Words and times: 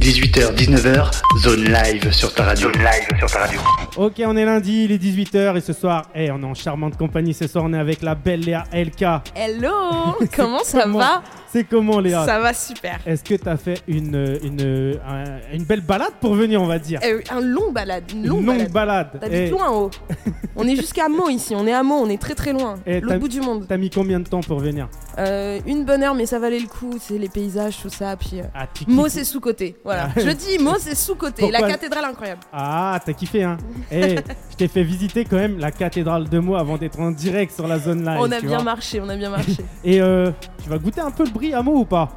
18h, 0.00 0.54
19h, 0.54 1.10
zone 1.40 1.64
live 1.64 2.10
sur 2.10 2.32
ta 2.32 2.44
radio. 2.44 2.72
Zone 2.72 2.82
live 2.82 3.18
sur 3.18 3.30
ta 3.30 3.40
radio. 3.40 3.60
Ok, 3.98 4.22
on 4.24 4.34
est 4.34 4.46
lundi, 4.46 4.84
il 4.84 4.92
est 4.92 4.96
18h 5.02 5.58
et 5.58 5.60
ce 5.60 5.74
soir, 5.74 6.06
eh, 6.14 6.30
on 6.30 6.40
est 6.42 6.46
en 6.46 6.54
charmante 6.54 6.96
compagnie. 6.96 7.34
Ce 7.34 7.46
soir, 7.46 7.64
on 7.66 7.74
est 7.74 7.78
avec 7.78 8.00
la 8.00 8.14
belle 8.14 8.40
Léa 8.40 8.64
LK. 8.72 9.02
Hello 9.34 10.16
Comment 10.34 10.64
ça 10.64 10.84
Comment 10.84 11.00
va? 11.00 11.22
C'est 11.52 11.64
comment, 11.64 11.98
Léa 11.98 12.24
Ça 12.24 12.38
va 12.38 12.54
super. 12.54 13.00
Est-ce 13.04 13.24
que 13.24 13.34
t'as 13.34 13.56
fait 13.56 13.82
une, 13.88 14.38
une, 14.44 14.96
un- 15.08 15.54
une 15.54 15.64
belle 15.64 15.80
balade 15.80 16.12
pour 16.20 16.34
venir, 16.34 16.62
on 16.62 16.66
va 16.66 16.78
dire 16.78 17.00
Euh, 17.04 17.20
un 17.30 17.40
long 17.40 17.72
balade, 17.72 18.04
une 18.12 18.20
Une 18.20 18.26
longue, 18.28 18.46
longue 18.46 18.68
balade. 18.70 19.10
balade. 19.12 19.20
T'habites 19.20 19.38
Eh, 19.46 19.50
loin 19.50 19.70
haut. 19.72 19.90
on 20.56 20.64
est 20.68 20.76
jusqu'à 20.76 21.08
Meaux 21.08 21.28
ici, 21.28 21.54
on 21.56 21.66
est 21.66 21.72
à 21.72 21.82
Meaux, 21.82 21.96
on 22.00 22.08
est 22.08 22.20
très 22.20 22.34
très 22.36 22.52
loin. 22.52 22.76
Eh, 22.86 23.00
L'autre 23.00 23.16
bout 23.18 23.28
du 23.28 23.40
monde. 23.40 23.64
T'as 23.68 23.76
mis 23.78 23.90
combien 23.90 24.20
de 24.20 24.28
temps 24.28 24.42
pour 24.42 24.60
venir 24.60 24.88
Euh, 25.18 25.58
une 25.66 25.84
bonne 25.84 26.02
heure, 26.04 26.14
mais 26.14 26.26
ça 26.26 26.38
valait 26.38 26.60
le 26.60 26.68
coup. 26.68 26.94
C'est 27.00 27.18
les 27.18 27.28
paysages, 27.28 27.78
tout 27.82 27.88
ça. 27.90 28.16
Puis 28.16 28.38
euh, 28.40 28.44
Ah, 28.54 28.66
tu 28.72 28.84
Meaux, 28.88 29.08
c'est 29.08 29.24
sous-côté. 29.24 29.76
Voilà. 29.84 30.08
Ah. 30.16 30.20
Je 30.20 30.30
dis 30.30 30.58
Meaux, 30.62 30.76
c'est 30.78 30.94
sous-côté. 30.94 31.42
La 31.50 31.58
Pourquoi 31.58 31.68
cathédrale 31.76 32.04
incroyable. 32.04 32.40
Ah, 32.52 33.00
t'as 33.04 33.12
kiffé, 33.12 33.42
hein 33.42 33.56
Eh, 33.90 34.16
je 34.50 34.56
t'ai 34.56 34.68
fait 34.68 34.84
visiter 34.84 35.24
quand 35.24 35.36
même 35.36 35.58
la 35.58 35.72
cathédrale 35.72 36.28
de 36.28 36.38
Meaux 36.38 36.54
avant 36.54 36.76
d'être 36.78 37.00
en 37.00 37.10
direct 37.10 37.52
sur 37.52 37.66
la 37.66 37.78
zone 37.80 38.04
live. 38.04 38.18
on 38.20 38.30
a 38.30 38.36
tu 38.38 38.46
bien 38.46 38.56
vois. 38.56 38.64
marché, 38.64 39.00
on 39.00 39.08
a 39.08 39.16
bien 39.16 39.30
marché. 39.30 39.56
Et 39.84 40.00
euh, 40.00 40.30
tu 40.60 40.68
vas 40.68 40.78
goûter 40.78 41.00
un 41.00 41.10
peu 41.10 41.24
le 41.24 41.30
brie 41.30 41.54
à 41.54 41.62
Meaux 41.62 41.80
ou 41.80 41.84
pas 41.84 42.08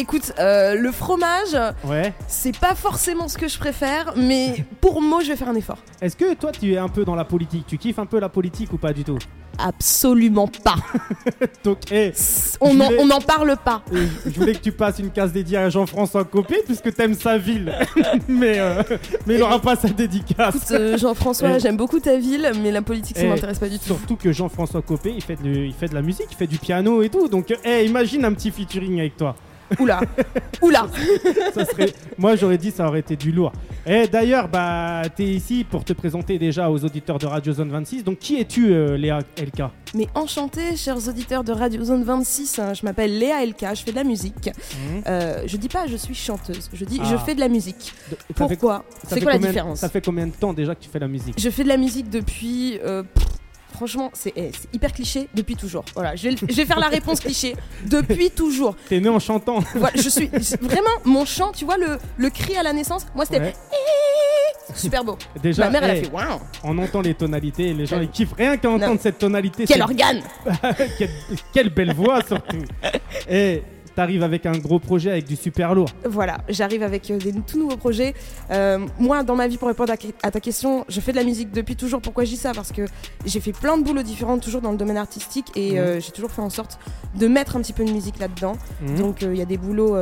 Écoute, 0.00 0.32
euh, 0.38 0.76
le 0.76 0.92
fromage, 0.92 1.56
Ouais. 1.84 2.14
c'est 2.28 2.56
pas 2.56 2.76
forcément 2.76 3.26
ce 3.26 3.36
que 3.36 3.48
je 3.48 3.58
préfère, 3.58 4.12
mais 4.16 4.64
pour 4.80 5.02
Meaux, 5.02 5.22
je 5.22 5.28
vais 5.30 5.36
faire 5.36 5.48
un 5.48 5.56
effort. 5.56 5.78
Est-ce 6.00 6.14
que 6.14 6.34
toi, 6.34 6.52
tu 6.52 6.72
es 6.72 6.78
un 6.78 6.86
peu 6.88 7.04
dans 7.04 7.16
la 7.16 7.24
politique? 7.24 7.64
Tu 7.66 7.78
kiffes 7.78 7.98
un 7.98 8.06
peu 8.06 8.20
la 8.20 8.28
politique 8.28 8.72
ou 8.72 8.76
pas 8.76 8.92
du 8.92 9.02
tout? 9.02 9.18
Absolument 9.58 10.46
pas. 10.62 10.76
Donc, 11.64 11.78
eh, 11.90 12.12
On 12.60 12.74
n'en 12.74 12.86
voulais- 12.90 13.24
parle 13.26 13.56
pas. 13.64 13.82
Euh, 13.92 14.06
je 14.24 14.38
voulais 14.38 14.52
que 14.52 14.60
tu 14.60 14.70
passes 14.70 15.00
une 15.00 15.10
case 15.10 15.32
dédiée 15.32 15.58
à 15.58 15.68
Jean-François 15.68 16.22
Copé 16.22 16.62
puisque 16.64 16.94
t'aimes 16.94 17.14
sa 17.14 17.36
ville. 17.36 17.72
mais, 18.28 18.60
euh, 18.60 18.84
mais 19.26 19.34
il 19.34 19.40
n'aura 19.40 19.58
pas 19.60 19.74
sa 19.74 19.88
dédicace. 19.88 20.70
Euh, 20.70 20.96
Jean-François, 20.96 21.56
Eh. 21.56 21.58
j'aime 21.60 21.76
beaucoup 21.76 21.98
ta 21.98 22.16
ville, 22.18 22.52
mais 22.62 22.70
la 22.70 22.82
politique, 22.82 23.16
ça 23.16 23.24
Eh, 23.24 23.28
m'intéresse 23.28 23.58
pas 23.58 23.68
du 23.68 23.80
tout. 23.80 23.86
Surtout 23.86 24.14
que 24.14 24.30
Jean-François 24.30 24.80
Copé, 24.82 25.12
il 25.12 25.22
fait, 25.24 25.42
de, 25.42 25.50
il 25.50 25.74
fait 25.74 25.88
de 25.88 25.94
la 25.94 26.02
musique, 26.02 26.28
il 26.30 26.36
fait 26.36 26.46
du 26.46 26.58
piano 26.58 27.02
et 27.02 27.08
tout. 27.08 27.26
Donc, 27.26 27.52
eh, 27.64 27.84
imagine 27.84 28.24
un 28.24 28.32
petit 28.34 28.52
featuring 28.52 29.00
avec 29.00 29.16
toi. 29.16 29.34
Oula, 29.78 30.00
oula. 30.62 30.86
Ça 31.54 31.64
serait... 31.64 31.92
Moi, 32.16 32.36
j'aurais 32.36 32.58
dit 32.58 32.70
ça 32.70 32.86
aurait 32.86 33.00
été 33.00 33.16
du 33.16 33.32
lourd. 33.32 33.52
Et 33.86 34.06
d'ailleurs, 34.06 34.48
bah, 34.48 35.02
t'es 35.14 35.24
ici 35.24 35.64
pour 35.68 35.84
te 35.84 35.92
présenter 35.92 36.38
déjà 36.38 36.70
aux 36.70 36.84
auditeurs 36.84 37.18
de 37.18 37.26
Radio 37.26 37.52
Zone 37.52 37.70
26. 37.70 38.04
Donc, 38.04 38.18
qui 38.18 38.40
es-tu, 38.40 38.72
euh, 38.72 38.96
Léa 38.96 39.18
LK 39.38 39.62
Mais 39.94 40.06
enchanté, 40.14 40.76
chers 40.76 41.08
auditeurs 41.08 41.44
de 41.44 41.52
Radio 41.52 41.82
Zone 41.84 42.04
26, 42.04 42.58
hein, 42.58 42.74
je 42.74 42.84
m'appelle 42.84 43.18
Léa 43.18 43.44
LK, 43.44 43.66
je 43.74 43.82
fais 43.82 43.90
de 43.90 43.96
la 43.96 44.04
musique. 44.04 44.50
Euh, 45.06 45.42
je 45.46 45.56
dis 45.56 45.68
pas 45.68 45.86
je 45.86 45.96
suis 45.96 46.14
chanteuse, 46.14 46.68
je 46.72 46.84
dis 46.84 47.00
Ah. 47.02 47.08
je 47.10 47.16
fais 47.16 47.34
de 47.34 47.40
la 47.40 47.48
musique. 47.48 47.92
De- 48.10 48.16
Pourquoi? 48.34 48.84
C'est 49.06 49.20
quoi 49.22 49.32
la 49.32 49.38
différence? 49.38 49.78
Ça 49.80 49.88
fait 49.88 50.04
combien 50.04 50.26
de 50.26 50.32
temps 50.32 50.52
déjà 50.52 50.74
que 50.74 50.80
tu 50.82 50.88
fais 50.90 50.98
la 50.98 51.08
musique? 51.08 51.34
Je 51.40 51.50
fais 51.50 51.62
de 51.64 51.68
la 51.68 51.76
musique 51.76 52.10
depuis. 52.10 52.78
euh, 52.84 53.02
pff, 53.02 53.26
franchement, 53.78 54.10
c'est 54.12 54.32
eh, 54.36 54.50
c'est 54.52 54.74
hyper 54.74 54.92
cliché, 54.92 55.28
depuis 55.34 55.56
toujours. 55.56 55.84
Voilà, 55.94 56.14
je 56.16 56.24
vais, 56.24 56.30
le- 56.32 56.36
je 56.48 56.54
vais 56.54 56.66
faire 56.66 56.78
la 56.80 56.88
réponse 56.88 57.20
cliché. 57.20 57.54
Depuis 57.86 58.30
toujours. 58.30 58.76
T'es 58.88 59.00
né 59.00 59.08
en 59.08 59.18
chantant. 59.20 59.60
Voilà, 59.74 59.96
je 59.96 60.08
suis 60.08 60.28
vraiment 60.60 60.90
mon 61.04 61.24
chant, 61.24 61.52
tu 61.52 61.64
vois 61.64 61.76
le, 61.78 61.98
le 62.16 62.30
cri 62.30 62.56
à 62.56 62.62
la 62.62 62.72
naissance. 62.72 63.06
Moi 63.14 63.24
c'était 63.24 63.40
Ouais. 63.40 63.54
super 64.74 65.04
beau. 65.04 65.16
Déjà, 65.42 65.64
Ma 65.64 65.70
mère 65.70 65.84
elle 65.84 65.96
eh, 65.96 66.00
a 66.00 66.02
fait 66.04 66.10
waouh. 66.12 66.40
on 66.64 66.76
entend 66.78 67.00
les 67.00 67.14
tonalités 67.14 67.68
et 67.68 67.74
les 67.74 67.86
gens 67.86 68.00
ils 68.00 68.10
kiffent 68.10 68.34
rien 68.36 68.56
qu'à 68.56 68.68
entendre 68.70 69.00
cette 69.00 69.18
tonalité. 69.18 69.64
Quel 69.66 69.76
c'est- 69.78 69.82
organe 69.82 70.20
quelle, 70.98 71.10
quelle 71.54 71.70
belle 71.70 71.94
voix 71.94 72.20
surtout. 72.26 72.58
Et 73.30 73.62
t'arrives 73.98 74.22
avec 74.22 74.46
un 74.46 74.52
gros 74.52 74.78
projet 74.78 75.10
avec 75.10 75.26
du 75.26 75.34
super 75.34 75.74
lourd. 75.74 75.88
Voilà, 76.08 76.38
j'arrive 76.48 76.84
avec 76.84 77.10
euh, 77.10 77.18
des 77.18 77.32
tout 77.32 77.58
nouveaux 77.58 77.76
projets. 77.76 78.14
Euh, 78.52 78.78
moi, 79.00 79.24
dans 79.24 79.34
ma 79.34 79.48
vie, 79.48 79.56
pour 79.56 79.66
répondre 79.66 79.92
à, 80.22 80.30
ta 80.30 80.38
question, 80.38 80.84
je 80.88 81.00
fais 81.00 81.10
de 81.10 81.16
la 81.16 81.24
musique 81.24 81.50
depuis 81.50 81.74
toujours. 81.74 82.00
Pourquoi 82.00 82.22
je 82.22 82.30
dis 82.30 82.36
ça? 82.36 82.52
Parce 82.54 82.70
que 82.70 82.82
j'ai 83.26 83.40
fait 83.40 83.50
plein 83.50 83.76
de 83.76 83.82
boulots 83.82 84.04
différents, 84.04 84.38
toujours 84.38 84.60
dans 84.60 84.70
le 84.70 84.76
domaine 84.76 84.98
artistique, 84.98 85.46
et 85.56 85.72
Mhm. 85.72 85.78
euh, 85.78 86.00
j'ai 86.00 86.12
toujours 86.12 86.30
fait 86.30 86.42
en 86.42 86.48
sorte 86.48 86.78
de 87.16 87.26
mettre 87.26 87.56
un 87.56 87.60
petit 87.60 87.72
peu 87.72 87.84
de 87.84 87.90
musique 87.90 88.20
là-dedans. 88.20 88.52
Mhm. 88.82 88.98
Donc, 88.98 89.24
euh, 89.24 89.34
il 89.34 89.38
y 89.38 89.42
a 89.42 89.46
des 89.46 89.56
boulots 89.58 89.96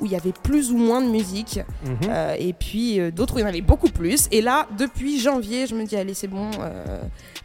où 0.00 0.06
il 0.06 0.10
y 0.10 0.16
avait 0.16 0.32
plus 0.32 0.72
ou 0.72 0.76
moins 0.76 1.00
de 1.00 1.08
musique, 1.08 1.60
Mhm. 1.84 2.10
et 2.36 2.52
puis 2.52 2.98
d'autres 3.12 3.36
où 3.36 3.38
il 3.38 3.42
y 3.42 3.44
en 3.44 3.48
avait 3.48 3.60
beaucoup 3.60 3.90
plus. 3.90 4.26
Et 4.32 4.40
là, 4.40 4.66
depuis 4.76 5.20
janvier, 5.20 5.68
je 5.68 5.76
me 5.76 5.84
dis, 5.84 5.94
allez, 5.94 6.14
c'est 6.14 6.26
bon. 6.26 6.50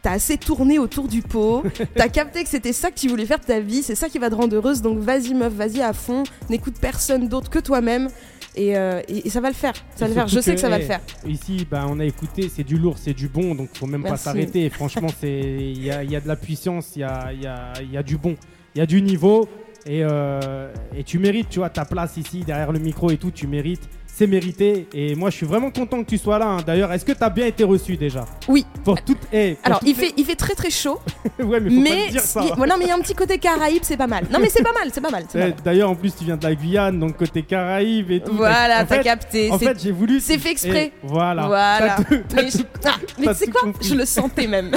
T'as 0.02 0.12
assez 0.12 0.36
tourné 0.36 0.78
autour 0.80 1.06
du 1.06 1.22
pot, 1.22 1.62
t'as 1.94 2.08
capté 2.08 2.42
que 2.42 2.48
c'était 2.48 2.72
ça 2.72 2.90
que 2.90 2.98
tu 2.98 3.08
voulais 3.08 3.26
faire 3.26 3.38
de 3.38 3.44
ta 3.44 3.60
vie, 3.60 3.82
c'est 3.84 3.94
ça 3.94 4.08
qui 4.08 4.18
va 4.18 4.30
te 4.30 4.34
rendre 4.34 4.54
heureuse, 4.56 4.80
donc 4.82 4.98
vas-y 4.98 5.34
meuf, 5.34 5.52
vas-y 5.52 5.75
à 5.82 5.92
fond, 5.92 6.24
n'écoute 6.50 6.76
personne 6.80 7.28
d'autre 7.28 7.50
que 7.50 7.58
toi-même, 7.58 8.08
et, 8.54 8.76
euh, 8.76 9.00
et- 9.08 9.26
et 9.26 9.30
ça 9.30 9.40
va 9.40 9.48
le 9.48 9.54
faire, 9.54 9.74
ça 9.94 10.04
va 10.04 10.08
le 10.08 10.14
faire, 10.14 10.28
je 10.28 10.40
sais 10.40 10.54
que 10.54 10.60
ça 10.60 10.68
va 10.68 10.78
le 10.78 10.84
faire. 10.84 11.00
Ici, 11.26 11.66
bah, 11.70 11.84
on 11.88 12.00
a 12.00 12.04
écouté, 12.04 12.50
c'est 12.54 12.64
du 12.64 12.78
lourd, 12.78 12.96
c'est 12.98 13.12
du 13.14 13.28
bon, 13.28 13.54
donc 13.54 13.68
faut 13.74 13.86
même 13.86 14.02
pas 14.02 14.16
s'arrêter. 14.16 14.70
Franchement, 14.70 15.08
c'est 15.20 15.40
il 15.40 15.84
y 15.84 15.90
a, 15.90 16.02
y 16.04 16.16
a 16.16 16.20
de 16.20 16.28
la 16.28 16.36
puissance, 16.36 16.92
il 16.96 17.00
y 17.00 17.04
a, 17.04 17.32
y, 17.32 17.46
a, 17.46 17.72
y 17.92 17.96
a 17.96 18.02
du 18.02 18.16
bon, 18.16 18.34
il 18.74 18.78
y 18.78 18.80
a 18.80 18.86
du 18.86 19.02
niveau. 19.02 19.48
Et, 19.88 20.00
euh, 20.02 20.72
et 20.96 21.04
tu 21.04 21.18
mérites, 21.20 21.48
tu 21.48 21.60
vois, 21.60 21.70
ta 21.70 21.84
place 21.84 22.16
ici, 22.16 22.42
derrière 22.44 22.72
le 22.72 22.80
micro 22.80 23.10
et 23.12 23.18
tout, 23.18 23.30
tu 23.30 23.46
mérites. 23.46 23.88
C'est 24.18 24.26
mérité. 24.26 24.86
Et 24.94 25.14
moi, 25.14 25.28
je 25.28 25.36
suis 25.36 25.44
vraiment 25.44 25.70
content 25.70 26.02
que 26.02 26.08
tu 26.08 26.16
sois 26.16 26.38
là. 26.38 26.46
hein. 26.46 26.56
D'ailleurs, 26.66 26.90
est-ce 26.90 27.04
que 27.04 27.12
tu 27.12 27.22
as 27.22 27.28
bien 27.28 27.44
été 27.44 27.64
reçu 27.64 27.98
déjà? 27.98 28.24
Oui. 28.48 28.64
Pour 28.82 29.02
toutes. 29.02 29.18
eh, 29.30 29.56
pour 29.56 29.66
Alors 29.66 29.80
toutes 29.80 29.88
il 29.90 29.94
fait, 29.94 30.14
il 30.16 30.24
fait 30.24 30.36
très 30.36 30.54
très 30.54 30.70
chaud, 30.70 30.98
ouais, 31.38 31.60
mais 31.60 32.06
faut 32.06 32.10
dire 32.12 32.20
ça. 32.22 32.40
il- 32.42 32.58
non 32.58 32.76
mais 32.78 32.86
il 32.86 32.88
y 32.88 32.90
a 32.90 32.94
un 32.94 33.00
petit 33.00 33.14
côté 33.14 33.36
Caraïbe, 33.36 33.82
c'est 33.82 33.98
pas 33.98 34.06
mal. 34.06 34.24
Non 34.32 34.38
mais 34.40 34.48
c'est 34.48 34.62
pas 34.62 34.72
mal, 34.72 34.88
c'est 34.90 35.02
pas 35.02 35.10
mal. 35.10 35.24
c'est 35.28 35.38
pas 35.38 35.44
Eh, 35.48 35.50
mal. 35.50 35.58
D'ailleurs, 35.62 35.90
en 35.90 35.94
plus, 35.94 36.16
tu 36.16 36.24
viens 36.24 36.38
de 36.38 36.44
la 36.44 36.54
Guyane, 36.54 36.98
donc 36.98 37.18
côté 37.18 37.42
Caraïbes 37.42 38.10
et 38.10 38.20
tout. 38.20 38.32
Voilà, 38.34 38.84
En 38.84 38.86
t'as 38.86 39.02
capté. 39.02 39.50
En 39.50 39.58
fait, 39.58 39.78
j'ai 39.82 39.92
voulu. 39.92 40.18
c'est 40.20 40.38
fait 40.38 40.52
exprès. 40.52 40.92
Eh, 40.94 41.06
voilà. 41.06 41.46
Voilà. 41.46 41.96
Tout- 41.96 42.16
Mais, 42.34 42.48
ah, 42.86 42.94
tu 43.18 43.34
sais 43.34 43.46
quoi? 43.48 43.60
compris. 43.60 43.86
Je 43.86 43.94
le 43.96 44.06
sentais 44.06 44.46
même. 44.46 44.70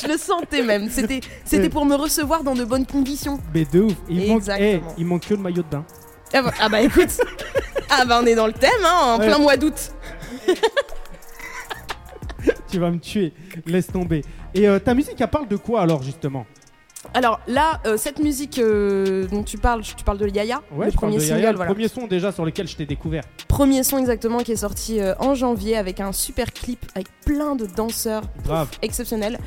je 0.00 0.06
le 0.06 0.16
sentais 0.16 0.62
même. 0.62 0.88
C'était, 0.88 1.20
Eh. 1.52 1.68
pour 1.68 1.84
me 1.84 1.96
recevoir 1.96 2.44
dans 2.44 2.54
de 2.54 2.64
bonnes 2.64 2.86
conditions. 2.86 3.40
Mais 3.52 3.64
de 3.64 3.80
ouf. 3.80 3.94
Il 4.08 4.28
manque, 4.28 4.42
eh, 4.56 4.80
il 4.98 5.04
manque 5.04 5.26
que 5.26 5.34
le 5.34 5.40
maillot 5.40 5.62
de 5.64 5.68
bain. 5.68 5.84
Ah 6.32 6.42
bah, 6.42 6.52
ah 6.60 6.68
bah, 6.68 6.80
écoute, 6.80 7.10
ah 7.90 8.04
bah 8.04 8.20
on 8.22 8.26
est 8.26 8.34
dans 8.34 8.46
le 8.46 8.52
thème, 8.52 8.70
hein, 8.84 9.14
en 9.14 9.18
plein 9.18 9.38
mois 9.38 9.56
d'août. 9.56 9.92
tu 12.70 12.78
vas 12.78 12.90
me 12.90 12.98
tuer. 12.98 13.32
Laisse 13.66 13.88
tomber. 13.88 14.22
Et 14.54 14.68
euh, 14.68 14.78
ta 14.78 14.94
musique, 14.94 15.20
elle 15.20 15.28
parle 15.28 15.48
de 15.48 15.56
quoi 15.56 15.82
alors 15.82 16.02
justement? 16.02 16.46
Alors 17.14 17.40
là, 17.46 17.80
euh, 17.86 17.96
cette 17.96 18.18
musique 18.18 18.58
euh, 18.58 19.26
dont 19.28 19.42
tu 19.42 19.56
parles, 19.58 19.82
tu 19.82 20.04
parles 20.04 20.18
de 20.18 20.28
Yaya, 20.28 20.60
Ouais, 20.70 20.86
le 20.86 20.92
je 20.92 20.96
parle 20.96 21.10
premier 21.12 21.16
de 21.16 21.20
single, 21.20 21.38
Yaya, 21.38 21.50
le 21.52 21.56
voilà. 21.56 21.72
premier 21.72 21.88
son 21.88 22.06
déjà 22.06 22.30
sur 22.30 22.44
lequel 22.44 22.68
je 22.68 22.76
t'ai 22.76 22.84
découvert. 22.86 23.24
Premier 23.48 23.82
son 23.82 23.98
exactement 23.98 24.38
qui 24.38 24.52
est 24.52 24.56
sorti 24.56 25.00
euh, 25.00 25.14
en 25.18 25.34
janvier 25.34 25.76
avec 25.78 25.98
un 26.00 26.12
super 26.12 26.52
clip 26.52 26.84
avec 26.94 27.08
plein 27.24 27.56
de 27.56 27.64
danseurs 27.66 28.22
exceptionnels. 28.82 29.38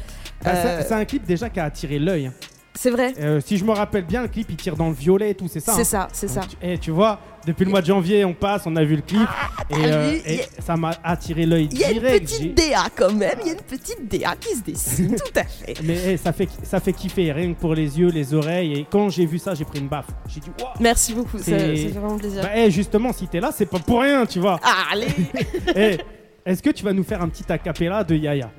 Bah, 0.43 0.51
Euh, 0.55 0.81
C'est 0.85 0.93
un 0.95 1.05
clip 1.05 1.25
déjà 1.25 1.49
qui 1.49 1.59
a 1.59 1.65
attiré 1.65 1.99
l'œil. 1.99 2.31
C'est 2.75 2.89
vrai, 2.89 3.13
Euh, 3.19 3.39
si 3.45 3.57
je 3.57 3.65
me 3.65 3.71
rappelle 3.71 4.05
bien, 4.05 4.21
le 4.23 4.27
clip 4.27 4.47
il 4.49 4.55
tire 4.55 4.75
dans 4.75 4.87
le 4.89 4.93
violet 4.95 5.31
et 5.31 5.35
tout, 5.35 5.47
c'est 5.47 5.59
ça 5.59 5.73
c'est 5.73 5.81
hein 5.81 5.83
ça, 5.83 6.07
c'est 6.11 6.27
ça. 6.27 6.41
Tu, 6.41 6.55
eh, 6.61 6.77
tu 6.77 6.91
vois, 6.91 7.19
depuis 7.45 7.65
le 7.65 7.71
mois 7.71 7.81
de 7.81 7.85
janvier, 7.85 8.25
on 8.25 8.33
passe, 8.33 8.63
on 8.65 8.75
a 8.75 8.83
vu 8.83 8.95
le 8.95 9.01
clip 9.01 9.27
et, 9.69 9.73
euh, 9.85 10.17
et 10.25 10.35
y 10.35 10.41
ça 10.59 10.75
m'a 10.75 10.91
attiré 11.03 11.45
l'œil 11.45 11.69
Il 11.71 11.77
y 11.79 11.83
a 11.83 11.91
une 11.91 11.99
direct. 11.99 12.25
petite 12.25 12.55
DA 12.57 12.85
quand 12.95 13.13
même, 13.13 13.37
il 13.41 13.47
y 13.47 13.49
a 13.51 13.53
une 13.53 13.59
petite 13.61 14.07
DA 14.11 14.35
qui 14.39 14.55
se 14.55 14.61
dessine, 14.63 15.15
tout 15.17 15.39
à 15.39 15.43
fait. 15.43 15.75
Mais 15.83 15.97
eh, 16.13 16.17
ça, 16.17 16.33
fait, 16.33 16.47
ça 16.63 16.79
fait 16.79 16.93
kiffer, 16.93 17.31
rien 17.31 17.53
que 17.53 17.59
pour 17.59 17.75
les 17.75 17.99
yeux, 17.99 18.09
les 18.09 18.33
oreilles. 18.33 18.73
Et 18.79 18.87
quand 18.89 19.09
j'ai 19.09 19.25
vu 19.25 19.37
ça, 19.39 19.53
j'ai 19.53 19.65
pris 19.65 19.79
une 19.79 19.87
baffe. 19.87 20.07
J'ai 20.27 20.39
dit, 20.39 20.49
waouh 20.59 20.69
Merci 20.79 21.13
beaucoup, 21.13 21.37
ça, 21.37 21.43
ça 21.45 21.51
C'est- 21.59 21.75
fait 21.75 21.87
vraiment 21.89 22.17
plaisir. 22.17 22.41
Bah, 22.43 22.49
eh, 22.55 22.71
justement, 22.71 23.13
si 23.13 23.27
t'es 23.27 23.39
là, 23.39 23.51
c'est 23.53 23.65
pas 23.67 23.79
pour 23.79 24.01
rien, 24.01 24.25
tu 24.25 24.39
vois. 24.39 24.59
Ah, 24.63 24.85
allez 24.93 25.07
Eh, 25.75 25.97
Est-ce 26.45 26.61
que 26.63 26.71
tu 26.71 26.83
vas 26.83 26.91
nous 26.93 27.03
faire 27.03 27.21
un 27.21 27.29
petit 27.29 27.49
acapella 27.51 28.03
de 28.03 28.15
Yaya? 28.15 28.51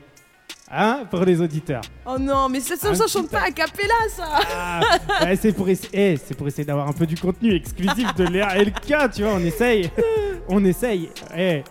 Hein 0.71 1.05
Pour 1.11 1.25
les 1.25 1.41
auditeurs. 1.41 1.83
Oh 2.07 2.17
non, 2.19 2.49
mais 2.49 2.61
ça, 2.61 2.75
ça, 2.77 2.89
Un 2.89 2.95
ça 2.95 3.07
chante 3.07 3.29
pas 3.29 3.43
à 3.43 3.51
capella, 3.51 3.95
ça 4.09 4.25
Ah, 4.57 4.81
ouais, 5.25 5.37
c'est 5.37 5.53
pour, 5.53 5.69
essa- 5.69 5.89
eh, 5.93 6.17
pour 6.37 6.47
essayer 6.49 6.65
d'avoir 6.65 6.89
un 6.89 6.93
peu 6.93 7.07
du 7.07 7.17
contenu 7.17 7.55
exclusif 7.55 8.15
de 8.15 8.25
Léa 8.25 8.57
LK, 8.63 9.11
tu 9.15 9.23
vois, 9.23 9.35
on 9.35 9.41
essaye. 9.45 9.91
On 10.49 10.65
essaye. 10.65 11.11
Eh, 11.37 11.63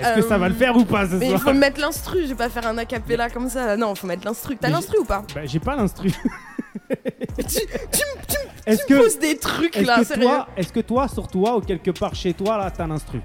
Est-ce 0.00 0.14
que 0.16 0.22
ça 0.22 0.38
va 0.38 0.48
le 0.48 0.54
faire 0.54 0.76
ou 0.76 0.84
pas 0.84 1.06
ce 1.08 1.14
Mais 1.14 1.30
il 1.30 1.38
faut 1.38 1.52
mettre 1.52 1.80
l'instru, 1.80 2.22
je 2.22 2.28
vais 2.28 2.34
pas 2.34 2.48
faire 2.48 2.66
un 2.66 2.78
acapella 2.78 3.30
comme 3.30 3.48
ça. 3.48 3.76
Non, 3.76 3.94
faut 3.94 4.06
mettre 4.08 4.26
l'instru. 4.26 4.56
T'as 4.60 4.70
l'instru 4.70 4.98
ou 4.98 5.04
pas 5.04 5.22
Bah, 5.34 5.42
J'ai 5.46 5.60
pas 5.60 5.76
l'instru. 5.76 6.10
Tu, 6.10 7.44
tu, 7.44 7.44
me- 7.44 7.56
tu, 8.26 8.76
tu 8.86 8.92
me 8.94 8.98
poses 9.02 9.18
des 9.18 9.36
trucs 9.38 9.76
est-ce 9.76 10.18
là, 10.20 10.48
est-ce 10.56 10.72
que 10.72 10.80
toi, 10.80 11.06
sur 11.08 11.28
toi 11.28 11.56
ou 11.56 11.60
quelque 11.60 11.90
part 11.92 12.14
chez 12.14 12.34
toi, 12.34 12.58
là, 12.58 12.70
t'as 12.70 12.86
l'instru? 12.86 13.20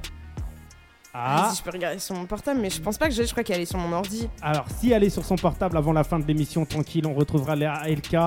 Ah, 1.17 1.44
Vas-y, 1.47 1.56
je 1.57 1.63
peux 1.63 1.71
regarder 1.71 2.00
sur 2.00 2.13
mon 2.13 2.25
portable, 2.25 2.59
mais 2.62 2.69
je 2.69 2.81
pense 2.81 2.97
pas 2.97 3.07
que 3.07 3.13
j'ai. 3.13 3.25
Je 3.25 3.31
crois 3.31 3.44
qu'elle 3.44 3.62
est 3.62 3.65
sur 3.65 3.77
mon 3.79 3.95
ordi. 3.95 4.27
alors 4.41 4.65
si 4.79 4.91
elle 4.91 5.03
est 5.06 5.09
sur 5.09 5.23
son 5.23 5.35
portable 5.38 5.77
avant 5.77 5.94
la 5.94 6.03
fin 6.03 6.19
de 6.19 6.25
l'émission, 6.27 6.65
tranquille, 6.65 7.06
on 7.07 7.13
retrouvera 7.13 7.56
Léa 7.56 7.83
LK 7.88 8.17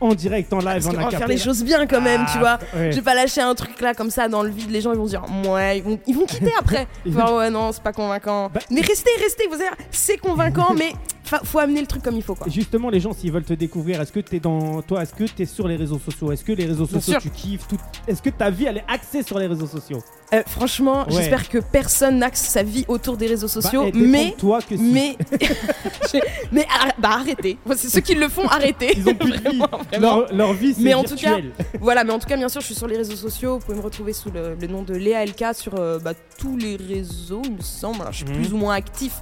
en 0.00 0.14
direct, 0.14 0.52
en 0.52 0.58
live, 0.58 0.84
Parce 0.84 0.86
en 0.86 0.90
qu'on 0.92 1.10
va 1.10 1.10
faire 1.10 1.26
les 1.26 1.36
choses 1.38 1.64
bien 1.64 1.84
quand 1.88 2.00
même, 2.00 2.24
tu 2.32 2.38
vois. 2.38 2.58
Ah, 2.72 2.76
ouais. 2.76 2.92
Je 2.92 2.96
vais 2.98 3.02
pas 3.02 3.14
lâcher 3.14 3.40
un 3.40 3.54
truc 3.56 3.80
là 3.80 3.94
comme 3.94 4.10
ça 4.10 4.28
dans 4.28 4.44
le 4.44 4.50
vide, 4.50 4.70
les 4.70 4.80
gens 4.80 4.92
ils 4.92 4.98
vont 4.98 5.06
dire 5.06 5.24
ouais, 5.48 5.78
ils 5.78 5.82
vont, 5.82 5.98
ils 6.06 6.14
vont 6.14 6.26
quitter 6.26 6.52
après. 6.60 6.86
Ouais 7.06 7.50
non, 7.50 7.72
c'est 7.72 7.82
pas 7.82 7.92
convaincant. 7.92 8.48
Bah, 8.54 8.60
mais 8.70 8.82
restez, 8.82 9.10
restez, 9.20 9.46
vous 9.48 9.54
allez 9.54 9.64
dire, 9.64 9.86
c'est 9.90 10.16
convaincant, 10.18 10.72
mais 10.78 10.92
fa- 11.24 11.40
faut 11.42 11.58
amener 11.58 11.80
le 11.80 11.88
truc 11.88 12.02
comme 12.04 12.14
il 12.16 12.22
faut 12.22 12.36
quoi. 12.36 12.46
Justement, 12.48 12.88
les 12.90 13.00
gens, 13.00 13.12
s'ils 13.12 13.32
veulent 13.32 13.42
te 13.42 13.54
découvrir, 13.54 14.00
est-ce 14.00 14.12
que 14.12 14.20
t'es 14.20 14.38
dans 14.38 14.80
toi, 14.82 15.02
est-ce 15.02 15.12
que 15.14 15.24
t'es 15.24 15.44
sur 15.46 15.66
les 15.66 15.74
réseaux 15.74 15.98
sociaux, 15.98 16.30
est-ce 16.30 16.44
que 16.44 16.52
les 16.52 16.66
réseaux 16.66 16.86
sociaux 16.86 17.18
tu 17.20 17.30
kiffes, 17.30 17.66
tout... 17.66 17.78
est-ce 18.06 18.22
que 18.22 18.30
ta 18.30 18.50
vie 18.50 18.66
elle 18.66 18.76
est 18.78 18.84
axée 18.86 19.24
sur 19.24 19.40
les 19.40 19.48
réseaux 19.48 19.66
sociaux? 19.66 20.00
Euh, 20.34 20.42
franchement, 20.46 21.06
Ouais. 21.06 21.12
j'espère 21.16 21.48
que 21.48 21.58
personne 21.58 22.18
n'axe 22.18 22.40
sa 22.42 22.62
vie 22.62 22.84
autour 22.88 23.16
des 23.16 23.26
réseaux 23.26 23.48
sociaux, 23.48 23.84
Bah, 23.84 23.90
eh, 23.94 23.98
mais. 23.98 24.34
toi 24.38 24.60
que 24.60 24.76
si. 24.76 24.82
Mais, 24.82 25.16
J'ai- 26.12 26.20
mais 26.52 26.62
arr- 26.62 26.92
bah 26.98 27.10
arrêtez. 27.12 27.56
C'est 27.76 27.88
ceux 27.88 28.00
qui 28.00 28.14
le 28.14 28.28
font, 28.28 28.46
arrêtez. 28.46 28.92
Ils 28.96 29.08
ont 29.08 29.14
plus 29.14 29.30
de 29.32 29.48
vie. 29.50 29.60
Leur, 29.98 30.32
leur 30.34 30.52
vie, 30.52 30.74
c'est 30.74 30.82
Mais 30.82 30.92
en 30.94 31.02
tout 31.02 31.14
virtuel. 31.16 31.52
Voilà, 31.80 32.04
mais 32.04 32.12
en 32.12 32.18
tout 32.18 32.28
cas, 32.28 32.36
bien 32.36 32.48
sûr, 32.50 32.60
je 32.60 32.66
suis 32.66 32.74
sur 32.74 32.86
les 32.86 32.96
réseaux 32.98 33.16
sociaux. 33.16 33.58
Vous 33.58 33.64
pouvez 33.64 33.78
me 33.78 33.82
retrouver 33.82 34.12
sous 34.12 34.30
le, 34.30 34.54
le 34.54 34.66
nom 34.66 34.82
de 34.82 34.94
Léa 34.94 35.24
LK 35.24 35.54
sur 35.54 35.74
euh, 35.78 35.98
bah, 35.98 36.12
tous 36.38 36.56
les 36.58 36.76
réseaux, 36.76 37.42
il 37.44 37.54
me 37.54 37.62
semble. 37.62 38.00
Alors, 38.02 38.12
je 38.12 38.18
suis 38.18 38.26
Mhm. 38.26 38.34
plus 38.42 38.52
ou 38.52 38.56
moins 38.58 38.74
actif, 38.74 39.12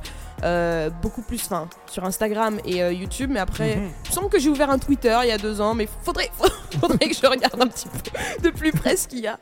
euh, 0.45 0.91
beaucoup 1.03 1.23
plus, 1.23 1.43
enfin, 1.47 1.69
sur 1.87 2.05
Instagram 2.05 2.59
et 2.65 2.83
euh, 2.83 2.93
YouTube. 2.93 3.31
Mais 3.33 3.41
après, 3.41 3.77
Mhm. 3.77 3.83
il 4.05 4.09
me 4.11 4.15
semble 4.15 4.29
que 4.29 4.39
j'ai 4.39 4.49
ouvert 4.51 4.71
un 4.71 4.79
Twitter 4.79 5.17
il 5.23 5.29
y 5.29 5.33
a 5.33 5.39
deux 5.39 5.61
ans, 5.61 5.75
mais 5.75 5.89
faudrait, 6.05 6.31
faudrait 6.81 7.09
que 7.09 7.15
je 7.15 7.27
regarde 7.27 7.61
un 7.61 7.67
petit 7.67 7.89
peu 7.89 8.43
de 8.43 8.51
plus 8.51 8.73
près 8.73 8.97
ce 8.97 9.09
qu'il 9.09 9.21
y 9.21 9.27
a, 9.27 9.39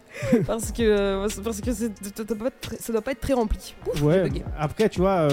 parce 0.47 0.71
que 0.73 0.83
euh, 0.83 1.29
parce 1.43 1.61
que 1.61 1.73
ça 1.73 2.93
doit 2.93 3.03
pas 3.03 3.11
être 3.13 3.21
très- 3.21 3.35
rempli. 3.35 3.75
Ouf, 3.93 4.03
Ouais, 4.03 4.31
après, 4.59 4.89
tu 4.89 5.01
vois, 5.01 5.27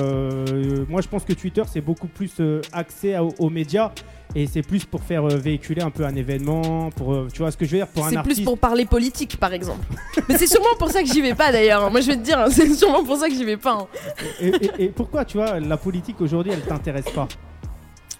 moi 0.90 1.02
je 1.02 1.08
pense 1.08 1.24
que 1.24 1.34
Twitter 1.34 1.64
c'est 1.72 1.82
beaucoup 1.82 2.08
plus 2.08 2.32
axé 2.74 3.14
à- 3.14 3.24
aux 3.24 3.50
médias 3.50 3.92
et 4.36 4.48
c'est 4.48 4.62
plus 4.62 4.86
pour 4.86 5.04
faire 5.04 5.26
euh, 5.26 5.38
véhiculer 5.38 5.82
un 5.82 5.90
peu 5.90 6.06
un 6.06 6.16
événement, 6.16 6.90
pour, 6.92 7.14
euh, 7.14 7.28
tu 7.34 7.40
vois 7.40 7.52
ce 7.52 7.58
que 7.58 7.66
je 7.66 7.72
veux 7.72 7.78
dire, 7.78 7.88
pour 7.88 8.06
un 8.06 8.10
C'est 8.10 8.16
artiste. 8.18 8.38
plus 8.38 8.46
pour 8.46 8.58
parler 8.58 8.86
politique, 8.86 9.38
par 9.38 9.54
exemple. 9.54 9.86
mais 10.30 10.38
c'est 10.38 10.48
sûrement 10.48 10.76
pour 10.80 10.90
ça 10.90 11.02
que 11.04 11.08
j'y 11.10 11.22
vais 11.22 11.36
pas 11.36 11.52
d'ailleurs. 11.52 11.90
Moi, 11.92 12.02
je 12.02 12.08
vais 12.08 12.16
te 12.18 12.22
dire, 12.24 12.40
hein, 12.40 12.48
c'est 12.52 12.74
sûrement 12.74 13.04
pour 13.04 13.18
ça 13.18 13.28
que 13.28 13.36
j'y 13.36 13.44
vais 13.46 13.58
pas. 13.58 13.74
hein. 13.74 13.88
Et, 14.40 14.48
et- 14.50 14.84
et 14.86 14.88
pourquoi, 14.90 15.26
tu 15.26 15.38
vois, 15.38 15.60
la 15.60 15.78
politique 15.78 16.20
aujourd'hui 16.22 16.52
elle 16.54 16.62
t'intéresse 16.62 17.10
pas? 17.14 17.28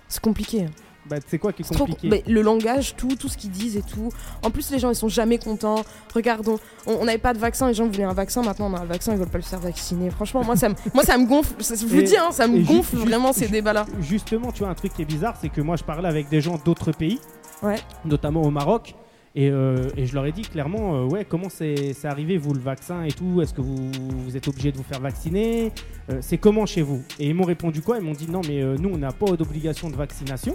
C'est 0.08 0.22
compliqué. 0.22 0.66
Bah, 1.10 1.18
c'est 1.28 1.40
quoi 1.40 1.52
qui 1.52 1.64
est 1.64 1.66
trop- 1.66 1.80
compliqué 1.86 2.08
mais 2.10 2.24
le 2.28 2.42
langage, 2.42 2.96
tout, 2.96 3.16
tout 3.16 3.28
ce 3.28 3.36
qu'ils 3.38 3.50
disent 3.50 3.76
et 3.76 3.82
tout. 3.82 4.10
En 4.44 4.52
plus, 4.52 4.70
les 4.72 4.78
gens, 4.80 4.90
ils 4.90 4.96
sont 4.96 5.08
jamais 5.10 5.40
contents. 5.40 5.84
Regardons, 6.14 6.60
on 6.86 7.04
n'avait 7.06 7.18
pas 7.18 7.34
de 7.34 7.40
vaccin, 7.40 7.68
les 7.68 7.74
gens 7.74 7.88
voulaient 7.88 8.04
un 8.04 8.14
vaccin. 8.14 8.44
Maintenant, 8.44 8.70
on 8.72 8.76
a 8.76 8.82
un 8.82 8.86
vaccin, 8.86 9.12
ils 9.14 9.18
veulent 9.18 9.28
pas 9.28 9.40
le 9.40 9.44
faire 9.44 9.60
vacciner. 9.60 10.12
Franchement, 10.12 10.44
moi, 10.44 10.56
ça 10.56 10.70
me, 10.70 10.76
moi, 10.94 11.04
ça 11.04 11.18
me 11.18 11.26
gonfle. 11.26 11.56
Je 11.60 11.86
vous 11.88 12.00
Et- 12.00 12.04
dis, 12.04 12.18
hein, 12.18 12.30
ça 12.32 12.48
me 12.48 12.60
gonfle 12.64 12.98
ju- 12.98 13.04
vraiment 13.04 13.34
ces 13.34 13.48
débats-là. 13.48 13.86
Justement, 14.00 14.52
tu 14.52 14.60
vois, 14.60 14.70
un 14.70 14.76
truc 14.76 14.94
qui 14.94 15.02
est 15.02 15.06
bizarre, 15.06 15.36
c'est 15.42 15.50
que 15.50 15.62
moi 15.62 15.76
je 15.76 15.84
parlais 15.84 16.08
avec 16.08 16.30
des 16.30 16.40
gens 16.40 16.60
d'autres 16.64 16.92
pays, 16.92 17.20
Ouais. 17.64 17.78
notamment 18.06 18.44
au 18.44 18.52
Maroc. 18.52 18.94
Et, 19.34 19.50
euh, 19.50 19.88
et 19.96 20.06
je 20.08 20.14
leur 20.14 20.26
ai 20.26 20.34
dit 20.34 20.42
clairement, 20.42 20.94
euh, 20.96 21.06
ouais, 21.06 21.24
comment 21.24 21.48
c'est 21.50 21.94
arrivé, 22.04 22.38
vous, 22.38 22.54
le 22.54 22.60
vaccin 22.60 23.04
et 23.04 23.14
tout? 23.14 23.42
Est-ce 23.42 23.54
que 23.54 23.62
vous, 23.62 23.90
vous 24.26 24.36
êtes 24.36 24.46
obligé 24.50 24.74
de 24.74 24.78
vous 24.78 24.84
faire 24.84 25.00
vacciner? 25.00 25.72
Euh, 26.10 26.18
C'est 26.20 26.38
comment 26.38 26.66
chez 26.66 26.82
vous? 26.82 27.02
Et 27.18 27.28
ils 27.30 27.34
m'ont 27.34 27.46
répondu 27.46 27.82
quoi? 27.82 27.98
Ils 27.98 28.04
m'ont 28.04 28.12
dit, 28.12 28.30
non, 28.30 28.42
mais 28.46 28.62
nous, 28.78 28.90
on 28.94 28.98
n'a 28.98 29.14
pas 29.14 29.28
d'obligation 29.38 29.90
de 29.90 29.96
vaccination. 29.96 30.54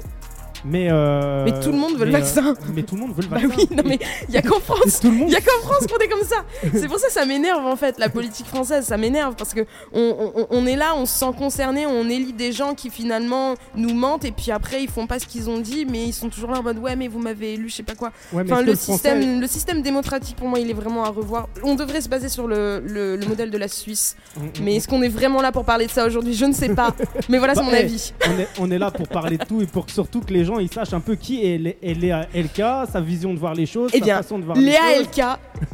Mais, 0.69 0.89
euh, 0.91 1.45
Mais 1.45 1.53
tout 1.61 1.71
le 1.71 1.79
monde 1.79 1.97
veut 1.97 2.05
le 2.07 2.11
mais, 2.13 2.17
euh, 2.19 2.21
vaccin. 2.21 2.55
mais 2.75 2.83
tout 2.83 2.97
le 2.97 3.03
monde 3.03 3.13
veut 3.15 3.23
le 3.23 3.29
Bah 3.31 3.37
vaccin. 3.39 3.55
oui, 3.57 3.69
non, 3.77 3.83
mais 3.87 3.99
il 4.29 4.35
y 4.35 4.37
a 4.39 4.43
qu'en 4.43 4.59
France. 4.61 5.03
monde 5.05 5.29
Il 5.29 5.33
y 5.33 5.37
a 5.37 5.41
qu'en 5.41 5.61
France 5.63 5.87
qu'on 5.87 5.99
est 5.99 6.09
comme 6.09 6.27
ça. 6.27 6.45
C'est 6.75 6.89
pour 6.89 6.99
ça 6.99 7.07
que 7.07 7.13
ça 7.13 7.25
m'énerve 7.25 7.65
en 7.65 7.77
fait, 7.77 7.99
la 7.99 8.09
politique 8.09 8.47
française, 8.47 8.85
ça 8.85 8.97
m'énerve 8.97 9.35
parce 9.37 9.55
que 9.55 9.61
on, 9.93 10.33
on- 10.35 10.47
on 10.51 10.67
est 10.67 10.77
là, 10.77 10.95
on 10.97 11.07
se 11.07 11.19
sent 11.19 11.31
concerné, 11.39 11.87
on 11.87 12.09
élit 12.09 12.33
des 12.33 12.53
gens 12.53 12.75
qui 12.75 12.91
finalement 12.91 13.55
nous 13.77 13.95
mentent 13.95 14.25
et 14.25 14.33
puis 14.33 14.51
après 14.51 14.83
ils 14.83 14.89
font 14.89 15.07
pas 15.07 15.19
ce 15.19 15.27
qu'ils 15.27 15.49
ont 15.49 15.59
dit, 15.59 15.87
mais 15.89 16.05
ils 16.05 16.13
sont 16.13 16.29
toujours 16.29 16.51
là 16.51 16.59
en 16.59 16.63
mode 16.63 16.79
ouais 16.79 16.97
mais 16.97 17.09
vous 17.09 17.19
m'avez 17.21 17.55
élu, 17.55 17.69
je 17.69 17.77
sais 17.77 17.83
pas 17.83 17.95
quoi. 17.95 18.11
Ouais, 18.33 18.43
Enfin, 18.45 18.63
le, 18.63 18.75
Français- 18.75 18.93
système, 18.93 19.41
le 19.41 19.47
système 19.47 19.83
démocratique, 19.83 20.37
pour 20.37 20.49
moi, 20.49 20.59
il 20.59 20.69
est 20.71 20.75
vraiment 20.75 21.05
à 21.05 21.11
revoir. 21.11 21.49
On 21.63 21.75
devrait 21.77 22.01
se 22.01 22.09
baser 22.09 22.29
sur 22.29 22.47
le, 22.49 22.83
le- 22.85 23.17
le 23.17 23.27
modèle 23.27 23.51
de 23.51 23.59
la 23.59 23.69
Suisse. 23.69 24.17
Mm, 24.37 24.41
mm, 24.45 24.49
Mais 24.63 24.77
est-ce 24.77 24.89
qu'on 24.89 25.03
est 25.03 25.09
vraiment 25.09 25.41
là 25.43 25.53
pour 25.53 25.65
parler 25.65 25.87
de 25.87 25.91
ça 25.93 26.07
aujourd'hui? 26.07 26.35
Je 26.35 26.45
ne 26.45 26.53
sais 26.53 26.71
pas. 26.75 26.95
Mais 27.29 27.39
voilà, 27.39 27.55
c'est 27.55 27.61
Bah, 27.61 27.67
mon 27.67 27.73
hey, 27.73 27.85
avis. 27.85 28.13
on 28.27 28.39
est, 28.41 28.49
on 28.59 28.71
est 28.71 28.79
là 28.79 28.91
pour 28.91 29.07
parler 29.09 29.37
de 29.39 29.45
tout 29.45 29.61
et 29.63 29.67
pour 29.67 29.87
que 29.87 29.93
surtout 29.93 30.21
que 30.21 30.33
les 30.33 30.45
gens 30.45 30.56
ils 30.61 30.73
sachent 30.73 30.93
un 30.93 31.01
peu 31.01 31.15
qui 31.17 31.45
est 31.47 31.59
Lé- 31.59 31.79
est 31.83 31.95
Léa 31.95 32.27
LK, 32.35 32.89
sa 32.91 33.01
vision 33.01 33.33
de 33.35 33.39
voir 33.39 33.55
les 33.55 33.67
choses, 33.67 33.91
Eh 33.95 33.99
sa 33.99 34.05
bien, 34.05 34.17
façon 34.17 34.39
de 34.39 34.45
voir 34.45 34.57
les 34.57 34.65
Léa 34.65 34.81
choses. 34.97 35.07
LK 35.07 35.23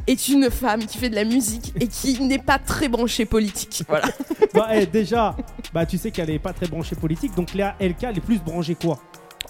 est 0.07 0.29
une 0.29 0.51
femme 0.51 0.85
qui 0.87 0.99
fait 0.99 1.11
de 1.11 1.15
la 1.15 1.25
musique 1.25 1.73
et 1.81 1.87
qui 1.89 2.21
n'est 2.21 2.39
pas 2.39 2.59
très 2.59 2.89
branchée 2.89 3.25
politique. 3.27 3.83
Voilà. 3.89 4.07
Bah, 4.55 4.69
eh, 4.75 4.85
déjà, 4.85 5.35
bah, 5.73 5.87
tu 5.87 5.97
sais 5.97 6.11
qu'elle 6.11 6.29
est 6.29 6.39
pas 6.39 6.53
très 6.53 6.67
branchée 6.67 6.95
politique, 6.95 7.35
donc 7.35 7.55
Léa 7.55 7.75
LK, 7.81 8.03
elle 8.03 8.19
est 8.19 8.21
plus 8.21 8.39
branchée 8.39 8.75
quoi? 8.75 8.99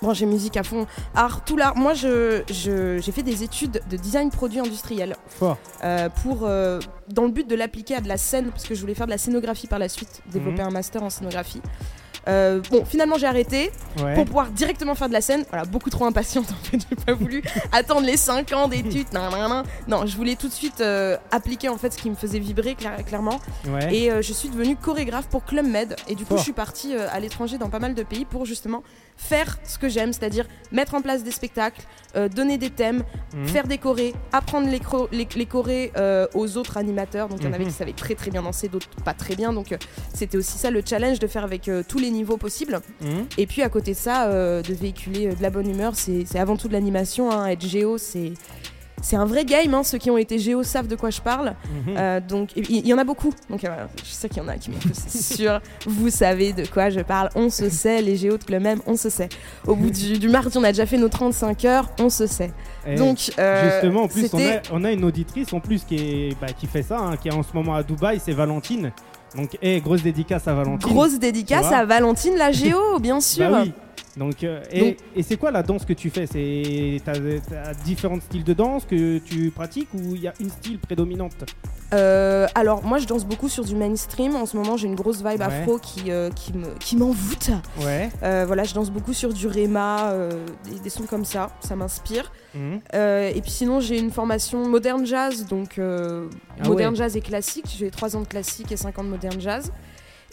Branchée 0.01 0.27
musique 0.27 0.57
à 0.57 0.63
fond. 0.63 0.87
Art, 1.15 1.45
tout 1.45 1.57
l'art. 1.57 1.77
Moi, 1.77 1.95
je, 1.95 2.43
je- 2.49 3.01
j'ai 3.03 3.11
fait 3.13 3.23
des 3.25 3.43
études 3.43 3.81
de 3.91 3.97
design 3.97 4.31
produit 4.31 4.61
industriel 4.61 5.17
Fort. 5.29 5.59
euh, 5.83 6.09
pour, 6.23 6.41
euh, 6.45 6.79
dans 7.09 7.23
le 7.25 7.31
but 7.31 7.49
de 7.49 7.55
l'appliquer 7.57 7.97
à 7.97 8.01
de 8.01 8.07
la 8.09 8.17
scène, 8.17 8.47
parce 8.51 8.65
que 8.65 8.75
je 8.77 8.81
voulais 8.81 8.95
faire 8.95 9.07
de 9.07 9.13
la 9.13 9.19
scénographie 9.19 9.67
par 9.67 9.79
la 9.81 9.89
suite, 9.89 10.23
développer 10.33 10.63
Mhm. 10.63 10.69
un 10.69 10.71
master 10.71 11.03
en 11.03 11.11
scénographie. 11.11 11.63
Euh, 12.29 12.61
bon, 12.71 12.85
finalement, 12.85 13.17
j'ai 13.19 13.27
arrêté. 13.27 13.71
Ouais. 14.03 14.15
pour 14.15 14.25
pouvoir 14.25 14.47
directement 14.51 14.95
faire 14.95 15.09
de 15.09 15.13
la 15.13 15.21
scène. 15.21 15.45
Voilà, 15.51 15.65
beaucoup 15.67 15.91
trop 15.91 16.07
impatiente 16.07 16.47
en 16.51 16.65
fait, 16.65 16.79
j'ai 16.89 16.97
pas 16.97 17.13
voulu 17.15 17.43
attendre 17.73 18.07
les 18.07 18.17
5 18.17 18.51
ans 18.53 18.69
d'études. 18.69 19.13
nan, 19.13 19.31
nan, 19.31 19.49
nan. 19.51 19.65
Non, 19.89 20.07
je 20.07 20.17
voulais 20.17 20.35
tout 20.37 20.49
de 20.49 20.53
suite 20.53 20.81
euh, 20.81 21.17
appliquer 21.31 21.69
en 21.69 21.77
fait 21.77 21.93
ce 21.93 21.99
qui 21.99 22.09
me 22.09 22.15
faisait 22.15 22.39
vibrer 22.39 22.73
cla- 22.75 23.03
clairement. 23.05 23.39
Ouais. 23.69 23.95
Et 23.95 24.11
euh, 24.11 24.23
je 24.23 24.33
suis 24.33 24.49
devenue 24.49 24.77
chorégraphe 24.77 25.27
pour 25.29 25.45
Club 25.45 25.67
Med. 25.67 25.97
Et 26.09 26.15
du 26.15 26.25
coup, 26.25 26.37
je 26.39 26.43
suis 26.43 26.53
partie 26.53 26.95
euh, 26.97 27.07
à 27.13 27.21
l'étranger 27.21 27.59
dans 27.59 27.69
pas 27.69 27.81
mal 27.81 27.95
de 27.95 28.03
pays 28.03 28.25
pour 28.25 28.47
justement 28.47 28.83
faire 29.17 29.59
ce 29.65 29.79
que 29.79 29.89
j'aime, 29.89 30.13
c'est-à-dire 30.13 30.47
mettre 30.73 30.95
en 30.95 31.01
place 31.01 31.23
des 31.23 31.31
spectacles, 31.31 31.83
euh, 32.17 32.29
donner 32.29 32.59
des 32.59 32.71
thèmes, 32.71 33.05
Mhm. 33.35 33.47
faire 33.47 33.67
des 33.67 33.79
chorés, 33.79 34.15
apprendre 34.33 34.69
les, 34.69 34.81
les, 35.17 35.29
les 35.37 35.47
chorés 35.47 35.93
euh, 35.97 36.27
aux 36.35 36.57
autres 36.57 36.77
animateurs. 36.77 37.29
Donc 37.29 37.39
il 37.41 37.47
y 37.47 37.49
en 37.49 37.53
avait 37.53 37.65
Mhm. 37.65 37.71
qui 37.71 37.77
savaient 37.77 37.93
très 37.93 38.15
très 38.15 38.31
bien 38.31 38.43
danser, 38.43 38.69
d'autres 38.69 38.89
pas 39.05 39.15
très 39.15 39.37
bien. 39.37 39.53
Donc 39.53 39.73
euh, 39.73 39.77
c'était 40.13 40.37
aussi 40.37 40.59
ça 40.59 40.71
le 40.71 40.83
challenge 40.85 41.19
de 41.19 41.27
faire 41.27 41.45
avec 41.45 41.71
tous 41.89 41.99
les 41.99 42.11
niveaux 42.11 42.37
possibles. 42.37 42.81
Mhm. 43.01 43.27
Et 43.39 43.47
puis 43.47 43.63
à 43.63 43.69
côté 43.69 43.93
de 43.93 43.97
ça, 43.97 44.29
de 44.31 44.75
véhiculer 44.75 45.29
de 45.35 45.43
la 45.43 45.51
bonne 45.51 45.69
humeur, 45.71 45.93
c'est 45.95 46.25
c'est 46.27 46.39
avant 46.39 46.57
tout 46.57 46.69
de 46.69 46.73
l'animation. 46.73 47.31
hein. 47.31 47.47
Être 47.47 47.67
géo, 47.67 47.99
c'est 47.99 48.33
c'est 49.03 49.17
un 49.17 49.27
vrai 49.27 49.45
game. 49.45 49.75
hein. 49.75 49.83
Ceux 49.83 49.99
qui 49.99 50.11
ont 50.11 50.17
été 50.17 50.39
géo 50.39 50.63
savent 50.63 50.87
de 50.87 50.97
quoi 50.97 51.11
je 51.11 51.21
parle. 51.21 51.49
Mhm. 51.87 51.95
Euh, 51.99 52.21
donc 52.21 52.51
il 52.57 52.87
y, 52.87 52.95
en 52.95 52.99
a 52.99 53.05
beaucoup. 53.05 53.33
Donc 53.51 53.65
euh, 53.65 53.69
je 54.03 54.11
sais 54.11 54.29
qu'il 54.29 54.43
y 54.43 54.47
en 54.47 54.49
a 54.49 54.57
qui 54.57 54.71
m'écoutent, 54.71 54.95
c'est 54.95 55.37
sûr. 55.37 55.61
Vous 55.87 56.09
savez 56.09 56.53
de 56.55 56.65
quoi 56.67 56.89
je 56.89 57.01
parle. 57.01 57.29
On 57.35 57.51
se 57.51 57.69
sait. 57.69 58.01
Les 58.01 58.17
géos 58.17 58.39
de 58.39 58.45
Club 58.45 58.63
même, 58.63 58.81
on 58.87 58.97
se 58.97 59.11
sait. 59.11 59.29
Au 59.67 59.75
bout 59.75 59.91
du, 59.91 60.19
du 60.19 60.29
mardi, 60.29 60.57
on 60.57 60.65
a 60.65 60.69
déjà 60.73 60.87
fait 60.87 60.97
nos 60.99 61.09
35 61.09 61.65
heures. 61.67 61.91
On 62.01 62.09
se 62.09 62.27
sait. 62.27 62.53
Eh, 62.87 62.95
Donc 62.95 63.33
euh, 63.39 63.71
Justement, 63.71 64.05
en 64.05 64.09
plus, 64.09 64.29
on 64.33 64.39
a, 64.39 64.61
on 64.73 64.85
a 64.85 64.93
une 64.93 65.05
auditrice 65.05 65.53
en 65.53 65.61
plus 65.61 65.85
qui, 65.85 65.97
est, 65.97 66.41
bah, 66.41 66.49
qui 66.59 66.67
fait 66.67 66.83
ça, 66.83 66.99
hein, 66.99 67.17
qui 67.17 67.29
est 67.29 67.35
en 67.35 67.43
ce 67.43 67.53
moment 67.55 67.75
à 67.75 67.83
Dubaï, 67.83 68.21
c'est 68.25 68.33
Valentine. 68.33 68.93
Donc, 69.37 69.57
eh, 69.63 69.81
grosse 69.81 70.03
dédicace 70.03 70.47
à 70.47 70.53
Valentine. 70.55 70.91
grosse 70.93 71.19
dédicace 71.19 71.73
à 71.73 71.85
Valentine 71.87 72.35
la 72.37 72.53
géo, 72.53 72.99
bien 73.01 73.21
sûr. 73.21 73.51
Bah 73.51 73.63
oui. 73.65 73.73
Donc, 74.17 74.45
euh, 74.45 74.63
et, 74.71 74.81
Donc- 74.81 74.97
et 75.17 75.23
c'est 75.23 75.37
quoi 75.37 75.51
la 75.51 75.63
danse 75.63 75.85
que 75.87 75.93
tu 75.95 76.11
fais? 76.11 76.27
C'est 76.27 77.01
t'as, 77.05 77.73
différents 77.85 78.21
styles 78.21 78.45
de 78.45 78.53
danse 78.53 78.85
que 78.85 79.19
tu 79.19 79.51
pratiques 79.51 79.89
ou 79.95 80.15
il 80.15 80.21
y 80.23 80.29
a 80.29 80.35
une 80.41 80.51
style 80.51 80.79
prédominante? 80.79 81.45
Euh, 81.95 82.47
alors 82.55 82.83
moi 82.85 82.97
je 82.99 83.07
danse 83.07 83.25
beaucoup 83.27 83.49
sur 83.49 83.65
du 83.65 83.75
mainstream. 83.77 84.35
En 84.37 84.47
ce 84.47 84.57
moment 84.57 84.77
j'ai 84.77 84.87
une 84.87 84.95
grosse 84.95 85.19
vibe 85.19 85.41
Ouais. 85.41 85.43
afro 85.43 85.79
qui, 85.79 86.11
euh, 86.11 86.31
qui 86.31 86.53
me 86.55 86.67
qui 86.79 86.97
m'envoûte. 86.97 87.51
Ouais. 87.83 88.11
Euh, 88.23 88.45
voilà, 88.47 88.65
je 88.65 88.75
danse 88.75 88.91
beaucoup 88.91 89.13
sur 89.13 89.33
du 89.33 89.47
Rema, 89.47 90.11
euh, 90.13 90.31
des, 90.71 90.79
des 90.81 90.91
sons 90.91 91.05
comme 91.05 91.25
ça, 91.25 91.51
ça 91.61 91.77
m'inspire. 91.77 92.33
Mhm. 92.55 92.81
Euh, 92.95 93.31
et 93.35 93.41
puis 93.41 93.51
sinon, 93.51 93.81
j'ai 93.81 93.99
une 93.99 94.11
formation 94.11 94.67
moderne 94.69 95.07
jazz, 95.07 95.47
donc 95.47 95.79
euh, 95.79 96.29
Ah 96.63 96.69
moderne 96.69 96.93
ouais. 96.93 96.99
jazz 96.99 97.17
et 97.17 97.21
classique. 97.23 97.67
J'ai 97.79 97.91
3 97.91 98.15
ans 98.17 98.21
de 98.21 98.27
classique 98.27 98.71
et 98.73 98.77
5 98.77 98.99
ans 98.99 99.05
de 99.05 99.09
moderne 99.09 99.41
jazz. 99.41 99.73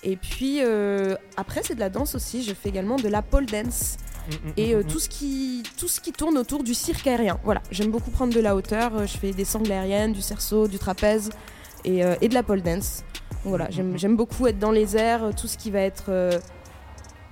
Et 0.03 0.15
puis 0.15 0.59
euh, 0.61 1.15
après, 1.37 1.61
c'est 1.63 1.75
de 1.75 1.79
la 1.79 1.89
danse 1.89 2.15
aussi. 2.15 2.43
Je 2.43 2.53
fais 2.53 2.69
également 2.69 2.95
de 2.97 3.07
la 3.09 3.21
pole 3.21 3.45
dance 3.45 3.97
Mhm, 4.29 4.53
et 4.57 4.75
euh, 4.75 4.83
tout, 4.83 4.99
ce 4.99 5.09
qui, 5.09 5.63
tout 5.79 5.87
ce 5.87 5.99
qui 5.99 6.11
tourne 6.11 6.37
autour 6.37 6.63
du 6.63 6.75
cirque 6.75 7.07
aérien. 7.07 7.39
Voilà, 7.43 7.61
j'aime 7.71 7.89
beaucoup 7.89 8.11
prendre 8.11 8.31
de 8.31 8.39
la 8.39 8.55
hauteur. 8.55 8.95
Euh, 8.95 9.07
Je 9.07 9.17
fais 9.17 9.31
des 9.31 9.45
sangles 9.45 9.71
aériennes, 9.71 10.13
du 10.13 10.21
cerceau, 10.21 10.67
du 10.67 10.77
trapèze 10.77 11.31
et, 11.83 12.05
euh, 12.05 12.13
et 12.21 12.27
de 12.27 12.35
la 12.35 12.43
pole 12.43 12.61
dance. 12.61 13.03
Donc 13.43 13.45
voilà, 13.45 13.67
j'aime 13.71 13.97
j'aime 13.97 14.15
beaucoup 14.15 14.45
être 14.45 14.59
dans 14.59 14.69
les 14.71 14.95
airs, 14.95 15.31
tout 15.35 15.47
ce 15.47 15.57
qui 15.57 15.71
va 15.71 15.79
être 15.79 16.05
euh, 16.09 16.37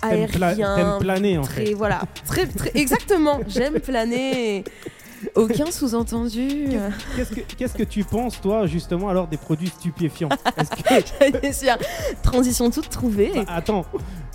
T'aimes 0.01 0.27
pla- 0.27 0.47
aérien, 0.47 0.97
planer 0.99 1.37
en 1.37 1.41
très 1.43 1.65
fait. 1.67 1.73
voilà 1.73 2.01
très, 2.25 2.47
très 2.47 2.71
exactement 2.75 3.41
j'aime 3.47 3.79
planer 3.79 4.63
aucun 5.35 5.71
sous-entendu 5.71 6.69
Qu'est-ce 7.57 7.73
que, 7.73 7.83
tu 7.83 8.03
penses, 8.03 8.39
toi, 8.41 8.67
justement, 8.67 9.09
alors 9.09 9.27
des 9.27 9.37
produits 9.37 9.69
stupéfiants? 9.69 10.29
Que. 10.29 11.51
Sûr. 11.53 11.77
transition 12.23 12.69
toute 12.69 12.89
trouvée 12.89 13.31
Bah, 13.33 13.43
attends, 13.47 13.85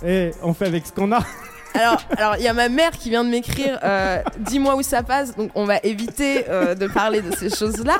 eh, 0.05 0.31
on 0.41 0.53
fait 0.53 0.65
avec 0.65 0.85
ce 0.85 0.91
qu'on 0.91 1.11
a. 1.11 1.19
alors 1.73 1.97
alors 2.17 2.35
il 2.37 2.43
y 2.43 2.47
a 2.47 2.53
ma 2.53 2.69
mère 2.69 2.91
qui 2.91 3.09
vient 3.09 3.23
de 3.23 3.29
m'écrire 3.29 3.79
euh, 3.83 4.21
dis-moi 4.37 4.75
où 4.75 4.83
ça 4.83 5.01
passe 5.01 5.35
donc 5.35 5.49
on 5.55 5.65
va 5.65 5.77
éviter 5.81 6.45
euh, 6.47 6.75
de 6.75 6.85
parler 6.85 7.21
de 7.21 7.35
ces 7.35 7.49
choses 7.49 7.83
là 7.83 7.97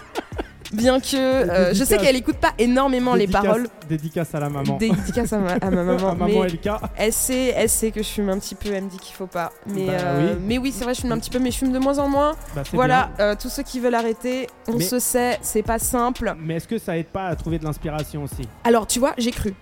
bien 0.74 1.00
que 1.00 1.16
euh, 1.16 1.74
je 1.74 1.84
sais 1.84 1.98
qu'elle 1.98 2.16
écoute 2.16 2.38
pas 2.38 2.54
énormément 2.58 3.16
les 3.16 3.28
paroles 3.28 3.68
Dédicace 3.88 4.34
à 4.36 4.40
la 4.40 4.50
maman. 4.50 4.78
dédicace 4.78 5.32
à 5.34 5.38
ma, 5.40 5.52
à 5.54 5.70
ma 5.70 5.84
maman, 5.84 6.10
à 6.10 6.16
maman 6.16 6.26
mais 6.42 6.48
LK. 6.48 6.70
elle 6.96 7.14
sait 7.14 7.54
elle 7.56 7.70
sait 7.70 7.92
que 7.92 8.02
je 8.02 8.08
fume 8.08 8.30
un 8.30 8.40
petit 8.40 8.56
peu 8.56 8.70
elle 8.74 8.86
me 8.86 8.90
dit 8.90 8.98
qu'il 8.98 9.16
faut 9.16 9.28
pas 9.28 9.52
mais 9.68 9.86
Bah 9.88 9.94
euh, 9.94 10.34
oui. 10.36 10.40
mais 10.46 10.58
oui 10.58 10.74
c'est 10.76 10.84
vrai 10.84 10.94
je 10.94 11.02
fume 11.02 11.12
un 11.12 11.20
petit 11.20 11.30
peu 11.30 11.40
mais 11.40 11.52
je 11.52 11.58
fume 11.58 11.72
de 11.72 11.80
moins 11.80 12.00
en 12.00 12.08
moins 12.10 12.36
Bah, 12.56 12.64
voilà 12.74 13.12
euh, 13.20 13.36
tous 13.40 13.50
ceux 13.50 13.64
qui 13.64 13.80
veulent 13.80 13.96
arrêter 13.96 14.48
on 14.68 14.78
Mais- 14.78 14.84
se 14.84 15.00
sait 15.00 15.38
c'est 15.42 15.64
pas 15.64 15.80
simple 15.80 16.34
Mais 16.40 16.56
est-ce 16.56 16.68
que 16.68 16.78
ça 16.78 16.98
aide 16.98 17.08
pas 17.08 17.26
à 17.28 17.36
trouver 17.36 17.60
de 17.60 17.66
l'inspiration 17.66 18.24
aussi? 18.24 18.48
Alors 18.64 18.88
tu 18.88 19.00
vois 19.00 19.14
j'ai 19.18 19.32
cru 19.32 19.54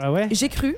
Ouais, 0.00 0.08
ouais. 0.08 0.28
j'ai 0.32 0.48
cru. 0.48 0.76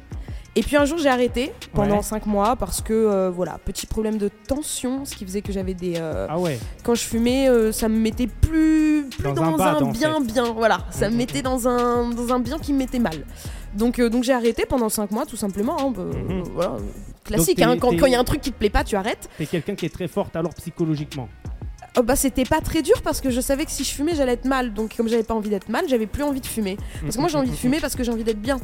Et 0.58 0.62
puis 0.62 0.76
un 0.76 0.86
jour, 0.86 0.96
j'ai 0.96 1.10
arrêté 1.10 1.52
pendant 1.74 1.96
Ouais. 1.98 2.02
5 2.02 2.24
mois 2.24 2.56
parce 2.56 2.80
que, 2.80 2.94
euh, 2.94 3.30
voilà, 3.30 3.58
petit 3.62 3.86
problème 3.86 4.16
de 4.16 4.30
tension, 4.48 5.04
ce 5.04 5.14
qui 5.14 5.26
faisait 5.26 5.42
que 5.42 5.52
j'avais 5.52 5.74
des. 5.74 5.94
euh, 5.98 6.26
Ah 6.30 6.38
ouais. 6.38 6.58
quand 6.82 6.94
je 6.94 7.02
fumais, 7.02 7.48
euh, 7.48 7.72
ça 7.72 7.88
me 7.90 7.98
mettait 7.98 8.26
plus, 8.26 9.06
plus 9.10 9.22
Dans 9.22 9.34
dans, 9.34 9.42
un 9.62 9.80
bad, 9.80 9.92
bien, 9.92 10.14
fait. 10.20 10.32
bien. 10.32 10.52
Voilà, 10.52 10.78
ça 10.90 11.10
me 11.10 11.16
mettait 11.16 11.42
dans 11.42 11.68
un, 11.68 12.08
dans 12.10 12.32
un 12.32 12.38
bien 12.40 12.58
qui 12.58 12.72
me 12.72 12.78
mettait 12.78 12.98
mal. 12.98 13.24
Donc, 13.74 14.00
donc 14.00 14.24
j'ai 14.24 14.32
arrêté 14.32 14.64
pendant 14.66 14.88
5 14.88 15.10
mois, 15.10 15.26
tout 15.26 15.36
simplement. 15.36 15.76
hein, 15.78 15.92
bah, 15.94 16.04
Mhm. 16.04 16.44
voilà, 16.54 16.76
classique, 17.22 17.60
hein, 17.60 17.76
quand 17.78 17.90
il 17.92 18.08
y 18.10 18.14
a 18.14 18.18
un 18.20 18.24
truc 18.24 18.40
qui 18.40 18.50
te 18.50 18.58
plaît 18.58 18.70
pas, 18.70 18.82
tu 18.82 18.96
arrêtes. 18.96 19.28
T'es 19.36 19.44
quelqu'un 19.44 19.74
qui 19.74 19.84
est 19.84 19.92
très 19.94 20.08
forte 20.08 20.34
alors 20.36 20.54
psychologiquement. 20.54 21.28
Oh, 21.98 22.02
bah, 22.02 22.14
c'était 22.16 22.44
pas 22.44 22.60
très 22.60 22.82
dur 22.82 23.00
parce 23.02 23.20
que 23.22 23.30
je 23.30 23.40
savais 23.40 23.64
que 23.64 23.70
si 23.70 23.82
je 23.84 23.90
fumais, 23.90 24.14
j'allais 24.14 24.32
être 24.32 24.44
mal. 24.44 24.74
Donc, 24.74 24.94
comme 24.96 25.08
j'avais 25.08 25.22
pas 25.22 25.32
envie 25.32 25.48
d'être 25.48 25.70
mal, 25.70 25.84
j'avais 25.88 26.06
plus 26.06 26.22
envie 26.22 26.42
de 26.42 26.46
fumer. 26.46 26.76
Parce 27.02 27.16
que 27.16 27.20
moi, 27.20 27.28
j'ai 27.30 27.38
envie 27.38 27.50
de 27.50 27.56
fumer 27.56 27.80
parce 27.80 27.94
que 27.96 28.04
j'ai 28.04 28.12
envie 28.12 28.24
d'être 28.24 28.40
bien. 28.40 28.58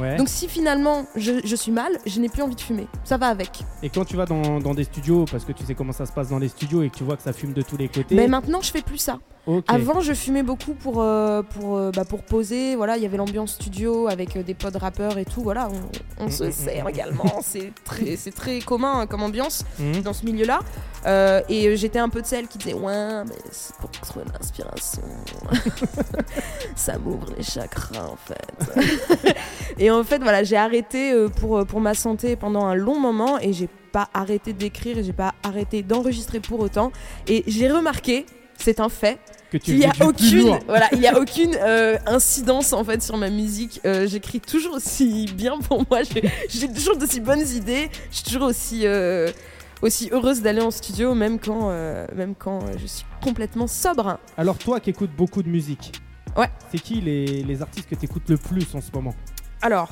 Ouais. 0.00 0.16
Donc, 0.16 0.28
si 0.28 0.48
finalement 0.48 1.06
je, 1.16 1.40
je 1.44 1.56
suis 1.56 1.72
mal, 1.72 1.98
je 2.06 2.20
n'ai 2.20 2.28
plus 2.28 2.42
envie 2.42 2.54
de 2.56 2.60
fumer. 2.60 2.86
Ça 3.04 3.16
va 3.16 3.28
avec. 3.28 3.62
Et 3.82 3.88
quand 3.90 4.04
tu 4.04 4.16
vas 4.16 4.26
dans, 4.26 4.58
dans 4.60 4.74
des 4.74 4.84
studios, 4.84 5.24
parce 5.30 5.44
que 5.44 5.52
tu 5.52 5.64
sais 5.64 5.74
comment 5.74 5.92
ça 5.92 6.06
se 6.06 6.12
passe 6.12 6.28
dans 6.28 6.38
les 6.38 6.48
studios 6.48 6.82
et 6.82 6.90
que 6.90 6.96
tu 6.96 7.04
vois 7.04 7.16
que 7.16 7.22
ça 7.22 7.32
fume 7.32 7.52
de 7.52 7.62
tous 7.62 7.76
les 7.76 7.88
côtés. 7.88 8.14
Mais 8.14 8.28
maintenant, 8.28 8.60
je 8.60 8.70
fais 8.70 8.82
plus 8.82 8.98
ça. 8.98 9.18
Avant, 9.66 10.00
je 10.00 10.12
fumais 10.12 10.42
beaucoup 10.42 10.74
pour, 10.74 11.00
euh, 11.00 11.42
pour, 11.42 11.78
euh, 11.78 11.90
bah, 11.90 12.04
pour 12.04 12.22
poser. 12.22 12.76
Voilà, 12.76 12.98
il 12.98 13.02
y 13.02 13.06
avait 13.06 13.16
l'ambiance 13.16 13.54
studio 13.54 14.06
avec 14.06 14.36
euh, 14.36 14.42
des 14.42 14.52
pods 14.52 14.76
rappeurs 14.78 15.16
et 15.16 15.24
tout. 15.24 15.40
Voilà, 15.40 15.68
on, 15.70 16.24
on 16.24 16.26
Mm, 16.26 16.30
se 16.30 16.44
mm, 16.44 16.52
sert 16.52 16.84
mm. 16.84 16.88
également. 16.90 17.40
C'est 17.42 17.72
très, 17.84 18.16
très 18.34 18.58
commun 18.60 19.00
hein, 19.00 19.06
comme 19.06 19.22
ambiance 19.22 19.64
dans 20.04 20.12
ce 20.12 20.24
milieu-là. 20.26 20.60
Euh, 21.06 21.40
et 21.48 21.68
euh, 21.68 21.76
j'étais 21.76 21.98
un 21.98 22.08
peu 22.08 22.20
de 22.22 22.26
celle 22.26 22.48
qui 22.48 22.58
disait 22.58 22.74
Ouais, 22.74 23.24
mais 23.24 23.36
c'est 23.50 23.74
pour 23.76 23.90
trouver 23.90 24.24
l'inspiration. 24.32 25.02
Ça 26.76 26.98
m'ouvre 26.98 27.26
les 27.36 27.42
chakras 27.42 28.04
en 28.06 28.16
fait. 28.16 29.34
et 29.78 29.90
en 29.90 30.04
fait, 30.04 30.18
voilà, 30.22 30.42
j'ai 30.44 30.56
arrêté 30.56 31.12
euh, 31.12 31.28
pour, 31.28 31.64
pour 31.66 31.80
ma 31.80 31.94
santé 31.94 32.36
pendant 32.36 32.66
un 32.66 32.74
long 32.74 32.98
moment 32.98 33.38
et 33.38 33.52
j'ai 33.52 33.68
pas 33.92 34.08
arrêté 34.14 34.52
d'écrire 34.52 34.98
et 34.98 35.04
j'ai 35.04 35.12
pas 35.12 35.34
arrêté 35.42 35.82
d'enregistrer 35.82 36.40
pour 36.40 36.60
autant. 36.60 36.92
Et 37.26 37.44
j'ai 37.46 37.68
remarqué, 37.70 38.26
c'est 38.58 38.80
un 38.80 38.88
fait, 38.88 39.18
que 39.50 39.56
tu 39.56 39.70
il 39.72 39.78
y 39.78 39.86
a 39.86 39.92
aucune, 40.02 40.58
voilà, 40.66 40.88
il 40.92 41.00
y 41.00 41.06
a 41.06 41.18
aucune 41.18 41.56
euh, 41.58 41.96
incidence 42.06 42.72
en 42.74 42.84
fait 42.84 43.02
sur 43.02 43.16
ma 43.16 43.30
musique. 43.30 43.80
Euh, 43.86 44.06
J'écris 44.06 44.40
toujours 44.40 44.74
aussi 44.74 45.26
bien 45.34 45.58
pour 45.58 45.84
moi. 45.90 46.02
J'ai- 46.02 46.30
J'ai 46.48 46.70
toujours 46.70 46.96
d'aussi 46.98 47.20
bonnes 47.20 47.46
idées. 47.48 47.88
Je 48.10 48.16
suis 48.16 48.24
toujours 48.24 48.48
aussi 48.48 48.82
euh, 48.86 49.30
aussi 49.82 50.08
heureuse 50.12 50.42
d'aller 50.42 50.60
en 50.60 50.70
studio, 50.70 51.14
même 51.14 51.38
quand 51.38 51.70
euh, 51.70 52.06
même 52.14 52.34
quand 52.34 52.62
euh, 52.62 52.72
je 52.78 52.86
suis 52.86 53.06
complètement 53.22 53.66
sobre. 53.66 54.18
Alors 54.36 54.58
toi 54.58 54.80
qui 54.80 54.90
écoutes 54.90 55.14
beaucoup 55.16 55.42
de 55.42 55.48
musique. 55.48 56.00
Ouais. 56.36 56.50
C'est 56.70 56.78
qui 56.78 57.00
les, 57.00 57.42
les 57.42 57.62
artistes 57.62 57.88
que 57.88 57.94
tu 57.94 58.04
écoutes 58.04 58.28
le 58.28 58.36
plus 58.36 58.74
en 58.74 58.80
ce 58.80 58.90
moment? 58.92 59.14
Alors. 59.62 59.90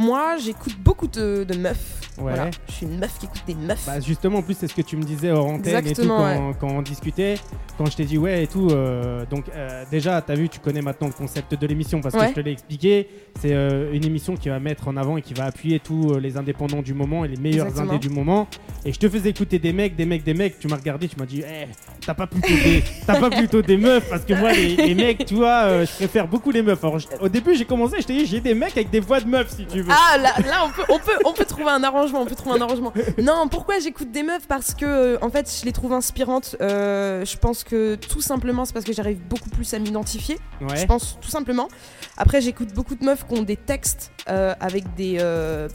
Moi, 0.00 0.36
j'écoute 0.42 0.76
beaucoup 0.78 1.06
de, 1.06 1.44
de 1.44 1.56
meufs. 1.56 1.96
Ouais. 2.18 2.32
Voilà. 2.34 2.50
Je 2.68 2.72
suis 2.72 2.86
une 2.86 2.98
meuf 2.98 3.18
qui 3.18 3.26
écoute 3.26 3.42
des 3.46 3.54
meufs. 3.54 3.84
Bah 3.86 4.00
justement, 4.00 4.38
en 4.38 4.42
plus, 4.42 4.54
c'est 4.58 4.66
ce 4.68 4.74
que 4.74 4.82
tu 4.82 4.96
me 4.96 5.02
disais 5.02 5.30
hors 5.30 5.46
antenne 5.46 5.86
et 5.86 5.92
tout 5.94 6.06
quand, 6.06 6.52
quand 6.58 6.68
on 6.68 6.82
discutait. 6.82 7.36
Quand 7.78 7.86
je 7.86 7.96
t'ai 7.96 8.04
dit 8.04 8.18
ouais 8.18 8.42
et 8.44 8.46
tout. 8.46 8.68
euh, 8.70 9.24
donc 9.30 9.44
euh, 9.54 9.84
déjà, 9.90 10.20
t'as 10.20 10.34
vu, 10.34 10.48
tu 10.48 10.58
connais 10.60 10.82
maintenant 10.82 11.06
le 11.06 11.12
concept 11.14 11.54
de 11.54 11.66
l'émission 11.66 12.00
parce 12.00 12.14
que 12.14 12.26
je 12.28 12.32
te 12.34 12.40
l'ai 12.40 12.52
expliqué. 12.52 13.08
C'est 13.40 13.52
euh, 13.54 13.92
une 13.92 14.04
émission 14.04 14.36
qui 14.36 14.48
va 14.50 14.58
mettre 14.58 14.88
en 14.88 14.96
avant 14.96 15.16
et 15.16 15.22
qui 15.22 15.32
va 15.34 15.44
appuyer 15.44 15.80
tous 15.80 16.18
les 16.18 16.36
indépendants 16.36 16.82
du 16.82 16.92
moment 16.94 17.24
et 17.24 17.28
les 17.28 17.36
meilleurs 17.36 17.68
Exactement. 17.68 17.92
indés 17.94 18.06
du 18.08 18.10
moment. 18.10 18.48
Et 18.84 18.92
je 18.92 18.98
te 18.98 19.08
faisais 19.08 19.30
écouter 19.30 19.58
des 19.58 19.72
mecs, 19.72 19.96
des 19.96 20.04
mecs, 20.06 20.24
des 20.24 20.34
mecs. 20.34 20.58
Tu 20.58 20.68
m'as 20.68 20.76
regardé, 20.76 21.08
tu 21.08 21.16
m'as 21.18 21.26
dit, 21.26 21.42
Eh, 21.46 21.66
t'as 22.04 22.14
pas 22.14 22.26
plutôt 22.26 22.48
des, 22.48 22.82
t'as 23.06 23.18
pas 23.20 23.30
plutôt 23.30 23.62
des 23.62 23.76
meufs 23.78 24.08
parce 24.10 24.24
que 24.24 24.34
moi 24.34 24.52
les, 24.52 24.76
les 24.76 24.94
mecs, 24.94 25.24
tu 25.24 25.34
vois, 25.34 25.84
je 25.84 25.92
préfère 25.92 26.26
beaucoup 26.28 26.50
les 26.50 26.62
meufs. 26.62 26.82
Alors, 26.84 26.98
au 27.20 27.28
début, 27.28 27.54
j'ai 27.54 27.64
commencé, 27.64 27.96
je 28.00 28.06
t'ai 28.06 28.14
dit, 28.18 28.26
j'ai 28.26 28.40
des 28.40 28.54
mecs 28.54 28.76
avec 28.76 28.90
des 28.90 29.00
voix 29.00 29.20
de 29.20 29.28
meufs 29.28 29.50
si 29.56 29.64
tu 29.64 29.80
veux. 29.80 29.89
Ah 29.90 30.18
là, 30.18 30.32
là 30.46 30.64
on, 30.64 30.70
peut, 30.70 30.82
on, 30.88 30.98
peut, 30.98 31.18
on 31.24 31.32
peut 31.32 31.44
trouver 31.44 31.70
un 31.70 31.82
arrangement, 31.82 32.20
on 32.22 32.26
peut 32.26 32.34
trouver 32.34 32.58
un 32.58 32.62
arrangement. 32.62 32.92
Non, 33.22 33.48
pourquoi 33.48 33.78
j'écoute 33.78 34.10
des 34.10 34.22
meufs? 34.22 34.46
Parce 34.46 34.74
que 34.74 34.84
euh, 34.86 35.18
en 35.22 35.30
fait 35.30 35.50
je 35.60 35.64
les 35.64 35.72
trouve 35.72 35.92
inspirantes. 35.92 36.56
Euh, 36.60 37.24
je 37.24 37.36
pense 37.36 37.64
que 37.64 37.94
tout 37.96 38.20
simplement 38.20 38.64
c'est 38.64 38.72
parce 38.72 38.84
que 38.84 38.92
j'arrive 38.92 39.20
beaucoup 39.28 39.50
plus 39.50 39.72
à 39.74 39.78
m'identifier. 39.78 40.38
ouais. 40.60 40.76
Je 40.76 40.86
pense 40.86 41.18
tout 41.20 41.30
simplement. 41.30 41.68
Après 42.16 42.40
j'écoute 42.40 42.72
beaucoup 42.74 42.94
de 42.94 43.04
meufs 43.04 43.26
qui 43.26 43.38
ont 43.38 43.42
des 43.42 43.56
textes 43.56 44.12
euh, 44.28 44.54
avec 44.60 44.94
des, 44.94 45.16
euh, 45.20 45.68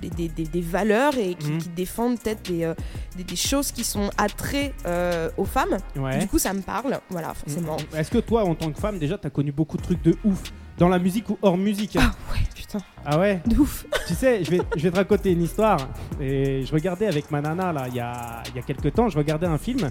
des, 0.00 0.10
des- 0.10 0.28
des- 0.28 0.44
des 0.44 0.60
valeurs 0.60 1.16
et 1.16 1.34
qui, 1.34 1.56
qui 1.58 1.68
défendent 1.70 2.18
peut-être 2.20 2.42
des, 2.50 2.72
des, 3.16 3.36
choses 3.36 3.72
qui 3.72 3.82
sont 3.84 4.10
attraits 4.18 4.74
euh, 4.86 5.30
aux 5.38 5.44
femmes. 5.46 5.78
ouais. 5.96 6.18
Du 6.18 6.26
coup 6.28 6.38
ça 6.38 6.52
me 6.52 6.60
parle, 6.60 6.98
voilà 7.10 7.32
forcément. 7.34 7.76
Mm. 7.92 7.96
Est-ce 7.96 8.10
que 8.10 8.18
toi, 8.18 8.44
en 8.44 8.54
tant 8.54 8.70
que 8.70 8.78
femme, 8.78 8.98
déjà, 8.98 9.16
t'as 9.18 9.30
connu 9.30 9.52
beaucoup 9.52 9.76
de 9.78 9.82
trucs 9.82 10.02
de 10.02 10.14
ouf? 10.24 10.42
Dans 10.78 10.88
la 10.88 10.98
musique 10.98 11.28
ou 11.30 11.38
hors 11.42 11.56
musique 11.56 11.96
Ah 12.00 12.12
ouais 12.32 12.40
putain, 12.54 12.78
Ah 13.04 13.18
ouais 13.18 13.42
de 13.46 13.56
ouf. 13.56 13.86
Tu 14.06 14.14
sais, 14.14 14.44
je 14.44 14.50
vais, 14.50 14.60
je 14.76 14.82
vais 14.82 14.90
te 14.90 14.96
raconter 14.96 15.32
une 15.32 15.42
histoire. 15.42 15.78
Et 16.20 16.62
je 16.64 16.72
regardais 16.72 17.06
avec 17.06 17.30
ma 17.30 17.40
nana, 17.40 17.72
là, 17.72 17.86
il 17.88 17.94
y 17.94 18.00
a, 18.00 18.42
il 18.50 18.56
y 18.56 18.58
a 18.58 18.62
quelques 18.62 18.92
temps, 18.94 19.08
je 19.08 19.16
regardais 19.18 19.46
un 19.46 19.58
film 19.58 19.88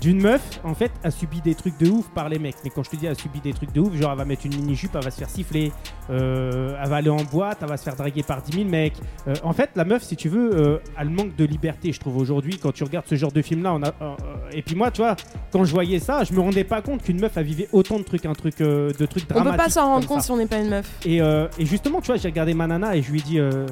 d'une 0.00 0.20
meuf, 0.20 0.60
en 0.64 0.74
fait, 0.74 0.90
a 1.04 1.10
subi 1.10 1.40
des 1.40 1.54
trucs 1.54 1.78
de 1.78 1.88
ouf 1.88 2.08
par 2.10 2.28
les 2.28 2.38
mecs. 2.38 2.56
Mais 2.64 2.70
quand 2.70 2.82
je 2.82 2.90
te 2.90 2.96
dis, 2.96 3.06
a 3.06 3.14
subi 3.14 3.40
des 3.40 3.52
trucs 3.52 3.72
de 3.72 3.80
ouf, 3.80 3.94
genre, 3.94 4.12
elle 4.12 4.18
va 4.18 4.24
mettre 4.24 4.46
une 4.46 4.56
mini-jupe, 4.56 4.90
elle 4.94 5.04
va 5.04 5.10
se 5.10 5.18
faire 5.18 5.30
siffler, 5.30 5.72
euh, 6.10 6.76
elle 6.82 6.88
va 6.88 6.96
aller 6.96 7.10
en 7.10 7.22
boîte, 7.22 7.58
elle 7.62 7.68
va 7.68 7.76
se 7.76 7.84
faire 7.84 7.96
draguer 7.96 8.22
par 8.22 8.42
10 8.42 8.52
000 8.52 8.68
mecs. 8.68 8.96
Euh, 9.28 9.34
en 9.42 9.52
fait, 9.52 9.70
la 9.76 9.84
meuf, 9.84 10.02
si 10.02 10.16
tu 10.16 10.28
veux, 10.28 10.50
euh, 10.54 10.78
elle 10.98 11.10
manque 11.10 11.36
de 11.36 11.44
liberté, 11.44 11.92
je 11.92 12.00
trouve, 12.00 12.16
aujourd'hui, 12.16 12.58
quand 12.58 12.72
tu 12.72 12.84
regardes 12.84 13.06
ce 13.06 13.14
genre 13.14 13.32
de 13.32 13.42
film-là. 13.42 13.74
On 13.74 13.82
a, 13.82 14.16
et 14.52 14.62
puis 14.62 14.74
moi, 14.74 14.90
tu 14.90 15.02
vois, 15.02 15.16
quand 15.56 15.64
je 15.64 15.72
voyais 15.72 15.98
ça, 15.98 16.22
je 16.24 16.32
me 16.32 16.40
rendais 16.40 16.64
pas 16.64 16.82
compte 16.82 17.02
qu'une 17.02 17.20
meuf, 17.20 17.36
a 17.36 17.42
vivait 17.42 17.68
autant 17.72 17.98
de 17.98 18.02
trucs, 18.04 18.26
un 18.26 18.32
truc, 18.34 18.60
euh, 18.60 18.92
de 18.98 19.06
trucs 19.06 19.24
On 19.30 19.34
dramatiques. 19.34 19.56
peut 19.58 19.64
pas 19.64 19.70
s'en 19.70 19.86
rendre 19.86 20.06
compte 20.06 20.20
ça. 20.20 20.26
si 20.26 20.30
on 20.32 20.36
n'est 20.36 20.46
pas 20.46 20.58
une 20.58 20.68
meuf. 20.68 20.90
Et, 21.04 21.20
euh, 21.22 21.48
et 21.58 21.64
justement, 21.66 22.00
tu 22.00 22.08
vois, 22.08 22.16
j'ai 22.16 22.28
regardé 22.28 22.52
ma 22.54 22.66
nana 22.66 22.96
et 22.96 23.02
je 23.02 23.10
lui 23.10 23.20
ai 23.20 23.22
dit, 23.22 23.38
euh, 23.38 23.66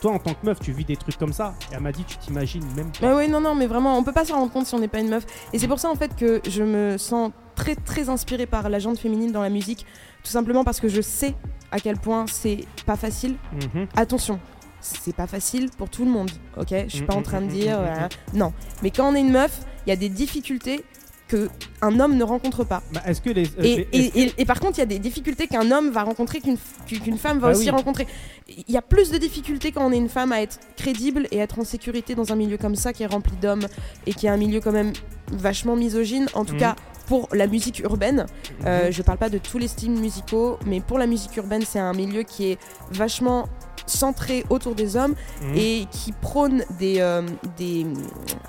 toi 0.00 0.12
en 0.12 0.18
tant 0.18 0.34
que 0.34 0.44
meuf, 0.44 0.60
tu 0.60 0.72
vis 0.72 0.84
des 0.84 0.96
trucs 0.96 1.16
comme 1.16 1.32
ça. 1.32 1.54
Et 1.70 1.74
elle 1.74 1.80
m'a 1.80 1.92
dit, 1.92 2.04
tu 2.04 2.16
t'imagines 2.18 2.64
même 2.76 2.90
pas. 2.92 3.06
Bah 3.08 3.14
oui, 3.16 3.28
non, 3.28 3.40
non, 3.40 3.54
mais 3.54 3.66
vraiment, 3.66 3.96
on 3.96 4.04
peut 4.04 4.12
pas 4.12 4.24
s'en 4.24 4.34
rendre 4.34 4.52
compte 4.52 4.66
si 4.66 4.74
on 4.74 4.78
n'est 4.78 4.88
pas 4.88 5.00
une 5.00 5.08
meuf. 5.08 5.24
Et 5.52 5.58
c'est 5.58 5.68
pour 5.68 5.78
ça, 5.78 5.88
en 5.90 5.94
fait, 5.94 6.14
que 6.16 6.40
je 6.48 6.62
me 6.62 6.98
sens 6.98 7.30
très, 7.54 7.74
très 7.76 8.08
inspirée 8.08 8.46
par 8.46 8.68
la 8.68 8.78
gente 8.78 8.98
féminine 8.98 9.32
dans 9.32 9.42
la 9.42 9.50
musique. 9.50 9.86
Tout 10.24 10.30
simplement 10.30 10.64
parce 10.64 10.80
que 10.80 10.88
je 10.88 11.00
sais 11.00 11.34
à 11.70 11.80
quel 11.80 11.96
point 11.96 12.26
c'est 12.30 12.64
pas 12.86 12.96
facile. 12.96 13.34
Mhm. 13.74 13.86
Attention, 13.96 14.38
c'est 14.80 15.14
pas 15.16 15.26
facile 15.26 15.70
pour 15.76 15.88
tout 15.88 16.04
le 16.04 16.10
monde, 16.10 16.30
ok? 16.56 16.68
Je 16.88 16.96
suis 16.96 17.06
pas 17.06 17.14
en 17.14 17.22
train 17.22 17.40
de 17.40 17.46
Mhm, 17.46 17.52
dire. 17.52 17.78
mhm, 17.78 17.86
euh, 17.86 18.08
non. 18.34 18.52
Mais 18.82 18.90
quand 18.90 19.10
on 19.10 19.14
est 19.14 19.20
une 19.20 19.32
meuf, 19.32 19.60
il 19.86 19.90
y 19.90 19.92
a 19.92 19.96
des 19.96 20.08
difficultés 20.08 20.84
que 21.32 21.48
un 21.80 21.98
homme 21.98 22.16
ne 22.16 22.24
rencontre 22.24 22.64
pas. 22.64 22.82
Bah, 22.92 23.00
est-ce 23.06 23.20
que 23.20 23.30
les. 23.30 23.46
euh, 23.46 23.62
Et, 23.62 23.76
les- 23.76 23.88
et- 23.98 24.22
et- 24.22 24.32
et 24.38 24.44
par 24.44 24.60
contre, 24.60 24.78
il 24.78 24.80
y 24.80 24.82
a 24.82 24.86
des 24.86 24.98
difficultés 24.98 25.46
qu'un 25.46 25.70
homme 25.70 25.90
va 25.90 26.02
rencontrer 26.02 26.40
qu'une 26.40 26.56
qu'une 26.86 27.18
femme 27.18 27.38
va 27.38 27.48
Bah 27.48 27.54
aussi 27.56 27.64
oui. 27.64 27.70
rencontrer. 27.70 28.06
Il 28.48 28.72
y 28.72 28.76
a 28.76 28.82
plus 28.82 29.10
de 29.10 29.18
difficultés 29.18 29.72
quand 29.72 29.84
on 29.86 29.92
est 29.92 29.96
une 29.96 30.08
femme 30.10 30.32
à 30.32 30.42
être 30.42 30.58
crédible 30.76 31.26
et 31.30 31.38
être 31.38 31.58
en 31.58 31.64
sécurité 31.64 32.14
dans 32.14 32.32
un 32.32 32.36
milieu 32.36 32.58
comme 32.58 32.76
ça 32.76 32.92
qui 32.92 33.02
est 33.02 33.06
rempli 33.06 33.32
d'hommes 33.40 33.66
et 34.06 34.12
qui 34.12 34.26
est 34.26 34.30
un 34.30 34.36
milieu 34.36 34.60
quand 34.60 34.72
même 34.72 34.92
vachement 35.32 35.74
misogyne, 35.76 36.26
en 36.34 36.44
tout 36.44 36.54
Mhm. 36.54 36.60
cas 36.60 36.76
pour 37.06 37.28
la 37.32 37.46
musique 37.46 37.80
urbaine. 37.80 38.26
Euh, 38.66 38.86
Mhm. 38.86 38.92
je 38.92 39.02
parle 39.02 39.18
pas 39.18 39.30
de 39.30 39.38
tous 39.38 39.58
les 39.58 39.68
styles 39.68 39.90
musicaux, 39.92 40.58
mais 40.66 40.80
pour 40.80 40.98
la 40.98 41.06
musique 41.06 41.36
urbaine, 41.36 41.62
c'est 41.66 41.78
un 41.80 41.94
milieu 41.94 42.22
qui 42.22 42.50
est 42.52 42.58
vachement 42.90 43.48
centré 43.86 44.44
autour 44.50 44.74
des 44.74 44.96
hommes 44.96 45.14
Mhm. 45.42 45.54
et 45.56 45.86
qui 45.90 46.12
prône 46.12 46.64
des, 46.78 46.96
euh, 47.00 47.22
des, 47.56 47.86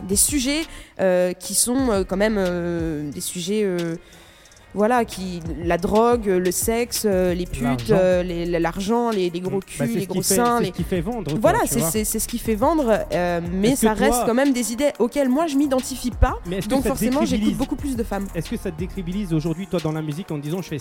des 0.08 0.16
sujets 0.16 0.62
euh, 1.00 1.34
qui 1.34 1.56
sont 1.56 1.90
euh, 1.92 2.04
quand 2.04 2.18
même 2.18 3.10
des 3.12 3.22
sujets. 3.22 3.68
Voilà, 4.74 5.06
qui, 5.06 5.42
la 5.64 5.78
drogue, 5.78 6.26
le 6.26 6.52
sexe, 6.52 7.04
euh, 7.06 7.34
les 7.34 7.46
putes, 7.46 7.62
L'argent. 7.62 7.96
euh, 7.98 8.24
les- 8.24 8.60
l'argent, 8.60 9.10
les, 9.12 9.30
les 9.30 9.40
gros 9.40 9.60
Bah, 9.60 9.86
culs, 9.86 9.96
les 9.96 10.06
gros 10.08 10.22
seins. 10.22 10.58
C'est 10.58 10.64
les- 10.64 10.68
ce 10.72 10.74
qui 10.74 10.84
fait 10.84 11.02
vendre. 11.02 11.36
Voilà, 11.40 11.60
c'est 11.68 12.04
ce 12.06 12.28
qui 12.28 12.38
fait 12.40 12.56
vendre, 12.56 13.06
euh, 13.12 13.42
mais 13.54 13.76
ça 13.76 13.94
reste 13.94 14.12
toi- 14.14 14.24
quand 14.28 14.34
même 14.34 14.54
des 14.54 14.72
idées 14.74 14.92
auxquelles 15.00 15.30
moi 15.30 15.48
je 15.48 15.56
m'identifie 15.58 16.12
pas. 16.12 16.36
Mais 16.48 16.60
Donc 16.62 16.86
forcément, 16.88 17.26
j'écoute 17.26 17.56
beaucoup 17.56 17.76
plus 17.76 17.96
de 17.96 18.04
femmes. 18.04 18.26
Est-ce 18.36 18.50
que 18.50 18.58
ça 18.58 18.72
te 18.72 18.80
décrédibilise 18.80 19.34
aujourd'hui, 19.34 19.68
toi, 19.68 19.80
dans 19.80 19.92
la 19.92 20.02
musique, 20.02 20.32
en 20.32 20.38
disant 20.38 20.62
je 20.62 20.70
fais 20.70 20.78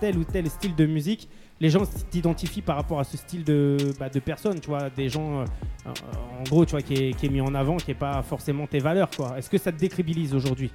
tel 0.00 0.18
ou 0.18 0.24
tel 0.24 0.48
style 0.50 0.74
de 0.74 0.86
musique 0.86 1.28
Les 1.62 1.68
gens 1.68 1.82
t'identifient 2.10 2.62
par 2.62 2.76
rapport 2.76 3.00
à 3.00 3.04
ce 3.04 3.18
style 3.18 3.44
de, 3.44 3.76
bah, 3.98 4.08
de 4.08 4.18
personnes, 4.18 4.60
tu 4.60 4.68
vois, 4.68 4.88
des 4.88 5.10
gens, 5.10 5.40
euh, 5.40 5.44
en 6.40 6.42
gros, 6.44 6.64
tu 6.64 6.70
vois, 6.70 6.80
qui 6.80 6.94
est, 6.94 7.12
qui 7.14 7.26
est 7.26 7.28
mis 7.28 7.42
en 7.42 7.54
avant, 7.54 7.76
qui 7.76 7.90
est 7.90 7.94
pas 7.94 8.22
forcément 8.22 8.66
tes 8.66 8.78
valeurs, 8.78 9.10
quoi. 9.14 9.34
Est-ce 9.36 9.50
que 9.50 9.58
ça 9.58 9.70
te 9.70 9.78
décrédibilise 9.78 10.34
aujourd'hui? 10.34 10.72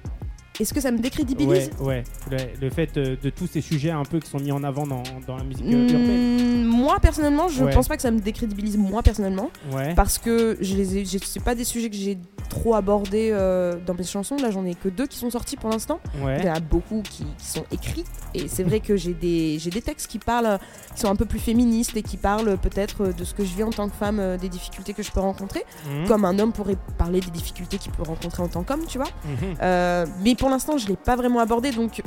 Est-ce 0.60 0.72
que 0.72 0.80
ça 0.80 0.90
me 0.90 0.98
décrédibilise 0.98 1.70
Ouais, 1.80 1.86
ouais. 1.86 2.04
Le, 2.30 2.36
le 2.60 2.70
fait 2.70 2.96
euh, 2.96 3.16
de 3.22 3.30
tous 3.30 3.46
ces 3.46 3.60
sujets 3.60 3.90
un 3.90 4.04
peu 4.04 4.20
qui 4.20 4.30
sont 4.30 4.38
mis 4.40 4.52
en 4.52 4.64
avant 4.64 4.86
dans, 4.86 5.02
dans 5.26 5.36
la 5.36 5.44
musique 5.44 5.66
euh, 5.66 5.88
urbaine. 5.88 6.64
Moi 6.64 6.98
personnellement, 7.00 7.48
je 7.48 7.64
Ouais. 7.64 7.72
pense 7.72 7.88
pas 7.88 7.96
que 7.96 8.02
ça 8.02 8.10
me 8.10 8.20
décrédibilise 8.20 8.76
moi 8.76 9.02
personnellement, 9.02 9.50
Ouais. 9.72 9.94
parce 9.94 10.18
que 10.18 10.56
je 10.60 10.76
les 10.76 10.98
ai, 10.98 11.04
c'est 11.04 11.42
pas 11.42 11.54
des 11.54 11.64
sujets 11.64 11.90
que 11.90 11.96
j'ai 11.96 12.16
trop 12.48 12.74
abordés 12.74 13.30
euh, 13.32 13.74
dans 13.84 13.94
mes 13.94 14.04
chansons. 14.04 14.36
Là, 14.36 14.50
j'en 14.50 14.64
ai 14.64 14.74
que 14.74 14.88
deux 14.88 15.06
qui 15.06 15.18
sont 15.18 15.30
sortis 15.30 15.56
pour 15.56 15.68
l'instant. 15.70 15.98
Il 16.14 16.20
y 16.20 16.24
Ouais. 16.24 16.48
en 16.50 16.54
a 16.54 16.60
beaucoup 16.60 17.02
qui, 17.02 17.24
qui 17.38 17.46
sont 17.46 17.64
écrits 17.72 18.04
et 18.34 18.48
c'est 18.48 18.62
vrai 18.62 18.80
que 18.80 18.96
j'ai 18.96 19.14
des, 19.14 19.58
j'ai 19.58 19.70
des 19.70 19.82
textes 19.82 20.06
qui 20.06 20.18
parlent, 20.18 20.58
qui 20.94 21.00
sont 21.00 21.08
un 21.10 21.16
peu 21.16 21.24
plus 21.24 21.38
féministes 21.40 21.96
et 21.96 22.02
qui 22.02 22.16
parlent 22.16 22.56
peut-être 22.58 23.12
de 23.12 23.24
ce 23.24 23.34
que 23.34 23.44
je 23.44 23.54
vis 23.54 23.62
en 23.62 23.70
tant 23.70 23.88
que 23.88 23.94
femme, 23.96 24.18
euh, 24.20 24.36
des 24.38 24.48
difficultés 24.48 24.92
que 24.94 25.02
je 25.02 25.10
peux 25.10 25.20
rencontrer, 25.20 25.64
Mhm. 25.88 26.06
comme 26.08 26.24
un 26.24 26.38
homme 26.38 26.52
pourrait 26.52 26.76
parler 26.98 27.20
des 27.20 27.30
difficultés 27.30 27.78
qu'il 27.78 27.92
peut 27.92 28.02
rencontrer 28.04 28.42
en 28.42 28.48
tant 28.48 28.62
qu'homme, 28.62 28.84
tu 28.88 28.98
vois. 28.98 29.08
Mhm. 29.24 29.56
Euh, 29.62 30.06
mais 30.22 30.34
pour 30.34 30.45
pour 30.46 30.52
l'instant, 30.52 30.78
je 30.78 30.86
l'ai 30.86 30.94
pas 30.94 31.16
vraiment 31.16 31.40
abordé, 31.40 31.72
donc 31.72 32.00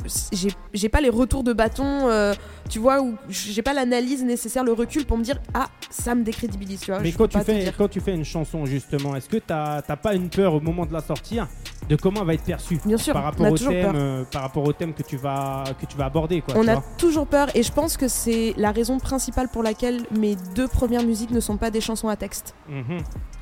j'ai 0.72 0.88
pas 0.88 1.02
les 1.02 1.10
retours 1.10 1.44
de 1.44 1.52
bâton, 1.52 2.08
euh, 2.08 2.32
tu 2.70 2.78
vois, 2.78 3.02
où 3.02 3.14
j'ai 3.28 3.60
pas 3.60 3.74
l'analyse 3.74 4.24
nécessaire, 4.24 4.64
le 4.64 4.72
recul 4.72 5.04
pour 5.04 5.18
me 5.18 5.22
dire 5.22 5.38
ah 5.52 5.68
ça 5.90 6.14
me 6.14 6.24
décrédibilise, 6.24 6.80
tu 6.80 6.90
vois. 6.90 7.00
Mais 7.00 7.12
quand 7.12 7.28
tu, 7.28 7.38
fais, 7.40 7.70
quand 7.76 7.88
tu 7.88 8.00
fais 8.00 8.14
une 8.14 8.24
chanson, 8.24 8.64
justement, 8.64 9.14
est-ce 9.14 9.28
que 9.28 9.36
t'as 9.36 9.82
t'as 9.82 9.96
pas 9.96 10.14
une 10.14 10.30
peur 10.30 10.54
au 10.54 10.60
moment 10.60 10.86
de 10.86 10.92
la 10.94 11.02
sortir? 11.02 11.48
De 11.90 11.96
comment 11.96 12.20
elle 12.20 12.26
va 12.28 12.34
être 12.34 12.44
perçue 12.44 12.80
Bien 12.86 12.96
sûr, 12.96 13.12
par 13.12 13.22
on 13.22 13.26
rapport 13.26 13.46
a 13.46 13.50
au 13.50 13.56
toujours 13.58 13.72
thème, 13.72 13.92
peur. 13.92 14.00
euh, 14.00 14.24
par 14.30 14.42
rapport 14.42 14.64
au 14.64 14.72
thème 14.72 14.94
que 14.94 15.02
tu 15.02 15.16
vas 15.18 15.64
que 15.78 15.84
tu 15.86 15.96
vas 15.98 16.06
aborder, 16.06 16.40
quoi. 16.40 16.54
On 16.56 16.66
a 16.68 16.80
toujours 16.96 17.26
peur 17.26 17.48
et 17.54 17.62
je 17.62 17.72
pense 17.72 17.96
que 17.96 18.08
c'est 18.08 18.54
la 18.56 18.70
raison 18.72 18.98
principale 18.98 19.48
pour 19.48 19.62
laquelle 19.62 20.00
mes 20.16 20.36
deux 20.54 20.68
premières 20.68 21.02
musiques 21.02 21.30
ne 21.32 21.40
sont 21.40 21.56
pas 21.58 21.70
des 21.70 21.80
chansons 21.82 22.08
à 22.08 22.16
texte. 22.16 22.54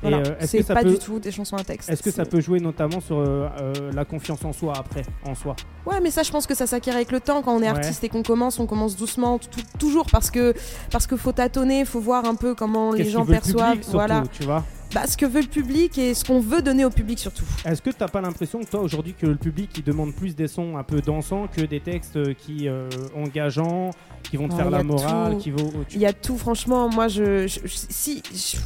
Voilà. 0.01 0.17
euh, 0.17 0.35
est-ce 0.39 0.47
c'est 0.63 0.73
pas 0.73 0.81
peut 0.83 0.91
du 0.91 0.97
tout 0.99 1.19
des 1.19 1.31
chansons 1.31 1.57
à 1.57 1.63
texte. 1.63 1.89
est-ce 1.89 2.01
que 2.01 2.11
ça 2.11 2.25
peut 2.25 2.39
jouer 2.39 2.59
notamment 2.59 3.01
sur 3.01 3.17
euh, 3.19 3.49
la 3.93 4.05
confiance 4.05 4.43
en 4.45 4.53
soi 4.53 4.73
après, 4.77 5.03
en 5.27 5.35
soi? 5.35 5.55
Ouais, 5.85 5.99
mais 6.01 6.09
ça, 6.09 6.23
je 6.23 6.31
pense 6.31 6.47
que 6.47 6.55
ça 6.55 6.67
s'acquiert 6.67 6.95
avec 6.95 7.11
le 7.11 7.19
temps. 7.19 7.41
Quand 7.41 7.53
on 7.53 7.59
est 7.61 7.63
Ouais. 7.69 7.77
artiste 7.77 8.03
et 8.03 8.09
qu'on 8.09 8.23
commence, 8.23 8.59
on 8.59 8.65
commence 8.65 8.95
doucement, 8.95 9.39
toujours 9.77 10.05
parce 10.11 10.31
que 10.31 10.53
parce 10.91 11.05
que 11.05 11.15
faut 11.17 11.31
tâtonner, 11.33 11.83
faut 11.85 11.99
voir 11.99 12.25
un 12.25 12.35
peu 12.35 12.55
comment 12.55 12.91
les 12.93 13.03
gens 13.09 13.25
perçoivent. 13.25 13.71
public, 13.71 13.83
surtout, 13.83 13.97
voilà, 13.97 14.23
tu 14.31 14.43
vois? 14.43 14.63
Bah, 14.93 15.05
ce 15.07 15.15
que 15.17 15.25
veut 15.25 15.41
le 15.41 15.47
public 15.47 15.97
et 15.97 16.13
ce 16.13 16.25
qu'on 16.25 16.39
veut 16.39 16.61
donner 16.61 16.83
au 16.85 16.89
public 16.89 17.19
surtout. 17.19 17.45
Est-ce 17.65 17.81
que 17.81 17.89
t'as 17.91 18.07
pas 18.07 18.21
l'impression, 18.21 18.59
toi, 18.63 18.81
aujourd'hui, 18.81 19.13
que 19.13 19.27
le 19.27 19.35
public 19.35 19.69
il 19.77 19.83
demande 19.83 20.13
plus 20.15 20.35
des 20.35 20.47
sons 20.47 20.77
un 20.77 20.83
peu 20.83 20.99
dansants 21.01 21.47
que 21.47 21.61
des 21.61 21.79
textes 21.79 22.15
euh, 22.17 22.33
qui 22.33 22.67
euh, 22.67 22.89
engageants, 23.15 23.91
qui 24.23 24.37
vont 24.37 24.47
te 24.47 24.55
faire 24.55 24.69
la 24.69 24.83
morale, 24.83 25.33
tout. 25.33 25.39
qui 25.39 25.51
vont. 25.51 25.71
Il 25.93 25.99
y 25.99 26.05
a 26.05 26.13
tout, 26.13 26.37
franchement. 26.37 26.89
Moi, 26.89 27.07
je, 27.07 27.47
je- 27.47 27.59
je- 27.63 27.67
si. 27.89 28.23
Je, 28.33 28.57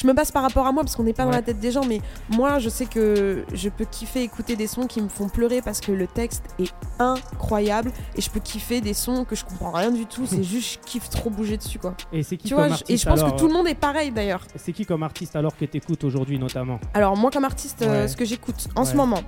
je 0.00 0.06
me 0.06 0.12
base 0.12 0.30
par 0.30 0.42
rapport 0.42 0.66
à 0.66 0.72
moi 0.72 0.82
parce 0.82 0.96
qu'on 0.96 1.02
n'est 1.02 1.12
pas 1.12 1.24
dans 1.24 1.30
la 1.30 1.42
tête 1.42 1.60
des 1.60 1.70
gens, 1.70 1.84
mais 1.84 2.00
moi, 2.30 2.58
je 2.58 2.68
sais 2.68 2.86
que 2.86 3.44
je 3.52 3.68
peux 3.68 3.84
kiffer 3.84 4.22
écouter 4.22 4.56
des 4.56 4.66
sons 4.66 4.86
qui 4.86 5.02
me 5.02 5.08
font 5.08 5.28
pleurer 5.28 5.60
parce 5.62 5.80
que 5.80 5.92
le 5.92 6.06
texte 6.06 6.44
est 6.58 6.72
incroyable 6.98 7.92
et 8.16 8.20
je 8.20 8.30
peux 8.30 8.40
kiffer 8.40 8.80
des 8.80 8.94
sons 8.94 9.24
que 9.24 9.34
je 9.36 9.44
comprends 9.44 9.72
rien 9.72 9.90
du 9.90 10.06
tout. 10.06 10.26
C'est 10.26 10.42
juste, 10.42 10.80
je 10.84 10.90
kiffe 10.90 11.10
trop 11.10 11.30
bouger 11.30 11.56
dessus, 11.56 11.78
quoi. 11.78 11.94
Et 12.12 12.22
c'est 12.22 12.36
qui 12.36 12.48
Tu 12.48 12.54
comme 12.54 12.64
vois, 12.64 12.72
artiste 12.74 12.90
et 12.90 12.96
je 12.96 13.06
pense 13.06 13.20
alors, 13.20 13.34
que 13.34 13.38
tout 13.40 13.46
le 13.46 13.52
monde 13.52 13.68
est 13.68 13.74
pareil 13.74 14.10
d'ailleurs. 14.10 14.42
euh, 14.54 14.58
C'est 14.58 14.72
qui 14.72 14.86
comme 14.86 15.02
artiste 15.02 15.36
alors 15.36 15.56
que 15.56 15.64
t'écoutes 15.64 16.04
aujourd'hui 16.04 16.38
notamment? 16.38 16.80
Alors 16.94 17.16
moi 17.16 17.30
comme 17.30 17.44
artiste, 17.44 17.82
euh, 17.82 18.08
ce 18.08 18.16
que 18.16 18.24
j'écoute 18.24 18.68
en 18.76 18.84
ce 18.84 18.96
moment, 18.96 19.20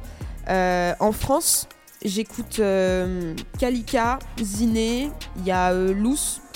euh, 0.49 0.95
en 1.01 1.13
France, 1.13 1.69
j'écoute 2.05 2.59
euh, 2.59 3.35
Kalika, 3.59 4.19
Ziné, 4.41 5.11
il 5.37 5.45
y 5.47 5.51
a 5.51 5.73
euh, 5.73 5.95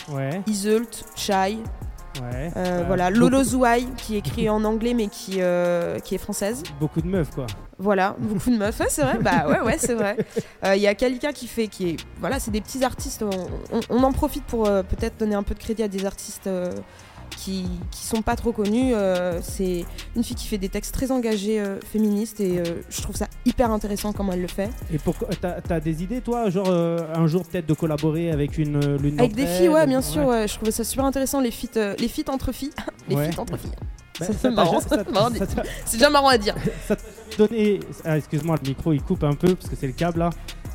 Ouais, 0.08 0.40
Iseult, 0.46 1.04
Chai, 1.16 1.58
ouais. 2.22 2.50
euh, 2.56 2.80
Euh, 2.80 2.84
voilà, 2.86 3.08
beaucoup- 3.10 3.20
Lolo 3.20 3.42
Zouai 3.44 3.84
qui 3.96 4.16
écrit 4.16 4.48
en 4.48 4.62
anglais 4.64 4.94
mais 4.94 5.08
qui, 5.08 5.36
euh, 5.40 5.98
qui 5.98 6.14
est 6.14 6.18
française. 6.18 6.62
Beaucoup 6.80 7.00
de 7.00 7.06
meufs, 7.08 7.30
quoi. 7.30 7.46
Voilà, 7.78 8.16
beaucoup 8.18 8.50
de 8.50 8.56
meufs, 8.56 8.78
ouais, 8.80 8.86
c'est 8.88 9.02
vrai, 9.02 9.18
bah 9.18 9.46
ouais, 9.48 9.60
ouais, 9.60 9.76
c'est 9.78 9.94
vrai. 9.94 10.16
Euh, 10.64 10.74
Il 10.76 10.82
y 10.82 10.86
a 10.86 10.94
Kalika 10.94 11.32
qui 11.32 11.46
fait, 11.46 11.68
qui 11.68 11.90
est, 11.90 11.96
voilà, 12.20 12.40
c'est 12.40 12.50
des 12.50 12.60
petits 12.62 12.82
artistes, 12.84 13.22
on, 13.22 13.76
on- 13.76 13.80
on 13.90 14.02
en 14.02 14.12
profite 14.12 14.44
pour 14.44 14.66
euh, 14.66 14.82
peut-être 14.82 15.18
donner 15.18 15.34
un 15.34 15.42
peu 15.42 15.54
de 15.54 15.58
crédit 15.60 15.82
à 15.82 15.88
des 15.88 16.06
artistes 16.06 16.46
euh, 16.46 16.70
qui, 17.36 17.66
qui 17.90 18.04
sont 18.04 18.22
pas 18.22 18.34
trop 18.36 18.52
connus. 18.52 18.92
Euh, 18.94 19.40
c'est 19.42 19.84
une 20.16 20.24
fille 20.24 20.36
qui 20.36 20.46
fait 20.48 20.58
des 20.58 20.68
textes 20.68 20.92
très 20.94 21.10
engagés 21.12 21.60
euh, 21.60 21.78
féministes 21.80 22.40
et 22.40 22.58
euh, 22.58 22.64
je 22.90 23.02
trouve 23.02 23.14
ça 23.16 23.28
hyper 23.44 23.70
intéressant 23.70 24.12
comment 24.12 24.32
elle 24.32 24.42
le 24.42 24.48
fait. 24.48 24.70
Et 24.92 24.98
pourquoi 24.98 25.28
t'as 25.40 25.56
as 25.68 25.80
des 25.80 26.02
idées, 26.02 26.20
toi, 26.20 26.50
genre 26.50 26.70
un 26.70 27.26
jour 27.26 27.44
peut-être 27.44 27.66
de 27.66 27.74
collaborer 27.74 28.30
avec 28.30 28.58
une 28.58 28.96
l'une 28.96 29.18
Avec 29.20 29.34
des 29.34 29.46
filles, 29.46 29.68
ouais, 29.68 29.86
bien 29.86 30.02
sûr, 30.02 30.26
ouais, 30.26 30.48
je 30.48 30.54
trouvais 30.54 30.70
ça 30.72 30.84
super 30.84 31.04
intéressant, 31.04 31.40
les 31.40 31.50
feats, 31.50 31.94
les 31.98 32.08
feats 32.08 32.30
entre 32.32 32.52
filles. 32.52 32.70
les 33.08 33.16
Ouais. 33.16 33.30
feats 33.30 33.40
entre 33.42 33.56
filles. 33.56 33.70
Bah, 34.18 34.24
Ça, 34.26 34.32
ça 34.32 34.38
c'est 34.42 34.50
marrant, 34.50 34.80
ça- 34.80 34.86
c'est 35.04 35.10
marrant. 35.10 35.30
ça 35.34 35.46
t'a 35.46 35.62
C'est 35.84 35.98
déjà 35.98 36.08
marrant 36.08 36.28
à 36.28 36.38
dire. 36.38 36.54
donné. 37.38 37.80
Ah, 38.04 38.16
excuse-moi, 38.16 38.56
le 38.62 38.68
micro 38.70 38.92
il 38.94 39.02
coupe 39.02 39.24
un 39.24 39.34
peu 39.34 39.54
parce 39.54 39.68
que 39.68 39.76
c'est 39.76 39.86
le 39.86 39.92
câble 39.92 40.20
là. 40.20 40.30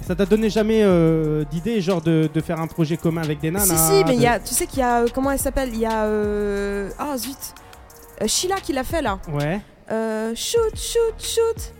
Ça 0.08 0.16
t'a 0.16 0.26
donné 0.26 0.50
jamais 0.50 0.82
euh, 0.84 1.44
d'idée, 1.52 1.80
genre 1.82 2.02
de, 2.02 2.30
de 2.34 2.42
faire 2.42 2.60
un 2.60 2.68
projet 2.68 2.98
commun 2.98 3.22
avec 3.22 3.40
des 3.40 3.52
nanas 3.52 3.66
si, 3.66 3.78
si, 4.00 4.04
mais 4.06 4.16
de- 4.18 4.22
y 4.22 4.28
a, 4.28 4.40
tu 4.40 4.54
sais 4.54 4.66
qu'il 4.68 4.80
y 4.80 4.84
a, 4.84 5.02
euh, 5.02 5.08
comment 5.14 5.32
elle 5.32 5.40
s'appelle? 5.40 5.70
Il 5.74 5.80
y 5.80 5.86
a, 5.86 6.06
euh, 6.06 6.90
ah 7.00 7.18
zut, 7.18 7.38
Euh, 8.22 8.28
Sheila 8.28 8.56
qui 8.62 8.74
l'a 8.74 8.84
fait 8.84 9.02
là. 9.02 9.20
Ouais. 9.32 9.62
Euh, 9.92 10.34
shoot, 10.36 10.76
shoot, 10.76 11.14
shoot. 11.20 11.74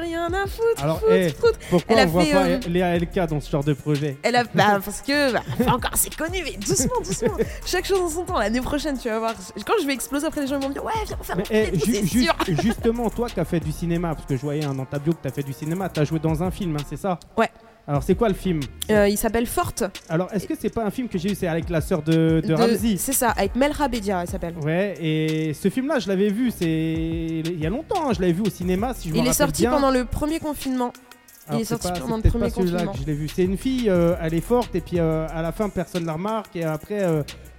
Rien 0.00 0.32
à 0.32 0.46
foutre. 0.46 0.82
Alors, 0.82 1.00
foutre, 1.00 1.12
eh, 1.12 1.28
foutre. 1.30 1.58
Pourquoi 1.70 1.96
Elle 1.96 2.08
on 2.08 2.10
voit 2.10 2.24
fait, 2.24 2.32
pas 2.32 2.44
euh, 2.44 2.58
Léa 2.68 2.98
LK 2.98 3.26
dans 3.28 3.40
ce 3.40 3.50
genre 3.50 3.64
de 3.64 3.72
projet 3.72 4.16
Elle 4.22 4.36
a, 4.36 4.44
bah, 4.54 4.78
parce 4.84 5.00
que, 5.02 5.32
bah, 5.32 5.42
enfin, 5.60 5.72
encore 5.74 5.90
c'est 5.94 6.14
connu, 6.14 6.38
mais 6.44 6.56
doucement, 6.56 7.00
doucement. 7.04 7.36
Chaque 7.64 7.84
chose 7.86 8.00
en 8.00 8.08
son 8.08 8.24
temps. 8.24 8.38
L'année 8.38 8.60
prochaine, 8.60 8.98
tu 8.98 9.08
vas 9.08 9.18
voir. 9.18 9.34
Quand 9.66 9.74
je 9.80 9.86
vais 9.86 9.92
exploser 9.94 10.26
après, 10.26 10.42
les 10.42 10.46
gens 10.46 10.58
vont 10.58 10.68
me 10.68 10.72
dire, 10.74 10.84
ouais, 10.84 10.92
viens, 11.06 11.16
on 11.20 11.22
fait 11.24 11.32
un 11.32 11.36
Mais 11.36 11.44
film 11.78 12.04
eh, 12.04 12.06
ju- 12.06 12.28
justement, 12.62 13.10
toi 13.10 13.28
qui 13.28 13.40
as 13.40 13.44
fait 13.44 13.60
du 13.60 13.72
cinéma, 13.72 14.14
parce 14.14 14.26
que 14.26 14.36
je 14.36 14.42
voyais 14.42 14.64
hein, 14.64 14.74
dans 14.74 14.84
ta 14.86 14.98
bio 14.98 15.12
que 15.12 15.22
tu 15.22 15.28
as 15.28 15.32
fait 15.32 15.42
du 15.42 15.52
cinéma, 15.52 15.88
tu 15.88 16.00
as 16.00 16.04
joué 16.04 16.18
dans 16.18 16.42
un 16.42 16.50
film, 16.50 16.76
hein, 16.76 16.84
c'est 16.88 16.98
ça? 16.98 17.18
Ouais. 17.36 17.50
Alors, 17.88 18.02
c'est 18.02 18.16
quoi 18.16 18.28
le 18.28 18.34
film 18.34 18.60
Euh, 18.90 19.08
il 19.08 19.16
s'appelle 19.16 19.46
Forte. 19.46 19.84
Alors, 20.08 20.28
est-ce 20.32 20.46
que 20.48 20.54
c'est 20.58 20.70
pas 20.74 20.84
un 20.84 20.90
film 20.90 21.08
que 21.08 21.18
j'ai 21.18 21.30
eu 21.30 21.34
C'est 21.36 21.46
avec 21.46 21.68
la 21.70 21.80
sœur 21.80 22.02
de, 22.02 22.40
de 22.40 22.48
de- 22.48 22.54
Ramsey 22.54 22.96
C'est 22.96 23.12
ça, 23.12 23.30
avec 23.30 23.54
Melra 23.54 23.86
Bedia, 23.86 24.22
elle 24.22 24.28
s'appelle. 24.28 24.54
Ouais, 24.60 24.94
et 25.00 25.54
ce 25.54 25.70
film-là, 25.70 26.00
je 26.00 26.08
l'avais 26.08 26.30
vu, 26.30 26.50
c'est 26.50 26.66
il 26.66 27.60
y 27.60 27.64
a 27.66 27.70
longtemps, 27.70 28.08
hein, 28.08 28.12
je 28.12 28.20
l'avais 28.20 28.32
vu 28.32 28.42
au 28.42 28.50
cinéma, 28.50 28.92
si 28.92 29.08
je 29.08 29.14
me 29.14 29.18
Il 29.20 29.26
est 29.28 29.32
sorti 29.32 29.62
bien. 29.62 29.70
pendant 29.70 29.92
le 29.92 30.04
premier 30.04 30.40
confinement. 30.40 30.92
Alors, 31.46 31.60
il 31.60 31.62
est 31.62 31.64
c'est 31.64 31.80
sorti 31.80 31.92
pas- 31.92 32.00
pendant 32.00 32.16
le 32.16 32.22
premier 32.28 32.44
pas 32.46 32.50
confinement. 32.50 32.92
que 32.92 32.98
je 32.98 33.04
l'ai 33.06 33.14
vu. 33.14 33.28
C'est 33.28 33.44
une 33.44 33.56
fille, 33.56 33.88
euh, 33.88 34.16
elle 34.20 34.34
est 34.34 34.40
forte, 34.40 34.74
et 34.74 34.80
puis 34.80 34.98
euh, 34.98 35.28
à 35.32 35.42
la 35.42 35.52
fin, 35.52 35.68
personne 35.68 36.02
ne 36.02 36.06
la 36.08 36.14
remarque, 36.14 36.56
et 36.56 36.64
après, 36.64 37.04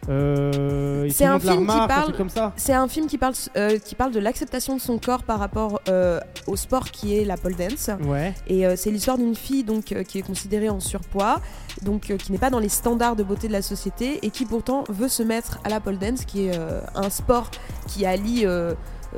euh, 0.10 1.08
C'est 1.12 1.26
un 1.26 1.40
film 1.40 1.68
qui 1.68 1.88
parle-. 1.88 2.14
C'est 2.56 2.74
un 2.74 2.88
film 2.88 3.08
qui 3.08 3.18
parle, 3.18 3.34
euh, 3.56 3.78
qui 3.80 3.96
parle 3.96 4.12
de 4.12 4.20
l'acceptation 4.20 4.76
de 4.76 4.82
son 4.82 4.98
corps 4.98 5.24
par 5.24 5.40
rapport 5.40 5.82
euh, 5.90 6.20
au 6.48 6.56
sport 6.56 6.92
qui 6.92 7.18
est 7.18 7.26
la 7.26 7.38
pole 7.38 7.56
dance. 7.56 7.90
Ouais, 8.04 8.34
Et 8.48 8.66
euh, 8.66 8.76
c'est 8.76 8.92
l'histoire 8.92 9.18
d'une 9.18 9.36
fille 9.36 9.64
donc 9.64 9.86
qui 9.86 10.20
est 10.20 10.22
considérée 10.22 10.70
en 10.70 10.80
surpoids, 10.80 11.42
donc 11.82 12.16
qui 12.18 12.32
n'est 12.32 12.38
pas 12.38 12.50
dans 12.50 12.60
les 12.60 12.70
standards 12.70 13.16
de 13.16 13.24
beauté 13.24 13.48
de 13.48 13.54
la 13.54 13.62
société 13.62 14.20
et 14.22 14.30
qui 14.30 14.46
pourtant 14.46 14.84
veut 14.90 15.10
se 15.10 15.24
mettre 15.24 15.60
à 15.64 15.70
la 15.70 15.80
pole 15.80 15.98
dance, 15.98 16.26
qui 16.26 16.48
est 16.48 16.58
un 16.96 17.10
sport 17.10 17.50
qui 17.88 18.06
allie 18.06 18.46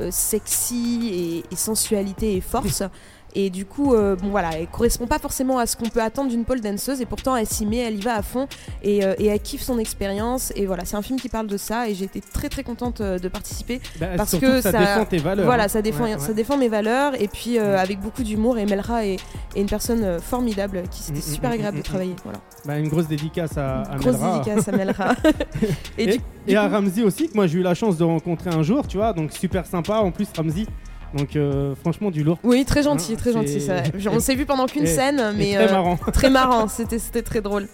sexy 0.10 1.44
et, 1.50 1.54
et 1.54 1.56
sensualité 1.56 2.36
et 2.36 2.42
force. 2.42 2.84
Et 3.36 3.50
du 3.50 3.66
coup, 3.66 3.94
euh, 3.94 4.16
bon 4.16 4.30
voilà, 4.30 4.50
elle 4.58 4.68
correspond 4.68 5.06
pas 5.06 5.20
forcément 5.20 5.60
à 5.60 5.66
ce 5.68 5.76
qu'on 5.78 5.88
peut 5.90 6.02
attendre 6.02 6.30
d'une 6.30 6.46
pole 6.46 6.62
danseuse 6.62 7.00
et 7.02 7.06
pourtant 7.06 7.36
elle 7.36 7.46
s'y 7.46 7.66
met, 7.66 7.78
elle 7.78 7.96
y 7.96 8.02
va 8.02 8.16
à 8.16 8.22
fond 8.24 8.48
et, 8.82 9.06
euh, 9.06 9.14
et 9.20 9.28
elle 9.28 9.40
kiffe 9.40 9.62
son 9.62 9.78
expérience. 9.78 10.52
Et 10.56 10.66
voilà, 10.66 10.84
c'est 10.86 10.96
un 10.98 11.02
film 11.04 11.20
qui 11.20 11.30
parle 11.30 11.48
de 11.48 11.58
ça 11.58 11.88
et 11.90 11.94
j'ai 11.94 12.06
été 12.06 12.22
très 12.22 12.50
très 12.50 12.64
contente 12.64 13.02
euh, 13.02 13.20
de 13.20 13.28
participer. 13.28 13.82
Bah, 14.00 14.08
Parce 14.18 14.36
que 14.38 14.62
ça, 14.62 14.72
ça- 14.72 14.80
défend 14.80 15.06
tes 15.06 15.18
valeurs. 15.20 15.46
Voilà, 15.46 15.66
hein. 15.66 15.68
ça 15.68 15.82
défend, 15.82 16.06
Ouais, 16.06 16.14
ouais. 16.16 16.20
ça 16.20 16.34
défend 16.34 16.58
mes 16.58 16.70
valeurs 16.70 17.14
et 17.22 17.28
puis 17.28 17.58
euh, 17.60 17.78
avec 17.78 18.00
beaucoup 18.00 18.24
d'humour. 18.24 18.58
Et 18.58 18.66
Melra 18.66 19.06
est, 19.06 19.18
est 19.56 19.62
une 19.62 19.68
personne 19.70 20.04
euh, 20.04 20.20
formidable 20.20 20.84
qui 20.90 21.04
c'était 21.04 21.20
Mm, 21.20 21.22
mm, 21.30 21.34
super 21.36 21.50
mm, 21.50 21.54
agréable 21.54 21.78
de 21.78 21.84
travailler. 21.84 22.16
Voilà. 22.24 22.40
Bah, 22.66 22.78
une 22.80 22.88
grosse 22.90 23.08
dédicace 23.08 23.58
à, 23.58 23.82
à 23.84 23.96
Grosse 23.98 24.14
Melra. 24.18 24.40
dédicace 24.40 24.68
à 24.68 24.72
Melra. 24.72 25.14
et, 25.98 26.04
Et, 26.04 26.08
du, 26.08 26.14
et 26.48 26.52
du 26.52 26.56
à 26.56 26.68
Ramsey 26.68 27.04
aussi, 27.04 27.30
que 27.30 27.36
moi 27.36 27.46
j'ai 27.48 27.60
eu 27.60 27.64
la 27.64 27.74
chance 27.76 27.98
de 27.98 28.04
rencontrer 28.04 28.50
un 28.50 28.64
jour, 28.64 28.88
tu 28.88 28.98
vois, 28.98 29.14
donc 29.14 29.32
super 29.34 29.66
sympa 29.66 29.98
en 30.00 30.12
plus 30.12 30.28
Ramsey. 30.36 30.66
Donc 31.14 31.36
euh, 31.36 31.74
franchement 31.76 32.12
du 32.12 32.24
lourd. 32.24 32.38
oui, 32.44 32.66
très 32.66 32.84
gentil, 32.84 33.14
Hein, 33.14 33.18
très 33.18 33.34
gentil. 33.34 33.62
ça. 33.62 33.82
On 34.12 34.20
s'est 34.20 34.36
vu 34.36 34.46
pendant 34.46 34.66
qu'une 34.68 34.84
et- 34.84 34.88
scène, 34.88 35.34
mais 35.36 35.54
très 35.56 35.68
euh, 35.68 35.72
marrant. 35.72 35.98
très 36.14 36.30
marrant. 36.30 36.68
C'était 36.68 37.22
très 37.24 37.42
drôle. 37.42 37.68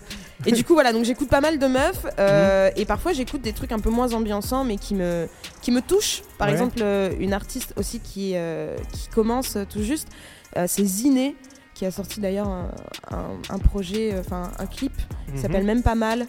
Et 0.45 0.51
du 0.51 0.63
coup, 0.63 0.73
voilà, 0.73 0.91
donc 0.93 1.05
j'écoute 1.05 1.29
pas 1.29 1.41
mal 1.41 1.57
de 1.59 1.67
meufs 1.67 2.05
euh, 2.19 2.69
et 2.75 2.85
parfois 2.85 3.13
j'écoute 3.13 3.41
des 3.41 3.53
trucs 3.53 3.71
un 3.71 3.79
peu 3.79 3.89
moins 3.89 4.13
ambiançants, 4.13 4.63
mais 4.63 4.77
qui 4.77 4.93
me 4.95 5.27
qui 5.61 5.71
me 5.71 5.81
touchent. 5.81 6.21
Par 6.37 6.47
Ouais. 6.47 6.53
exemple, 6.53 6.83
une 7.19 7.33
artiste 7.33 7.73
aussi 7.77 7.99
qui 7.99 8.35
qui 8.91 9.07
commence 9.13 9.57
tout 9.69 9.81
juste, 9.81 10.07
c'est 10.67 10.85
Ziné 10.85 11.35
qui 11.73 11.85
a 11.85 11.91
sorti 11.91 12.21
d'ailleurs 12.21 12.47
un, 12.47 12.69
un- 13.11 13.53
un 13.53 13.59
projet, 13.59 14.13
enfin 14.19 14.49
un 14.59 14.65
clip 14.65 14.93
qui 15.27 15.33
Mhm. 15.33 15.37
s'appelle 15.41 15.63
Même 15.65 15.83
pas 15.83 15.95
mal. 15.95 16.25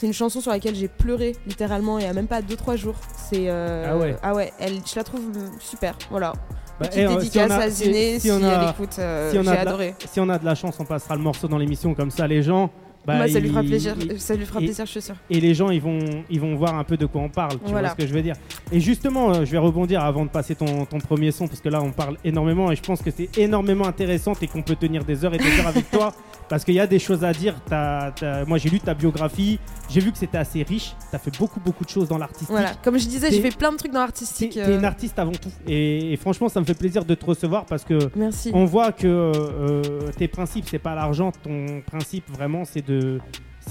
C'est 0.00 0.06
une 0.06 0.12
chanson 0.12 0.40
sur 0.40 0.52
laquelle 0.52 0.76
j'ai 0.76 0.86
pleuré 0.86 1.34
littéralement 1.44 1.98
il 1.98 2.04
y 2.04 2.06
a 2.06 2.12
même 2.12 2.28
pas 2.28 2.40
2-3 2.40 2.76
jours. 2.76 2.94
C'est 3.16 3.46
euh, 3.50 4.16
Ah 4.22 4.32
ouais. 4.32 4.52
elle, 4.60 4.74
je 4.86 4.94
la 4.94 5.02
trouve 5.02 5.22
euh, 5.36 5.48
super. 5.58 5.96
Voilà. 6.08 6.32
Bah, 6.78 6.86
Petite 6.86 6.98
eh, 6.98 7.06
euh, 7.06 7.10
si 7.10 7.16
dédicace 7.16 7.50
a- 7.50 7.56
à 7.62 7.68
Ziné 7.68 8.14
si 8.20 8.28
si, 8.28 8.30
on 8.30 8.44
a- 8.44 8.48
elle 8.62 8.70
écoute. 8.70 8.94
euh, 9.00 9.32
j'ai 9.32 9.42
la- 9.42 9.60
adoré. 9.62 9.94
Si 10.08 10.20
on 10.20 10.28
a 10.28 10.38
de 10.38 10.44
la 10.44 10.54
chance, 10.54 10.76
on 10.78 10.84
passera 10.84 11.16
le 11.16 11.22
morceau 11.22 11.48
dans 11.48 11.58
l'émission 11.58 11.94
comme 11.94 12.12
ça 12.12 12.28
les 12.28 12.44
gens. 12.44 12.70
bah, 13.04 13.16
Moi, 13.16 13.26
ça 13.28 13.40
lui 13.40 13.48
fera 13.48 13.62
plaisir. 13.64 13.96
Ça 14.18 14.36
lui 14.36 14.46
fera 14.46 14.60
et- 14.60 14.66
plaisir, 14.66 14.86
je 14.86 14.90
suis 14.92 15.02
sûre. 15.02 15.16
et 15.30 15.40
les 15.40 15.52
gens 15.54 15.70
ils 15.70 15.80
vont 15.82 15.98
ils 16.30 16.40
vont 16.40 16.54
voir 16.54 16.76
un 16.76 16.84
peu 16.84 16.96
de 16.96 17.06
quoi 17.06 17.20
on 17.22 17.28
parle 17.28 17.54
tu 17.58 17.70
Voilà. 17.72 17.88
vois 17.88 17.96
ce 17.98 18.02
que 18.02 18.06
je 18.06 18.14
veux 18.14 18.22
dire 18.22 18.36
et 18.70 18.78
justement 18.78 19.30
euh, 19.30 19.44
je 19.44 19.50
vais 19.50 19.58
rebondir 19.58 20.04
avant 20.04 20.24
de 20.24 20.30
passer 20.30 20.54
ton, 20.54 20.84
ton 20.84 20.98
premier 20.98 21.32
son 21.32 21.48
parce 21.48 21.60
que 21.60 21.68
là 21.70 21.80
on 21.82 21.90
parle 21.90 22.16
énormément 22.22 22.70
et 22.70 22.76
je 22.76 22.82
pense 22.82 23.02
que 23.02 23.10
c'est 23.10 23.36
énormément 23.38 23.86
intéressant 23.88 24.32
et 24.40 24.46
qu'on 24.46 24.62
peut 24.62 24.76
tenir 24.76 25.04
des 25.04 25.24
heures 25.24 25.34
et 25.34 25.38
des 25.38 25.58
heures 25.58 25.66
avec 25.66 25.90
toi 25.90 26.12
parce 26.48 26.64
qu'il 26.64 26.74
y 26.74 26.80
a 26.80 26.86
des 26.86 26.98
choses 26.98 27.24
à 27.24 27.32
dire 27.32 27.54
T'as- 27.68 28.12
t'as- 28.12 28.44
moi 28.44 28.58
j'ai 28.58 28.68
lu 28.70 28.80
ta 28.80 28.94
biographie 28.94 29.58
j'ai 29.90 30.00
vu 30.00 30.12
que 30.12 30.18
c'était 30.18 30.38
assez 30.38 30.62
riche 30.62 30.94
tu 31.10 31.16
as 31.16 31.18
fait 31.18 31.36
beaucoup 31.38 31.60
beaucoup 31.60 31.84
de 31.84 31.90
choses 31.90 32.08
dans 32.08 32.18
l'artistique 32.18 32.50
Voilà. 32.50 32.72
Comme 32.82 32.98
je 32.98 33.06
disais, 33.06 33.30
j'ai 33.30 33.40
fait 33.40 33.56
plein 33.56 33.72
de 33.72 33.76
trucs 33.76 33.92
dans 33.92 34.00
l'artistique. 34.00 34.52
t'es 34.54 34.60
euh, 34.62 34.78
une 34.78 34.84
artiste 34.84 35.18
avant 35.18 35.32
tout 35.32 35.50
et, 35.66 36.12
et 36.12 36.16
franchement 36.16 36.48
ça 36.48 36.60
me 36.60 36.64
fait 36.64 36.74
plaisir 36.74 37.04
de 37.04 37.14
te 37.14 37.24
recevoir 37.24 37.64
parce 37.66 37.84
que 37.84 37.98
Merci. 38.16 38.50
on 38.54 38.64
voit 38.64 38.92
que 38.92 39.06
euh, 39.06 39.82
tes 40.16 40.28
principes 40.28 40.66
c'est 40.70 40.78
pas 40.78 40.94
l'argent 40.94 41.32
ton 41.42 41.80
principe 41.86 42.24
vraiment 42.30 42.64
c'est 42.64 42.86
de 42.86 43.20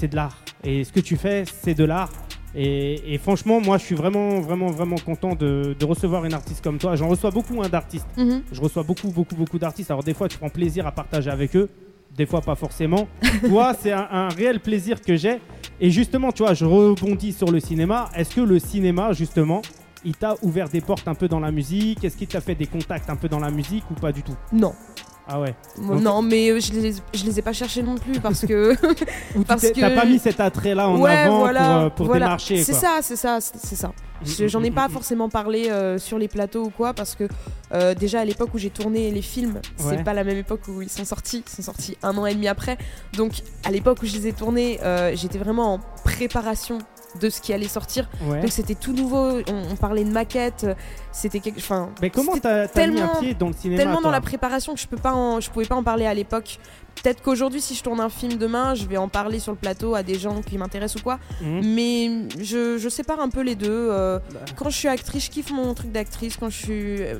de 0.00 0.14
l'art 0.16 0.38
et 0.62 0.84
ce 0.84 0.92
que 0.92 1.00
tu 1.00 1.16
fais 1.16 1.42
c'est 1.62 1.74
de 1.74 1.84
l'art 1.84 2.10
Et, 2.54 3.14
et 3.14 3.18
franchement, 3.18 3.60
moi, 3.60 3.76
je 3.76 3.84
suis 3.84 3.94
vraiment, 3.94 4.40
vraiment, 4.40 4.68
vraiment 4.68 4.96
content 4.96 5.34
de, 5.34 5.76
de 5.78 5.84
recevoir 5.84 6.24
une 6.24 6.32
artiste 6.32 6.64
comme 6.64 6.78
toi. 6.78 6.96
J'en 6.96 7.06
reçois 7.08 7.30
beaucoup 7.30 7.62
hein, 7.62 7.68
d'artistes. 7.68 8.06
Mhm. 8.16 8.42
Je 8.50 8.60
reçois 8.62 8.82
beaucoup, 8.84 9.10
beaucoup, 9.10 9.36
beaucoup 9.36 9.58
d'artistes. 9.58 9.90
Alors 9.90 10.02
des 10.02 10.14
fois, 10.14 10.28
tu 10.28 10.38
prends 10.38 10.48
plaisir 10.48 10.86
à 10.86 10.92
partager 10.92 11.30
avec 11.30 11.54
eux. 11.54 11.68
Des 12.18 12.26
fois, 12.26 12.40
pas 12.40 12.56
forcément. 12.56 13.06
Toi, 13.48 13.74
c'est 13.80 13.92
un, 13.92 14.28
réel 14.28 14.58
plaisir 14.58 15.00
que 15.00 15.16
j'ai. 15.16 15.40
Et 15.80 15.92
justement, 15.92 16.32
tu 16.32 16.42
vois, 16.42 16.52
je 16.52 16.64
rebondis 16.64 17.32
sur 17.32 17.50
le 17.52 17.60
cinéma. 17.60 18.10
Est-ce 18.14 18.34
que 18.34 18.40
le 18.40 18.58
cinéma, 18.58 19.12
justement, 19.12 19.62
il 20.04 20.16
t'a 20.16 20.34
ouvert 20.42 20.68
des 20.68 20.80
portes 20.80 21.06
un 21.06 21.14
peu 21.14 21.28
dans 21.28 21.38
la 21.38 21.52
musique? 21.52 22.02
Est-ce 22.02 22.16
qu'il 22.16 22.26
t'a 22.26 22.40
fait 22.40 22.56
des 22.56 22.66
contacts 22.66 23.08
un 23.08 23.14
peu 23.14 23.28
dans 23.28 23.38
la 23.38 23.52
musique 23.52 23.84
ou 23.92 23.94
pas 23.94 24.10
du 24.10 24.24
tout? 24.24 24.34
Non. 24.52 24.74
Ah 25.30 25.40
ouais. 25.40 25.54
Donc- 25.76 26.00
Non, 26.00 26.22
mais 26.22 26.48
euh, 26.50 26.58
je 26.58 26.72
les, 26.72 26.94
je 27.12 27.24
les 27.24 27.38
ai 27.38 27.42
pas 27.42 27.52
cherchés 27.52 27.82
non 27.82 27.96
plus 27.96 28.18
parce 28.18 28.46
que. 28.46 28.74
Parce 29.46 29.60
t'es- 29.60 29.72
t'as 29.72 29.90
que- 29.90 29.94
pas 29.94 30.06
mis 30.06 30.18
cet 30.18 30.40
attrait-là 30.40 30.88
en 30.88 30.98
ouais, 30.98 31.10
avant 31.16 31.38
voilà. 31.40 31.60
pour, 31.60 31.70
euh, 31.76 31.88
pour 31.90 32.06
voilà. 32.06 32.26
démarcher 32.26 32.62
C'est 32.64 32.72
ça, 32.72 32.98
c'est 33.02 33.16
ça, 33.16 33.38
c'est 33.40 33.76
ça. 33.76 33.88
Mm, 33.88 34.46
J'en 34.48 34.62
ai 34.64 34.70
mm, 34.70 34.74
pas 34.74 34.88
mm. 34.88 34.92
forcément 34.92 35.28
parlé 35.28 35.68
euh, 35.70 35.98
sur 35.98 36.18
les 36.18 36.26
plateaux 36.28 36.64
ou 36.64 36.70
quoi 36.70 36.92
parce 36.94 37.14
que 37.14 37.28
euh, 37.72 37.94
déjà 37.94 38.20
à 38.20 38.24
l'époque 38.24 38.48
où 38.54 38.58
j'ai 38.58 38.70
tourné 38.70 39.10
les 39.10 39.22
films, 39.22 39.60
Ouais. 39.84 39.96
c'est 39.98 40.02
pas 40.02 40.14
la 40.14 40.24
même 40.24 40.38
époque 40.38 40.62
où 40.68 40.80
ils 40.82 40.88
sont 40.88 41.04
sortis. 41.04 41.44
Ils 41.46 41.56
sont 41.56 41.62
sortis 41.62 41.96
un 42.02 42.16
an 42.16 42.24
et 42.26 42.34
demi 42.34 42.48
après. 42.48 42.78
Donc 43.12 43.32
à 43.64 43.70
l'époque 43.70 43.98
où 44.02 44.06
je 44.06 44.14
les 44.16 44.28
ai 44.28 44.32
tournés, 44.32 44.80
euh, 44.82 45.12
j'étais 45.14 45.38
vraiment 45.38 45.74
en 45.74 45.80
préparation 46.04 46.78
de 47.20 47.30
ce 47.30 47.40
qui 47.40 47.52
allait 47.52 47.68
sortir. 47.68 48.08
Ouais. 48.24 48.40
Donc 48.42 48.50
c'était 48.52 48.74
tout 48.74 48.92
nouveau. 48.92 49.40
On, 49.48 49.72
on 49.72 49.76
parlait 49.76 50.04
de 50.04 50.10
maquette. 50.10 50.64
euh, 50.64 50.74
C'était 51.12 51.40
quelque. 51.40 51.58
Enfin. 51.58 51.90
Mais 52.02 52.10
comment 52.10 52.36
t'as 52.38 52.66
mis 52.86 53.00
un 53.00 53.08
pied 53.20 53.34
dans 53.34 53.48
le 53.48 53.54
cinéma 53.54 53.82
tellement 53.82 54.00
dans 54.00 54.10
la 54.10 54.20
préparation 54.20 54.74
que 54.74 54.80
je 54.80 54.86
peux 54.86 54.96
pas 54.98 55.12
en- 55.14 55.40
je 55.40 55.50
pouvais 55.50 55.66
pas 55.66 55.74
en 55.76 55.82
parler 55.82 56.06
à 56.06 56.14
l'époque. 56.14 56.58
Peut-être 57.02 57.22
qu'aujourd'hui 57.22 57.60
si 57.60 57.74
je 57.74 57.82
tourne 57.82 58.00
un 58.00 58.08
film 58.08 58.34
demain, 58.36 58.74
je 58.74 58.84
vais 58.86 58.96
en 58.96 59.08
parler 59.08 59.38
sur 59.38 59.52
le 59.52 59.58
plateau 59.58 59.94
à 59.94 60.02
des 60.02 60.18
gens 60.18 60.42
qui 60.42 60.58
m'intéressent 60.58 61.00
ou 61.00 61.04
quoi. 61.04 61.18
Mhm. 61.42 61.60
Mais 61.74 62.10
je, 62.42 62.78
je 62.78 62.88
sépare 62.88 63.20
un 63.20 63.28
peu 63.28 63.40
les 63.42 63.54
deux. 63.54 63.68
euh, 63.70 64.18
Bah. 64.32 64.40
quand 64.56 64.70
je 64.70 64.76
suis 64.76 64.88
actrice, 64.88 65.26
je 65.26 65.30
kiffe 65.30 65.50
mon 65.50 65.74
truc 65.74 65.92
d'actrice. 65.92 66.36
Quand 66.36 66.50
je 66.50 66.56
suis 66.56 67.02
euh, 67.02 67.14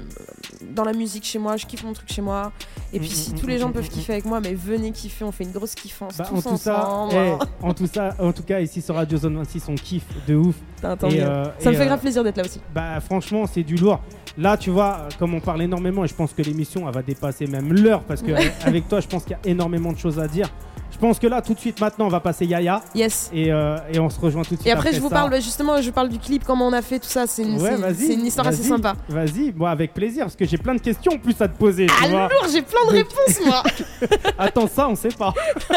dans 0.74 0.84
la 0.84 0.92
musique 0.92 1.24
chez 1.24 1.38
moi, 1.38 1.56
je 1.56 1.66
kiffe 1.66 1.84
mon 1.84 1.92
truc 1.92 2.10
chez 2.12 2.22
moi. 2.22 2.52
Et 2.92 2.98
puis 3.00 3.08
Mm, 3.08 3.12
si 3.12 3.32
mm, 3.32 3.38
tous 3.38 3.46
les 3.46 3.58
gens 3.58 3.70
peuvent 3.70 3.88
kiffer 3.88 4.12
avec 4.14 4.24
moi, 4.24 4.40
mais 4.40 4.54
venez 4.54 4.90
kiffer, 4.92 5.24
on 5.24 5.32
fait 5.32 5.44
une 5.44 5.52
grosse 5.52 5.74
kiffance 5.74 6.16
Bah, 6.16 6.26
tous 6.28 6.46
en 6.46 6.50
tout 6.52 6.56
ça, 6.56 6.86
ensemble. 6.88 7.14
eh, 7.62 7.66
en 7.66 7.74
tout 7.74 7.86
ça, 7.86 8.14
en 8.18 8.32
tout 8.32 8.42
cas 8.42 8.60
ici 8.60 8.80
sur 8.82 8.94
Radio 8.94 9.18
Zone 9.18 9.36
26, 9.36 9.62
on 9.68 9.74
kiffe 9.74 10.04
de 10.26 10.34
ouf. 10.36 10.54
Et, 10.82 11.20
euh, 11.22 11.44
Ça 11.58 11.70
me 11.70 11.76
fait 11.76 11.86
grave 11.86 12.00
plaisir 12.00 12.22
d'être 12.24 12.36
là 12.36 12.44
aussi. 12.44 12.60
Bah 12.74 13.00
franchement, 13.00 13.46
c'est 13.46 13.62
du 13.64 13.76
lourd. 13.76 14.00
Là, 14.38 14.56
tu 14.56 14.70
vois, 14.70 15.08
comme 15.18 15.34
on 15.34 15.40
parle 15.40 15.62
énormément, 15.62 16.04
et 16.04 16.08
je 16.08 16.14
pense 16.14 16.32
que 16.32 16.42
l'émission 16.42 16.86
elle 16.86 16.94
va 16.94 17.02
dépasser 17.02 17.48
même 17.48 17.72
l'heure 17.72 18.04
parce 18.04 18.22
que 18.22 18.30
avec 18.64 18.88
toi, 18.88 19.00
je 19.00 19.08
pense 19.08 19.24
qu'il 19.24 19.32
y 19.32 19.34
a 19.34 19.50
énormément 19.50 19.92
de 19.92 19.98
choses 19.98 20.20
à 20.20 20.28
dire. 20.28 20.48
Je 20.90 20.98
pense 20.98 21.18
que 21.18 21.26
là, 21.26 21.42
tout 21.42 21.54
de 21.54 21.58
suite, 21.60 21.80
maintenant, 21.80 22.06
on 22.06 22.10
va 22.10 22.18
passer 22.20 22.44
Yaya 22.46 22.80
Yes. 22.94 23.30
et, 23.32 23.52
euh, 23.52 23.76
et 23.92 23.98
on 24.00 24.08
se 24.10 24.18
rejoint 24.18 24.42
tout 24.42 24.54
de 24.54 24.60
suite. 24.60 24.66
Et 24.66 24.72
après, 24.72 24.92
je 24.92 25.00
vous 25.00 25.08
ça. 25.08 25.14
parle 25.16 25.30
bah, 25.30 25.38
justement, 25.40 25.80
je 25.80 25.90
parle 25.90 26.08
du 26.08 26.18
clip, 26.18 26.44
comment 26.44 26.66
on 26.66 26.72
a 26.72 26.82
fait 26.82 26.98
tout 26.98 27.08
ça. 27.08 27.26
C'est 27.26 27.42
une, 27.42 27.60
Ouais, 27.60 27.70
c'est- 27.70 27.76
vas-y, 27.76 28.06
c'est 28.06 28.14
une 28.14 28.26
histoire 28.26 28.46
assez 28.48 28.62
sympa. 28.62 28.94
Vas-y, 29.08 29.52
moi 29.54 29.70
avec 29.70 29.92
plaisir 29.94 30.24
parce 30.24 30.34
que 30.36 30.44
j'ai 30.46 30.58
plein 30.58 30.74
de 30.74 30.80
questions 30.80 31.12
en 31.12 31.18
plus 31.18 31.40
à 31.40 31.46
te 31.48 31.56
poser. 31.58 31.86
Ah 32.02 32.08
lourd, 32.08 32.28
j'ai 32.52 32.62
plein 32.62 32.84
de 32.86 32.90
réponses 32.96 33.40
moi. 33.46 33.62
Attends 34.38 34.66
ça, 34.66 34.88
on 34.88 34.96
sait 34.96 35.08
pas. 35.10 35.32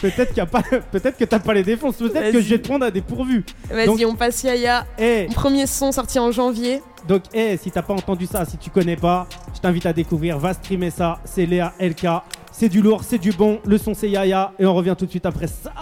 peut-être 0.00 0.28
qu'il 0.28 0.38
y 0.38 0.40
a 0.40 0.46
pas, 0.46 0.62
peut-être 0.62 1.16
que 1.16 1.24
t'as 1.24 1.38
pas 1.38 1.54
les 1.54 1.62
défenses. 1.62 1.96
Peut-être 1.96 2.32
que 2.32 2.40
je 2.40 2.48
vais 2.50 2.58
te 2.58 2.66
prendre 2.68 2.84
à 2.84 2.90
dépourvu. 2.90 3.44
Vas-y, 3.70 4.04
on 4.04 4.14
passe 4.14 4.42
Yaya. 4.42 4.84
Eh, 4.98 5.28
Premier 5.34 5.66
son 5.66 5.92
sorti 5.92 6.18
en 6.18 6.30
janvier. 6.32 6.82
Donc, 7.08 7.22
eh, 7.34 7.56
si 7.56 7.70
t'as 7.70 7.82
pas 7.82 7.94
entendu 7.94 8.26
ça, 8.26 8.44
si 8.44 8.56
tu 8.58 8.70
connais 8.70 8.96
pas, 8.96 9.26
je 9.54 9.60
t'invite 9.60 9.86
à 9.86 9.92
découvrir. 9.92 10.38
Va 10.38 10.54
streamer 10.54 10.90
ça. 10.90 11.18
C'est 11.24 11.46
Léa 11.46 11.72
LK. 11.80 12.06
C'est 12.52 12.68
du 12.68 12.82
lourd, 12.82 13.02
c'est 13.02 13.18
du 13.18 13.32
bon. 13.32 13.60
Le 13.64 13.78
son, 13.78 13.94
c'est 13.94 14.08
Yaya. 14.10 14.52
Et 14.58 14.66
on 14.66 14.74
revient 14.74 14.94
tout 14.96 15.06
de 15.06 15.10
suite 15.10 15.26
après 15.26 15.46
ça. 15.46 15.72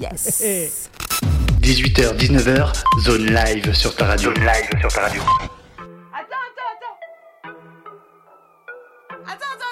Yes. 0.00 0.42
Eh. 0.44 0.70
18h, 1.60 2.16
19h, 2.16 2.82
zone 3.04 3.26
live 3.26 3.72
sur 3.72 3.94
ta 3.94 4.06
radio. 4.06 4.34
Zone 4.34 4.44
live 4.44 4.80
sur 4.80 4.92
ta 4.92 5.02
radio. 5.02 5.22
Attends, 5.22 6.42
attends. 6.64 7.52
Attends, 9.24 9.34
attends, 9.34 9.71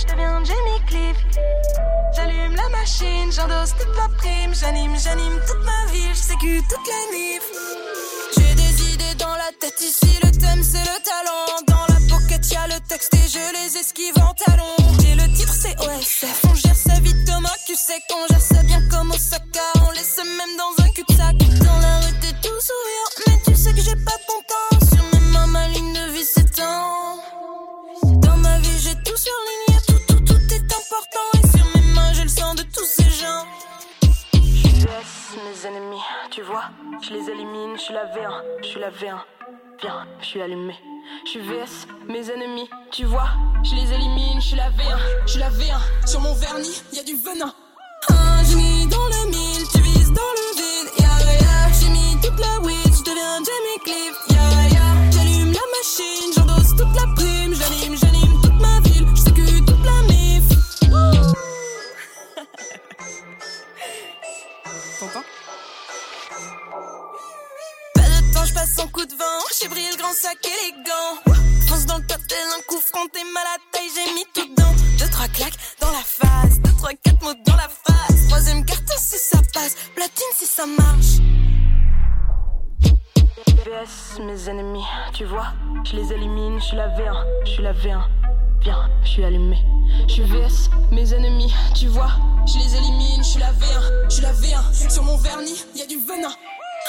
Je 0.00 0.06
deviens 0.12 0.44
Jamie 0.44 0.82
Cliff. 0.86 1.16
J'allume 2.14 2.54
la 2.54 2.68
machine, 2.68 3.32
j'endosse 3.32 3.74
toute 3.78 3.94
la 3.96 4.08
prime. 4.18 4.54
J'anime, 4.54 4.96
j'anime 4.98 5.40
toute 5.46 5.64
ma 5.64 5.92
ville, 5.92 6.14
je 6.14 6.60
toute 6.60 6.86
la 6.86 7.02
nif. 7.16 7.42
J'ai 8.36 8.54
des 8.54 8.92
idées 8.92 9.14
dans 9.18 9.34
la 9.34 9.50
tête 9.58 9.80
ici, 9.80 10.18
le 10.22 10.30
thème 10.30 10.62
c'est 10.62 10.84
le 10.84 10.98
talent. 11.02 11.62
Dans 11.66 11.86
la 11.92 12.00
pocket 12.08 12.50
y'a 12.50 12.66
le 12.68 12.80
texte 12.88 13.14
et 13.14 13.28
je 13.28 13.44
les 13.56 13.76
esquive 13.78 14.14
en 14.18 14.34
talons. 14.34 14.76
J'ai 15.00 15.14
le 15.14 15.26
titre 15.34 15.54
c'est 15.54 15.76
OSF, 15.80 16.44
on 16.50 16.54
gère 16.54 16.76
sa 16.76 17.00
vie 17.00 17.14
Thomas, 17.24 17.56
tu 17.66 17.74
sais 17.74 18.00
qu'on 18.08 18.26
gère 18.32 18.40
ça 18.40 18.62
bien 18.64 18.82
comme 18.90 19.10
Osaka. 19.10 19.66
On 19.86 19.90
laisse 19.92 20.18
même 20.18 20.56
dans 20.56 20.84
un 20.84 20.88
cul-de-sac. 20.90 21.36
Dans 21.64 21.78
la 21.80 21.98
rue 22.00 22.14
t'es 22.20 22.34
tout 22.42 22.60
sourire, 22.60 23.08
mais 23.26 23.38
tu 23.44 23.54
sais 23.56 23.72
que 23.72 23.80
j'ai 23.80 23.96
pas 23.96 24.18
ton 24.28 24.40
temps. 24.46 24.86
Sur 24.94 25.04
mes 25.12 25.26
mains 25.32 25.46
ma 25.46 25.68
ligne 25.68 25.92
de 25.92 26.12
vie 26.12 26.24
s'étend. 26.24 27.18
Dans 28.02 28.36
ma 28.36 28.58
vie 28.58 28.78
j'ai 28.80 28.94
tout 29.04 29.16
surligné, 29.16 29.67
Et 30.90 31.46
sur 31.48 31.66
mes 31.74 31.92
mains 31.92 32.12
j'ai 32.14 32.22
le 32.22 32.28
sang 32.28 32.54
de 32.54 32.62
tous 32.62 32.84
ces 32.84 33.04
gens. 33.04 33.44
Yes, 34.32 35.36
mes 35.36 35.68
ennemis, 35.68 36.00
tu 36.30 36.40
vois, 36.42 36.64
je 37.02 37.12
les 37.12 37.28
élimine, 37.30 37.76
je 37.76 37.80
suis 37.82 37.94
la 37.94 38.06
V1, 38.06 38.42
je 38.62 38.66
suis 38.68 38.80
la 38.80 38.90
V1. 38.90 39.18
Viens, 39.82 40.06
je 40.20 40.26
suis 40.26 40.40
allumé. 40.40 40.74
Je 41.24 41.30
suis 41.30 41.40
VS, 41.40 41.86
mes 42.08 42.30
ennemis, 42.30 42.70
tu 42.90 43.04
vois, 43.04 43.28
je 43.64 43.74
les 43.74 43.92
élimine, 43.92 44.40
je 44.40 44.46
suis 44.46 44.56
la 44.56 44.70
V1, 44.70 44.98
je 45.26 45.30
suis 45.32 45.40
la 45.40 45.50
V1. 45.50 46.06
Sur 46.06 46.20
mon 46.20 46.32
vernis, 46.34 46.82
y 46.92 47.00
a 47.00 47.02
du 47.02 47.16
venin. 47.16 47.52
Un 48.08 48.44
génie 48.44 48.86
dans 48.86 49.08
le 49.08 49.30
mille, 49.30 49.68
tu 49.70 49.80
vises 49.82 50.12
dans 50.12 50.32
le 50.38 50.56
vide, 50.56 50.90
ya 51.00 51.32
ya. 51.34 51.72
J'ai 51.80 51.90
mis 51.90 52.16
toute 52.22 52.40
la 52.40 52.60
weed, 52.60 52.94
je 52.94 53.02
deviens 53.02 53.38
Jamie 53.44 53.80
Cliff, 53.84 54.16
ya 54.30 54.68
ya. 54.70 55.10
J'allume 55.10 55.52
la 55.52 55.66
machine, 55.76 56.32
j'endosse 56.34 56.70
toute 56.76 56.94
la 56.96 57.14
prime, 57.14 57.54
j'anime, 57.54 57.96
j'anime 57.96 58.07
T'entends 64.98 65.22
Pas 67.94 68.00
de 68.00 68.34
temps, 68.34 68.44
je 68.44 68.52
passe 68.52 68.78
en 68.80 68.88
coup 68.88 69.04
de 69.06 69.12
vent. 69.12 69.44
J'ai 69.60 69.68
brillé 69.68 69.90
le 69.92 69.96
grand 69.96 70.12
sac 70.12 70.38
élégant. 70.44 71.38
Fonce 71.68 71.86
dans 71.86 71.98
le 71.98 72.04
tel 72.04 72.38
un 72.58 72.62
coup 72.66 72.80
franc, 72.80 73.06
t'es 73.12 73.22
mal 73.32 73.44
à 73.46 73.58
taille, 73.70 73.88
j'ai 73.94 74.12
mis 74.14 74.24
tout 74.34 74.52
dedans. 74.52 74.74
Deux, 74.98 75.08
trois 75.08 75.28
claques 75.28 75.58
dans 75.80 75.92
la 75.92 76.02
face. 76.02 76.58
Deux, 76.60 76.72
trois, 76.78 76.90
quatre 76.94 77.22
mots 77.22 77.34
dans 77.46 77.56
la 77.56 77.68
face. 77.68 78.28
Troisième 78.28 78.64
carte 78.64 78.90
si 78.98 79.18
ça 79.18 79.38
passe. 79.54 79.76
Platine 79.94 80.32
si 80.34 80.46
ça 80.46 80.66
marche. 80.66 81.20
VS, 83.64 84.20
mes 84.20 84.48
ennemis, 84.48 84.86
tu 85.12 85.26
vois, 85.26 85.52
je 85.84 85.94
les 85.94 86.12
élimine, 86.12 86.58
je 86.58 86.64
suis 86.64 86.76
la 86.76 86.88
V1, 86.88 87.24
je 87.44 87.50
suis 87.50 87.62
la 87.62 87.72
V1. 87.72 88.27
Viens, 88.60 88.88
je 89.04 89.08
suis 89.08 89.24
allumé. 89.24 89.56
Je 90.08 90.14
suis 90.14 90.22
VS, 90.22 90.70
mes 90.90 91.12
ennemis, 91.14 91.52
tu 91.74 91.86
vois, 91.88 92.10
je 92.46 92.58
les 92.58 92.76
élimine, 92.76 93.22
je 93.22 93.28
suis 93.28 93.40
la 93.40 93.52
V1, 93.52 94.08
je 94.08 94.14
suis 94.14 94.22
la 94.22 94.32
V1. 94.32 94.90
Sur 94.90 95.02
mon 95.04 95.16
vernis, 95.16 95.64
y 95.74 95.82
a 95.82 95.86
du 95.86 95.96
venin. 95.98 96.32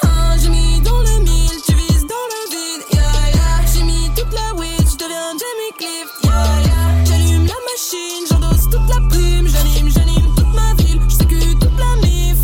Un 0.04 0.38
génie 0.38 0.82
dans 0.82 1.00
le 1.00 1.20
mille, 1.20 1.62
tu 1.66 1.74
vises 1.74 2.06
dans 2.08 2.28
le 2.34 2.50
vide, 2.52 2.84
ya 2.94 3.02
ya. 3.36 3.66
J'ai 3.74 3.84
mis 3.84 4.10
toute 4.16 4.34
la 4.34 4.54
weed, 4.60 4.90
je 4.90 4.98
deviens 4.98 5.32
Jamie 5.42 5.74
Cliff, 5.78 6.10
ya 6.24 6.32
ya. 6.68 7.06
J'allume 7.06 7.46
la 7.46 7.60
machine, 7.70 8.26
j'endosse 8.30 8.70
toute 8.70 8.88
la 8.90 9.02
prime, 9.10 9.48
j'anime, 9.48 9.90
j'anime 9.90 10.36
toute 10.36 10.54
ma 10.54 10.74
ville, 10.76 11.02
je 11.08 11.16
sécu 11.16 11.56
toute 11.60 11.78
la 11.78 11.96
mif. 12.08 12.38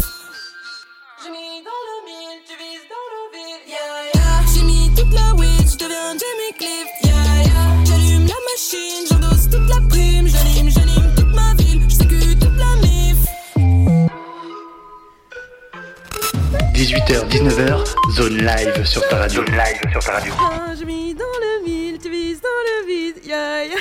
J'ai 1.24 1.30
mis 1.32 1.64
dans 1.64 1.82
le 1.88 1.96
mille, 2.06 2.40
tu 2.48 2.56
vises 2.58 2.88
dans 2.94 3.08
le 3.14 3.22
vide, 3.34 3.64
ya 3.70 3.86
ya. 4.14 4.30
J'ai 4.54 4.64
mis 4.64 4.94
toute 4.96 5.14
la 5.14 5.34
weed, 5.36 5.68
je 5.70 5.78
deviens 5.78 6.14
Jamie 6.14 6.54
Cliff, 6.58 6.90
ya 7.04 7.44
ya. 7.44 7.86
J'allume 7.86 8.28
la 8.28 8.40
machine, 8.50 9.06
18h, 16.86 17.28
19h, 17.30 17.84
zone 18.12 18.38
live 18.46 18.86
sur 18.86 19.02
ta 19.08 19.18
radio. 19.18 19.44
Zone 19.44 19.56
live 19.56 19.92
sur 19.92 20.04
ta 20.04 20.12
radio. 20.14 20.34
Un 20.40 20.76
génie 20.76 21.16
dans 21.16 21.24
le 21.26 21.66
mille, 21.66 21.98
tu 21.98 22.12
vises 22.12 22.40
dans 22.40 22.48
le 22.48 22.88
vide, 22.88 23.26
ya 23.26 23.66
ya. 23.66 23.76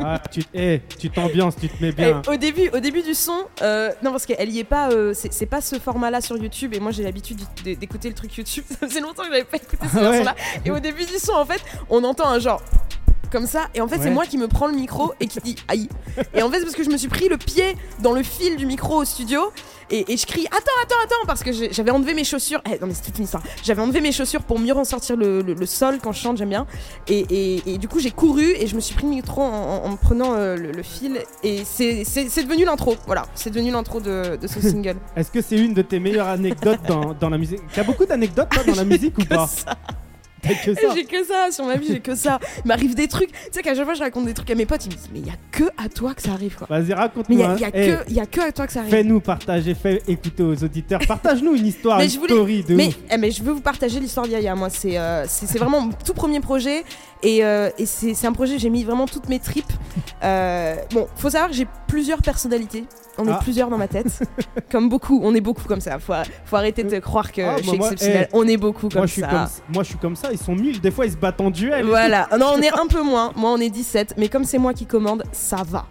Ah, 0.00 0.20
tu, 0.28 0.42
eh, 0.52 0.80
tu 0.98 1.08
t'ambiances, 1.08 1.54
tu 1.54 1.68
te 1.68 1.80
mets 1.80 1.90
Eh, 1.90 1.92
bien. 1.92 2.20
au 2.26 2.34
début, 2.34 2.68
au 2.72 2.80
début 2.80 3.02
du 3.02 3.14
son, 3.14 3.44
euh, 3.62 3.92
non 4.02 4.10
parce 4.10 4.26
qu'elle 4.26 4.50
y 4.50 4.58
est 4.58 4.64
pas, 4.64 4.90
euh, 4.90 5.12
c'est 5.14 5.32
c'est 5.32 5.46
pas 5.46 5.60
ce 5.60 5.78
format-là 5.78 6.20
sur 6.20 6.36
YouTube 6.36 6.74
et 6.74 6.80
moi 6.80 6.90
j'ai 6.90 7.04
l'habitude 7.04 7.38
d'écouter 7.62 8.08
le 8.08 8.14
truc 8.14 8.36
YouTube. 8.36 8.64
Ça 8.80 8.88
faisait 8.88 9.00
longtemps 9.00 9.22
que 9.22 9.28
j'avais 9.30 9.44
pas 9.44 9.58
écouté 9.58 9.86
ce 9.92 9.98
Ah 9.98 10.10
ouais. 10.10 10.24
là 10.24 10.34
Et 10.64 10.72
au 10.72 10.80
début 10.80 11.04
du 11.04 11.18
son, 11.18 11.34
en 11.34 11.44
fait, 11.46 11.60
on 11.90 12.02
entend 12.02 12.28
un 12.28 12.40
genre. 12.40 12.60
Comme 13.32 13.46
ça. 13.46 13.68
Et 13.74 13.80
en 13.80 13.88
fait, 13.88 13.96
Ouais. 13.96 14.02
c'est 14.04 14.10
moi 14.10 14.26
qui 14.26 14.38
me 14.38 14.46
prends 14.46 14.66
le 14.68 14.74
micro 14.74 15.12
et 15.18 15.26
qui 15.26 15.40
dit 15.40 15.56
aïe. 15.68 15.88
Et 16.34 16.42
en 16.42 16.50
fait, 16.50 16.58
c'est 16.58 16.64
parce 16.64 16.76
que 16.76 16.84
je 16.84 16.90
me 16.90 16.96
suis 16.96 17.08
pris 17.08 17.28
le 17.28 17.36
pied 17.38 17.76
dans 18.00 18.12
le 18.12 18.22
fil 18.22 18.56
du 18.56 18.66
micro 18.66 18.96
au 19.00 19.04
studio. 19.04 19.40
Et, 19.90 20.10
et 20.12 20.16
je 20.16 20.24
crie 20.26 20.46
attends, 20.46 20.56
attends, 20.82 20.94
attends, 21.04 21.26
parce 21.26 21.42
que 21.42 21.50
j'avais 21.52 21.90
enlevé 21.90 22.14
mes 22.14 22.24
chaussures. 22.24 22.62
Eh, 22.66 22.78
non, 22.78 22.86
mais 22.86 22.94
c'est 22.94 23.02
toute 23.02 23.18
une 23.18 23.24
histoire. 23.24 23.42
J'avais 23.62 23.82
enlevé 23.82 24.00
mes 24.00 24.12
chaussures 24.12 24.42
pour 24.42 24.58
mieux 24.58 24.72
ressortir 24.72 25.16
le, 25.16 25.42
le- 25.42 25.52
le 25.54 25.66
sol 25.66 25.98
quand 26.02 26.12
je 26.12 26.20
chante, 26.20 26.36
j'aime 26.38 26.48
bien. 26.48 26.66
Et, 27.08 27.18
et- 27.30 27.74
et 27.74 27.78
du 27.78 27.88
coup, 27.88 27.98
j'ai 27.98 28.10
couru 28.10 28.52
et 28.58 28.66
je 28.66 28.74
me 28.76 28.80
suis 28.80 28.94
pris 28.94 29.04
le 29.04 29.10
micro 29.10 29.42
en, 29.42 29.46
en- 29.48 29.84
en 29.84 29.88
me 29.90 29.96
prenant 29.96 30.34
euh, 30.34 30.56
le, 30.56 30.72
le 30.72 30.82
fil. 30.82 31.20
Et 31.42 31.64
c'est 31.64 32.04
devenu 32.42 32.64
l'intro. 32.64 32.96
Voilà, 33.06 33.26
c'est 33.34 33.50
devenu 33.50 33.70
l'intro 33.70 34.00
de, 34.00 34.36
de 34.36 34.46
ce 34.46 34.60
single. 34.62 34.96
Est-ce 35.16 35.30
que 35.30 35.42
c'est 35.42 35.56
une 35.58 35.74
de 35.74 35.82
tes 35.82 35.98
meilleures 36.00 36.28
anecdotes 36.28 36.80
dans, 36.88 37.12
dans 37.12 37.28
la 37.28 37.36
musique? 37.38 37.60
T'as 37.74 37.82
beaucoup 37.84 38.06
d'anecdotes 38.06 38.48
dans 38.66 38.74
la 38.74 38.84
musique 38.92 39.18
ou 39.18 39.24
pas? 39.24 39.46
ça. 39.46 39.76
Que 40.42 40.74
ça 40.74 40.80
J'ai 40.94 41.04
que 41.04 41.24
ça 41.24 41.50
sur 41.52 41.64
ma 41.64 41.76
vie, 41.76 41.86
j'ai 41.88 42.00
que 42.00 42.14
ça. 42.14 42.38
Il 42.64 42.68
m'arrive 42.68 42.94
des 42.94 43.06
trucs. 43.08 43.30
Tu 43.30 43.38
sais 43.52 43.62
qu'à 43.62 43.74
chaque 43.74 43.84
fois 43.84 43.94
je 43.94 44.02
raconte 44.02 44.24
des 44.26 44.34
trucs 44.34 44.50
à 44.50 44.54
mes 44.54 44.66
potes, 44.66 44.84
ils 44.86 44.90
me 44.90 44.94
disent 44.96 45.08
mais 45.12 45.20
il 45.20 45.26
y 45.26 45.30
a 45.30 45.34
que 45.52 45.64
à 45.76 45.88
toi 45.88 46.14
que 46.14 46.22
ça 46.22 46.32
arrive 46.32 46.56
quoi. 46.56 46.66
Vas-y, 46.68 46.80
Mais 46.82 46.86
il 46.86 46.90
y 46.90 46.94
raconte-moi. 46.94 47.46
a, 47.50 47.54
il 47.56 47.60
y 47.60 47.64
a 47.64 47.68
Eh, 47.72 47.86
que, 47.90 48.10
il 48.10 48.14
y 48.16 48.20
a 48.20 48.26
que 48.26 48.40
à 48.40 48.52
toi 48.52 48.66
que 48.66 48.72
ça 48.72 48.80
arrive. 48.80 48.90
Fais-nous 48.90 49.20
partager, 49.20 49.74
fais 49.74 50.02
écouter 50.08 50.42
aux 50.42 50.64
auditeurs. 50.64 51.00
Partage-nous 51.06 51.54
une 51.54 51.66
histoire, 51.66 51.98
Mais 51.98 52.04
une 52.06 52.10
je 52.10 52.18
voulais- 52.18 52.34
story 52.34 52.64
de 52.64 52.74
Mais, 52.74 52.88
ouf. 52.88 52.98
eh, 53.10 53.16
mais 53.18 53.30
je 53.30 53.42
veux 53.42 53.52
vous 53.52 53.60
partager 53.60 54.00
l'histoire 54.00 54.26
d'Yaya. 54.26 54.54
Moi, 54.54 54.68
c'est 54.70 54.98
euh, 54.98 55.24
c'est 55.28 55.46
c'est 55.46 55.58
vraiment 55.58 55.80
mon 55.80 55.92
tout 55.92 56.14
premier 56.14 56.40
projet. 56.40 56.84
Et, 57.22 57.44
euh, 57.44 57.70
et 57.78 57.86
c'est 57.86 58.14
c'est 58.14 58.26
un 58.26 58.32
projet, 58.32 58.58
j'ai 58.58 58.68
mis 58.70 58.82
vraiment 58.82 59.06
toutes 59.06 59.28
mes 59.28 59.38
tripes. 59.38 59.72
Euh, 60.24 60.74
bon, 60.92 61.06
faut 61.16 61.30
savoir 61.30 61.50
que 61.50 61.56
j'ai 61.56 61.66
plusieurs 61.86 62.20
personnalités. 62.20 62.84
On 63.18 63.26
est 63.26 63.30
Ah. 63.32 63.40
plusieurs 63.42 63.68
dans 63.68 63.78
ma 63.78 63.88
tête. 63.88 64.06
comme 64.70 64.88
beaucoup, 64.88 65.20
on 65.22 65.34
est 65.34 65.40
beaucoup 65.40 65.64
comme 65.68 65.80
ça. 65.80 65.98
Faut, 65.98 66.14
faut 66.46 66.56
arrêter 66.56 66.82
de 66.82 66.98
croire 66.98 67.30
que 67.30 67.42
Ah, 67.42 67.56
je 67.58 67.62
suis 67.62 67.70
bah, 67.72 67.76
moi, 67.78 67.92
exceptionnelle. 67.92 68.28
eh, 68.32 68.36
on 68.36 68.48
est 68.48 68.56
beaucoup 68.56 68.88
comme 68.88 69.00
Moi 69.00 69.06
ça. 69.08 69.26
comme, 69.28 69.46
moi, 69.74 69.82
je 69.82 69.88
suis 69.90 69.98
comme 69.98 70.16
ça. 70.16 70.28
Ils 70.32 70.38
sont 70.38 70.54
mille. 70.54 70.80
Des 70.80 70.90
fois, 70.90 71.04
ils 71.06 71.12
se 71.12 71.16
battent 71.16 71.40
en 71.40 71.50
duel. 71.50 71.84
Voilà, 71.84 72.28
non, 72.38 72.52
on 72.56 72.60
est 72.62 72.72
un 72.72 72.86
peu 72.86 73.02
moins. 73.02 73.32
Moi, 73.36 73.50
on 73.50 73.58
est 73.58 73.68
17. 73.70 74.14
Mais 74.16 74.28
comme 74.28 74.44
c'est 74.44 74.58
moi 74.58 74.72
qui 74.72 74.86
commande, 74.86 75.24
ça 75.32 75.58
va. 75.68 75.84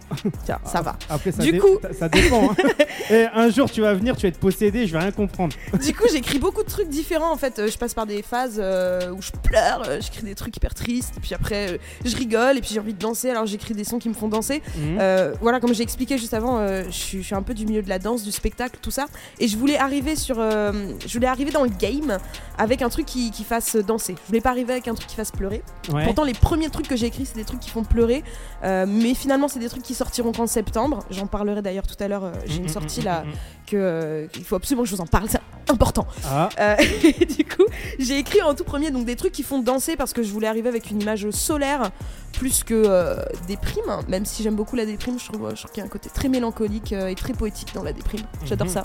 Tiens, 0.44 0.58
ça 0.64 0.80
va. 0.80 0.96
Après, 1.08 1.30
ça, 1.32 1.42
Du 1.42 1.58
coup- 1.60 1.78
ça, 1.98 2.08
dépend. 2.08 2.50
hein. 2.50 2.54
Et 3.10 3.26
un 3.34 3.48
jour, 3.50 3.70
tu 3.70 3.80
vas 3.82 3.94
venir, 3.94 4.16
tu 4.16 4.22
vas 4.22 4.28
être 4.28 4.40
possédé, 4.40 4.86
je 4.86 4.92
vais 4.92 4.98
rien 4.98 5.12
comprendre. 5.12 5.54
Du 5.84 5.94
coup, 5.94 6.04
j'écris 6.10 6.38
beaucoup 6.38 6.62
de 6.62 6.68
trucs 6.68 6.88
différents 6.88 7.32
en 7.32 7.36
fait. 7.36 7.58
Euh, 7.58 7.68
Je 7.68 7.78
passe 7.78 7.94
par 7.94 8.06
des 8.06 8.22
phases 8.22 8.56
euh, 8.58 9.10
où 9.12 9.22
je 9.22 9.30
pleure, 9.42 9.82
euh, 9.88 9.98
j'écris 10.00 10.22
des 10.24 10.34
trucs 10.34 10.56
hyper 10.56 10.74
tristes, 10.74 11.14
puis 11.22 11.34
après 11.34 11.78
je 12.04 12.16
rigole, 12.16 12.58
et 12.58 12.60
puis 12.60 12.70
j'ai 12.72 12.80
envie 12.80 12.94
de 12.94 12.98
danser, 12.98 13.30
alors 13.30 13.46
j'écris 13.46 13.74
des 13.74 13.84
sons 13.84 13.98
qui 13.98 14.08
me 14.08 14.14
font 14.14 14.28
danser. 14.28 14.62
Mhm. 14.76 14.98
Euh, 15.00 15.34
voilà, 15.40 15.60
comme 15.60 15.74
j'ai 15.74 15.82
expliqué 15.82 16.18
juste 16.18 16.34
avant, 16.34 16.58
euh, 16.58 16.82
je, 16.90 17.11
suis, 17.12 17.22
je 17.22 17.26
suis 17.26 17.34
un 17.34 17.42
peu 17.42 17.54
du 17.54 17.64
milieu 17.66 17.82
de 17.82 17.88
la 17.88 17.98
danse, 17.98 18.22
du 18.22 18.32
spectacle, 18.32 18.78
tout 18.82 18.90
ça. 18.90 19.06
Et 19.38 19.48
je 19.48 19.56
voulais 19.56 19.76
arriver 19.78 20.16
sur, 20.16 20.36
euh, 20.38 20.72
je 21.06 21.12
voulais 21.14 21.26
arriver 21.26 21.50
dans 21.50 21.62
le 21.64 21.70
game 21.70 22.18
avec 22.58 22.82
un 22.82 22.88
truc 22.88 23.06
qui, 23.06 23.30
qui 23.30 23.44
fasse 23.44 23.76
danser. 23.76 24.14
Je 24.22 24.26
voulais 24.28 24.40
pas 24.40 24.50
arriver 24.50 24.72
avec 24.72 24.88
un 24.88 24.94
truc 24.94 25.06
qui 25.08 25.16
fasse 25.16 25.30
pleurer. 25.30 25.62
Ouais. 25.92 26.04
Pourtant, 26.04 26.24
les 26.24 26.34
premiers 26.34 26.68
trucs 26.70 26.88
que 26.88 26.96
j'ai 26.96 27.06
écrits, 27.06 27.26
c'est 27.26 27.36
des 27.36 27.44
trucs 27.44 27.60
qui 27.60 27.70
font 27.70 27.84
pleurer. 27.84 28.22
Euh, 28.64 28.86
mais 28.88 29.14
finalement, 29.14 29.48
c'est 29.48 29.58
des 29.60 29.68
trucs 29.68 29.82
qui 29.82 29.94
sortiront 29.94 30.32
qu'en 30.32 30.46
septembre. 30.46 31.00
J'en 31.10 31.26
parlerai 31.26 31.62
d'ailleurs 31.62 31.86
tout 31.86 32.02
à 32.02 32.08
l'heure. 32.08 32.24
euh, 32.24 32.32
j'ai 32.46 32.56
une 32.56 32.62
Mhm, 32.64 32.68
sortie 32.68 33.00
mhm, 33.00 33.06
là. 33.06 33.24
Que 33.72 33.76
euh, 33.78 34.26
il 34.36 34.44
faut 34.44 34.56
absolument 34.56 34.82
que 34.84 34.88
je 34.90 34.94
vous 34.94 35.00
en 35.00 35.06
parle. 35.06 35.28
C'est 35.28 35.40
important. 35.70 36.06
Ah, 36.26 36.48
Euh, 36.60 36.76
et 37.04 37.24
du 37.24 37.44
coup, 37.44 37.64
j'ai 37.98 38.18
écrit 38.18 38.42
en 38.42 38.54
tout 38.54 38.64
premier 38.64 38.90
donc 38.90 39.04
des 39.06 39.16
trucs 39.16 39.32
qui 39.32 39.42
font 39.42 39.60
danser 39.60 39.96
parce 39.96 40.12
que 40.12 40.22
je 40.22 40.30
voulais 40.32 40.46
arriver 40.48 40.68
avec 40.68 40.90
une 40.90 41.00
image 41.00 41.28
solaire 41.30 41.90
plus 42.32 42.64
que 42.64 42.74
euh, 42.74 43.16
déprime. 43.46 43.84
Même 44.08 44.24
si 44.26 44.42
j'aime 44.42 44.56
beaucoup 44.56 44.76
la 44.76 44.84
déprime, 44.86 45.18
je 45.18 45.26
trouve, 45.32 45.52
qu'il 45.54 45.78
y 45.78 45.80
a 45.80 45.84
un 45.84 45.88
côté 45.88 46.10
très 46.10 46.28
mélancolique 46.28 46.92
et 46.92 47.14
très 47.14 47.32
poétique 47.32 47.72
dans 47.74 47.82
la 47.82 47.92
déprime. 47.92 48.22
J'adore 48.44 48.66
Mhm. 48.66 48.72
ça. 48.72 48.84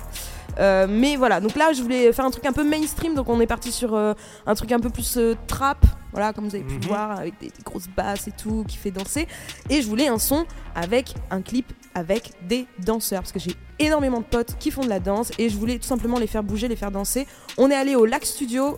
Euh, 0.59 0.87
mais 0.89 1.15
voilà, 1.17 1.39
donc 1.39 1.55
là, 1.55 1.71
je 1.73 1.81
voulais 1.81 2.11
faire 2.13 2.25
un 2.25 2.31
truc 2.31 2.45
un 2.45 2.53
peu 2.53 2.63
mainstream, 2.63 3.13
donc 3.13 3.29
on 3.29 3.39
est 3.41 3.47
parti 3.47 3.71
sur 3.71 3.93
euh, 3.93 4.13
un 4.45 4.55
truc 4.55 4.71
un 4.71 4.79
peu 4.79 4.89
plus 4.89 5.17
euh, 5.17 5.35
trap. 5.47 5.85
Voilà, 6.13 6.33
comme 6.33 6.47
vous 6.47 6.55
avez 6.55 6.63
pu 6.63 6.79
le 6.79 6.87
voir, 6.87 7.11
avec 7.19 7.37
des, 7.39 7.47
des 7.47 7.63
grosses 7.63 7.89
basses 7.95 8.27
et 8.27 8.31
tout, 8.31 8.63
qui 8.67 8.77
fait 8.77 8.89
danser. 8.91 9.27
Et 9.69 9.81
je 9.81 9.87
voulais 9.87 10.07
un 10.07 10.17
son 10.17 10.45
avec 10.73 11.13
un 11.29 11.41
clip 11.41 11.71
avec 11.97 12.33
des 12.47 12.67
danseurs, 12.77 13.21
parce 13.21 13.31
que 13.31 13.39
j'ai 13.39 13.55
énormément 13.79 14.19
de 14.19 14.25
potes 14.25 14.55
qui 14.59 14.69
font 14.69 14.83
de 14.83 14.89
la 14.89 14.99
danse, 14.99 15.31
et 15.39 15.49
je 15.49 15.57
voulais 15.57 15.79
tout 15.79 15.87
simplement 15.87 16.19
les 16.19 16.27
faire 16.27 16.43
bouger, 16.43 16.67
les 16.67 16.75
faire 16.75 16.91
danser. 16.91 17.25
On 17.57 17.71
est 17.71 17.75
allé 17.75 17.95
au 17.95 18.05
Lac 18.05 18.23
Studio. 18.23 18.77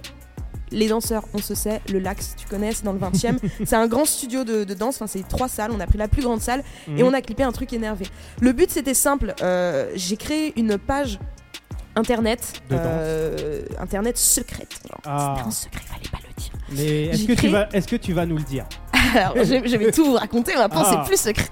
Les 0.71 0.87
danseurs, 0.87 1.25
on 1.33 1.39
se 1.39 1.55
sait, 1.55 1.81
le 1.91 2.01
si 2.19 2.35
tu 2.35 2.47
connais, 2.47 2.71
c'est 2.71 2.85
dans 2.85 2.93
le 2.93 2.99
20 2.99 3.25
e 3.25 3.39
c'est 3.65 3.75
un 3.75 3.87
grand 3.87 4.05
studio 4.05 4.43
de, 4.43 4.63
de 4.63 4.73
danse, 4.73 4.95
enfin, 4.95 5.07
c'est 5.07 5.27
trois 5.27 5.49
salles. 5.49 5.71
On 5.75 5.79
a 5.79 5.87
pris 5.87 5.97
la 5.97 6.07
plus 6.07 6.21
grande 6.21 6.41
salle 6.41 6.63
et 6.87 7.01
mhm. 7.01 7.09
on 7.09 7.13
a 7.13 7.21
clippé 7.21 7.43
un 7.43 7.51
truc 7.51 7.73
énervé. 7.73 8.05
Le 8.39 8.53
but 8.53 8.69
c'était 8.69 8.93
simple, 8.93 9.33
euh, 9.41 9.91
j'ai 9.95 10.15
créé 10.15 10.53
une 10.57 10.77
page 10.77 11.19
internet, 11.95 12.61
euh, 12.71 13.63
internet 13.79 14.17
secrète. 14.19 14.79
Ah. 15.05 15.33
C'était 15.35 15.47
un 15.47 15.51
secret, 15.51 15.81
fallait 15.87 16.09
pas 16.11 16.19
le 16.27 16.41
dire. 16.41 16.51
Mais 16.71 17.05
est-ce 17.07 17.23
que, 17.23 17.31
tu 17.31 17.37
créé- 17.37 17.51
vas, 17.51 17.67
est-ce 17.73 17.87
que 17.87 17.95
tu 17.95 18.13
vas 18.13 18.27
nous 18.27 18.37
le 18.37 18.43
dire? 18.43 18.65
Alors, 19.15 19.35
je, 19.37 19.67
je 19.67 19.77
vais 19.77 19.91
tout 19.91 20.05
vous 20.05 20.13
raconter, 20.13 20.55
maintenant 20.55 20.83
Ah. 20.85 21.03
c'est 21.03 21.07
plus 21.09 21.19
secret. 21.19 21.47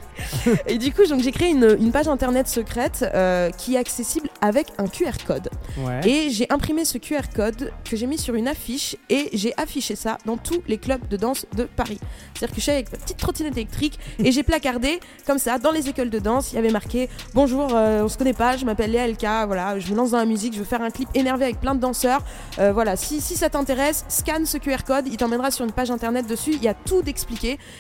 Et 0.68 0.78
du 0.78 0.92
coup, 0.92 1.06
donc, 1.06 1.22
j'ai 1.22 1.32
créé 1.32 1.50
une, 1.50 1.78
une 1.80 1.92
page 1.92 2.08
internet 2.08 2.48
secrète 2.48 3.06
euh, 3.14 3.50
qui 3.52 3.76
est 3.76 3.78
accessible 3.78 4.30
avec 4.42 4.68
un 4.78 4.88
QR 4.88 5.12
code. 5.26 5.50
Ouais. 5.78 6.08
Et 6.08 6.30
j'ai 6.30 6.48
imprimé 6.52 6.86
ce 6.86 6.98
QR 6.98 7.22
code 7.36 7.72
que 7.90 7.96
j'ai 7.96 8.08
mis 8.08 8.18
sur 8.18 8.34
une 8.36 8.48
affiche 8.48 8.96
et 9.10 9.30
j'ai 9.34 9.54
affiché 9.58 9.96
ça 9.96 10.18
dans 10.26 10.38
tous 10.38 10.62
les 10.68 10.78
clubs 10.78 11.08
de 11.08 11.18
danse 11.18 11.46
de 11.56 11.64
Paris. 11.64 12.00
C'est-à-dire 12.34 12.50
que 12.56 12.60
je 12.60 12.64
suis 12.64 12.72
avec 12.72 12.92
ma 12.92 12.98
petite 12.98 13.18
trottinette 13.18 13.54
électrique 13.58 14.00
et 14.24 14.32
j'ai 14.32 14.44
placardé 14.44 15.00
comme 15.26 15.38
ça 15.38 15.60
dans 15.60 15.72
les 15.72 15.88
écoles 15.90 16.10
de 16.10 16.20
danse. 16.20 16.52
Il 16.52 16.56
y 16.56 16.60
avait 16.60 16.72
marqué 16.72 17.10
Bonjour, 17.34 17.70
euh, 17.74 18.04
on 18.04 18.08
se 18.10 18.18
connaît 18.18 18.34
pas, 18.34 18.58
je 18.58 18.66
m'appelle 18.66 18.92
Léa 18.92 19.08
LK, 19.08 19.48
voilà, 19.48 19.78
je 19.80 19.92
me 19.92 19.96
lance 19.98 20.12
dans 20.12 20.18
la 20.18 20.26
musique, 20.26 20.54
je 20.54 20.60
veux 20.60 20.66
faire 20.66 20.82
un 20.82 20.90
clip 20.90 21.10
énervé 21.14 21.46
avec 21.46 21.60
plein 21.60 21.76
de 21.76 21.80
danseurs. 21.80 22.22
Euh, 22.60 22.72
voilà, 22.74 22.96
si, 22.96 23.22
si 23.22 23.36
ça 23.36 23.50
t'intéresse, 23.50 24.04
scanne 24.08 24.46
ce 24.46 24.58
QR 24.58 24.84
code, 24.86 25.08
il 25.08 25.18
t'emmènera 25.18 25.52
sur 25.52 25.64
une 25.66 25.72
page 25.72 25.92
internet 25.92 26.26
dessus, 26.28 26.52
il 26.54 26.64
y 26.64 26.68
a 26.68 26.74
tout 26.74 27.02
d'expliqué. 27.04 27.37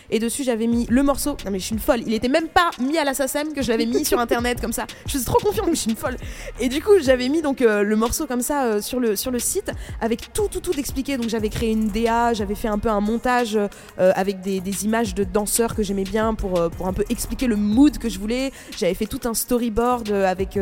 Et 0.09 0.19
dessus, 0.19 0.43
j'avais 0.43 0.67
mis 0.67 0.85
le 0.89 1.03
morceau. 1.03 1.37
Non, 1.45 1.51
mais 1.51 1.59
je 1.59 1.65
suis 1.65 1.73
une 1.73 1.81
folle, 1.81 2.01
il 2.05 2.13
était 2.13 2.29
même 2.29 2.47
pas 2.47 2.71
mis 2.79 2.97
à 2.97 3.03
la 3.03 3.13
que 3.53 3.61
je 3.61 3.69
l'avais 3.69 3.85
mis 3.85 4.05
sur 4.05 4.19
internet 4.19 4.61
comme 4.61 4.71
ça. 4.71 4.85
Je 5.05 5.17
suis 5.17 5.25
trop 5.25 5.37
confiante, 5.39 5.67
mais 5.67 5.75
je 5.75 5.81
suis 5.81 5.91
une 5.91 5.97
folle. 5.97 6.17
Et 6.59 6.69
du 6.69 6.81
coup, 6.81 6.93
j'avais 7.01 7.27
mis 7.29 7.41
donc 7.41 7.61
euh, 7.61 7.83
le 7.83 7.95
morceau 7.95 8.25
comme 8.25 8.41
ça 8.41 8.63
euh, 8.65 8.81
sur, 8.81 8.99
le, 8.99 9.15
sur 9.15 9.31
le 9.31 9.39
site 9.39 9.71
avec 10.01 10.33
tout, 10.33 10.47
tout, 10.49 10.61
tout 10.61 10.77
expliqué. 10.77 11.17
Donc 11.17 11.29
j'avais 11.29 11.49
créé 11.49 11.71
une 11.71 11.87
DA, 11.87 12.33
j'avais 12.33 12.55
fait 12.55 12.67
un 12.67 12.79
peu 12.79 12.89
un 12.89 13.01
montage 13.01 13.57
euh, 13.57 13.67
avec 13.97 14.41
des, 14.41 14.61
des 14.61 14.85
images 14.85 15.15
de 15.15 15.23
danseurs 15.23 15.75
que 15.75 15.83
j'aimais 15.83 16.03
bien 16.03 16.35
pour, 16.35 16.69
pour 16.71 16.87
un 16.87 16.93
peu 16.93 17.03
expliquer 17.09 17.47
le 17.47 17.55
mood 17.55 17.97
que 17.97 18.09
je 18.09 18.19
voulais. 18.19 18.51
J'avais 18.77 18.93
fait 18.93 19.07
tout 19.07 19.21
un 19.25 19.33
storyboard 19.33 20.11
avec 20.11 20.57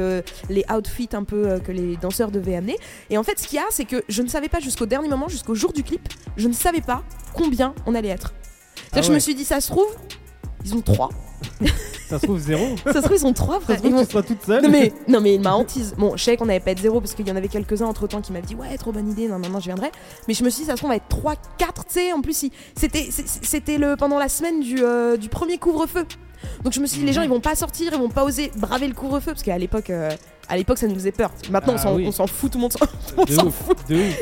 les 0.50 0.66
outfits 0.74 1.10
un 1.14 1.24
peu 1.24 1.60
que 1.60 1.72
les 1.72 1.98
danseurs 1.98 2.32
devaient 2.32 2.56
amener. 2.56 2.78
Et 3.10 3.18
en 3.18 3.24
fait, 3.24 3.40
ce 3.40 3.48
qu'il 3.48 3.58
y 3.58 3.60
a, 3.60 3.66
c'est 3.70 3.86
que 3.86 4.04
je 4.08 4.22
ne 4.22 4.28
savais 4.28 4.50
pas 4.50 4.60
jusqu'au 4.60 4.86
dernier 4.86 5.10
moment, 5.10 5.28
jusqu'au 5.28 5.56
jour 5.56 5.74
du 5.74 5.84
clip, 5.84 6.08
je 6.38 6.48
ne 6.48 6.54
savais 6.54 6.82
pas 6.82 7.04
combien 7.34 7.74
on 7.86 7.96
allait 7.96 8.10
être. 8.10 8.34
Ah 8.94 9.02
Je 9.02 9.12
me 9.12 9.20
suis 9.20 9.36
dit, 9.36 9.46
ça 9.46 9.62
se 9.62 9.70
trouve, 9.72 9.88
ils 10.64 10.74
ont 10.76 10.82
trois. 10.82 11.10
Ça 12.08 12.20
se 12.20 12.26
trouve 12.28 12.38
zéro. 12.40 12.76
Ça 12.86 12.94
se 12.94 13.00
trouve, 13.00 13.18
ils 13.18 13.26
ont 13.26 13.34
trois, 13.34 13.56
Ça 13.56 13.62
frère. 13.62 13.78
se 13.78 13.82
trouve 13.82 13.92
Ils 13.92 13.96
vont- 13.98 14.06
tu 14.06 14.12
seras 14.12 14.22
toute 14.24 14.44
seule. 14.44 14.62
non 14.64 14.70
mais, 14.70 14.94
non 15.08 15.22
mais 15.22 15.38
ma 15.40 15.56
hantise. 15.56 15.96
Bon, 15.98 16.16
je 16.16 16.24
savais 16.24 16.38
qu'on 16.38 16.48
avait 16.50 16.60
pas 16.60 16.72
être 16.72 16.80
zéro 16.82 17.02
parce 17.02 17.16
qu'il 17.16 17.28
y 17.28 17.32
en 17.32 17.36
avait 17.36 17.48
quelques-uns 17.48 17.88
entre 17.88 18.06
temps 18.08 18.22
qui 18.22 18.32
m'avaient 18.32 18.46
dit 18.46 18.54
ouais 18.56 18.78
trop 18.78 18.92
bonne 18.92 19.10
idée, 19.10 19.28
non 19.28 19.40
non 19.40 19.50
non 19.50 19.60
je 19.60 19.66
viendrai. 19.66 19.92
Mais 20.28 20.36
je 20.36 20.44
me 20.44 20.50
suis 20.52 20.62
dit 20.62 20.68
ça 20.68 20.74
se 20.74 20.78
trouve 20.78 20.90
on 20.90 20.94
va 20.94 20.98
être 20.98 21.08
3, 21.10 21.34
4, 21.58 21.86
tu 21.86 21.94
sais, 21.94 22.14
en 22.14 22.22
plus 22.22 22.50
c'était 22.76 23.10
c'était 23.10 23.78
le 23.80 23.96
pendant 23.96 24.20
la 24.20 24.30
semaine 24.30 24.60
du, 24.60 24.84
euh, 24.84 25.18
du 25.18 25.30
premier 25.30 25.58
couvre-feu. 25.58 26.06
Donc 26.64 26.74
je 26.74 26.80
me 26.80 26.86
suis 26.86 27.00
dit 27.00 27.06
les 27.06 27.14
gens 27.14 27.24
ils 27.24 27.30
vont 27.30 27.40
pas 27.40 27.56
sortir, 27.56 27.92
ils 27.92 27.98
vont 28.00 28.10
pas 28.10 28.24
oser 28.24 28.52
braver 28.56 28.88
le 28.88 28.94
couvre-feu 28.94 29.32
parce 29.32 29.42
qu'à 29.44 29.58
l'époque 29.58 29.90
euh, 29.90 30.12
à 30.50 30.58
l'époque 30.58 30.78
ça 30.78 30.88
nous 30.88 30.96
faisait 30.96 31.12
peur. 31.12 31.32
Maintenant 31.50 31.74
on 31.74 31.78
Ah 31.78 31.82
s'en- 31.82 31.96
oui. 31.96 32.10
fout, 32.28 32.52
tout 32.52 32.58
le 32.58 32.62
monde 32.64 32.74
s'en- 32.74 32.80
fout. 33.16 33.30
de 33.30 33.46
ouf. 33.46 33.64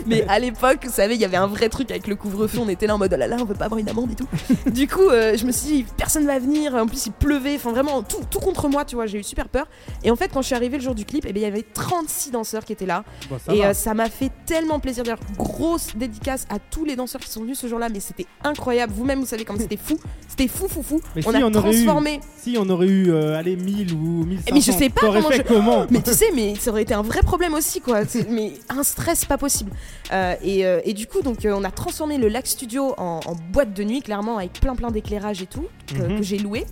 Mais 0.08 0.24
à 0.28 0.40
l'époque, 0.40 0.80
vous 0.86 0.92
savez, 0.92 1.16
il 1.16 1.22
y 1.22 1.26
avait 1.26 1.38
un 1.38 1.48
vrai 1.48 1.70
truc 1.70 1.92
avec 1.92 2.08
le 2.08 2.16
couvre-feu. 2.16 2.60
On 2.62 2.70
était 2.70 2.88
là 2.88 2.96
en 2.96 2.98
mode 2.98 3.12
oh 3.14 3.18
là 3.18 3.28
là, 3.28 3.38
on 3.40 3.46
veut 3.46 3.54
pas 3.56 3.66
avoir 3.66 3.80
une 3.80 3.90
amende 3.90 4.12
et 4.12 4.16
tout. 4.16 4.28
du 4.72 4.88
coup, 4.88 5.10
euh, 5.10 5.36
je 5.38 5.46
me 5.46 5.52
suis 5.52 5.68
dit, 5.84 5.86
personne 5.98 6.26
va 6.26 6.40
venir. 6.40 6.74
En 6.76 6.88
plus, 6.88 7.06
il 7.08 7.12
pleuvait. 7.12 7.56
Enfin, 7.56 7.72
vraiment, 7.72 8.02
tout, 8.04 8.22
tout 8.30 8.40
contre 8.40 8.68
moi, 8.70 8.86
tu 8.86 8.96
vois. 8.96 9.06
J'ai 9.06 9.20
eu 9.20 9.24
super 9.24 9.48
peur. 9.50 9.68
Et 10.04 10.12
en 10.12 10.16
fait, 10.16 10.30
quand 10.34 10.42
je 10.42 10.48
suis 10.48 10.56
arrivée 10.56 10.78
le 10.78 10.84
jour 10.84 10.96
du 10.96 11.06
clip, 11.06 11.26
eh 11.28 11.32
il 11.32 11.38
y 11.40 11.46
avait 11.46 11.64
36 11.64 12.32
danseurs 12.32 12.64
qui 12.66 12.74
étaient 12.74 12.86
là. 12.86 13.04
Bon, 13.30 13.38
ça 13.46 13.54
et 13.54 13.66
euh, 13.66 13.74
ça 13.74 13.94
m'a 13.94 14.10
fait 14.10 14.32
tellement 14.46 14.80
plaisir. 14.80 15.04
D'ailleurs, 15.04 15.20
grosse 15.38 15.96
dédicace 15.96 16.46
à 16.50 16.58
tous 16.60 16.86
les 16.86 16.96
danseurs 16.96 17.22
qui 17.22 17.30
sont 17.30 17.42
venus 17.42 17.60
ce 17.60 17.68
jour-là. 17.68 17.90
Mais 17.90 18.00
c'était 18.00 18.26
incroyable. 18.44 18.94
Vous-même, 18.96 19.20
vous 19.20 19.26
savez 19.26 19.46
comme 19.46 19.60
c'était 19.60 19.78
fou. 19.78 19.98
C'était 20.28 20.48
fou, 20.48 20.68
fou, 20.68 20.82
fou. 20.84 21.02
Mais 21.16 21.22
on 21.28 21.32
si 21.32 21.38
a 21.38 21.46
on 21.46 21.50
eu- 21.50 21.54
transformé. 21.54 22.20
Si 22.38 22.56
on 22.60 22.68
aurait 22.70 22.88
eu 22.88 23.12
euh, 23.12 23.38
allez, 23.38 23.56
1000 23.56 23.94
ou 23.94 24.24
1500, 24.26 24.52
Mais 24.54 24.62
je 24.62 24.72
sais 24.72 24.90
pas 24.90 25.02
comment 25.02 25.32
je- 25.32 25.42
comment 25.44 25.86
Mais 25.92 26.02
tu 26.02 26.13
sais, 26.14 26.32
mais 26.34 26.56
ça 26.56 26.72
aurait 26.72 26.84
été 26.84 26.94
un 26.94 27.02
vrai 27.02 27.22
problème 27.22 27.54
aussi, 27.54 27.82
quoi. 27.82 28.02
Mais 28.30 28.54
un 28.70 28.84
stress 28.84 29.26
pas 29.26 29.38
possible. 29.38 29.72
Euh, 30.12 30.36
et, 30.44 30.66
euh, 30.66 30.80
et 30.86 30.94
du 30.94 31.08
coup, 31.08 31.22
donc, 31.22 31.46
euh, 31.46 31.54
on 31.56 31.64
a 31.64 31.72
transformé 31.72 32.18
le 32.18 32.28
Lac 32.28 32.48
Studio 32.48 32.94
en, 32.98 33.20
en 33.26 33.36
boîte 33.52 33.74
de 33.74 33.84
nuit, 33.84 34.02
clairement, 34.02 34.38
avec 34.38 34.54
plein 34.54 34.76
plein 34.76 34.92
d'éclairage 34.92 35.42
et 35.42 35.48
tout, 35.48 35.66
que, 35.88 35.96
Mhm. 36.02 36.18
que 36.18 36.24
j'ai 36.24 36.38
loué 36.38 36.66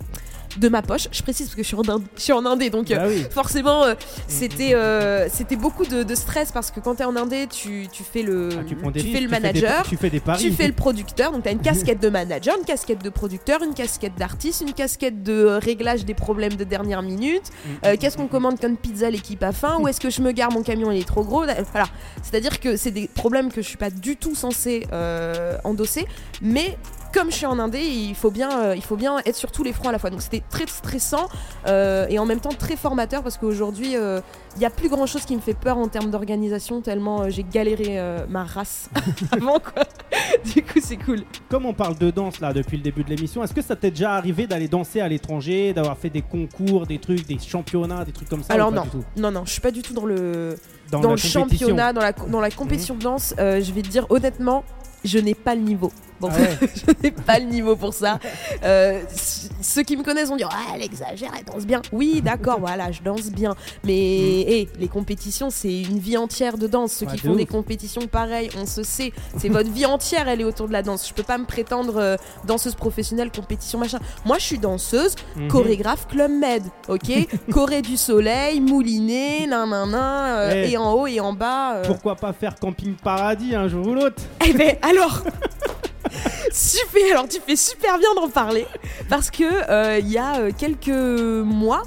de 0.58 0.68
ma 0.68 0.82
poche. 0.82 1.08
Je 1.12 1.22
précise 1.22 1.46
parce 1.46 1.56
que 1.56 1.62
je 1.62 1.66
suis 1.68 1.76
en, 1.76 1.82
Inde- 1.88 2.02
je 2.16 2.22
suis 2.22 2.32
en 2.32 2.44
Indé, 2.46 2.70
donc. 2.70 2.90
euh, 2.90 2.96
Bah 2.96 3.04
oui. 3.08 3.24
Forcément, 3.30 3.84
euh, 3.84 3.94
c'était 4.28 4.74
euh, 4.74 5.28
c'était 5.32 5.56
beaucoup 5.56 5.84
de, 5.84 6.02
de 6.02 6.14
stress 6.14 6.52
parce 6.52 6.70
que 6.70 6.80
quand 6.80 6.96
t'es 6.96 7.04
en 7.04 7.16
Indé, 7.16 7.46
tu, 7.46 7.86
tu 7.92 8.02
fais 8.02 8.22
le, 8.22 8.48
Ah, 8.52 8.62
tu 8.66 8.74
tu 8.76 8.80
fais 8.82 8.86
le 8.86 9.02
fais 9.12 9.20
des- 9.20 9.26
manager, 9.28 9.82
tu 9.88 9.96
fais 9.96 10.10
des 10.10 10.20
paris. 10.20 10.42
tu 10.42 10.52
fais 10.52 10.66
le 10.66 10.72
producteur, 10.72 11.32
donc 11.32 11.42
tu 11.42 11.48
as 11.48 11.52
une 11.52 11.60
casquette 11.62 12.00
de 12.00 12.08
manager, 12.08 12.56
une 12.58 12.64
casquette 12.64 13.02
de 13.02 13.10
producteur, 13.10 13.62
une 13.62 13.74
casquette 13.74 14.14
d'artiste, 14.16 14.60
une 14.62 14.72
casquette 14.74 15.22
de 15.22 15.32
euh, 15.32 15.58
réglage 15.58 16.04
des 16.04 16.14
problèmes 16.14 16.54
de 16.54 16.64
dernière 16.64 17.02
minute. 17.02 17.44
Mm, 17.64 17.68
Euh, 17.86 17.96
Qu'est-ce 17.98 18.16
qu'on 18.16 18.28
commande 18.28 18.58
comme 18.60 18.76
pizza 18.76 19.10
l'équipe 19.10 19.42
a 19.42 19.52
faim? 19.52 19.78
Où 19.80 19.88
est-ce 19.88 20.00
que 20.00 20.10
je 20.10 20.20
me 20.22 20.32
gare? 20.32 20.50
Mon 20.52 20.62
camion 20.62 20.90
il 20.92 21.00
est 21.00 21.06
trop 21.08 21.24
gros. 21.24 21.44
Voilà. 21.72 21.86
C'est-à-dire 22.22 22.60
que 22.60 22.76
c'est 22.76 22.90
des 22.90 23.08
problèmes 23.08 23.50
que 23.52 23.62
je 23.62 23.68
suis 23.68 23.76
pas 23.78 23.90
du 23.90 24.16
tout 24.16 24.34
censée 24.34 24.86
euh, 24.92 25.56
endosser, 25.64 26.06
mais 26.40 26.76
comme 27.12 27.30
je 27.30 27.36
suis 27.36 27.46
en 27.46 27.58
indé, 27.58 27.80
il 27.80 28.14
faut 28.14 28.30
bien, 28.30 28.50
euh, 28.64 28.76
il 28.76 28.82
faut 28.82 28.96
bien 28.96 29.18
être 29.26 29.36
sur 29.36 29.50
tous 29.52 29.62
les 29.62 29.72
fronts 29.72 29.88
à 29.88 29.92
la 29.92 29.98
fois. 29.98 30.10
Donc 30.10 30.22
c'était 30.22 30.42
très 30.50 30.66
stressant 30.66 31.28
euh, 31.66 32.06
et 32.08 32.18
en 32.18 32.26
même 32.26 32.40
temps 32.40 32.50
très 32.58 32.76
formateur 32.76 33.22
parce 33.22 33.36
qu'aujourd'hui, 33.38 33.96
euh, 33.96 34.20
il 34.56 34.60
n'y 34.60 34.64
a 34.66 34.70
plus 34.70 34.88
grand 34.88 35.06
chose 35.06 35.24
qui 35.24 35.34
me 35.36 35.40
fait 35.40 35.54
peur 35.54 35.78
en 35.78 35.88
termes 35.88 36.10
d'organisation 36.10 36.80
tellement 36.82 37.22
euh, 37.22 37.30
j'ai 37.30 37.42
galéré 37.42 37.98
euh, 37.98 38.26
ma 38.28 38.44
race 38.44 38.90
avant 39.32 39.58
quoi. 39.60 39.84
du 40.54 40.62
coup, 40.62 40.78
c'est 40.82 40.96
cool. 40.96 41.22
Comme 41.48 41.66
on 41.66 41.74
parle 41.74 41.96
de 41.96 42.10
danse 42.10 42.40
là 42.40 42.52
depuis 42.52 42.76
le 42.76 42.82
début 42.82 43.04
de 43.04 43.10
l'émission, 43.10 43.42
est-ce 43.44 43.54
que 43.54 43.62
ça 43.62 43.76
t'est 43.76 43.90
déjà 43.90 44.12
arrivé 44.14 44.46
d'aller 44.46 44.68
danser 44.68 45.00
à 45.00 45.08
l'étranger, 45.08 45.72
d'avoir 45.72 45.96
fait 45.98 46.10
des 46.10 46.22
concours, 46.22 46.86
des 46.86 46.98
trucs, 46.98 47.26
des 47.26 47.38
championnats, 47.38 48.04
des 48.04 48.12
trucs 48.12 48.28
comme 48.28 48.42
ça 48.42 48.52
Alors 48.54 48.72
non, 48.72 48.84
non, 49.16 49.30
non, 49.30 49.42
je 49.44 49.52
suis 49.52 49.60
pas 49.60 49.70
du 49.70 49.82
tout 49.82 49.94
dans 49.94 50.06
le 50.06 50.56
Dans, 50.90 51.10
le 51.10 51.16
championnat, 51.16 51.92
dans 51.92 52.00
la, 52.00 52.12
dans 52.12 52.40
la 52.40 52.50
compétition 52.50 52.94
de 52.94 53.02
danse. 53.02 53.34
euh, 53.38 53.60
je 53.62 53.72
vais 53.72 53.82
te 53.82 53.88
dire 53.88 54.06
honnêtement, 54.10 54.64
je 55.04 55.18
n'ai 55.18 55.34
pas 55.34 55.54
le 55.54 55.62
niveau. 55.62 55.92
Ah 56.30 56.38
ouais. 56.38 56.58
je 56.74 56.92
n'ai 57.02 57.10
pas 57.10 57.38
le 57.38 57.46
niveau 57.46 57.76
pour 57.76 57.94
ça. 57.94 58.18
Euh, 58.64 59.00
ceux 59.60 59.82
qui 59.82 59.96
me 59.96 60.02
connaissent 60.02 60.28
vont 60.28 60.36
dire 60.36 60.48
ah, 60.52 60.72
elle 60.74 60.82
exagère, 60.82 61.30
elle 61.38 61.44
danse 61.44 61.64
bien. 61.66 61.82
Oui, 61.92 62.20
d'accord, 62.22 62.60
voilà, 62.60 62.90
je 62.92 63.02
danse 63.02 63.30
bien. 63.30 63.54
Mais 63.84 63.92
hé, 63.94 64.68
les 64.78 64.88
compétitions, 64.88 65.50
c'est 65.50 65.82
une 65.82 65.98
vie 65.98 66.16
entière 66.16 66.58
de 66.58 66.66
danse. 66.66 66.92
Ceux 66.92 67.06
Ouais, 67.06 67.12
qui 67.12 67.18
font 67.18 67.34
des 67.34 67.46
compétitions 67.46 68.06
pareilles, 68.06 68.50
on 68.58 68.66
se 68.66 68.82
sait. 68.82 69.12
C'est 69.38 69.48
votre 69.48 69.70
vie 69.70 69.86
entière, 69.86 70.28
elle 70.28 70.40
est 70.40 70.44
autour 70.44 70.68
de 70.68 70.72
la 70.72 70.82
danse. 70.82 71.08
Je 71.08 71.14
peux 71.14 71.22
pas 71.22 71.38
me 71.38 71.44
prétendre 71.44 71.96
euh, 71.96 72.16
danseuse 72.46 72.74
professionnelle, 72.74 73.30
compétition, 73.30 73.78
machin. 73.78 73.98
Moi, 74.24 74.38
je 74.38 74.44
suis 74.44 74.58
danseuse, 74.58 75.14
Mhm. 75.36 75.48
chorégraphe 75.48 76.06
Club 76.08 76.30
Med, 76.30 76.62
ok 76.88 77.10
Corée 77.52 77.82
du 77.82 77.96
soleil, 77.96 78.60
mouliné, 78.60 79.46
nan 79.46 79.68
nan 79.70 79.90
nan, 79.90 80.00
euh, 80.38 80.64
Eh. 80.66 80.72
et 80.72 80.76
en 80.76 80.92
haut 80.92 81.06
et 81.06 81.20
en 81.20 81.32
bas. 81.32 81.82
Pourquoi 81.84 82.14
pas 82.16 82.32
faire 82.32 82.54
camping 82.58 82.94
paradis 82.94 83.54
un 83.54 83.68
jour 83.68 83.86
ou 83.86 83.94
l'autre? 83.94 84.22
Eh 84.46 84.52
ben 84.52 84.76
alors 84.82 85.22
Super, 86.52 87.12
alors 87.12 87.28
tu 87.28 87.40
fais 87.40 87.56
super 87.56 87.98
bien 87.98 88.14
d'en 88.14 88.28
parler 88.28 88.66
parce 89.08 89.30
que 89.30 89.44
euh, 89.70 89.98
il 89.98 90.10
y 90.10 90.18
a 90.18 90.38
euh, 90.38 90.50
quelques 90.56 90.88
mois, 90.88 91.82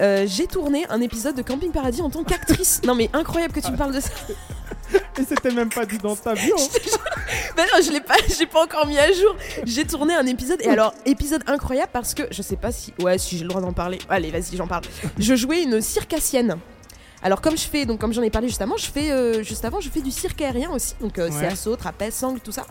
euh, 0.00 0.24
j'ai 0.26 0.46
tourné 0.46 0.86
un 0.88 1.00
épisode 1.00 1.36
de 1.36 1.42
Camping 1.42 1.70
Paradis 1.70 2.02
en 2.02 2.10
tant 2.10 2.24
qu'actrice. 2.24 2.80
Non 2.84 2.94
mais 2.94 3.10
incroyable 3.12 3.52
que 3.52 3.60
tu 3.60 3.70
me 3.70 3.76
parles 3.76 3.94
de 3.94 4.00
ça. 4.00 4.10
Et 5.18 5.24
c'était 5.28 5.50
même 5.50 5.68
pas 5.68 5.84
dit 5.84 5.98
dans 5.98 6.16
ta 6.16 6.34
bio. 6.34 6.56
Bah 7.56 7.64
non, 7.74 7.82
je 7.84 7.90
l'ai 7.90 8.00
pas, 8.00 8.14
j'ai 8.38 8.46
pas 8.46 8.62
encore 8.62 8.86
mis 8.86 8.98
à 8.98 9.12
jour. 9.12 9.34
J'ai 9.64 9.84
tourné 9.84 10.14
un 10.14 10.24
épisode 10.26 10.62
et 10.62 10.68
alors 10.68 10.94
épisode 11.04 11.42
incroyable 11.46 11.90
parce 11.92 12.14
que 12.14 12.22
je 12.30 12.40
sais 12.40 12.56
pas 12.56 12.70
si, 12.70 12.94
ouais, 13.00 13.18
si 13.18 13.36
j'ai 13.36 13.42
le 13.42 13.48
droit 13.48 13.60
d'en 13.60 13.72
parler. 13.72 13.98
Allez, 14.08 14.30
vas-y, 14.30 14.56
j'en 14.56 14.68
parle. 14.68 14.84
Je 15.18 15.34
jouais 15.34 15.62
une 15.64 15.80
circassienne. 15.80 16.56
Alors 17.22 17.40
comme 17.40 17.56
je 17.56 17.62
fais, 17.66 17.84
donc 17.84 17.98
comme 18.00 18.12
j'en 18.12 18.22
ai 18.22 18.30
parlé 18.30 18.48
juste 18.48 18.62
avant, 18.62 18.76
je 18.76 18.86
fais 18.86 19.10
euh, 19.10 19.42
juste 19.42 19.64
avant, 19.64 19.80
je 19.80 19.88
fais 19.90 20.00
du 20.00 20.10
cirque 20.12 20.40
aérien 20.40 20.70
aussi, 20.70 20.94
donc 21.00 21.18
euh, 21.18 21.28
c'est 21.32 21.38
Ouais. 21.40 21.46
assaut, 21.46 21.74
trapèze, 21.76 22.14
sangle, 22.14 22.40
tout 22.40 22.52
ça. 22.52 22.64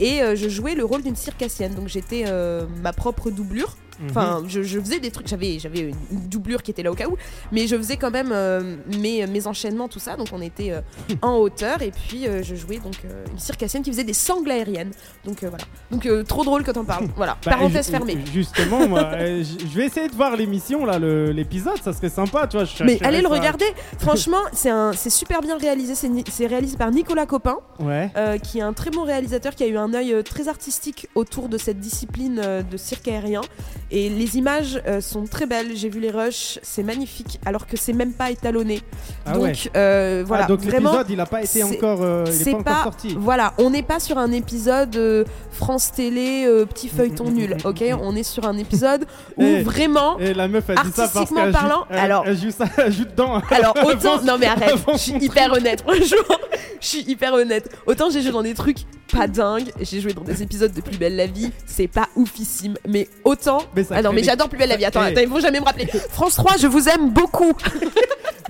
Et 0.00 0.20
euh, 0.22 0.34
je 0.34 0.48
jouais 0.48 0.74
le 0.74 0.84
rôle 0.84 1.02
d'une 1.02 1.14
circassienne, 1.14 1.74
donc 1.74 1.86
j'étais 1.88 2.24
euh, 2.26 2.66
ma 2.82 2.92
propre 2.92 3.30
doublure. 3.30 3.76
Mhm. 4.00 4.10
Enfin, 4.10 4.42
je, 4.48 4.62
je 4.62 4.80
faisais 4.80 4.98
des 5.00 5.10
trucs, 5.10 5.28
j'avais, 5.28 5.58
j'avais 5.58 5.90
une 6.10 6.28
doublure 6.28 6.62
qui 6.62 6.70
était 6.70 6.82
là 6.82 6.90
au 6.90 6.94
cas 6.94 7.08
où, 7.08 7.16
mais 7.52 7.66
je 7.66 7.76
faisais 7.76 7.96
quand 7.96 8.10
même 8.10 8.30
euh, 8.32 8.76
mes, 8.98 9.26
mes 9.26 9.46
enchaînements, 9.46 9.88
tout 9.88 9.98
ça. 9.98 10.16
Donc 10.16 10.28
on 10.32 10.40
était 10.40 10.70
euh, 10.72 10.80
en 11.22 11.36
hauteur 11.36 11.82
et 11.82 11.90
puis 11.90 12.26
euh, 12.26 12.42
je 12.42 12.54
jouais 12.54 12.78
donc 12.78 12.96
une 13.32 13.38
circassienne 13.38 13.82
qui 13.82 13.90
faisait 13.90 14.04
des 14.04 14.12
sangles 14.14 14.50
aériennes. 14.50 14.90
Donc 15.24 15.38
voilà. 15.42 15.64
Donc 15.90 16.08
trop 16.26 16.44
drôle 16.44 16.64
quand 16.64 16.76
on 16.76 16.84
parle. 16.84 17.06
Voilà. 17.16 17.36
Bah, 17.44 17.52
Parenthèse 17.52 17.88
fermée. 17.90 18.18
Justement, 18.32 18.88
moi, 18.88 19.10
je 19.18 19.76
vais 19.76 19.86
essayer 19.86 20.08
de 20.08 20.14
voir 20.14 20.36
l'émission 20.36 20.84
là, 20.84 20.98
l'épisode, 20.98 21.80
ça 21.82 21.92
serait 21.92 22.08
sympa, 22.08 22.46
tu 22.48 22.56
vois. 22.56 22.64
je 22.64 22.82
Mais 22.82 23.00
allez 23.04 23.18
le 23.22 23.28
ça. 23.28 23.34
regarder. 23.34 23.66
Franchement, 23.98 24.40
c'est 24.52 24.70
un, 24.70 24.92
c'est 24.92 25.10
super 25.10 25.40
bien 25.40 25.56
réalisé. 25.56 25.94
C'est, 25.94 26.46
réalisé 26.46 26.76
par 26.76 26.90
Nicolas 26.90 27.26
Copin, 27.26 27.58
Ouais. 27.78 28.10
qui 28.42 28.58
est 28.58 28.62
un 28.62 28.72
très 28.72 28.90
bon 28.90 29.02
réalisateur, 29.04 29.54
qui 29.54 29.62
a 29.64 29.66
eu 29.68 29.76
un 29.76 29.94
œil 29.94 30.22
très 30.24 30.48
artistique 30.48 31.08
autour 31.14 31.48
de 31.48 31.56
cette 31.58 31.78
discipline 31.78 32.42
de 32.70 32.76
cirque 32.76 33.06
aérien. 33.08 33.42
Et 33.90 33.93
les 33.94 34.36
images 34.36 34.80
euh, 34.86 35.00
sont 35.00 35.24
très 35.24 35.46
belles. 35.46 35.76
J'ai 35.76 35.88
vu 35.88 36.00
les 36.00 36.10
rushs, 36.10 36.58
c'est 36.62 36.82
magnifique, 36.82 37.38
alors 37.46 37.66
que 37.66 37.76
c'est 37.76 37.92
même 37.92 38.12
pas 38.12 38.30
étalonné. 38.30 38.80
Ah 39.26 39.32
donc 39.34 39.42
ouais. 39.42 39.54
euh, 39.76 40.24
voilà, 40.26 40.44
Ah, 40.44 40.48
donc 40.48 40.64
l'épisode, 40.64 41.06
il 41.10 41.20
a 41.20 41.26
pas 41.26 41.42
été 41.42 41.62
encore, 41.62 42.02
euh, 42.02 42.24
il 42.28 42.48
est 42.48 42.52
pas, 42.52 42.58
encore 42.58 42.82
sorti. 42.84 43.16
Voilà, 43.18 43.54
on 43.58 43.70
n'est 43.70 43.82
pas 43.82 44.00
sur 44.00 44.18
un 44.18 44.32
épisode 44.32 45.26
France 45.50 45.92
Télé, 45.92 46.46
petit 46.68 46.88
feuilleton 46.88 47.24
Mm, 47.24 47.30
mm, 47.30 47.34
nul, 47.34 47.56
mm, 47.62 47.66
ok 47.68 47.80
mm. 47.80 47.98
On 48.02 48.16
est 48.16 48.22
sur 48.22 48.46
un 48.46 48.56
épisode 48.58 49.06
où 49.36 49.42
Eh, 49.44 49.62
vraiment. 49.62 50.18
Et 50.18 50.34
la 50.34 50.48
meuf, 50.48 50.64
elle 50.68 50.76
dit 50.84 50.92
ça 50.92 51.08
parce 51.08 51.30
qu'elle 51.30 51.52
parlant, 51.52 51.84
elle, 51.88 51.98
alors- 51.98 52.24
elle 52.26 52.36
joue 52.38 52.50
ça, 52.50 52.66
elle 52.78 52.92
joue 52.92 53.04
dedans. 53.04 53.40
Alors 53.50 53.74
autant. 53.84 54.20
Non 54.22 54.36
mais 54.38 54.46
arrête, 54.54 54.74
je 54.92 54.98
suis 54.98 55.12
hyper 55.24 55.52
honnête, 55.52 55.82
franchement. 55.82 56.36
Je 56.80 56.86
suis 56.86 57.02
hyper 57.10 57.32
honnête. 57.34 57.70
Autant 57.86 58.10
j'ai 58.10 58.20
joué 58.22 58.32
dans 58.32 58.42
des 58.42 58.54
trucs 58.54 58.78
pas 59.12 59.26
dingues, 59.26 59.70
j'ai 59.80 60.00
joué 60.00 60.12
dans 60.12 60.22
des 60.22 60.42
épisodes 60.42 60.72
de 60.72 60.80
Plus 60.80 60.96
Belle 60.98 61.16
la 61.16 61.26
Vie, 61.26 61.50
c'est 61.66 61.86
pas 61.88 62.08
oufissime. 62.16 62.74
Mais 62.88 63.08
autant. 63.24 63.58
Mais 63.76 63.84
ça 63.84 63.96
Ah 63.98 64.02
non, 64.02 64.12
mais 64.12 64.22
j'adore 64.22 64.48
Plus 64.48 64.58
Belle 64.58 64.68
la 64.70 64.76
Vie, 64.76 64.84
attends, 64.84 65.00
attends, 65.00 65.20
il 65.20 65.28
faut 65.28 65.40
jamais 65.40 65.60
me 65.60 65.64
rappeler. 65.64 65.86
France 66.10 66.34
3, 66.34 66.56
je 66.58 66.66
vous 66.66 66.88
aime 66.88 67.10
beaucoup. 67.10 67.52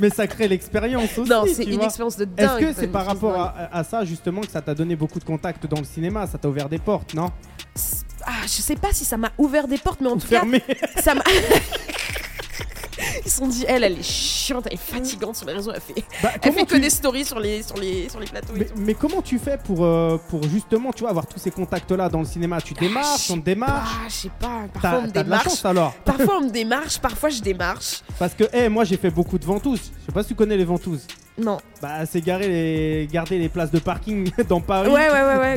Mais 0.01 0.11
ça 0.11 0.27
crée 0.27 0.49
l'expérience 0.49 1.17
aussi. 1.17 1.31
non, 1.31 1.45
c'est 1.47 1.63
une 1.63 1.75
vois. 1.77 1.85
expérience 1.85 2.17
de 2.17 2.25
Est-ce 2.25 2.47
dingue. 2.49 2.61
que 2.61 2.73
c'est 2.81 2.89
par 2.89 3.07
rapport 3.07 3.31
dingue. 3.33 3.53
à, 3.71 3.79
à 3.79 3.85
ça 3.85 4.05
justement 4.05 4.41
que 4.41 4.51
ça 4.51 4.61
t'a 4.61 4.75
donné 4.75 4.97
beaucoup 4.97 5.21
de 5.21 5.25
contacts 5.25 5.67
dans 5.69 5.79
le 5.79 5.85
cinéma? 5.85 6.27
Ça 6.27 6.37
t'a 6.37 6.49
ouvert 6.49 6.69
des 6.69 6.79
portes, 6.81 7.15
non? 7.15 7.31
Ah, 8.27 8.33
je 8.43 8.49
sais 8.61 8.75
pas 8.75 8.89
si 8.93 9.05
ça 9.05 9.17
m'a 9.17 9.31
ouvert 9.39 9.69
des 9.69 9.79
portes, 9.79 10.01
mais 10.01 10.09
en 10.09 10.17
tout 10.17 10.27
cas, 10.27 10.41
Fermé. 10.41 10.61
ça 11.01 11.15
m'a. 11.15 11.23
Ils 13.25 13.31
se 13.31 13.39
sont 13.39 13.47
dit, 13.47 13.65
elle, 13.67 13.85
elle 13.85 13.99
est 13.99 14.03
chiante, 14.03 14.65
elle 14.67 14.75
est 14.75 14.77
fatigante 14.77 15.37
sur 15.37 15.47
les 15.47 15.55
réseaux, 15.55 15.73
elle 15.75 15.81
fait, 15.81 16.05
Bah, 16.23 16.31
elle 16.43 16.67
que 16.67 16.77
des 16.77 16.91
stories 16.91 17.25
sur 17.25 17.41
les, 17.41 17.63
sur 17.63 17.77
les, 17.77 18.09
sur 18.09 18.21
les 18.21 18.27
plateaux 18.27 18.55
et 18.55 18.59
mais, 18.59 18.65
tout. 18.67 18.75
mais 18.77 18.95
comment 18.95 19.23
tu 19.23 19.39
fais 19.39 19.57
pour, 19.59 19.85
euh, 19.85 20.19
pour 20.29 20.43
justement 20.43 20.93
tu 20.93 21.01
vois, 21.01 21.11
avoir 21.11 21.27
tous 21.27 21.39
ces 21.39 21.51
contacts-là 21.51 22.09
dans 22.09 22.19
le 22.21 22.27
cinéma? 22.27 22.61
Tu 22.61 22.75
démarches, 22.75 23.31
on 23.31 23.39
te 23.39 23.45
démarche? 23.45 23.91
Ah, 24.03 24.09
je 24.09 24.15
sais 24.15 24.31
pas, 24.39 24.63
parfois 24.73 24.81
T'as 24.91 24.99
on 24.99 25.03
me 25.03 25.07
t'as 25.07 25.11
de 25.11 25.17
la 25.17 25.23
démarche. 25.23 25.45
chance 25.45 25.65
alors? 25.65 25.95
Parfois 26.05 26.39
on 26.39 26.45
me 26.45 26.51
démarche, 26.51 26.99
parfois 26.99 27.31
je 27.31 27.41
démarche. 27.41 28.03
Parce 28.19 28.35
que, 28.35 28.45
hé, 28.55 28.69
moi 28.69 28.85
j'ai 28.85 28.97
fait 28.99 29.11
beaucoup 29.11 29.39
de 29.39 29.45
ventouses. 29.45 29.91
Je 30.01 30.07
sais 30.07 30.13
pas 30.13 30.23
si 30.23 30.29
tu 30.29 30.35
connais 30.35 30.57
les 30.57 30.65
ventouses. 30.65 31.07
Non. 31.37 31.59
Bah, 31.83 32.07
c'est 32.07 32.21
garer 32.25 32.47
les... 32.49 33.09
garder 33.11 33.39
les 33.39 33.49
places 33.49 33.73
de 33.73 33.81
parking 33.81 34.31
dans 34.49 34.61
Paris. 34.61 34.89
Ouais, 34.89 35.09
ouais, 35.11 35.23
ouais, 35.25 35.39
ouais. 35.39 35.55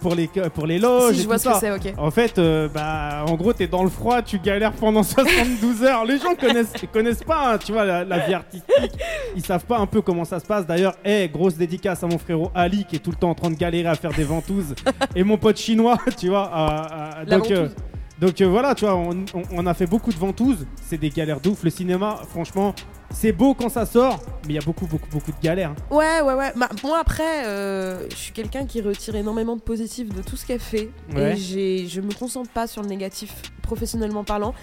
pour, 0.00 0.14
les... 0.14 0.28
pour 0.54 0.64
les 0.66 0.78
loges. 0.78 1.14
Si, 1.14 1.18
et 1.18 1.22
je 1.22 1.26
vois 1.26 1.38
tout 1.38 1.48
ce 1.48 1.48
que 1.48 1.58
c'est, 1.58 1.70
ok. 1.72 1.94
En 1.98 2.10
fait, 2.12 2.38
euh, 2.38 2.68
bah, 2.72 3.24
en 3.26 3.34
gros, 3.34 3.52
t'es 3.52 3.66
dans 3.66 3.82
le 3.82 3.90
froid, 3.90 4.22
tu 4.22 4.38
galères 4.38 4.72
pendant 4.72 5.02
72 5.02 5.82
heures. 5.82 6.04
Les 6.04 6.18
gens 6.18 6.36
connaissent, 6.36 6.72
connaissent 6.92 7.24
pas, 7.24 7.54
hein, 7.54 7.58
tu 7.58 7.72
vois, 7.72 7.84
la, 7.84 8.04
la 8.04 8.18
vie 8.20 8.34
artistique. 8.34 8.92
Ils 9.34 9.44
savent 9.44 9.64
pas 9.66 9.78
un 9.78 9.86
peu 9.86 10.02
comment 10.02 10.24
ça 10.24 10.38
se 10.38 10.46
passe. 10.46 10.66
D'ailleurs, 10.66 10.94
hey, 11.04 11.28
grosse 11.28 11.56
dédicace 11.56 12.04
à 12.04 12.06
mon 12.06 12.18
frérot 12.18 12.52
Ali 12.54 12.84
qui 12.84 12.94
est 12.96 13.00
tout 13.00 13.10
le 13.10 13.16
temps 13.16 13.30
en 13.30 13.34
train 13.34 13.50
de 13.50 13.56
galérer 13.56 13.88
à 13.88 13.96
faire 13.96 14.12
des 14.12 14.24
ventouses. 14.24 14.74
et 15.16 15.24
mon 15.24 15.36
pote 15.36 15.56
chinois, 15.56 15.98
tu 16.16 16.28
vois. 16.28 16.48
euh, 16.54 16.68
euh, 16.92 17.24
La 17.26 17.38
donc, 17.38 17.50
euh, 17.50 17.54
ventouse. 17.62 17.76
donc 18.20 18.40
euh, 18.40 18.46
voilà, 18.48 18.74
tu 18.76 18.84
vois, 18.84 18.94
on, 18.94 19.10
on- 19.34 19.42
on 19.52 19.66
a 19.66 19.74
fait 19.74 19.86
beaucoup 19.86 20.12
de 20.12 20.18
ventouses. 20.18 20.64
C'est 20.80 20.98
des 20.98 21.10
galères 21.10 21.40
de 21.40 21.48
ouf. 21.48 21.64
Le 21.64 21.70
cinéma, 21.70 22.20
franchement, 22.30 22.72
c'est 23.12 23.32
beau 23.32 23.54
quand 23.54 23.68
ça 23.68 23.86
sort, 23.86 24.20
mais 24.46 24.54
il 24.54 24.56
y 24.56 24.58
a 24.58 24.62
beaucoup, 24.62 24.86
beaucoup, 24.86 25.08
beaucoup 25.10 25.30
de 25.32 25.40
galères. 25.42 25.70
hein. 25.70 25.94
Ouais, 25.94 26.20
ouais, 26.22 26.34
ouais. 26.34 26.52
Bah, 26.56 26.68
moi, 26.82 26.98
après, 27.00 27.46
euh, 27.46 28.08
je 28.10 28.16
suis 28.16 28.32
quelqu'un 28.32 28.66
qui 28.66 28.80
retire 28.80 29.14
énormément 29.14 29.56
de 29.56 29.60
positif 29.60 30.08
de 30.14 30.22
tout 30.22 30.36
ce 30.36 30.46
qu'elle 30.46 30.60
fait. 30.60 30.90
Ouais. 31.14 31.38
Et 31.38 31.86
je 31.88 32.00
me 32.00 32.12
concentre 32.12 32.50
pas 32.50 32.66
sur 32.66 32.82
le 32.82 32.88
négatif, 32.88 33.34
professionnellement 33.62 34.24
parlant. 34.24 34.54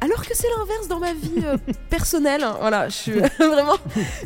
Alors 0.00 0.22
que 0.24 0.32
c'est 0.34 0.46
l'inverse 0.56 0.86
dans 0.88 1.00
ma 1.00 1.12
vie 1.12 1.44
euh, 1.44 1.56
personnelle. 1.90 2.42
hein. 2.44 2.56
Voilà, 2.60 2.88
je 2.88 2.94
suis 2.94 3.12
vraiment. 3.38 3.76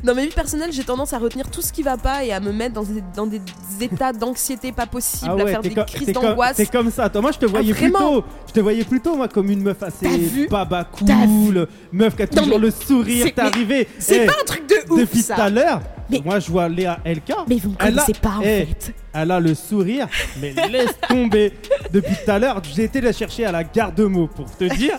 Dans 0.04 0.14
ma 0.14 0.22
vie 0.22 0.28
personnelle, 0.30 0.70
j'ai 0.72 0.84
tendance 0.84 1.12
à 1.14 1.18
retenir 1.18 1.50
tout 1.50 1.62
ce 1.62 1.72
qui 1.72 1.82
va 1.82 1.96
pas 1.96 2.24
et 2.24 2.32
à 2.32 2.40
me 2.40 2.52
mettre 2.52 2.74
dans 2.74 2.82
des, 2.82 3.02
dans 3.16 3.26
des 3.26 3.40
états 3.80 4.12
d'anxiété 4.12 4.70
pas 4.72 4.84
possibles, 4.86 5.30
à 5.40 5.46
faire 5.46 5.60
Ah 5.64 5.68
des 5.68 5.74
crises 5.86 6.12
d'angoisse. 6.12 6.56
T'es 6.58 6.66
comme 6.66 6.90
ça. 6.90 7.10
Moi, 7.20 7.32
je 7.32 7.38
te 7.38 7.46
voyais 7.46 7.72
vraiment 7.72 7.98
plutôt. 8.20 8.24
Je 8.48 8.52
te 8.52 8.60
voyais 8.60 8.84
plutôt, 8.84 9.16
moi, 9.16 9.28
comme 9.28 9.48
une 9.50 9.62
meuf 9.62 9.82
assez 9.82 10.46
baba 10.50 10.84
cool, 10.84 11.66
meuf 11.90 12.16
qui 12.16 12.22
a 12.22 12.26
toujours 12.26 12.58
le 12.58 12.70
sourire. 12.70 13.24
c'est- 13.26 13.32
T'es 13.32 13.40
arrivé. 13.40 13.88
C'est 13.98 14.24
Eh, 14.24 14.26
pas 14.26 14.34
un 14.40 14.44
truc 14.44 14.68
de 14.68 14.92
ouf, 14.92 15.00
Depuis 15.00 15.24
tout 15.24 15.32
à 15.34 15.48
l'heure, 15.48 15.80
Mais- 16.10 16.20
moi, 16.22 16.38
je 16.38 16.50
vois 16.50 16.68
Léa 16.68 16.98
LK. 17.06 17.32
Mais 17.48 17.56
vous 17.56 17.70
me 17.70 17.76
connaissez 17.76 18.12
pas, 18.12 18.36
en 18.38 18.42
Eh, 18.42 18.66
fait. 18.66 18.94
Elle 19.14 19.30
a 19.30 19.40
le 19.40 19.54
sourire, 19.54 20.06
mais 20.40 20.52
laisse 20.70 20.94
tomber. 21.08 21.54
Depuis 21.92 22.14
tout 22.24 22.30
à 22.30 22.38
l'heure, 22.38 22.60
j'ai 22.74 22.84
été 22.84 23.00
la 23.00 23.12
chercher 23.12 23.46
à 23.46 23.52
la 23.52 23.64
gare 23.64 23.92
de 23.92 24.04
mots 24.04 24.26
pour 24.28 24.54
te 24.54 24.64
dire. 24.64 24.98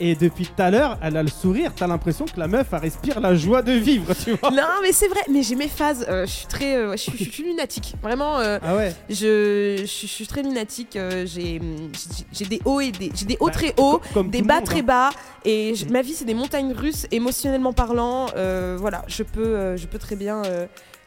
Et 0.00 0.14
depuis 0.14 0.46
tout 0.46 0.60
à 0.62 0.70
l'heure, 0.70 0.98
elle 1.02 1.16
a 1.16 1.22
le 1.22 1.28
sourire. 1.28 1.72
T'as 1.76 1.86
l'impression 1.86 2.24
que 2.24 2.38
la 2.38 2.48
meuf, 2.48 2.66
elle 2.72 2.78
respire 2.78 3.20
la 3.20 3.34
joie 3.34 3.62
de 3.62 3.72
vivre, 3.72 4.12
tu 4.14 4.32
vois. 4.32 4.50
Non, 4.50 4.62
mais 4.82 4.92
c'est 4.92 5.08
vrai. 5.08 5.20
Mais 5.30 5.42
j'ai 5.42 5.54
mes 5.54 5.68
phases. 5.68 6.04
euh, 6.08 6.26
je 6.26 6.30
suis 6.32 6.46
très. 6.46 6.76
euh, 6.76 6.92
je 6.92 6.96
suis- 6.96 7.24
je 7.24 7.30
suis 7.30 7.42
lunatique. 7.44 7.94
Vraiment. 8.02 8.38
euh, 8.40 8.58
Ah 8.62 8.76
ouais. 8.76 8.94
Je, 9.08 9.76
je, 9.80 9.84
suis- 9.86 10.06
je 10.08 10.12
suis 10.12 10.26
très 10.26 10.42
lunatique. 10.42 10.98
j'ai 11.26 12.44
des 12.48 12.60
hauts 12.64 12.80
et 12.80 12.90
des 12.92 13.10
j'ai 13.14 13.24
des 13.26 13.36
hauts 13.40 13.46
Bah, 13.46 13.52
très 13.52 13.74
hauts, 13.78 14.00
comme 14.14 14.30
des 14.30 14.42
bas 14.42 14.56
monde, 14.56 14.64
très 14.64 14.80
hein. 14.80 14.82
bas. 14.82 15.10
Et 15.44 15.74
je- 15.74 15.86
ma 15.86 16.02
vie 16.02 16.14
c'est 16.14 16.24
des 16.24 16.34
montagnes 16.34 16.72
russes 16.72 17.06
émotionnellement 17.10 17.72
parlant. 17.72 18.26
voilà, 18.78 19.04
je 19.08 19.22
peux 19.22 19.76
je 19.76 19.86
peux 19.86 19.98
très 19.98 20.16
bien 20.16 20.42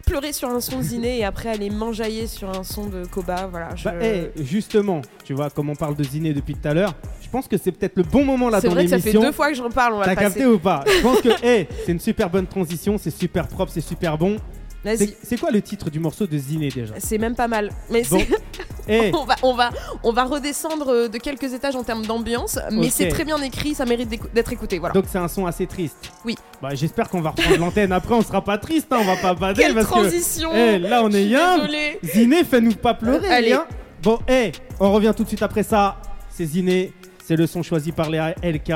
pleurer 0.06 0.34
sur 0.34 0.50
un 0.50 0.62
son 0.62 0.78
de 0.78 0.84
Ziné 0.84 1.20
et 1.20 1.26
après 1.26 1.50
aller 1.50 1.70
m'enjailler 1.70 2.28
sur 2.28 2.50
un 2.50 2.64
son 2.64 2.86
de 2.88 3.06
Koba. 3.06 3.48
Voilà. 3.52 3.70
Je... 3.76 3.84
Bah, 3.86 4.30
justement, 4.40 5.02
tu 5.24 5.34
vois, 5.34 5.50
comme 5.50 5.70
on 5.70 5.76
parle 5.76 5.96
de 5.96 6.04
Ziné 6.04 6.34
depuis 6.34 6.56
tout 6.56 6.68
à 6.68 6.74
l'heure, 6.74 6.94
je 7.22 7.30
pense 7.30 7.48
que 7.48 7.58
c'est 7.58 7.72
peut-être 7.72 7.98
le 7.98 8.04
bon 8.04 8.24
moment 8.24 8.50
là 8.50 8.62
c'est 8.62 8.68
dans 8.68 8.74
vrai 8.74 8.84
que 8.86 8.90
ça 8.92 8.98
fait 9.00 9.06
l'émission. 9.06 9.22
deux 9.30 9.32
fois 9.34 9.50
que 9.50 9.56
j'en 9.56 9.70
parle. 9.70 9.94
On 9.96 10.00
va 10.00 10.06
T'as 10.06 10.16
capté 10.16 10.46
ou 10.46 10.60
pas? 10.60 10.84
Je 10.88 11.02
pense 11.02 11.22
que 11.22 11.30
hey, 11.46 11.68
c'est 11.86 11.92
une 11.92 12.00
super 12.00 12.30
bonne 12.30 12.48
transition, 12.48 12.98
c'est 12.98 13.12
super 13.12 13.48
propre, 13.48 13.72
c'est 13.74 13.82
super 13.82 14.18
bon. 14.18 14.38
C'est 14.84 15.18
c'est 15.24 15.40
quoi 15.40 15.50
le 15.50 15.64
titre 15.64 15.90
du 15.90 16.00
morceau 16.00 16.28
de 16.28 16.38
Ziné 16.38 16.70
déjà? 16.70 16.94
C'est 17.00 17.18
même 17.18 17.34
pas 17.36 17.48
mal. 17.48 17.72
Mais 17.90 18.04
Bon. 18.10 18.20
c'est- 18.20 18.28
On 19.14 19.26
va, 19.26 19.36
on, 19.42 19.56
va, 19.56 19.72
on 20.04 20.12
va 20.12 20.26
redescendre 20.26 20.90
euh, 20.90 21.08
de 21.08 21.18
quelques 21.18 21.52
étages 21.56 21.76
en 21.76 21.84
termes 21.84 22.06
d'ambiance, 22.06 22.60
mais 22.72 22.92
c'est 22.92 23.08
très 23.08 23.26
bien 23.26 23.42
écrit, 23.42 23.74
ça 23.74 23.84
mérite 23.84 24.10
d'être 24.32 24.54
écouté. 24.54 24.78
Voilà. 24.78 24.94
donc 24.94 25.06
c'est 25.08 25.18
un 25.18 25.28
son 25.28 25.48
assez 25.48 25.66
triste. 25.66 26.12
Oui. 26.24 26.36
Bah, 26.62 26.70
j'espère 26.74 27.10
qu'on 27.10 27.22
va 27.22 27.32
reprendre 27.32 27.58
l'antenne 27.60 27.92
après, 27.92 28.16
on 28.16 28.22
sera 28.22 28.44
pas 28.44 28.58
triste, 28.58 28.88
hein, 28.92 28.98
on 29.02 29.06
va 29.06 29.18
pas 29.18 29.34
bader 29.34 29.62
Quelle 29.62 29.74
parce 29.76 29.86
que. 29.88 29.92
transition 29.92 30.50
Eh, 30.54 30.80
là 30.80 31.02
on 31.04 31.10
est 31.10 31.26
désolée. 31.28 32.00
Ziné, 32.04 32.44
fais-nous 32.44 32.74
pas 32.76 32.94
pleurer, 32.94 33.28
allez. 33.30 33.54
hein. 33.54 33.66
Bon, 34.02 34.20
eh, 34.28 34.52
on 34.80 34.92
revient 34.92 35.14
tout 35.16 35.24
de 35.24 35.28
suite 35.28 35.44
après 35.44 35.64
ça. 35.64 35.98
C'est 36.30 36.46
Ziné, 36.46 36.94
c'est 37.24 37.36
le 37.36 37.46
son 37.48 37.62
choisi 37.64 37.92
par 37.92 38.10
les 38.10 38.20
LK. 38.44 38.70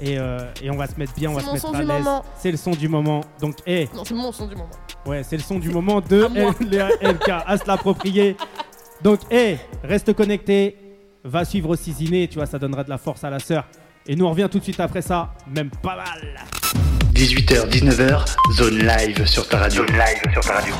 Et, 0.00 0.18
euh, 0.18 0.38
et 0.62 0.70
on 0.70 0.76
va 0.76 0.86
se 0.86 0.96
mettre 0.98 1.14
bien, 1.14 1.30
on 1.30 1.34
va 1.34 1.40
se 1.40 1.52
mettre 1.52 1.74
à 1.74 1.82
l'aise. 1.82 2.06
C'est 2.38 2.50
le 2.50 2.56
son 2.56 2.72
du 2.72 2.88
moment. 2.88 3.20
Donc, 3.40 3.56
eh, 3.66 3.88
Non, 3.94 4.04
c'est 4.04 4.14
mon 4.14 4.32
son 4.32 4.46
du 4.46 4.56
moment. 4.56 4.70
ouais, 5.06 5.22
c'est 5.22 5.36
le 5.36 5.42
son 5.42 5.58
du 5.58 5.70
moment 5.70 6.00
de 6.00 6.26
les 6.68 6.78
LK 7.10 7.28
à 7.46 7.56
se 7.56 7.66
l'approprier. 7.66 8.36
Donc, 9.02 9.20
eh, 9.30 9.56
reste 9.82 10.12
connecté. 10.14 10.76
Va 11.24 11.44
suivre 11.44 11.70
aussi 11.70 11.92
Ziné, 11.92 12.28
tu 12.28 12.34
vois, 12.36 12.46
ça 12.46 12.58
donnera 12.58 12.84
de 12.84 12.90
la 12.90 12.98
force 12.98 13.24
à 13.24 13.30
la 13.30 13.38
sœur. 13.38 13.64
Et 14.06 14.14
nous, 14.14 14.26
on 14.26 14.30
revient 14.30 14.48
tout 14.50 14.58
de 14.58 14.64
suite 14.64 14.80
après 14.80 15.00
ça, 15.00 15.32
même 15.48 15.70
pas 15.70 15.96
mal. 15.96 16.93
18h, 17.14 17.68
19h, 17.68 18.24
zone 18.54 18.78
live 18.78 19.24
sur 19.24 19.46
ta 19.46 19.58
radio. 19.58 19.86
Zone 19.86 19.96
live 19.96 20.32
sur 20.32 20.42
ta 20.42 20.54
radio. 20.54 20.74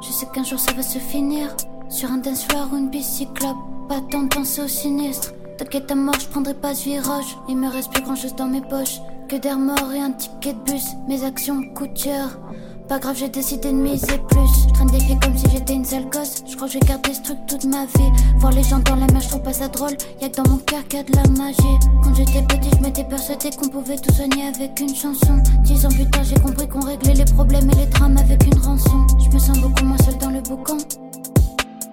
Je 0.00 0.12
sais 0.12 0.26
qu'un 0.32 0.44
jour 0.44 0.58
ça 0.58 0.72
va 0.72 0.82
se 0.82 0.98
finir 0.98 1.54
Sur 1.90 2.10
un 2.10 2.16
dance 2.16 2.46
floor 2.46 2.68
ou 2.72 2.78
une 2.78 2.88
bicyclope 2.88 3.58
Pas 3.90 4.00
tant 4.10 4.22
de 4.22 4.28
penser 4.34 4.62
au 4.62 4.68
sinistre 4.68 5.34
T'inquiète 5.58 5.90
à 5.90 5.94
mort, 5.94 6.18
je 6.18 6.26
prendrai 6.26 6.54
pas 6.54 6.74
ce 6.74 6.84
virage 6.84 7.36
Il 7.50 7.58
me 7.58 7.68
reste 7.68 7.92
plus 7.92 8.02
grand 8.02 8.16
chose 8.16 8.34
dans 8.34 8.46
mes 8.46 8.62
poches 8.62 8.98
Que 9.32 9.38
d'air 9.38 9.58
mort 9.58 9.90
et 9.94 9.98
un 9.98 10.10
ticket 10.10 10.52
de 10.52 10.58
bus. 10.70 10.88
Mes 11.08 11.24
actions 11.24 11.62
coûtent 11.74 11.96
cher. 11.96 12.38
Pas 12.86 12.98
grave, 12.98 13.16
j'ai 13.16 13.30
décidé 13.30 13.72
de 13.72 13.76
miser 13.76 14.18
plus. 14.28 14.68
Je 14.68 14.74
traîne 14.74 14.88
des 14.88 15.00
filles 15.00 15.18
comme 15.22 15.34
si 15.38 15.46
j'étais 15.50 15.72
une 15.72 15.86
sale 15.86 16.04
gosse. 16.10 16.44
Je 16.46 16.54
crois 16.54 16.68
que 16.68 16.74
je 16.74 16.78
vais 16.78 16.86
garder 16.86 17.14
ce 17.14 17.22
truc 17.22 17.38
toute 17.46 17.64
ma 17.64 17.86
vie. 17.86 18.12
Voir 18.36 18.52
les 18.52 18.62
gens 18.62 18.80
dans 18.80 18.94
la 18.94 19.06
mer, 19.06 19.22
je 19.22 19.28
trouve 19.30 19.40
pas 19.40 19.54
ça 19.54 19.68
drôle. 19.68 19.96
Y'a 20.20 20.28
que 20.28 20.36
dans 20.36 20.50
mon 20.50 20.58
cœur 20.58 20.86
qu'il 20.86 20.98
y 20.98 21.00
a 21.00 21.04
de 21.04 21.16
la 21.16 21.26
magie. 21.42 21.78
Quand 22.04 22.14
j'étais 22.14 22.42
petit, 22.42 22.68
je 22.76 22.82
m'étais 22.82 23.04
persuadé 23.04 23.48
qu'on 23.58 23.68
pouvait 23.70 23.96
tout 23.96 24.12
soigner 24.12 24.48
avec 24.54 24.78
une 24.78 24.94
chanson. 24.94 25.42
Dix 25.64 25.86
ans 25.86 25.88
plus 25.88 26.10
tard, 26.10 26.24
j'ai 26.24 26.38
compris 26.38 26.68
qu'on 26.68 26.80
réglait 26.80 27.14
les 27.14 27.24
problèmes 27.24 27.70
et 27.70 27.76
les 27.76 27.86
drames 27.86 28.18
avec 28.18 28.44
une 28.44 28.58
rançon. 28.58 29.06
Je 29.18 29.34
me 29.34 29.38
sens 29.38 29.58
beaucoup 29.60 29.84
moins 29.86 29.98
seule 30.04 30.18
dans 30.18 30.30
le 30.30 30.42
boucan. 30.42 30.76
De 30.76 30.82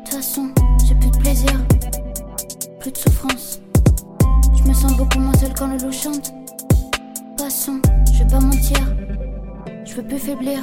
toute 0.03 0.13
façon, 0.13 0.49
j'ai 0.85 0.95
plus 0.95 1.09
de 1.09 1.17
plaisir. 1.19 1.53
Plus 2.81 2.91
de 2.91 2.97
souffrance. 2.97 3.61
Je 4.57 4.67
me 4.67 4.73
sens 4.73 4.91
beaucoup 4.97 5.19
moins 5.19 5.37
seule 5.37 5.53
quand 5.57 5.67
le 5.67 5.77
loup 5.77 5.93
chante 5.93 6.33
Je 8.11 8.19
vais 8.19 8.29
pas 8.29 8.39
mentir. 8.39 8.79
Je 9.85 9.95
veux 9.95 10.03
plus 10.03 10.19
faiblir 10.19 10.61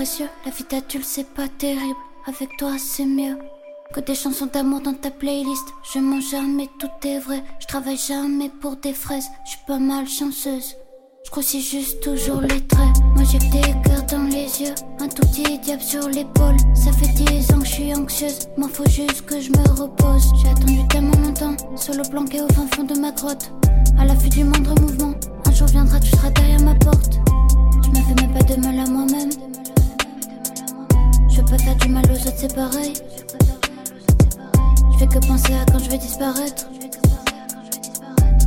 La 0.00 0.50
vie 0.50 0.64
d'adulte 0.70 1.04
c'est 1.04 1.28
pas 1.28 1.46
terrible 1.58 1.98
Avec 2.26 2.56
toi 2.56 2.78
c'est 2.78 3.04
mieux 3.04 3.36
Que 3.92 4.00
des 4.00 4.14
chansons 4.14 4.46
d'amour 4.46 4.80
dans 4.80 4.94
ta 4.94 5.10
playlist 5.10 5.66
Je 5.92 5.98
mens 5.98 6.22
jamais 6.22 6.70
tout 6.78 6.88
est 7.06 7.18
vrai 7.18 7.44
Je 7.58 7.66
travaille 7.66 7.98
jamais 7.98 8.48
pour 8.48 8.76
des 8.76 8.94
fraises 8.94 9.28
Je 9.44 9.50
suis 9.50 9.60
pas 9.66 9.78
mal 9.78 10.08
chanceuse 10.08 10.74
je 11.26 11.30
grossis 11.30 11.60
juste 11.60 12.00
toujours 12.00 12.40
les 12.40 12.66
traits. 12.66 12.96
Moi 13.14 13.24
j'ai 13.30 13.38
des 13.38 13.60
cœurs 13.84 14.06
dans 14.10 14.24
les 14.24 14.62
yeux, 14.62 14.74
un 15.00 15.06
tout 15.06 15.20
petit 15.28 15.58
diable 15.58 15.82
sur 15.82 16.08
l'épaule. 16.08 16.56
Ça 16.74 16.90
fait 16.92 17.12
dix 17.12 17.52
ans 17.52 17.58
que 17.58 17.66
je 17.66 17.70
suis 17.70 17.94
anxieuse, 17.94 18.48
m'en 18.56 18.68
faut 18.68 18.88
juste 18.88 19.26
que 19.26 19.38
je 19.38 19.50
me 19.50 19.80
repose. 19.80 20.32
J'ai 20.40 20.48
attendu 20.48 20.88
tellement 20.88 21.16
longtemps, 21.18 21.54
solo 21.76 22.02
planqué 22.10 22.40
au 22.40 22.48
fin 22.54 22.66
fond 22.74 22.84
de 22.84 22.98
ma 22.98 23.12
grotte. 23.12 23.52
À 23.98 24.06
l'affût 24.06 24.30
du 24.30 24.44
moindre 24.44 24.74
mouvement, 24.80 25.12
un 25.44 25.52
jour 25.52 25.68
viendra, 25.68 26.00
tu 26.00 26.10
seras 26.10 26.30
derrière 26.30 26.62
ma 26.62 26.74
porte. 26.76 27.20
Je 27.84 27.90
me 27.90 28.02
fais 28.02 28.26
même 28.26 28.32
pas 28.32 28.42
de 28.42 28.58
mal 28.58 28.78
à 28.80 28.86
moi-même. 28.90 29.59
Pas 31.50 31.58
faire 31.58 31.74
du 31.74 31.88
mal 31.88 32.04
aux 32.06 32.28
autres, 32.28 32.36
c'est 32.36 32.54
pareil. 32.54 32.92
Je 34.92 34.98
fais 34.98 35.06
que 35.08 35.26
penser 35.26 35.52
à 35.54 35.64
quand 35.66 35.80
je 35.80 35.90
vais 35.90 35.98
disparaître. 35.98 36.68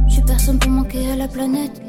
Je 0.07 0.13
suis 0.13 0.21
personne 0.21 0.57
pour 0.57 0.71
manquer 0.71 1.11
à 1.11 1.17
la 1.17 1.27
planète. 1.27 1.81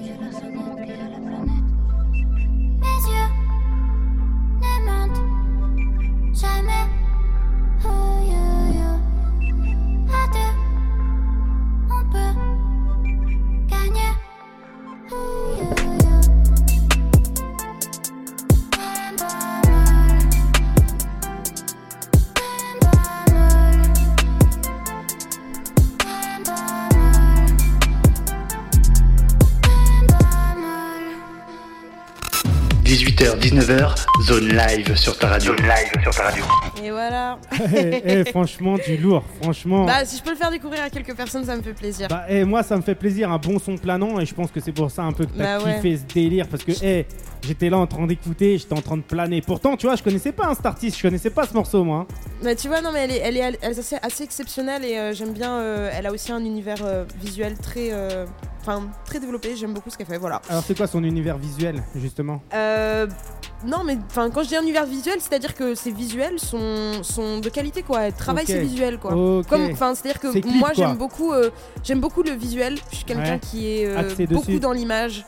Live 34.54 34.94
sur 34.96 35.18
ta 35.18 35.28
radio. 35.28 35.56
Zone 35.56 35.66
live 35.66 36.02
sur 36.02 36.14
ta 36.14 36.22
radio. 36.24 36.44
Et 36.82 36.90
voilà. 36.90 37.38
Eh, 37.76 38.02
eh, 38.04 38.24
franchement, 38.30 38.76
du 38.76 38.96
lourd, 38.98 39.24
franchement. 39.42 39.84
Bah, 39.84 40.04
si 40.04 40.16
je 40.18 40.22
peux 40.22 40.30
le 40.30 40.36
faire 40.36 40.50
découvrir 40.50 40.82
à 40.84 40.90
quelques 40.90 41.14
personnes, 41.16 41.44
ça 41.44 41.56
me 41.56 41.62
fait 41.62 41.72
plaisir. 41.72 42.08
Bah, 42.08 42.24
eh, 42.28 42.44
moi, 42.44 42.62
ça 42.62 42.76
me 42.76 42.82
fait 42.82 42.94
plaisir, 42.94 43.30
un 43.32 43.38
bon 43.38 43.58
son 43.58 43.76
planant, 43.76 44.20
et 44.20 44.26
je 44.26 44.34
pense 44.34 44.50
que 44.50 44.60
c'est 44.60 44.72
pour 44.72 44.90
ça 44.90 45.02
un 45.02 45.12
peu 45.12 45.24
que 45.26 45.32
t'as 45.36 45.58
Bah 45.58 45.64
ouais. 45.64 45.74
kiffé 45.76 45.96
ce 45.96 46.14
délire, 46.14 46.46
parce 46.48 46.62
que 46.62 46.72
eh, 46.82 47.06
j'étais 47.42 47.68
là 47.70 47.78
en 47.78 47.86
train 47.86 48.06
d'écouter, 48.06 48.58
j'étais 48.58 48.74
en 48.74 48.82
train 48.82 48.96
de 48.96 49.02
planer. 49.02 49.40
Pourtant, 49.40 49.76
tu 49.76 49.86
vois, 49.86 49.96
je 49.96 50.02
connaissais 50.02 50.32
pas 50.32 50.46
un 50.46 50.54
artiste, 50.64 50.98
je 50.98 51.02
connaissais 51.02 51.30
pas 51.30 51.46
ce 51.46 51.54
morceau, 51.54 51.82
moi. 51.84 52.06
Bah, 52.42 52.54
tu 52.54 52.68
vois, 52.68 52.80
non, 52.80 52.90
mais 52.92 53.00
elle 53.04 53.10
est, 53.12 53.18
elle 53.18 53.36
est, 53.36 53.58
elle 53.62 53.72
est 53.72 53.78
assez, 53.78 53.96
assez 54.02 54.24
exceptionnelle 54.24 54.84
et 54.84 54.96
euh, 54.98 55.12
j'aime 55.14 55.32
bien. 55.32 55.52
euh, 55.58 55.90
elle 55.92 56.06
a 56.06 56.12
aussi 56.12 56.30
un 56.32 56.44
univers 56.44 56.84
euh, 56.84 57.04
visuel 57.20 57.56
très, 57.58 57.88
euh, 57.92 58.26
enfin, 58.66 58.88
très 59.04 59.20
développé. 59.20 59.54
J'aime 59.56 59.72
beaucoup 59.74 59.90
ce 59.90 59.96
qu'elle 59.98 60.06
fait. 60.06 60.18
Voilà. 60.18 60.40
Alors, 60.48 60.62
c'est 60.66 60.76
quoi 60.76 60.86
son 60.86 61.04
univers 61.04 61.36
visuel, 61.38 61.82
justement? 61.96 62.42
Euh, 62.54 63.06
non, 63.66 63.84
mais 63.84 63.96
enfin, 64.10 64.30
quand 64.30 64.42
je 64.42 64.48
dis 64.48 64.56
un 64.56 64.62
univers 64.62 64.86
visuel, 64.86 65.16
c'est-à-dire 65.20 65.54
que 65.54 65.74
ses 65.74 65.90
visuels 65.90 66.38
sont, 66.38 67.02
sont 67.02 67.38
de 67.38 67.48
qualité, 67.48 67.82
quoi. 67.82 68.02
Elle 68.02 68.12
travaille 68.14 68.46
ses 68.46 68.60
visuels, 68.60 68.98
quoi. 68.98 69.10
Comme, 69.48 69.70
enfin, 69.72 69.94
c'est-à-dire 69.94 70.20
que 70.20 70.32
clip, 70.32 70.46
moi 70.56 70.72
j'aime 70.74 70.96
beaucoup, 70.96 71.32
euh, 71.32 71.50
j'aime 71.82 72.00
beaucoup 72.00 72.22
le 72.22 72.32
visuel. 72.32 72.78
Je 72.90 72.96
suis 72.96 73.04
quelqu'un 73.04 73.34
Ouais. 73.34 73.40
qui 73.40 73.68
est 73.68 73.86
euh, 73.86 74.02
beaucoup 74.30 74.46
dessus. 74.48 74.60
dans 74.60 74.72
l'image. 74.72 75.24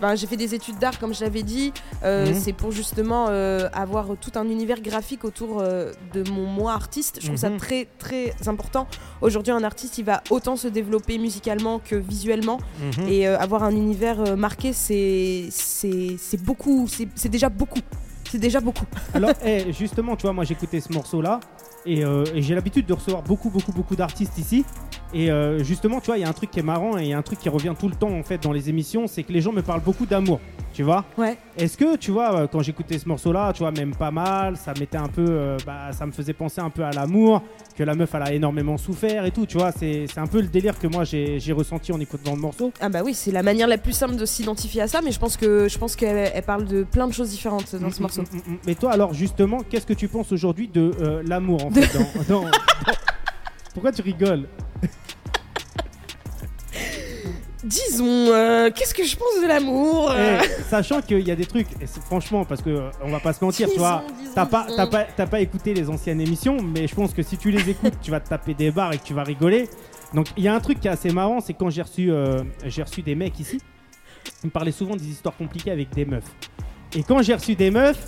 Ben, 0.00 0.14
j'ai 0.16 0.26
fait 0.26 0.36
des 0.36 0.54
études 0.54 0.78
d'art, 0.78 0.98
comme 0.98 1.12
je 1.14 1.22
l'avais 1.22 1.42
dit. 1.42 1.72
Euh, 2.02 2.28
Mhm. 2.28 2.34
C'est 2.40 2.52
pour 2.52 2.70
justement 2.72 3.26
euh, 3.28 3.68
avoir 3.72 4.06
tout 4.20 4.32
un 4.36 4.48
univers 4.48 4.80
graphique 4.80 5.24
autour 5.24 5.60
euh, 5.60 5.92
de 6.14 6.28
mon 6.30 6.46
moi 6.46 6.72
artiste. 6.72 7.18
Je 7.20 7.26
trouve 7.26 7.36
ça 7.38 7.50
Mhm. 7.50 7.58
très 7.58 7.86
très 7.98 8.34
important. 8.46 8.86
Aujourd'hui, 9.20 9.52
un 9.52 9.62
artiste, 9.64 9.98
il 9.98 10.04
va 10.04 10.22
autant 10.30 10.56
se 10.56 10.68
développer 10.68 11.18
musicalement 11.18 11.78
que 11.80 11.96
visuellement. 11.96 12.58
Mhm. 12.98 13.08
Et 13.08 13.26
avoir 13.26 13.62
un 13.64 13.72
univers 13.72 14.36
marqué, 14.36 14.72
c'est 14.72 15.48
c'est 15.50 16.16
c'est 16.18 16.42
beaucoup. 16.42 16.86
C'est 16.88 17.08
c'est 17.14 17.28
déjà 17.28 17.48
beaucoup. 17.48 17.80
C'est 18.30 18.38
déjà 18.38 18.60
beaucoup. 18.60 18.84
Alors, 19.12 19.32
eh, 19.44 19.72
justement, 19.72 20.14
tu 20.16 20.22
vois, 20.22 20.32
moi 20.32 20.44
j'écoutais 20.44 20.80
ce 20.80 20.92
morceau-là 20.92 21.40
et, 21.86 22.04
euh, 22.04 22.24
et 22.34 22.42
j'ai 22.42 22.54
l'habitude 22.54 22.86
de 22.86 22.92
recevoir 22.92 23.22
beaucoup, 23.22 23.50
beaucoup, 23.50 23.72
beaucoup 23.72 23.96
d'artistes 23.96 24.36
ici. 24.38 24.64
Et 25.12 25.30
euh, 25.30 25.62
justement, 25.64 26.00
tu 26.00 26.06
vois, 26.06 26.18
il 26.18 26.20
y 26.20 26.24
a 26.24 26.28
un 26.28 26.32
truc 26.32 26.50
qui 26.52 26.60
est 26.60 26.64
marrant 26.64 26.96
et 26.96 27.02
il 27.02 27.08
y 27.08 27.12
a 27.12 27.18
un 27.18 27.22
truc 27.22 27.40
qui 27.40 27.48
revient 27.48 27.74
tout 27.78 27.88
le 27.88 27.96
temps 27.96 28.10
en 28.12 28.22
fait 28.22 28.40
dans 28.42 28.52
les 28.52 28.68
émissions, 28.68 29.06
c'est 29.08 29.24
que 29.24 29.32
les 29.32 29.40
gens 29.40 29.50
me 29.52 29.62
parlent 29.62 29.82
beaucoup 29.82 30.06
d'amour, 30.06 30.38
tu 30.72 30.84
vois. 30.84 31.04
Ouais. 31.18 31.36
Est-ce 31.58 31.76
que, 31.76 31.96
tu 31.96 32.12
vois, 32.12 32.32
euh, 32.42 32.46
quand 32.46 32.62
j'écoutais 32.62 32.96
ce 32.98 33.08
morceau-là, 33.08 33.52
tu 33.52 33.60
vois, 33.64 33.72
même 33.72 33.92
pas 33.94 34.12
mal, 34.12 34.56
ça 34.56 34.72
mettait 34.78 34.98
un 34.98 35.08
peu, 35.08 35.24
euh, 35.28 35.56
bah, 35.66 35.90
ça 35.92 36.06
me 36.06 36.12
faisait 36.12 36.32
penser 36.32 36.60
un 36.60 36.70
peu 36.70 36.84
à 36.84 36.92
l'amour, 36.92 37.42
que 37.76 37.82
la 37.82 37.94
meuf 37.96 38.14
elle 38.14 38.22
a 38.22 38.32
énormément 38.32 38.76
souffert 38.78 39.24
et 39.24 39.32
tout, 39.32 39.46
tu 39.46 39.56
vois. 39.58 39.72
C'est 39.72 40.04
c'est 40.06 40.20
un 40.20 40.26
peu 40.28 40.40
le 40.40 40.46
délire 40.48 40.78
que 40.78 40.86
moi 40.86 41.02
j'ai 41.02 41.40
j'ai 41.40 41.52
ressenti 41.52 41.92
en 41.92 41.98
écoutant 41.98 42.34
le 42.36 42.40
morceau. 42.40 42.70
Ah 42.80 42.88
bah 42.88 43.00
oui, 43.04 43.14
c'est 43.14 43.32
la 43.32 43.42
manière 43.42 43.66
la 43.66 43.78
plus 43.78 43.92
simple 43.94 44.14
de 44.16 44.24
s'identifier 44.26 44.82
à 44.82 44.86
ça, 44.88 45.00
mais 45.02 45.10
je 45.10 45.18
pense 45.18 45.36
que 45.36 45.66
je 45.66 45.76
pense 45.78 45.96
qu'elle 45.96 46.30
elle 46.32 46.42
parle 46.44 46.66
de 46.66 46.84
plein 46.84 47.08
de 47.08 47.12
choses 47.12 47.30
différentes 47.30 47.74
dans 47.74 47.90
ce 47.90 47.98
Mm, 47.98 48.02
morceau. 48.02 48.22
mm, 48.22 48.36
mm, 48.36 48.52
mm. 48.52 48.58
Mais 48.66 48.74
toi, 48.76 48.92
alors 48.92 49.12
justement, 49.12 49.58
qu'est-ce 49.68 49.86
que 49.86 49.94
tu 49.94 50.06
penses 50.06 50.30
aujourd'hui 50.30 50.68
de 50.68 50.92
euh, 51.00 51.22
l'amour 51.26 51.69
en 51.70 51.74
fait 51.74 52.28
dans- 52.28 52.40
dans- 52.42 52.50
Pourquoi 53.74 53.92
tu 53.92 54.02
rigoles 54.02 54.46
Disons, 57.62 58.06
euh, 58.32 58.70
qu'est-ce 58.74 58.94
que 58.94 59.04
je 59.04 59.14
pense 59.16 59.42
de 59.42 59.46
l'amour 59.46 60.10
euh, 60.10 60.38
Eh, 60.42 60.62
Sachant 60.70 61.02
qu'il 61.02 61.20
y 61.20 61.30
a 61.30 61.36
des 61.36 61.44
trucs, 61.44 61.66
et 61.80 61.86
c'est- 61.86 62.00
franchement, 62.02 62.46
parce 62.46 62.62
que 62.62 62.70
euh, 62.70 62.90
on 63.04 63.10
va 63.10 63.20
pas 63.20 63.34
se 63.34 63.44
mentir, 63.44 63.66
tu 63.68 63.74
Disons, 63.74 63.84
vois, 63.86 64.02
disons, 64.18 64.32
t'as 64.34 64.46
pas, 64.46 64.64
disons. 64.64 64.76
t'as 64.76 64.86
pas, 64.86 65.04
t'as 65.14 65.26
pas 65.26 65.40
écouté 65.40 65.74
les 65.74 65.90
anciennes 65.90 66.22
émissions, 66.22 66.56
mais 66.62 66.86
je 66.86 66.94
pense 66.94 67.12
que 67.12 67.22
si 67.22 67.36
tu 67.36 67.50
les 67.50 67.68
écoutes, 67.68 68.00
tu 68.00 68.10
vas 68.10 68.18
te 68.20 68.30
taper 68.30 68.54
des 68.54 68.70
barres 68.70 68.94
et 68.94 68.98
que 68.98 69.04
tu 69.04 69.12
vas 69.12 69.24
rigoler. 69.24 69.68
Donc 70.14 70.28
il 70.38 70.42
y 70.44 70.48
a 70.48 70.54
un 70.54 70.60
truc 70.60 70.80
qui 70.80 70.88
est 70.88 70.90
assez 70.90 71.10
marrant, 71.10 71.40
c'est 71.40 71.52
quand 71.52 71.68
j'ai 71.68 71.82
reçu, 71.82 72.10
euh, 72.10 72.42
j'ai 72.64 72.82
reçu 72.82 73.02
des 73.02 73.14
mecs 73.14 73.38
ici, 73.38 73.60
ils 74.42 74.46
me 74.46 74.50
parlaient 74.50 74.72
souvent 74.72 74.96
des 74.96 75.06
histoires 75.08 75.36
compliquées 75.36 75.70
avec 75.70 75.90
des 75.90 76.06
meufs. 76.06 76.24
Et 76.96 77.02
quand 77.02 77.20
j'ai 77.20 77.34
reçu 77.34 77.56
des 77.56 77.70
meufs, 77.70 77.98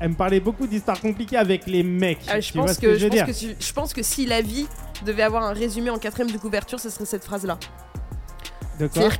elles 0.00 0.10
me 0.10 0.14
parlaient 0.14 0.40
beaucoup 0.40 0.66
d'histoires 0.66 1.00
compliquées 1.00 1.36
avec 1.38 1.66
les 1.66 1.82
mecs. 1.82 2.18
Je, 2.40 2.52
pense 2.52 2.78
que, 2.78 2.94
je 2.94 2.98
je, 2.98 3.04
veux 3.04 3.08
pense 3.10 3.16
dire 3.16 3.26
que 3.26 3.32
si- 3.32 3.54
je 3.58 3.72
pense 3.72 3.92
que 3.94 4.02
si 4.02 4.26
la 4.26 4.42
vie 4.42 4.66
devait 5.04 5.22
avoir 5.22 5.42
un 5.44 5.52
résumé 5.52 5.90
en 5.90 5.98
quatrième 5.98 6.30
de 6.30 6.38
couverture, 6.38 6.78
ce 6.80 6.90
serait 6.90 7.04
cette 7.06 7.24
phrase-là. 7.24 7.58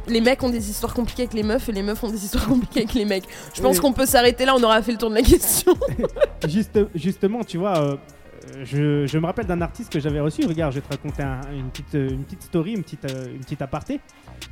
Les 0.06 0.20
mecs 0.20 0.42
ont 0.42 0.50
des 0.50 0.68
histoires 0.70 0.92
compliquées 0.92 1.22
avec 1.22 1.32
les 1.34 1.42
meufs 1.42 1.66
et 1.68 1.72
les 1.72 1.82
meufs 1.82 2.02
ont 2.04 2.10
des 2.10 2.22
histoires 2.22 2.46
compliquées 2.48 2.80
avec 2.80 2.92
les 2.94 3.06
mecs. 3.06 3.24
Je 3.54 3.62
pense 3.62 3.76
Oui. 3.76 3.80
qu'on 3.82 3.92
peut 3.94 4.04
s'arrêter 4.04 4.44
là, 4.44 4.54
on 4.54 4.62
aura 4.62 4.82
fait 4.82 4.92
le 4.92 4.98
tour 4.98 5.08
de 5.08 5.14
la 5.14 5.22
question. 5.32 5.74
Juste, 6.48 6.78
justement, 6.94 7.42
tu 7.42 7.56
vois, 7.56 7.78
euh, 7.78 7.96
je, 8.64 9.06
je 9.06 9.18
me 9.18 9.26
rappelle 9.26 9.46
d'un 9.46 9.60
artiste 9.60 9.92
que 9.92 10.00
j'avais 10.00 10.20
reçu. 10.20 10.44
Regarde, 10.46 10.72
je 10.72 10.78
vais 10.80 10.86
te 10.86 10.90
raconter 10.90 11.22
un- 11.22 11.40
une, 11.52 11.70
petite, 11.70 11.94
une 11.94 12.24
petite 12.24 12.42
story, 12.42 12.72
une 12.72 12.82
petite, 12.82 13.04
euh, 13.04 13.26
une 13.34 13.40
petite 13.40 13.62
aparté. 13.62 14.00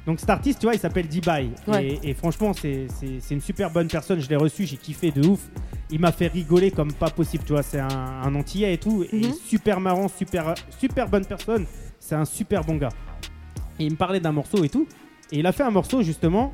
Donc 0.06 0.20
cet 0.20 0.30
artiste, 0.30 0.60
tu 0.60 0.66
vois, 0.66 0.74
il 0.74 0.78
s'appelle 0.80 1.08
D-Buy. 1.08 1.50
Ouais. 1.66 1.86
Et, 2.02 2.10
et 2.10 2.14
franchement, 2.14 2.52
c'est 2.52 2.86
une 3.30 3.40
super 3.40 3.70
bonne 3.70 3.88
personne. 3.88 4.20
Je 4.20 4.28
l'ai 4.28 4.36
reçu, 4.36 4.66
j'ai 4.66 4.76
kiffé 4.76 5.10
de 5.10 5.26
ouf. 5.26 5.40
Il 5.90 6.00
m'a 6.00 6.12
fait 6.12 6.28
rigoler 6.28 6.70
comme 6.70 6.92
pas 6.92 7.10
possible, 7.10 7.44
tu 7.44 7.52
vois. 7.52 7.62
C'est 7.62 7.80
un, 7.80 7.88
un 7.88 8.34
Antillais 8.34 8.74
et 8.74 8.78
tout. 8.78 9.04
Et 9.12 9.26
Mhm. 9.26 9.34
super 9.44 9.80
marrant, 9.80 10.08
super, 10.08 10.54
super 10.78 11.08
bonne 11.08 11.24
personne. 11.26 11.66
C'est 11.98 12.14
un 12.14 12.24
super 12.24 12.64
bon 12.64 12.76
gars. 12.76 12.88
Et 13.78 13.84
il 13.84 13.92
me 13.92 13.96
parlait 13.96 14.20
d'un 14.20 14.32
morceau 14.32 14.62
et 14.64 14.68
tout. 14.68 14.86
Et 15.32 15.38
il 15.38 15.46
a 15.46 15.52
fait 15.52 15.62
un 15.62 15.70
morceau 15.70 16.02
justement 16.02 16.52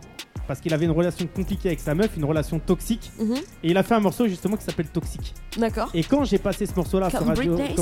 parce 0.50 0.60
qu'il 0.60 0.74
avait 0.74 0.84
une 0.84 0.90
relation 0.90 1.26
compliquée 1.26 1.68
avec 1.68 1.78
sa 1.80 1.94
meuf, 1.94 2.16
une 2.16 2.24
relation 2.24 2.58
toxique. 2.58 3.12
Mhm. 3.20 3.36
Et 3.62 3.70
il 3.70 3.76
a 3.76 3.84
fait 3.84 3.94
un 3.94 4.00
morceau 4.00 4.26
justement 4.26 4.56
qui 4.56 4.64
s'appelle 4.64 4.88
Toxique. 4.88 5.32
D'accord. 5.56 5.90
Et 5.94 6.02
quand 6.02 6.24
j'ai 6.24 6.38
passé 6.38 6.66
ce 6.66 6.74
morceau-là 6.74 7.08
sur 7.08 7.24
radio, 7.24 7.54
Britney 7.54 7.76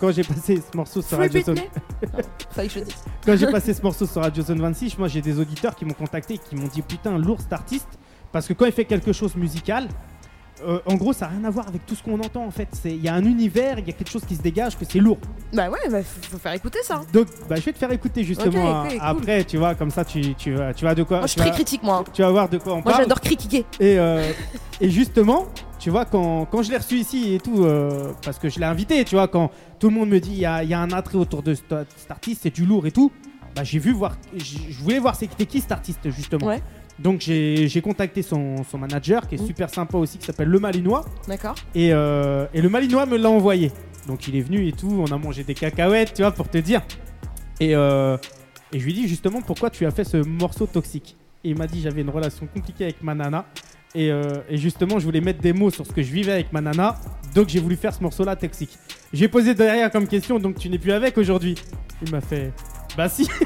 quand, 0.00 0.12
j'ai 0.12 0.22
passé 0.22 0.56
ce 0.70 0.76
morceau 0.76 1.00
sur 1.00 1.16
Free 1.16 1.28
Radio 1.28 1.42
Zone, 1.42 1.60
quand 3.24 3.36
j'ai 3.36 3.46
passé 3.46 3.72
ce 3.72 3.80
morceau 3.80 4.06
sur 4.06 4.20
Radio 4.20 4.42
Zone 4.42 4.60
26, 4.60 4.98
moi 4.98 5.08
j'ai 5.08 5.22
des 5.22 5.38
auditeurs 5.38 5.74
qui 5.74 5.86
m'ont 5.86 5.94
contacté, 5.94 6.34
et 6.34 6.38
qui 6.38 6.56
m'ont 6.56 6.68
dit 6.68 6.82
putain 6.82 7.16
lourd 7.16 7.40
cet 7.40 7.54
artiste, 7.54 7.88
parce 8.32 8.46
que 8.46 8.52
quand 8.52 8.66
il 8.66 8.72
fait 8.72 8.84
quelque 8.84 9.12
chose 9.12 9.34
musical, 9.36 9.88
euh, 10.66 10.78
en 10.86 10.94
gros 10.94 11.12
ça 11.12 11.26
n'a 11.26 11.32
rien 11.32 11.44
à 11.44 11.50
voir 11.50 11.68
avec 11.68 11.84
tout 11.86 11.94
ce 11.94 12.02
qu'on 12.02 12.18
entend 12.20 12.44
en 12.44 12.50
fait. 12.50 12.68
C'est 12.72 12.90
il 12.90 13.02
y 13.02 13.08
a 13.08 13.14
un 13.14 13.24
univers, 13.24 13.78
il 13.78 13.86
y 13.86 13.90
a 13.90 13.92
quelque 13.92 14.10
chose 14.10 14.24
qui 14.24 14.34
se 14.36 14.42
dégage 14.42 14.76
que 14.78 14.84
c'est 14.84 14.98
lourd. 14.98 15.18
Bah 15.52 15.68
ouais, 15.70 15.78
bah 15.90 16.02
faut 16.02 16.38
faire 16.38 16.52
écouter 16.52 16.78
ça. 16.82 17.02
Donc 17.12 17.26
bah, 17.48 17.56
je 17.56 17.62
vais 17.62 17.72
te 17.72 17.78
faire 17.78 17.92
écouter 17.92 18.24
justement 18.24 18.84
cool. 18.88 18.98
après, 19.00 19.44
tu 19.44 19.56
vois, 19.58 19.74
comme 19.74 19.90
ça 19.90 20.04
tu 20.04 20.34
tu 20.34 20.52
vas 20.54 20.74
tu 20.74 20.84
vas 20.84 20.94
de 20.94 21.02
quoi 21.02 21.18
Moi 21.18 21.26
je 21.26 21.32
suis 21.32 21.40
très 21.40 21.50
vas- 21.50 21.54
critique 21.54 21.82
moi. 21.82 21.98
hein. 22.06 22.10
tu 22.12 22.22
vas 22.22 22.30
voir 22.30 22.48
de 22.48 22.58
quoi 22.58 22.72
on 22.72 22.76
Moi 22.76 22.84
parle. 22.84 23.02
j'adore 23.02 23.20
critiquer. 23.20 23.64
Et, 23.80 23.98
euh, 23.98 24.30
et 24.80 24.90
justement, 24.90 25.46
tu 25.78 25.90
vois, 25.90 26.04
quand, 26.04 26.46
quand 26.46 26.62
je 26.62 26.70
l'ai 26.70 26.78
reçu 26.78 26.96
ici 26.96 27.34
et 27.34 27.38
tout, 27.40 27.64
euh, 27.64 28.12
parce 28.24 28.38
que 28.38 28.48
je 28.48 28.58
l'ai 28.58 28.66
invité, 28.66 29.04
tu 29.04 29.14
vois, 29.14 29.28
quand 29.28 29.50
tout 29.78 29.88
le 29.88 29.94
monde 29.94 30.08
me 30.08 30.18
dit 30.20 30.32
il 30.32 30.38
y 30.40 30.46
a, 30.46 30.62
il 30.62 30.68
y 30.70 30.74
a 30.74 30.80
un 30.80 30.90
attrait 30.92 31.18
autour 31.18 31.42
de 31.42 31.54
cet, 31.54 31.72
artiste, 32.10 32.40
c'est 32.44 32.54
du 32.54 32.64
lourd 32.64 32.86
et 32.86 32.90
tout, 32.90 33.12
bah 33.54 33.62
j'ai 33.64 33.78
vu 33.78 33.92
voir, 33.92 34.16
je 34.36 34.82
voulais 34.82 34.98
voir 34.98 35.14
c'était 35.14 35.46
qui 35.46 35.60
cet 35.60 35.70
artiste 35.72 36.10
justement. 36.10 36.46
Ouais. 36.46 36.60
Donc 36.98 37.20
j'ai 37.22 37.80
contacté 37.82 38.22
son, 38.22 38.62
son 38.70 38.78
manager 38.78 39.26
qui 39.26 39.34
est 39.34 39.42
Mm. 39.42 39.46
super 39.46 39.70
sympa 39.70 39.98
aussi, 39.98 40.18
qui 40.18 40.26
s'appelle 40.26 40.48
Le 40.48 40.60
Malinois, 40.60 41.04
D'accord. 41.26 41.54
et, 41.74 41.92
euh, 41.92 42.46
et 42.54 42.60
le 42.62 42.68
Malinois 42.68 43.04
me 43.06 43.16
l'a 43.16 43.30
envoyé. 43.30 43.72
Donc 44.06 44.28
il 44.28 44.36
est 44.36 44.40
venu 44.42 44.66
et 44.68 44.72
tout, 44.72 44.90
on 45.06 45.10
a 45.12 45.18
mangé 45.18 45.42
des 45.44 45.54
cacahuètes, 45.54 46.14
tu 46.14 46.22
vois, 46.22 46.30
pour 46.30 46.48
te 46.48 46.58
dire. 46.58 46.82
Et, 47.58 47.74
euh, 47.74 48.16
et 48.72 48.78
je 48.78 48.84
lui 48.84 48.92
ai 48.92 48.94
dit 48.94 49.08
justement 49.08 49.40
pourquoi 49.42 49.70
tu 49.70 49.86
as 49.86 49.90
fait 49.90 50.04
ce 50.04 50.18
morceau 50.18 50.66
toxique? 50.66 51.16
Et 51.42 51.50
il 51.50 51.58
m'a 51.58 51.66
dit 51.66 51.80
j'avais 51.82 52.02
une 52.02 52.10
relation 52.10 52.46
compliquée 52.46 52.84
avec 52.84 53.02
ma 53.02 53.14
nana. 53.14 53.44
Et, 53.96 54.10
euh, 54.10 54.22
et 54.48 54.56
justement, 54.56 54.98
je 54.98 55.04
voulais 55.04 55.20
mettre 55.20 55.40
des 55.40 55.52
mots 55.52 55.70
sur 55.70 55.86
ce 55.86 55.92
que 55.92 56.02
je 56.02 56.10
vivais 56.12 56.32
avec 56.32 56.52
ma 56.52 56.60
nana. 56.60 56.96
Donc 57.34 57.48
j'ai 57.48 57.60
voulu 57.60 57.76
faire 57.76 57.94
ce 57.94 58.02
morceau-là 58.02 58.34
toxique. 58.36 58.76
J'ai 59.12 59.28
posé 59.28 59.54
derrière 59.54 59.90
comme 59.90 60.06
question 60.08 60.38
donc 60.38 60.58
tu 60.58 60.68
n'es 60.68 60.78
plus 60.78 60.92
avec 60.92 61.16
aujourd'hui 61.18 61.54
Il 62.04 62.10
m'a 62.12 62.20
fait 62.20 62.52
bah 62.96 63.08
si. 63.08 63.28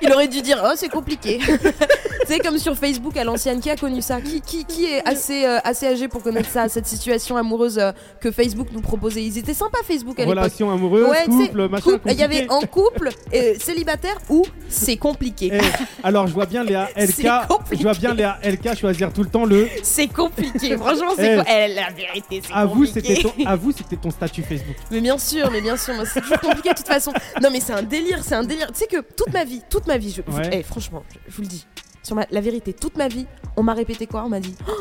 Il 0.00 0.12
aurait 0.12 0.28
dû 0.28 0.40
dire 0.42 0.62
oh 0.64 0.72
c'est 0.76 0.88
compliqué. 0.88 1.38
tu 1.46 2.26
sais 2.26 2.38
comme 2.38 2.56
sur 2.58 2.76
Facebook 2.76 3.16
à 3.16 3.24
l'ancienne 3.24 3.60
qui 3.60 3.68
a 3.68 3.76
connu 3.76 4.00
ça 4.00 4.20
qui, 4.20 4.40
qui, 4.40 4.64
qui 4.64 4.86
est 4.86 5.06
assez, 5.06 5.44
euh, 5.44 5.58
assez 5.64 5.86
âgé 5.86 6.08
pour 6.08 6.22
connaître 6.22 6.48
ça 6.48 6.68
cette 6.68 6.86
situation 6.86 7.36
amoureuse 7.36 7.78
euh, 7.78 7.92
que 8.20 8.30
Facebook 8.30 8.68
nous 8.72 8.80
proposait. 8.80 9.22
Ils 9.24 9.38
étaient 9.38 9.54
sympas 9.54 9.78
Facebook 9.86 10.18
à 10.18 10.22
l'époque. 10.22 10.36
Relation 10.38 10.70
amoureuse, 10.70 11.08
Ouais, 11.08 11.24
couple, 11.26 11.68
machin. 11.68 11.98
Il 12.06 12.12
y 12.14 12.22
avait 12.22 12.48
en 12.48 12.60
couple, 12.60 13.10
euh, 13.34 13.54
célibataire 13.58 14.16
ou 14.28 14.44
c'est 14.68 14.96
compliqué. 14.96 15.50
Eh, 15.52 15.58
alors 16.04 16.26
je 16.26 16.32
vois 16.32 16.46
bien 16.46 16.62
Léa 16.64 16.88
C'est 16.96 17.22
LK, 17.24 17.30
je 17.72 17.82
vois 17.82 17.94
bien 17.94 18.14
Léa 18.14 18.38
LK 18.44 18.78
choisir 18.78 19.12
tout 19.12 19.22
le 19.24 19.30
temps 19.30 19.44
le 19.44 19.68
C'est 19.82 20.06
compliqué. 20.08 20.76
Franchement, 20.76 21.12
c'est 21.16 21.32
Eh. 21.32 21.34
quoi 21.36 21.44
Eh, 21.48 21.74
La 21.74 21.90
vérité, 21.90 22.40
c'est 22.46 22.52
compliqué. 22.52 23.22
ton, 23.22 23.32
avoue, 23.46 23.72
c'était 23.72 23.96
ton 23.96 24.10
statut 24.10 24.42
Facebook. 24.42 24.76
Mais 24.90 25.00
bien 25.00 25.18
sûr, 25.18 25.50
mais 25.50 25.60
bien 25.60 25.76
sûr, 25.76 25.94
moi, 25.94 26.04
c'est 26.06 26.20
toujours 26.20 26.40
compliqué 26.40 26.70
de 26.70 26.74
toute 26.76 26.86
façon. 26.86 27.12
Non, 27.42 27.48
mais 27.50 27.60
c'est 27.60 27.72
un 27.72 27.82
délire, 27.82 28.20
c'est 28.22 28.34
un 28.38 28.44
délire. 28.44 28.68
Tu 28.72 28.78
sais 28.80 28.86
que 28.86 29.00
toute 29.00 29.32
ma 29.32 29.44
vie, 29.44 29.62
toute 29.70 29.86
ma 29.86 29.98
vie, 29.98 30.10
je, 30.12 30.22
Ouais. 30.32 30.48
eh, 30.52 30.62
franchement, 30.62 31.04
je, 31.12 31.18
je 31.30 31.36
vous 31.36 31.42
le 31.42 31.48
dis, 31.48 31.66
sur 32.02 32.16
ma, 32.16 32.26
la 32.30 32.40
vérité, 32.40 32.72
toute 32.72 32.96
ma 32.96 33.08
vie, 33.08 33.26
on 33.56 33.62
m'a 33.62 33.74
répété 33.74 34.06
quoi? 34.06 34.22
On 34.24 34.28
m'a 34.28 34.40
dit, 34.40 34.54
Oh, 34.68 34.72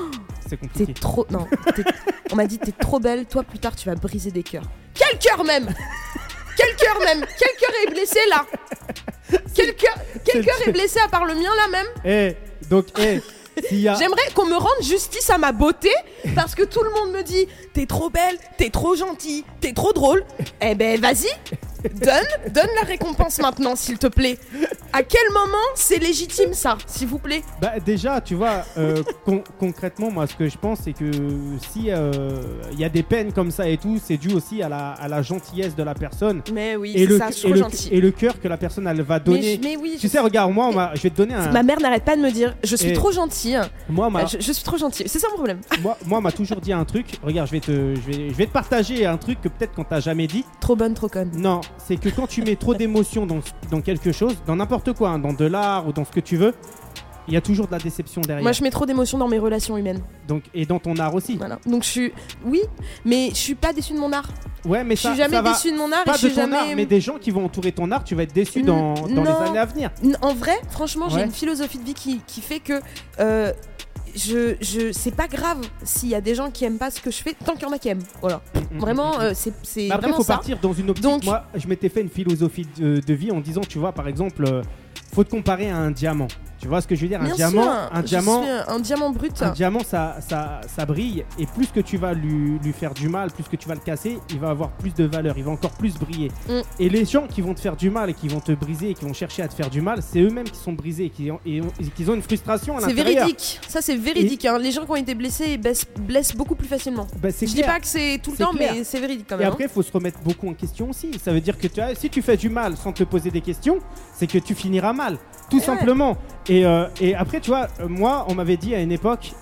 C'est 0.48 0.58
t'es 0.74 0.94
trop, 0.94 1.26
non, 1.30 1.46
on 2.32 2.36
m'a 2.36 2.46
dit, 2.46 2.58
t'es 2.58 2.72
trop 2.72 3.00
belle. 3.00 3.26
Toi, 3.26 3.44
plus 3.44 3.60
tard, 3.60 3.76
tu 3.76 3.88
vas 3.90 3.96
briser 3.96 4.32
des 4.32 4.44
cœurs. 4.44 4.64
Quel 4.94 5.18
cœur 5.20 5.44
même 5.44 5.74
Quel 6.58 6.76
cœur 6.76 7.00
même 7.02 7.26
Quel 7.38 7.50
cœur 7.60 7.72
est 7.86 7.92
blessé 7.92 8.20
là 8.30 8.46
Quel 9.54 9.76
cœur, 9.76 9.96
quel 10.26 10.44
cœur 10.46 10.56
est 10.68 10.72
blessé 10.72 11.00
à 11.04 11.08
part 11.08 11.26
le 11.26 11.36
mien 11.36 11.50
là 11.56 11.68
même 11.70 11.88
Eh, 12.06 12.68
donc, 12.70 12.86
eh, 13.00 13.18
a. 13.88 13.96
J'aimerais 13.96 14.32
qu'on 14.36 14.46
me 14.46 14.56
rende 14.56 14.82
justice 14.84 15.30
à 15.30 15.38
ma 15.38 15.52
beauté 15.52 15.90
parce 16.36 16.56
que 16.56 16.64
tout 16.64 16.82
le 16.84 16.90
monde 16.92 17.12
me 17.12 17.24
dit 17.24 17.48
t'es 17.74 17.86
trop 17.88 18.10
belle, 18.10 18.38
t'es 18.58 18.70
trop 18.70 18.96
gentille, 18.96 19.44
t'es 19.60 19.74
trop 19.74 19.94
drôle. 19.94 20.24
Eh 20.62 20.76
ben 20.76 21.00
vas-y, 21.02 21.28
donne, 21.90 22.54
donne 22.54 22.70
la 22.76 22.88
récompense 22.88 23.40
maintenant 23.40 23.76
s'il 23.76 23.98
te 23.98 24.08
plaît. 24.08 24.38
À 24.94 25.04
quel 25.04 25.28
moment 25.34 25.58
c'est 25.76 25.98
légitime 26.00 26.54
ça, 26.54 26.78
s'il 26.88 27.08
vous 27.08 27.20
plaît? 27.20 27.44
Bah, 27.62 27.74
déjà, 27.86 28.22
tu 28.22 28.36
vois, 28.36 28.64
euh, 28.78 29.04
con- 29.26 29.44
concrètement, 29.60 30.10
moi, 30.12 30.26
ce 30.28 30.36
que 30.36 30.48
je 30.50 30.58
pense, 30.58 30.80
c'est 30.84 30.94
que 30.94 31.10
si 31.72 31.92
euh, 31.92 32.42
il 32.72 32.80
y 32.80 32.84
a 32.86 32.90
des 32.90 33.04
peines 33.04 33.32
comme 33.34 33.52
ça 33.52 33.68
et 33.68 33.78
tout, 33.78 34.00
c'est 34.04 34.18
dû 34.18 34.34
aussi 34.34 34.62
à 34.64 34.70
la, 34.70 34.92
à 34.92 35.08
la 35.08 35.22
gentillesse 35.22 35.76
de 35.76 35.84
la 35.84 35.94
personne 35.94 36.42
Mais 36.54 36.76
oui, 36.76 36.94
et 36.96 37.00
c'est 37.00 37.06
le, 37.06 37.18
ça, 37.18 37.28
je 37.30 37.34
suis 37.34 37.48
et, 37.48 37.52
trop 37.52 37.54
le, 37.56 37.60
gentille. 37.60 37.94
et 37.94 38.02
le 38.02 38.12
cœur 38.12 38.40
que 38.40 38.48
la 38.48 38.58
personne 38.58 38.88
elle 38.88 39.02
va 39.02 39.20
Mais, 39.20 39.24
donner. 39.26 39.56
je- 39.62 39.68
mais 39.68 39.76
oui, 39.78 39.98
Tu 40.00 40.08
je- 40.08 40.12
sais, 40.12 40.20
regarde, 40.20 40.52
moi, 40.52 40.68
on 40.68 40.74
m'a- 40.74 40.92
je 40.96 41.02
vais 41.02 41.10
te 41.10 41.18
donner 41.18 41.34
un. 41.34 41.52
ma 41.52 41.64
mère 41.64 41.80
n'arrête 41.80 42.04
pas 42.06 42.16
de 42.16 42.22
me 42.22 42.32
dire 42.32 42.56
je 42.64 42.76
suis 42.76 42.90
Et- 42.90 42.94
trop 42.94 43.12
gentille. 43.12 43.60
Moi, 43.90 44.08
on 44.08 44.12
m'a- 44.12 44.24
Euh, 44.24 44.28
Je, 44.28 44.38
je 44.42 44.52
suis 44.52 44.64
trop 44.64 44.78
gentille, 44.78 45.08
c'est 45.08 45.20
ça 45.20 45.28
mon 45.30 45.36
problème. 45.36 45.60
moi, 45.82 45.98
moi, 46.06 46.20
on 46.20 46.22
m'a 46.22 46.32
toujours 46.32 46.60
dit 46.62 46.74
un 46.74 46.86
truc. 46.86 47.06
Regarde, 47.24 47.48
je 47.48 47.52
vais 47.52 47.60
te, 47.60 47.72
je 47.96 48.00
vais, 48.12 48.30
je 48.30 48.34
vais 48.36 48.46
te 48.46 48.52
partager 48.52 49.06
un 49.06 49.18
truc 49.18 49.40
que 49.42 49.48
peut-être 49.50 49.74
qu'on 49.74 49.84
t'a 49.84 50.00
jamais 50.00 50.28
dit. 50.28 50.44
Trop 50.60 50.76
bonne, 50.76 50.94
trop 50.94 51.08
conne. 51.08 51.32
Non, 51.36 51.62
c'est 51.78 51.98
que 51.98 52.10
quand 52.10 52.28
tu 52.28 52.42
mets 52.42 52.56
trop 52.56 52.74
d'émotions 52.74 53.26
dans, 53.26 53.40
dans 53.72 53.82
quelque 53.82 54.12
chose, 54.12 54.36
dans 54.46 54.56
n'importe 54.56 54.94
quoi, 54.94 55.10
hein, 55.10 55.20
dans 55.20 55.34
de 55.34 55.46
l'art 55.46 55.88
ou 55.88 55.94
dans 55.94 56.06
ce 56.06 56.12
que 56.12 56.20
tu 56.20 56.38
veux, 56.38 56.54
il 57.28 57.34
y 57.34 57.38
a 57.38 57.42
toujours 57.42 57.68
de 57.68 57.74
la 57.74 57.80
déception 57.80 58.22
derrière. 58.22 58.42
Moi 58.44 58.54
je 58.54 58.64
mets 58.64 58.70
trop 58.70 58.86
d'émotions 58.86 59.18
dans 59.18 59.28
mes 59.28 59.38
relations 59.40 59.76
humaines. 59.78 60.02
Donc, 60.28 60.44
et 60.54 60.66
dans 60.66 60.80
ton 60.80 60.96
art 60.98 61.14
aussi. 61.14 61.36
Voilà. 61.36 61.60
Donc 61.66 61.84
je 61.84 61.90
suis. 61.90 62.14
Oui, 62.46 62.62
mais 63.04 63.30
je 63.32 63.36
suis 63.36 63.56
pas 63.56 63.74
déçue 63.74 63.94
de 63.94 64.00
mon 64.00 64.14
art. 64.14 64.30
Ouais, 64.66 64.84
mais 64.84 64.96
Je 64.96 65.02
ça, 65.02 65.10
suis 65.10 65.18
jamais 65.18 65.42
déçue 65.42 65.72
de 65.72 65.78
mon 65.78 65.92
art 65.92 66.04
et 66.08 66.12
je 66.14 66.18
suis 66.18 66.30
de 66.30 66.34
ton 66.36 66.42
jamais. 66.42 66.58
art, 66.58 66.66
mais 66.76 66.86
des 66.86 67.02
gens 67.02 67.18
qui 67.20 67.32
vont 67.32 67.44
entourer 67.46 67.72
ton 67.74 67.92
art, 67.92 68.04
tu 68.06 68.16
vas 68.16 68.24
être 68.24 68.34
déçu 68.34 68.64
dans, 68.64 68.94
dans 68.94 69.24
les 69.24 69.30
années 69.30 69.60
à 69.60 69.66
venir. 69.66 69.92
En 70.22 70.34
vrai, 70.34 70.56
franchement, 70.70 71.10
j'ai 71.10 71.22
une 71.22 71.32
philosophie 71.32 71.78
de 71.80 71.84
vie 71.84 71.94
qui, 71.94 72.22
qui 72.26 72.42
fait 72.42 72.60
que 72.60 72.80
euh, 73.20 73.52
je, 74.18 74.56
je, 74.62 74.92
c'est 74.92 75.16
pas 75.16 75.28
grave 75.28 75.60
s'il 75.84 76.10
y 76.10 76.16
a 76.16 76.22
des 76.22 76.36
gens 76.36 76.50
qui 76.52 76.66
aiment 76.66 76.78
pas 76.78 76.92
ce 76.92 77.00
que 77.00 77.12
je 77.12 77.18
fais, 77.22 77.34
tant 77.46 77.54
qu'il 77.54 77.64
y 77.64 77.66
en 77.66 77.72
a 77.72 77.78
qui 77.80 77.90
aiment. 77.90 78.04
Voilà. 78.22 78.42
Vraiment, 78.72 79.20
euh, 79.20 79.32
c'est, 79.36 79.54
c'est 79.64 79.82
Mais 79.84 79.92
après, 79.92 80.02
vraiment 80.08 80.18
faut 80.18 80.24
ça. 80.24 80.34
partir 80.36 80.58
dans 80.60 80.74
une 80.74 80.90
optique. 80.90 81.04
Donc- 81.04 81.24
Moi, 81.24 81.44
je 81.56 81.68
m'étais 81.68 81.90
fait 81.90 82.02
une 82.02 82.10
philosophie 82.10 82.68
de, 82.78 83.00
de 83.00 83.14
vie 83.14 83.32
en 83.32 83.40
disant, 83.40 83.62
tu 83.62 83.78
vois, 83.80 83.92
par 83.94 84.08
exemple, 84.08 84.44
euh, 84.48 84.62
faut 85.14 85.24
te 85.24 85.30
comparer 85.30 85.70
à 85.70 85.78
un 85.78 85.92
diamant. 85.92 86.28
Tu 86.60 86.68
vois 86.68 86.82
ce 86.82 86.88
que 86.88 86.96
je 86.96 87.02
veux 87.02 87.08
dire? 87.08 87.22
Un 87.22 87.26
Bien 87.26 87.36
diamant, 87.36 87.62
sûr, 87.64 87.72
un 87.94 88.02
diamant, 88.02 88.44
un, 88.44 88.74
un 88.76 88.80
diamant 88.80 89.10
brut. 89.12 89.42
un 89.44 89.52
diamant, 89.52 89.82
ça, 89.84 90.18
ça, 90.28 90.62
ça 90.76 90.86
brille. 90.88 91.24
Et 91.38 91.46
plus 91.46 91.68
que 91.68 91.80
tu 91.80 91.98
vas 91.98 92.14
lui, 92.14 92.58
lui 92.64 92.74
faire 92.74 92.94
du 92.96 93.10
mal, 93.10 93.30
plus 93.32 93.44
que 93.44 93.56
tu 93.56 93.68
vas 93.68 93.76
le 93.76 93.80
casser, 93.82 94.18
il 94.32 94.40
va 94.40 94.50
avoir 94.50 94.72
plus 94.72 94.94
de 94.94 95.04
valeur. 95.06 95.36
Il 95.38 95.44
va 95.44 95.52
encore 95.52 95.72
plus 95.72 95.94
briller. 96.00 96.32
Mm. 96.50 96.54
Et 96.80 96.90
les 96.90 97.06
gens 97.06 97.28
qui 97.28 97.42
vont 97.42 97.54
te 97.54 97.60
faire 97.60 97.76
du 97.76 97.90
mal 97.92 98.10
et 98.10 98.14
qui 98.16 98.28
vont 98.28 98.40
te 98.40 98.52
briser 98.54 98.90
et 98.90 98.94
qui 98.96 99.06
vont 99.06 99.14
chercher 99.14 99.44
à 99.44 99.48
te 99.48 99.54
faire 99.54 99.70
du 99.70 99.82
mal, 99.82 100.00
c'est 100.02 100.20
eux-mêmes 100.20 100.50
qui 100.50 100.60
sont 100.60 100.74
brisés 100.74 101.06
et 101.06 101.10
qui 101.12 101.30
ont, 101.30 101.40
et 101.46 101.62
ont- 101.62 101.72
et 101.80 101.86
qui 101.86 102.10
ont 102.10 102.16
une 102.16 102.22
frustration 102.24 102.78
à 102.78 102.82
C'est 102.82 102.88
l'intérieur. 102.88 103.26
véridique. 103.26 103.60
Ça, 103.68 103.82
c'est 103.82 103.96
véridique. 103.96 104.46
hein. 104.46 104.58
Les 104.58 104.72
gens 104.72 104.84
qui 104.86 104.92
ont 104.92 104.96
été 104.96 105.14
blessés 105.14 105.58
blessent, 105.58 105.86
blessent 106.00 106.36
beaucoup 106.36 106.56
plus 106.56 106.68
facilement. 106.68 107.06
Bah, 107.22 107.30
c'est 107.32 107.46
Je 107.46 107.52
dis 107.54 107.62
clair. 107.62 107.74
pas 107.76 107.80
que 107.80 107.88
c'est 107.88 108.20
tout 108.24 108.32
le 108.32 108.38
C'est 108.38 108.44
temps, 108.44 108.52
clair. 108.52 108.74
mais 108.76 108.84
c'est 108.84 109.00
véridique 109.00 109.28
quand 109.30 109.36
Et 109.36 109.40
même. 109.40 109.48
hein. 109.48 109.52
après, 109.52 109.66
il 109.66 109.70
faut 109.70 109.84
se 109.84 109.92
remettre 109.92 110.20
beaucoup 110.22 110.50
en 110.50 110.54
question 110.54 110.90
aussi. 110.90 111.12
Ça 111.24 111.32
veut 111.32 111.42
dire 111.42 111.58
que 111.58 111.68
tu 111.68 111.80
as- 111.80 111.94
si 111.94 112.10
tu 112.10 112.22
fais 112.24 112.36
du 112.38 112.50
mal 112.50 112.76
sans 112.78 112.92
te 112.94 113.04
poser 113.04 113.30
des 113.30 113.42
questions, 113.42 113.78
c'est 114.16 114.26
que 114.28 114.40
tu 114.40 114.56
finiras 114.56 114.94
mal, 114.94 115.18
tout 115.50 115.58
ouais. 115.58 115.64
simplement. 115.64 116.18
Et, 116.50 116.66
euh, 116.66 116.88
et 117.02 117.16
après, 117.16 117.40
tu 117.40 117.50
vois, 117.50 117.68
euh, 117.80 117.88
moi, 117.88 118.26
on 118.30 118.36
m'avait 118.36 118.58
dit 118.58 118.74
à 118.76 118.82
une 118.82 118.92
époque, 118.92 119.34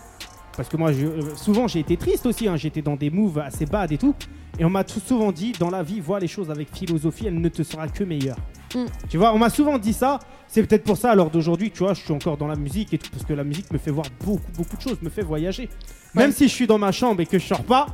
parce 0.55 0.69
que 0.69 0.77
moi, 0.77 0.91
je- 0.91 1.05
euh, 1.05 1.35
souvent, 1.35 1.67
j'ai 1.67 1.79
été 1.79 1.97
triste 1.97 2.25
aussi, 2.25 2.47
hein, 2.47 2.55
j'étais 2.55 2.81
dans 2.81 2.95
des 2.95 3.09
moves 3.09 3.39
assez 3.39 3.65
bad 3.65 3.91
et 3.91 3.97
tout. 3.97 4.15
Et 4.57 4.63
on 4.63 4.69
m'a 4.69 4.83
souvent 4.87 5.31
dit, 5.31 5.51
dans 5.59 5.69
la 5.69 5.83
vie, 5.83 5.99
vois 5.99 6.19
les 6.19 6.27
choses 6.27 6.49
avec 6.49 6.69
philosophie, 6.73 7.27
elle 7.27 7.39
ne 7.41 7.49
te 7.49 7.61
sera 7.63 7.87
que 7.89 8.03
meilleure. 8.05 8.37
Mm. 8.73 8.85
Tu 9.09 9.17
vois, 9.17 9.33
on 9.33 9.37
m'a 9.37 9.49
souvent 9.49 9.77
dit 9.77 9.93
ça. 9.93 10.19
C'est 10.47 10.63
peut-être 10.63 10.83
pour 10.83 10.95
ça, 10.95 11.11
alors 11.11 11.29
d'aujourd'hui, 11.29 11.71
tu 11.71 11.79
vois, 11.79 11.93
je 11.93 12.01
suis 12.01 12.13
encore 12.13 12.37
dans 12.37 12.47
la 12.47 12.55
musique 12.55 12.93
et 12.93 12.97
tout, 12.97 13.09
parce 13.11 13.25
que 13.25 13.33
la 13.33 13.43
musique 13.43 13.71
me 13.73 13.77
fait 13.77 13.91
voir 13.91 14.05
beaucoup, 14.23 14.39
beaucoup 14.55 14.77
de 14.77 14.81
choses, 14.81 15.01
me 15.01 15.09
fait 15.09 15.23
voyager. 15.23 15.69
Même 16.13 16.31
si 16.31 16.47
je 16.47 16.53
suis 16.53 16.67
dans 16.67 16.77
ma 16.77 16.93
chambre 16.93 17.19
et 17.21 17.25
que 17.25 17.37
je 17.37 17.45
sors 17.45 17.63
pas, 17.63 17.87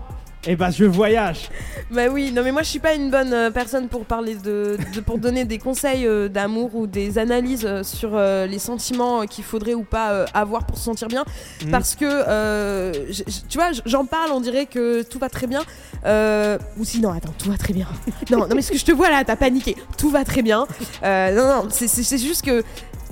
eh 0.48 0.56
ben 0.56 0.72
je 0.72 0.86
voyage. 0.86 1.50
Bah 1.92 2.08
oui, 2.12 2.32
non 2.32 2.42
mais 2.44 2.52
moi 2.52 2.64
je 2.64 2.70
suis 2.70 2.80
pas 2.80 2.96
une 2.96 3.12
bonne 3.12 3.32
euh, 3.34 3.52
personne 3.52 3.88
pour 3.90 4.06
parler 4.06 4.34
de, 4.36 4.78
de- 4.96 5.00
pour 5.02 5.18
donner 5.20 5.46
des 5.46 5.60
conseils 5.60 6.08
euh, 6.08 6.30
d'amour 6.30 6.74
ou 6.76 6.88
des 6.88 7.18
analyses 7.20 7.66
euh, 7.66 7.84
sur 7.84 8.12
les 8.18 8.58
sentiments 8.60 9.26
qu'il 9.28 9.44
faudrait 9.44 9.76
ou 9.76 9.84
pas 9.84 10.26
avoir 10.34 10.66
pour 10.66 10.78
se 10.78 10.84
sentir 10.86 11.08
bien. 11.10 11.24
Mhm. 11.64 11.70
parce 11.72 11.96
que 11.96 12.06
euh, 12.06 12.92
j- 13.12 13.24
j- 13.28 13.44
tu 13.48 13.58
vois 13.60 13.70
j'en 13.86 14.06
parle 14.06 14.32
on 14.32 14.42
dirait 14.42 14.66
que 14.66 15.04
tout 15.04 15.20
va 15.20 15.30
très 15.30 15.48
bien. 15.48 15.62
Euh, 16.06 16.58
ou 16.80 16.86
sinon 16.86 17.12
attends 17.12 17.34
tout 17.38 17.52
va 17.52 17.58
très 17.58 17.74
bien. 17.74 17.88
Non 18.32 18.40
non 18.48 18.56
mais 18.56 18.62
ce 18.64 18.72
que 18.72 18.78
je 18.78 18.86
te 18.86 18.92
vois 18.92 19.10
là 19.12 19.24
t'as 19.24 19.36
paniqué. 19.36 19.76
Tout 19.98 20.10
va 20.10 20.24
très 20.24 20.42
bien. 20.42 20.66
Euh, 21.04 21.36
non 21.36 21.64
non 21.64 21.70
c'est- 21.70 21.88
c'est 21.88 22.04
c'est 22.04 22.18
juste 22.18 22.44
que 22.44 22.64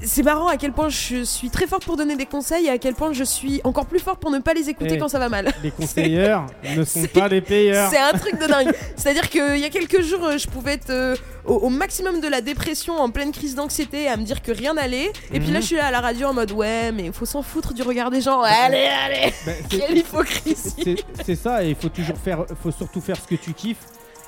c'est 0.03 0.23
marrant 0.23 0.47
à 0.47 0.57
quel 0.57 0.71
point 0.71 0.89
je 0.89 1.23
suis 1.23 1.49
très 1.49 1.67
forte 1.67 1.85
pour 1.85 1.97
donner 1.97 2.15
des 2.15 2.25
conseils 2.25 2.65
et 2.67 2.69
à 2.69 2.77
quel 2.77 2.93
point 2.95 3.13
je 3.13 3.23
suis 3.23 3.61
encore 3.63 3.85
plus 3.85 3.99
forte 3.99 4.19
pour 4.19 4.31
ne 4.31 4.39
pas 4.39 4.53
les 4.53 4.69
écouter 4.69 4.93
Eh. 4.95 4.97
quand 4.97 5.07
ça 5.09 5.19
va 5.19 5.29
mal. 5.29 5.51
Les 5.63 5.71
conseilleurs 5.79 6.45
ne 6.75 6.83
sont 6.83 7.03
pas 7.13 7.27
les 7.27 7.41
payeurs. 7.41 7.89
C'est 7.91 7.97
un 7.99 8.11
truc 8.13 8.39
de 8.39 8.45
dingue. 8.47 8.71
C'est-à-dire 8.95 9.29
qu'il 9.29 9.57
y 9.57 9.65
a 9.65 9.69
quelques 9.69 10.01
jours, 10.01 10.23
euh, 10.25 10.37
je 10.37 10.47
pouvais 10.47 10.73
être 10.73 10.89
euh, 10.89 11.15
au, 11.45 11.55
au 11.55 11.69
maximum 11.69 12.19
de 12.21 12.27
la 12.27 12.41
dépression, 12.41 12.97
en 12.97 13.09
pleine 13.09 13.31
crise 13.31 13.55
d'anxiété, 13.55 14.07
à 14.07 14.17
me 14.17 14.23
dire 14.23 14.41
que 14.41 14.51
rien 14.51 14.73
n'allait. 14.73 15.11
Et 15.33 15.39
puis 15.39 15.51
là, 15.51 15.55
Mhm. 15.59 15.61
je 15.61 15.65
suis 15.67 15.75
là 15.75 15.87
à 15.87 15.91
la 15.91 16.01
radio 16.01 16.27
en 16.27 16.33
mode 16.33 16.51
ouais, 16.51 16.91
mais 16.91 17.05
il 17.05 17.13
faut 17.13 17.25
s'en 17.25 17.41
foutre 17.41 17.73
du 17.73 17.81
regard 17.81 18.09
des 18.11 18.21
gens. 18.21 18.41
Allez, 18.41 18.87
allez 19.05 19.33
c'est- 19.45 19.63
Quelle 19.69 19.97
hypocrisie 19.97 20.55
c'est- 20.83 21.03
C'est 21.25 21.35
ça, 21.35 21.63
et 21.63 21.69
il 21.69 21.75
faut 21.75 21.89
toujours 21.89 22.17
faire, 22.17 22.45
faut 22.61 22.71
surtout 22.71 23.01
faire 23.01 23.17
ce 23.17 23.27
que 23.27 23.35
tu 23.35 23.53
kiffes. 23.53 23.77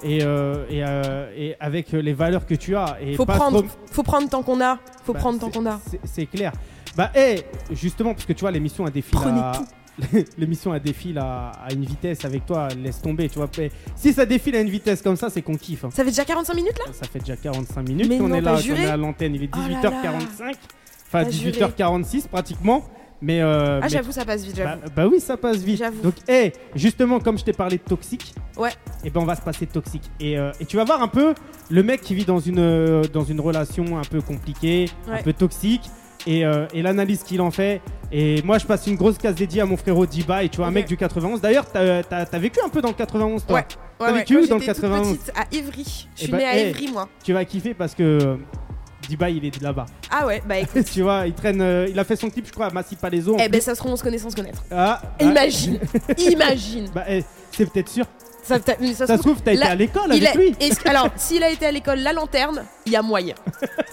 Et, 0.03 0.23
euh, 0.23 0.65
et, 0.69 0.83
euh, 0.83 1.31
et 1.35 1.55
avec 1.59 1.91
les 1.91 2.13
valeurs 2.13 2.45
que 2.45 2.55
tu 2.55 2.75
as. 2.75 2.97
Et 3.01 3.13
Faut 3.15 3.25
pas 3.25 3.35
prendre, 3.35 3.61
trop- 3.61 3.77
faut 3.91 4.03
prendre 4.03 4.29
tant 4.29 4.41
qu'on 4.43 4.59
a. 4.61 4.79
Faut 5.03 5.13
Bah, 5.13 5.19
prendre 5.19 5.39
tant 5.39 5.47
c'est- 5.51 5.59
qu'on 5.59 5.65
a. 5.67 5.79
c'est- 6.05 6.25
clair. 6.25 6.51
Bah, 6.97 7.11
hé, 7.15 7.41
justement, 7.71 8.13
parce 8.13 8.25
que 8.25 8.33
tu 8.33 8.41
vois, 8.41 8.51
l'émission 8.51 8.85
a 8.85 8.89
défile 8.89 9.17
Prenez 9.19 9.39
à... 9.39 9.51
l'émission 10.37 10.71
a 10.71 10.79
défile 10.79 11.17
à, 11.19 11.51
à 11.51 11.71
une 11.73 11.85
vitesse 11.85 12.25
avec 12.25 12.45
toi, 12.45 12.67
laisse 12.69 13.01
tomber, 13.01 13.29
tu 13.29 13.37
vois. 13.37 13.49
Si 13.95 14.13
ça 14.13 14.25
défile 14.25 14.55
à 14.55 14.61
une 14.61 14.69
vitesse 14.69 15.01
comme 15.01 15.15
ça, 15.15 15.29
c'est 15.29 15.41
qu'on 15.41 15.55
kiffe. 15.57 15.85
hein. 15.85 15.89
Ça 15.91 16.03
fait 16.03 16.09
déjà 16.09 16.25
45 16.25 16.53
minutes 16.55 16.79
là? 16.79 16.91
Ça 16.93 17.07
fait 17.07 17.19
déjà 17.19 17.35
45 17.35 17.87
minutes 17.87 18.17
qu'on 18.17 18.33
est 18.33 18.41
là, 18.41 18.55
juré? 18.55 18.83
est 18.83 18.87
à 18.89 18.97
l'antenne. 18.97 19.35
Il 19.35 19.43
est 19.43 19.49
Oh 19.53 19.57
là 19.57 19.67
18h45, 19.67 20.55
enfin 21.07 21.23
T'as 21.25 21.29
juré. 21.29 21.51
18h46 21.51 22.27
pratiquement. 22.27 22.83
Mais, 23.21 23.41
euh, 23.41 23.79
Ah, 23.83 23.87
j'avoue, 23.87 24.11
ça 24.11 24.25
passe 24.25 24.43
vite, 24.43 24.57
bah, 24.57 24.77
bah 24.95 25.07
oui, 25.07 25.19
ça 25.19 25.37
passe 25.37 25.57
vite. 25.57 25.83
Donc, 26.01 26.15
hé, 26.27 26.53
justement, 26.75 27.19
comme 27.19 27.37
je 27.37 27.43
t'ai 27.43 27.53
parlé 27.53 27.77
de 27.77 27.83
toxique, 27.83 28.33
Ouais. 28.57 28.71
et 29.03 29.09
ben 29.09 29.21
on 29.21 29.25
va 29.25 29.35
se 29.35 29.41
passer 29.41 29.65
de 29.65 29.71
toxique. 29.71 30.09
Et, 30.19 30.37
euh, 30.37 30.51
et 30.59 30.65
tu 30.65 30.77
vas 30.77 30.83
voir 30.83 31.01
un 31.01 31.07
peu 31.07 31.33
le 31.69 31.83
mec 31.83 32.01
qui 32.01 32.15
vit 32.15 32.25
dans 32.25 32.39
une, 32.39 32.59
euh, 32.59 33.03
dans 33.13 33.23
une 33.23 33.39
relation 33.39 33.97
un 33.97 34.03
peu 34.03 34.21
compliquée, 34.21 34.89
un 35.07 35.21
peu 35.21 35.33
toxique, 35.33 35.83
et, 36.27 36.41
et 36.73 36.81
l'analyse 36.83 37.23
qu'il 37.23 37.41
en 37.41 37.49
fait. 37.49 37.81
Et 38.11 38.43
moi, 38.43 38.59
je 38.59 38.65
passe 38.67 38.85
une 38.85 38.95
grosse 38.95 39.17
case 39.17 39.33
dédiée 39.33 39.61
à 39.61 39.65
mon 39.65 39.75
frérot 39.77 40.05
Diba, 40.05 40.43
et 40.43 40.49
tu 40.49 40.57
vois, 40.57 40.67
un 40.67 40.71
mec 40.71 40.85
du 40.85 40.95
91. 40.95 41.41
D'ailleurs, 41.41 41.65
t'as 41.71 42.03
as, 42.11 42.39
vécu 42.39 42.59
un 42.63 42.69
peu 42.69 42.79
dans 42.81 42.89
le 42.89 42.93
91, 42.93 43.43
toi 43.45 43.55
Ouais. 43.57 43.65
T'as 43.97 44.11
vécu 44.11 44.33
dans 44.47 44.55
le 44.57 44.61
j'étais 44.61 44.73
toute 44.73 44.81
91 44.83 45.17
petite 45.17 45.31
à 45.35 45.55
Ivry. 45.55 46.07
Je 46.15 46.21
Eh 46.21 46.23
suis 46.23 46.31
bah, 46.31 46.37
née 46.39 46.45
à 46.45 46.57
hey. 46.57 46.69
Ivry, 46.69 46.91
moi. 46.91 47.07
Tu 47.23 47.33
vas 47.33 47.43
kiffer 47.45 47.73
parce 47.73 47.95
que 47.95 48.37
Diba, 49.07 49.29
il 49.29 49.43
est 49.45 49.61
là-bas. 49.61 49.85
Ah 50.09 50.25
ouais, 50.27 50.41
bah 50.47 50.57
écoute. 50.59 50.85
tu 50.91 51.01
vois, 51.01 51.25
il 51.27 51.33
traîne. 51.33 51.61
euh, 51.61 51.87
il 51.89 51.97
a 51.99 52.03
fait 52.03 52.15
son 52.15 52.29
clip, 52.29 52.45
je 52.47 52.51
crois, 52.51 52.67
à 52.67 52.69
Massy 52.71 52.95
Palaiso. 52.95 53.33
en 53.33 53.37
eh 53.37 53.43
plus. 53.43 53.49
ben, 53.49 53.61
ça 53.61 53.73
se 53.73 53.79
trouve, 53.79 53.91
on 53.91 53.95
se 53.97 54.03
connaît 54.03 54.17
sans 54.17 54.29
se 54.29 54.35
connaître. 54.35 54.63
Ah, 54.71 55.01
ah, 55.19 55.23
Imagine, 55.23 55.79
imagine. 56.17 56.89
Bah, 56.93 57.03
eh, 57.09 57.23
c'est 57.51 57.69
peut-être 57.71 57.89
sûr. 57.89 58.05
Ça, 58.43 58.57
se 58.57 58.93
Ça 58.95 59.05
se 59.17 59.21
trouve, 59.21 59.39
t'as 59.43 59.51
été 59.53 59.59
là, 59.63 59.69
à 59.71 59.75
l'école 59.75 60.03
il 60.15 60.25
avec 60.25 60.35
a- 60.35 60.39
lui. 60.39 60.55
est-ce 60.59 60.87
alors, 60.89 61.09
s'il 61.15 61.43
a 61.43 61.49
été 61.51 61.65
à 61.67 61.71
l'école 61.71 61.99
La 61.99 62.11
Lanterne, 62.11 62.63
il 62.87 62.91
y 62.91 62.95
a 62.95 63.01
moyen. 63.03 63.35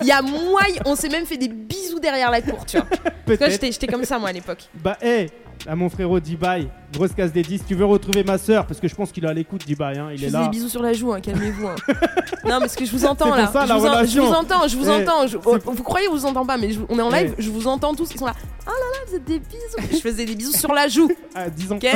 Il 0.00 0.06
y 0.06 0.11
a 0.11 0.22
moyen. 0.22 0.80
On 0.86 0.96
s'est 0.96 1.11
même 1.11 1.26
fait 1.26 1.36
des 1.36 1.48
bisous 1.48 2.00
derrière 2.00 2.30
la 2.30 2.40
cour, 2.40 2.64
tu 2.64 2.78
vois. 2.78 2.86
Parce 2.90 2.98
que 3.02 3.04
moi, 3.04 3.36
Peut-être. 3.36 3.50
j'étais 3.52 3.72
j'étais 3.72 3.86
comme 3.86 4.04
ça, 4.04 4.18
moi, 4.18 4.30
à 4.30 4.32
l'époque. 4.32 4.66
Bah, 4.74 4.96
hé, 5.02 5.28
à 5.66 5.74
mon 5.76 5.88
frérot 5.88 6.20
Dibaï, 6.20 6.68
grosse 6.92 7.12
case 7.12 7.32
des 7.32 7.42
10. 7.42 7.64
Tu 7.66 7.74
veux 7.74 7.84
retrouver 7.84 8.22
ma 8.24 8.38
soeur 8.38 8.66
Parce 8.66 8.80
que 8.80 8.88
je 8.88 8.94
pense 8.94 9.11
qu'il 9.12 9.24
est 9.24 9.28
à 9.28 9.32
l'écoute, 9.34 9.64
Dibaï. 9.66 9.98
Hein, 9.98 10.09
il 10.12 10.18
Je 10.18 10.26
est 10.26 10.30
là. 10.30 10.44
des 10.44 10.48
bisous 10.50 10.68
sur 10.68 10.82
la 10.82 10.92
joue, 10.92 11.12
hein, 11.12 11.20
calmez-vous. 11.20 11.66
hein. 11.66 11.74
non, 12.44 12.61
parce 12.61 12.74
que 12.76 12.84
je 12.84 12.90
vous 12.92 13.04
entends 13.04 13.34
là. 13.34 13.46
ça, 13.48 13.64
je, 13.64 13.68
la 13.68 13.76
vous 13.78 13.86
en- 13.86 14.04
je 14.04 14.20
vous 14.20 14.32
entends, 14.32 14.68
je 14.68 14.76
vous 14.76 14.88
Eh, 14.88 15.02
entends. 15.02 15.26
je- 15.26 15.36
oh, 15.44 15.59
Vous 15.64 15.82
croyez 15.82 16.09
vous 16.09 16.24
entend 16.24 16.46
pas, 16.46 16.56
mais 16.56 16.70
je- 16.70 16.80
on 16.88 16.98
est 16.98 17.02
en 17.02 17.11
live, 17.11 17.34
Eh. 17.38 17.42
je 17.42 17.50
vous 17.50 17.66
entends 17.66 17.94
tous. 17.94 18.09
Ils 18.14 18.18
sont 18.18 18.26
là. 18.26 18.34
Oh 18.66 18.70
là 18.70 18.72
là, 18.74 19.04
vous 19.09 19.16
êtes 19.16 19.24
des 19.24 19.38
bisous. 19.40 19.88
Je 19.92 19.96
faisais 19.98 20.24
des 20.24 20.34
bisous 20.34 20.52
sur 20.56 20.72
la 20.72 20.88
joue, 20.88 21.11
Ah, 21.34 21.48
10 21.50 21.72
ans. 21.72 21.76
ok 21.76 21.86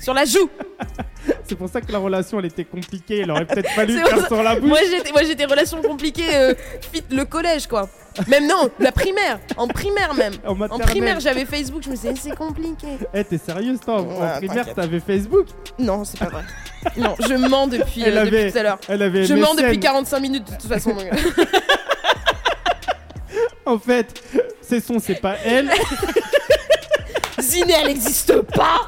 Sur 0.00 0.14
la 0.14 0.24
joue. 0.24 0.48
C'est 1.44 1.54
pour 1.56 1.68
ça 1.68 1.80
que 1.80 1.90
la 1.92 1.98
relation, 1.98 2.38
elle 2.38 2.46
était 2.46 2.64
compliquée. 2.64 3.20
Il 3.20 3.30
aurait 3.30 3.44
peut-être 3.44 3.68
fallu 3.70 3.98
faire 3.98 4.26
sur 4.26 4.42
la 4.42 4.54
bouche. 4.58 4.68
Moi 4.68 4.78
j'étais, 4.88 5.12
moi 5.12 5.22
j'étais 5.24 5.44
relation 5.44 5.82
compliquée, 5.82 6.34
euh, 6.34 6.54
le 7.10 7.24
collège 7.24 7.66
quoi. 7.66 7.88
Même 8.28 8.46
non, 8.46 8.68
la 8.78 8.92
primaire, 8.92 9.38
en 9.56 9.68
primaire 9.68 10.14
même. 10.14 10.34
En 10.44 10.78
primaire 10.78 11.20
j'avais 11.20 11.44
Facebook, 11.44 11.82
je 11.84 11.90
me 11.90 11.94
disais 11.94 12.12
c'est 12.20 12.34
compliqué. 12.36 12.86
Eh, 13.14 13.24
t'es 13.24 13.38
sérieuse, 13.38 13.78
toi 13.80 14.00
En 14.00 14.04
Ouais, 14.04 14.36
primaire, 14.46 14.74
t'avais 14.74 15.00
Facebook 15.00 15.46
Non, 15.78 16.04
c'est 16.04 16.18
pas 16.18 16.26
vrai. 16.26 16.42
Non, 16.96 17.14
je 17.20 17.34
mens 17.34 17.66
depuis, 17.66 18.02
Elle 18.02 18.16
euh, 18.18 18.24
depuis 18.24 18.36
avait- 18.38 18.52
tout 18.52 18.58
à 18.58 18.62
l'heure. 18.62 18.78
Elle 18.88 19.02
avait 19.02 19.24
Je 19.24 19.34
mens 19.34 19.54
depuis 19.54 19.78
45 19.78 20.20
minutes 20.20 20.44
de 20.50 20.56
toute 20.56 20.66
façon. 20.68 20.94
En 23.66 23.78
fait, 23.78 24.20
c'est 24.62 24.80
son, 24.80 24.98
c'est 24.98 25.14
pas 25.20 25.36
elle. 25.44 25.70
Ziné, 27.38 27.74
elle 27.80 27.86
n'existe 27.88 28.40
pas. 28.42 28.80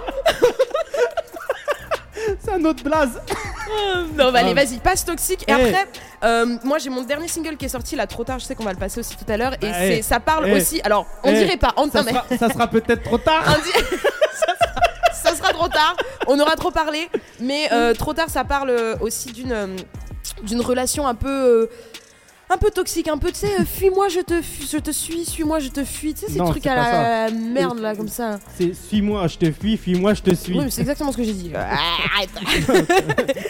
c'est 2.45 2.53
un 2.53 2.64
autre 2.64 2.83
blaze. 2.83 3.20
Non, 4.17 4.31
bah 4.33 4.41
allez, 4.41 4.55
vas-y, 4.55 4.79
passe 4.79 5.05
toxique. 5.05 5.43
Et 5.49 5.53
Eh. 5.53 5.53
après, 5.53 5.87
euh, 6.25 6.47
moi 6.65 6.79
j'ai 6.79 6.91
mon 6.91 7.03
dernier 7.03 7.29
single 7.29 7.57
qui 7.57 7.65
est 7.67 7.69
sorti 7.71 7.97
là 7.97 8.07
trop 8.07 8.25
tard. 8.25 8.39
Je 8.39 8.45
sais 8.45 8.55
qu'on 8.55 8.65
va 8.65 8.73
le 8.73 8.79
passer 8.79 9.01
aussi 9.01 9.17
tout 9.17 9.31
à 9.31 9.37
l'heure. 9.37 9.55
Et 9.63 9.69
Ah, 9.69 9.75
c'est, 9.79 9.99
eh. 9.99 10.03
ça 10.03 10.21
parle 10.21 10.49
Eh. 10.49 10.53
aussi. 10.57 10.81
Alors, 10.83 11.07
on 11.25 11.31
Eh. 11.31 11.35
dirait 11.39 11.57
pas. 11.57 11.73
On, 11.77 11.91
Ça 11.91 12.01
non, 12.01 12.05
mais- 12.07 12.13
sera, 12.13 12.49
ça 12.49 12.53
sera 12.53 12.67
peut-être 12.69 13.03
trop 13.03 13.19
tard. 13.19 13.45
Ça, 14.43 14.55
sera, 14.57 15.31
ça 15.31 15.37
sera 15.37 15.53
trop 15.53 15.69
tard. 15.69 15.97
On 16.27 16.39
aura 16.41 16.57
trop 16.57 16.71
parlé. 16.73 17.09
Mais 17.41 17.69
euh, 17.73 17.95
trop 17.95 18.13
tard, 18.13 18.29
ça 18.29 18.45
parle 18.45 18.71
euh, 18.71 18.97
aussi 19.01 19.31
d'une 19.33 19.53
euh, 19.53 19.67
d'une 20.43 20.61
relation 20.61 21.07
un 21.07 21.15
peu. 21.15 21.29
euh, 21.29 21.71
un 22.53 22.59
peu 22.59 22.71
toxique, 22.71 23.09
un 23.09 23.19
peu, 23.19 23.29
tu 23.31 23.39
sais, 23.41 23.61
euh, 23.61 23.65
fuis-moi, 23.65 24.09
je 24.09 24.21
te, 24.21 24.35
je 24.71 24.77
te 24.79 24.91
suis, 24.91 25.25
suis-moi, 25.25 25.59
je 25.59 25.69
te 25.69 25.85
fuis. 25.85 26.15
Tu 26.15 26.27
sais, 26.27 26.33
ces 26.33 26.39
Non, 26.39 26.51
trucs 26.51 26.67
à 26.67 26.75
la 26.75 27.31
merde 27.31 27.79
là, 27.79 27.95
comme 27.97 28.09
ça. 28.09 28.39
C'est 28.59 28.75
suis-moi, 28.75 29.27
je 29.29 29.39
te 29.39 29.51
fuis, 29.51 29.77
fuis-moi, 29.77 30.15
je 30.15 30.23
te 30.23 30.35
suis. 30.35 30.53
Oui, 30.57 30.65
mais 30.65 30.71
c'est 30.71 30.83
exactement 30.83 31.13
ce 31.13 31.17
que 31.17 31.25
j'ai 31.25 31.33
dit. 31.33 31.51
Arrête. 31.55 32.31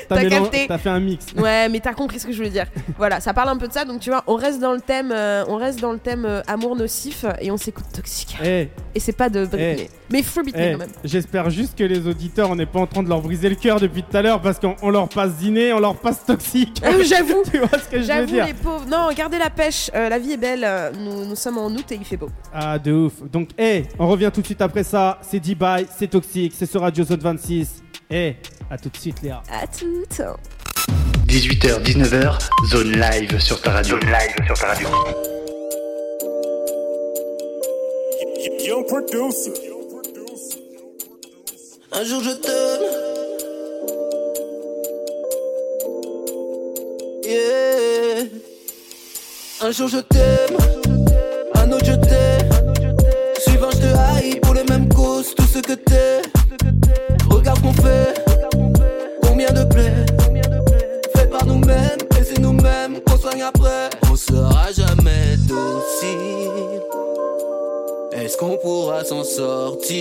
T'as 0.08 0.24
capté. 0.28 0.66
T'as 0.68 0.78
fait 0.78 0.88
un 0.90 1.00
mix. 1.00 1.26
Ouais, 1.36 1.68
mais 1.68 1.80
t'as 1.80 1.94
compris 1.94 2.20
ce 2.20 2.26
que 2.26 2.32
je 2.32 2.36
voulais 2.36 2.50
dire. 2.50 2.66
Voilà, 2.96 3.20
ça 3.20 3.34
parle 3.34 3.48
un 3.48 3.56
peu 3.56 3.68
de 3.68 3.72
ça. 3.72 3.84
Donc 3.84 4.00
tu 4.00 4.10
vois, 4.10 4.22
on 4.26 4.36
reste 4.36 4.60
dans 4.60 4.72
le 4.72 4.80
thème, 4.80 5.12
euh, 5.12 5.44
on 5.48 5.56
reste 5.56 5.80
dans 5.80 5.92
le 5.92 5.98
thème 5.98 6.24
euh, 6.24 6.42
amour 6.46 6.76
nocif 6.76 7.24
et 7.40 7.50
on 7.50 7.56
s'écoute 7.56 7.86
toxique. 7.92 8.36
Eh, 8.44 8.68
Et 8.94 9.00
c'est 9.00 9.12
pas 9.12 9.28
de 9.28 9.46
Britney, 9.46 9.88
mais 10.10 10.22
free 10.22 10.42
Britney 10.42 10.64
eh, 10.68 10.72
quand 10.72 10.78
même. 10.78 10.88
J'espère 11.04 11.50
juste 11.50 11.76
que 11.76 11.84
les 11.84 12.06
auditeurs, 12.06 12.50
on 12.50 12.56
n'est 12.56 12.66
pas 12.66 12.80
en 12.80 12.86
train 12.86 13.02
de 13.02 13.08
leur 13.08 13.20
briser 13.20 13.48
le 13.48 13.56
cœur 13.56 13.80
depuis 13.80 14.02
tout 14.02 14.16
à 14.16 14.22
l'heure 14.22 14.40
parce 14.40 14.58
qu'on 14.58 14.76
on 14.82 14.90
leur 14.90 15.08
passe 15.08 15.32
dîner, 15.34 15.72
on 15.72 15.80
leur 15.80 15.96
passe 15.96 16.24
toxique. 16.24 16.80
J'avoue. 17.04 17.42
tu 17.50 17.58
vois 17.58 17.68
ce 17.78 17.88
que 17.88 17.96
je 17.96 18.02
veux 18.02 18.02
J'avoue 18.02 18.34
les 18.34 18.54
pauvres. 18.54 18.86
Non, 18.92 19.08
gardez 19.16 19.38
la 19.38 19.48
pêche. 19.48 19.90
euh, 19.94 20.10
la 20.10 20.18
vie 20.18 20.32
est 20.32 20.36
belle. 20.36 20.64
euh, 20.64 20.90
nous, 20.92 21.24
nous 21.24 21.34
sommes 21.36 21.56
en 21.56 21.68
août 21.70 21.90
et 21.90 21.94
il 21.94 22.04
fait 22.04 22.18
beau. 22.18 22.28
Ah, 22.52 22.78
de 22.78 22.92
ouf. 22.92 23.22
Donc, 23.22 23.48
eh, 23.56 23.84
on 23.98 24.06
revient 24.06 24.30
tout 24.32 24.42
de 24.42 24.46
suite 24.46 24.60
après 24.60 24.84
ça. 24.84 25.18
C'est 25.22 25.40
D-Bye, 25.40 25.86
c'est 25.98 26.08
toxique, 26.08 26.52
c'est 26.54 26.66
sur 26.70 26.82
Radio 26.82 27.02
Zone 27.02 27.20
26. 27.20 27.82
Eh, 28.10 28.36
à 28.70 28.76
tout 28.76 28.90
de 28.90 28.96
suite, 28.98 29.22
Léa. 29.22 29.42
À 29.50 29.66
toutes. 29.66 30.20
18h, 31.26 31.82
19h, 31.82 32.38
zone 32.68 32.92
live 33.00 33.38
sur 33.40 33.58
ta 33.62 33.70
radio. 33.70 33.98
Zone 33.98 34.10
live 34.10 34.46
sur 34.46 34.58
ta 34.58 34.66
radio. 34.66 34.88
Un 41.92 42.04
jour 42.04 42.22
je 42.22 42.30
t'aime. 42.30 43.11
Un 49.64 49.70
jour 49.70 49.86
je 49.86 49.98
t'aime. 49.98 50.56
Un 51.54 51.70
autre 51.70 51.84
je 51.84 51.92
t'aime. 51.92 52.50
Suivant 53.38 53.70
je 53.70 53.76
te 53.76 53.96
haïs 53.96 54.40
pour 54.40 54.54
les 54.54 54.64
mêmes 54.64 54.88
causes. 54.88 55.36
Tout 55.36 55.44
ce 55.44 55.60
que 55.60 55.74
t'es. 55.74 56.22
Regarde 57.30 57.62
qu'on 57.62 57.72
fait. 57.72 58.20
Combien 59.22 59.52
de 59.52 59.62
plaies. 59.62 60.04
Fait 61.14 61.30
par 61.30 61.46
nous-mêmes. 61.46 62.00
Et 62.18 62.24
c'est 62.24 62.40
nous-mêmes 62.40 63.00
qu'on 63.06 63.16
soigne 63.16 63.42
après. 63.42 63.90
On 64.10 64.16
sera 64.16 64.72
jamais 64.72 65.36
docile. 65.46 66.82
Est-ce 68.10 68.36
qu'on 68.36 68.56
pourra 68.56 69.04
s'en 69.04 69.22
sortir? 69.22 69.94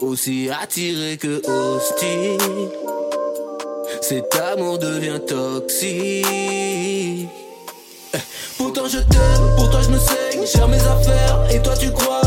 Aussi 0.00 0.48
attiré 0.62 1.16
que 1.16 1.42
hostile 1.44 2.38
Cet 4.00 4.32
amour 4.36 4.78
devient 4.78 5.20
toxique 5.26 6.99
je 8.90 8.98
t'aime, 8.98 9.56
pour 9.56 9.70
toi 9.70 9.80
je 9.82 9.88
me 9.88 9.98
saigne 9.98 10.44
Gère 10.46 10.66
mes 10.66 10.80
affaires 10.80 11.38
et 11.50 11.62
toi 11.62 11.74
tu 11.76 11.92
crois 11.92 12.19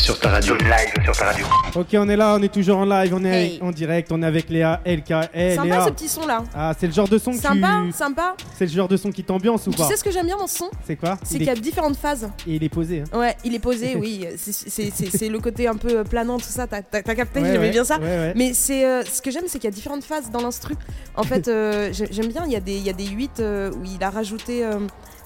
sur 0.00 0.18
ta 0.18 0.30
radio. 0.30 0.56
Zone 0.58 0.66
live 0.68 1.04
sur 1.04 1.16
ta 1.16 1.26
radio. 1.26 1.46
Ok, 1.76 1.86
on 1.94 2.08
est 2.08 2.16
là, 2.16 2.34
on 2.38 2.42
est 2.42 2.52
toujours 2.52 2.78
en 2.78 2.84
live, 2.84 3.14
on 3.14 3.24
est 3.24 3.30
Hey. 3.30 3.58
en 3.62 3.70
direct, 3.70 4.10
on 4.10 4.22
est 4.22 4.26
avec 4.26 4.48
Léa, 4.50 4.80
LK. 4.84 5.12
Eh, 5.34 5.54
Sympa 5.54 5.64
Léa. 5.64 5.84
ce 5.86 5.90
petit 5.90 6.08
son 6.08 6.26
là. 6.26 6.42
Ah, 6.54 6.72
c'est 6.78 6.86
le 6.86 6.92
genre 6.92 7.08
de 7.08 7.18
son 7.18 7.32
Sympa, 7.32 7.82
tu... 7.86 7.92
sympa. 7.92 8.34
C'est 8.56 8.64
le 8.66 8.70
genre 8.72 8.88
de 8.88 8.96
son 8.96 9.10
qui 9.12 9.22
t'ambiance 9.22 9.66
ou 9.66 9.70
Tu 9.70 9.76
pas 9.76 9.84
sais 9.84 9.96
ce 9.96 10.02
que 10.04 10.10
j'aime 10.10 10.26
bien 10.26 10.36
dans 10.38 10.46
ce 10.46 10.56
son 10.58 10.70
C'est 10.86 10.96
quoi 10.96 11.18
C'est 11.22 11.34
il 11.34 11.38
qu'il 11.38 11.46
y 11.46 11.50
est... 11.50 11.52
a 11.52 11.54
différentes 11.54 11.96
phases. 11.96 12.28
Et 12.46 12.54
il 12.56 12.64
est 12.64 12.68
posé. 12.68 13.02
Hein. 13.12 13.18
Ouais, 13.18 13.36
il 13.44 13.54
est 13.54 13.58
posé, 13.60 13.94
oui. 14.00 14.26
C'est- 14.36 14.52
C'est 14.52 14.90
c'est- 14.90 15.10
c'est 15.16 15.28
le 15.28 15.38
côté 15.38 15.68
un 15.68 15.76
peu 15.76 16.02
planant, 16.04 16.38
tout 16.38 16.44
ça. 16.48 16.66
T'as 16.66 16.80
capté, 16.82 17.40
Ouais, 17.40 17.46
j'aimais 17.52 17.58
ouais, 17.66 17.70
bien 17.70 17.84
ça. 17.84 17.98
ouais, 17.98 18.06
ouais. 18.06 18.32
Mais 18.36 18.52
c'est 18.54 18.84
euh, 18.84 19.02
ce 19.04 19.20
que 19.22 19.30
j'aime, 19.30 19.44
c'est 19.46 19.58
qu'il 19.58 19.68
y 19.70 19.72
a 19.72 19.74
différentes 19.76 20.04
phases 20.04 20.30
dans 20.32 20.40
l'instru. 20.40 20.74
En 21.14 21.22
fait, 21.24 21.46
euh, 21.48 21.90
j'ai- 21.92 22.08
j'aime 22.10 22.28
bien. 22.28 22.44
Il 22.46 22.52
y 22.52 22.56
a 22.56 22.60
des, 22.60 22.74
il 22.76 22.84
y 22.84 22.90
a 22.90 22.94
des 22.94 23.06
8 23.06 23.40
où 23.40 23.84
il 23.84 24.02
a 24.02 24.10
rajouté 24.10 24.64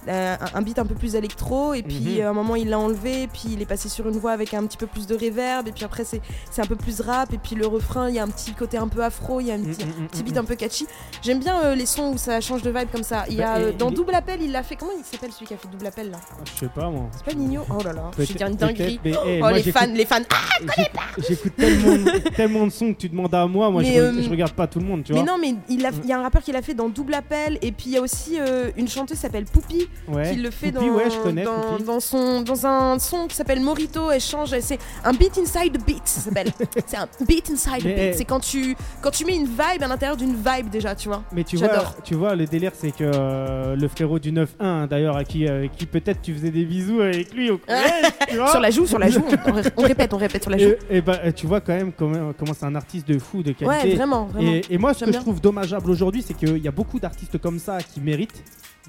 euh, 0.09 0.13
euh, 0.15 0.37
un 0.55 0.59
un 0.59 0.63
beat 0.63 0.79
un 0.79 0.87
peu 0.87 0.95
plus 0.95 1.15
électro, 1.17 1.75
et 1.75 1.83
puis 1.83 2.19
Mhm. 2.19 2.27
à 2.27 2.31
un 2.31 2.33
moment 2.33 2.55
il 2.57 2.69
l'a 2.71 2.79
enlevé, 2.79 3.27
puis 3.33 3.49
il 3.53 3.61
est 3.63 3.67
passé 3.67 3.89
sur 3.89 4.09
une 4.09 4.17
voix 4.19 4.33
avec 4.33 4.55
un 4.55 4.65
petit 4.67 4.77
peu 4.77 4.87
plus 4.87 5.07
de 5.07 5.15
reverb, 5.15 5.67
et 5.69 5.73
puis 5.73 5.85
après 5.85 6.05
c'est 6.05 6.21
c'est 6.51 6.63
un 6.63 6.67
peu 6.67 6.77
plus 6.77 7.01
rap, 7.01 7.33
et 7.33 7.39
puis 7.39 7.55
le 7.57 7.67
refrain, 7.67 8.09
il 8.09 8.15
y 8.15 8.19
a 8.19 8.23
un 8.23 8.29
petit 8.29 8.53
côté 8.53 8.77
un 8.79 8.89
peu 8.89 9.03
afro, 9.03 9.41
il 9.41 9.47
y 9.47 9.51
a 9.51 9.55
un 9.55 9.59
Mm, 9.59 9.67
petit, 9.67 9.85
mm, 9.85 9.89
mm, 9.89 10.07
petit 10.09 10.21
mm, 10.23 10.25
beat 10.25 10.35
mm. 10.35 10.39
un 10.39 10.45
peu 10.45 10.55
catchy. 10.55 10.87
J'aime 11.23 11.39
bien 11.41 11.61
euh, 11.65 11.75
les 11.75 11.87
sons 11.87 12.13
où 12.15 12.19
ça 12.19 12.41
change 12.41 12.63
de 12.63 12.71
vibe 12.71 12.91
comme 12.93 13.03
ça. 13.03 13.25
Il 13.29 13.35
y 13.37 13.43
a 13.43 13.55
Bah, 13.55 13.61
euh, 13.61 13.73
dans 13.73 13.91
Double 13.91 14.15
Appel, 14.15 14.41
il 14.43 14.53
l'a 14.53 14.63
fait. 14.63 14.77
Comment 14.77 14.93
il 14.99 15.05
s'appelle 15.05 15.33
celui 15.33 15.47
qui 15.47 15.55
a 15.55 15.57
fait 15.57 15.69
Double 15.69 15.87
Appel 15.87 16.11
là? 16.11 16.19
Ah, 16.31 16.35
Je 16.45 16.61
sais 16.61 16.69
pas 16.69 16.89
moi. 16.91 17.07
C'est 17.17 17.25
pas 17.25 17.35
Nino? 17.35 17.63
Oh 17.71 17.83
là 17.83 17.93
là, 17.93 18.11
je 18.19 18.23
vais 18.25 18.35
dire 18.35 18.47
une 18.47 18.55
dinguerie. 18.57 19.01
mais, 19.05 19.13
eh, 19.13 19.37
Oh 19.37 19.39
moi, 19.41 19.53
les 19.53 19.63
fans, 19.63 19.87
les 19.93 20.05
fans. 20.07 20.17
Ah 20.31 20.37
J'écoute- 20.61 21.25
J'écoute 21.29 21.57
tellement, 21.57 22.05
tellement 22.37 22.67
de 22.67 22.71
sons 22.73 22.93
que 22.95 22.99
tu 22.99 23.09
demandes 23.09 23.35
à 23.35 23.47
moi. 23.47 23.71
Moi, 23.71 23.83
je, 23.83 23.89
Mais, 23.89 23.97
re- 23.99 24.01
euh, 24.19 24.23
je 24.23 24.31
regarde 24.31 24.53
pas 24.53 24.67
tout 24.67 24.79
le 24.79 24.85
monde, 24.87 25.05
tu 25.05 25.13
Mais 25.13 25.23
vois. 25.23 25.27
non, 25.33 25.39
mais 25.41 25.55
il, 25.69 25.85
a- 25.87 25.91
il 26.03 26.09
y 26.09 26.13
a 26.13 26.19
un 26.19 26.23
rappeur 26.23 26.43
qui 26.43 26.53
l'a 26.53 26.63
fait 26.63 26.75
dans 26.75 26.89
Double 26.89 27.15
Appel, 27.15 27.59
et 27.63 27.73
puis 27.73 27.87
il 27.87 27.93
y 27.93 27.97
a 27.97 28.01
aussi 28.01 28.39
euh, 28.41 28.71
une 28.77 28.89
chanteuse 28.89 29.17
qui 29.17 29.23
s'appelle 29.23 29.45
Poupie 29.45 29.89
ouais. 30.09 30.31
qui 30.31 30.37
le 30.37 30.51
fait 30.51 30.73
Poupie, 30.73 30.87
dans, 30.87 30.95
ouais, 30.95 31.11
je 31.11 31.19
connais. 31.19 31.45
dans, 31.85 32.01
son, 32.01 32.43
dans 32.43 32.67
un 32.67 32.99
son 32.99 33.27
qui 33.27 33.35
s'appelle 33.37 33.61
Morito. 33.61 34.11
Elle 34.11 34.21
change, 34.21 34.59
c'est 34.61 34.79
un 35.05 35.13
beat 35.13 35.37
inside 35.39 35.73
the 35.79 35.85
beat, 35.87 36.03
ça 36.07 36.21
s'appelle. 36.21 36.53
c'est 36.87 36.97
un 36.97 37.09
beat 37.27 37.51
inside 37.51 37.81
the 37.81 37.85
Mais, 37.85 38.09
beat. 38.11 38.15
C'est 38.19 38.25
quand 38.25 38.41
tu, 38.41 38.77
quand 39.01 39.11
tu 39.11 39.25
mets 39.25 39.37
une 39.37 39.47
vibe 39.47 39.83
à 39.83 39.89
l'intérieur 39.89 40.17
d'une 40.17 40.35
vibe 40.35 40.71
déjà, 40.71 40.95
tu 40.95 41.09
vois. 41.09 41.23
Mais 41.33 41.45
tu 41.45 41.57
vois, 41.57 41.69
tu 42.05 42.15
vois, 42.15 42.35
le 42.35 42.47
délire, 42.47 42.73
c'est 42.75 42.91
que 42.91 43.05
euh, 43.05 43.77
le 43.77 43.89
frérot 43.89 44.19
du 44.19 44.33
9-1, 44.33 44.89
d'ailleurs, 44.89 45.17
à 45.17 45.25
qui, 45.25 45.47
euh, 45.47 45.67
qui 45.77 45.87
peut-être 45.87 46.23
tu 46.23 46.33
faisais 46.35 46.51
des 46.51 46.65
bisous 46.65 47.01
avec 47.01 47.33
lui 47.35 47.51
au 47.51 47.59
collège, 47.59 47.85
tu 48.29 48.37
vois. 48.37 48.51
Sur 48.51 48.61
la 48.61 48.71
joue, 48.71 48.87
sur 48.87 48.99
la 48.99 49.09
joue. 49.11 49.25
on, 49.47 49.51
on 49.51 49.53
ré- 49.55 49.63
on 49.77 49.83
répète, 49.83 50.15
on 50.15 50.19
répète 50.19 50.43
sur 50.43 50.51
la 50.51 50.59
joue. 50.59 50.71
Et, 50.91 50.99
et 50.99 51.01
bah, 51.01 51.33
tu 51.33 51.47
vois 51.47 51.61
quand 51.61 51.75
même 51.75 51.93
comment, 51.93 52.33
comment 52.39 52.53
c'est 52.59 52.67
un 52.67 52.75
artiste 52.75 53.07
de 53.09 53.19
fou, 53.19 53.43
de 53.43 53.51
Ouais, 53.51 53.55
qualité. 53.79 53.97
vraiment, 53.97 54.25
vraiment. 54.27 54.51
Et, 54.53 54.63
et 54.71 54.79
moi, 54.79 54.93
ce 54.95 55.05
que 55.05 55.11
bien. 55.11 55.19
je 55.21 55.25
trouve 55.25 55.41
dommageable 55.41 55.91
aujourd'hui, 55.91 56.23
c'est 56.27 56.35
qu'il 56.35 56.59
y 56.59 56.69
a 56.69 56.73
beaucoup 56.73 56.99
d'artistes 56.99 57.39
comme 57.39 57.59
ça 57.59 57.79
qui 57.83 58.01
méritent, 58.01 58.43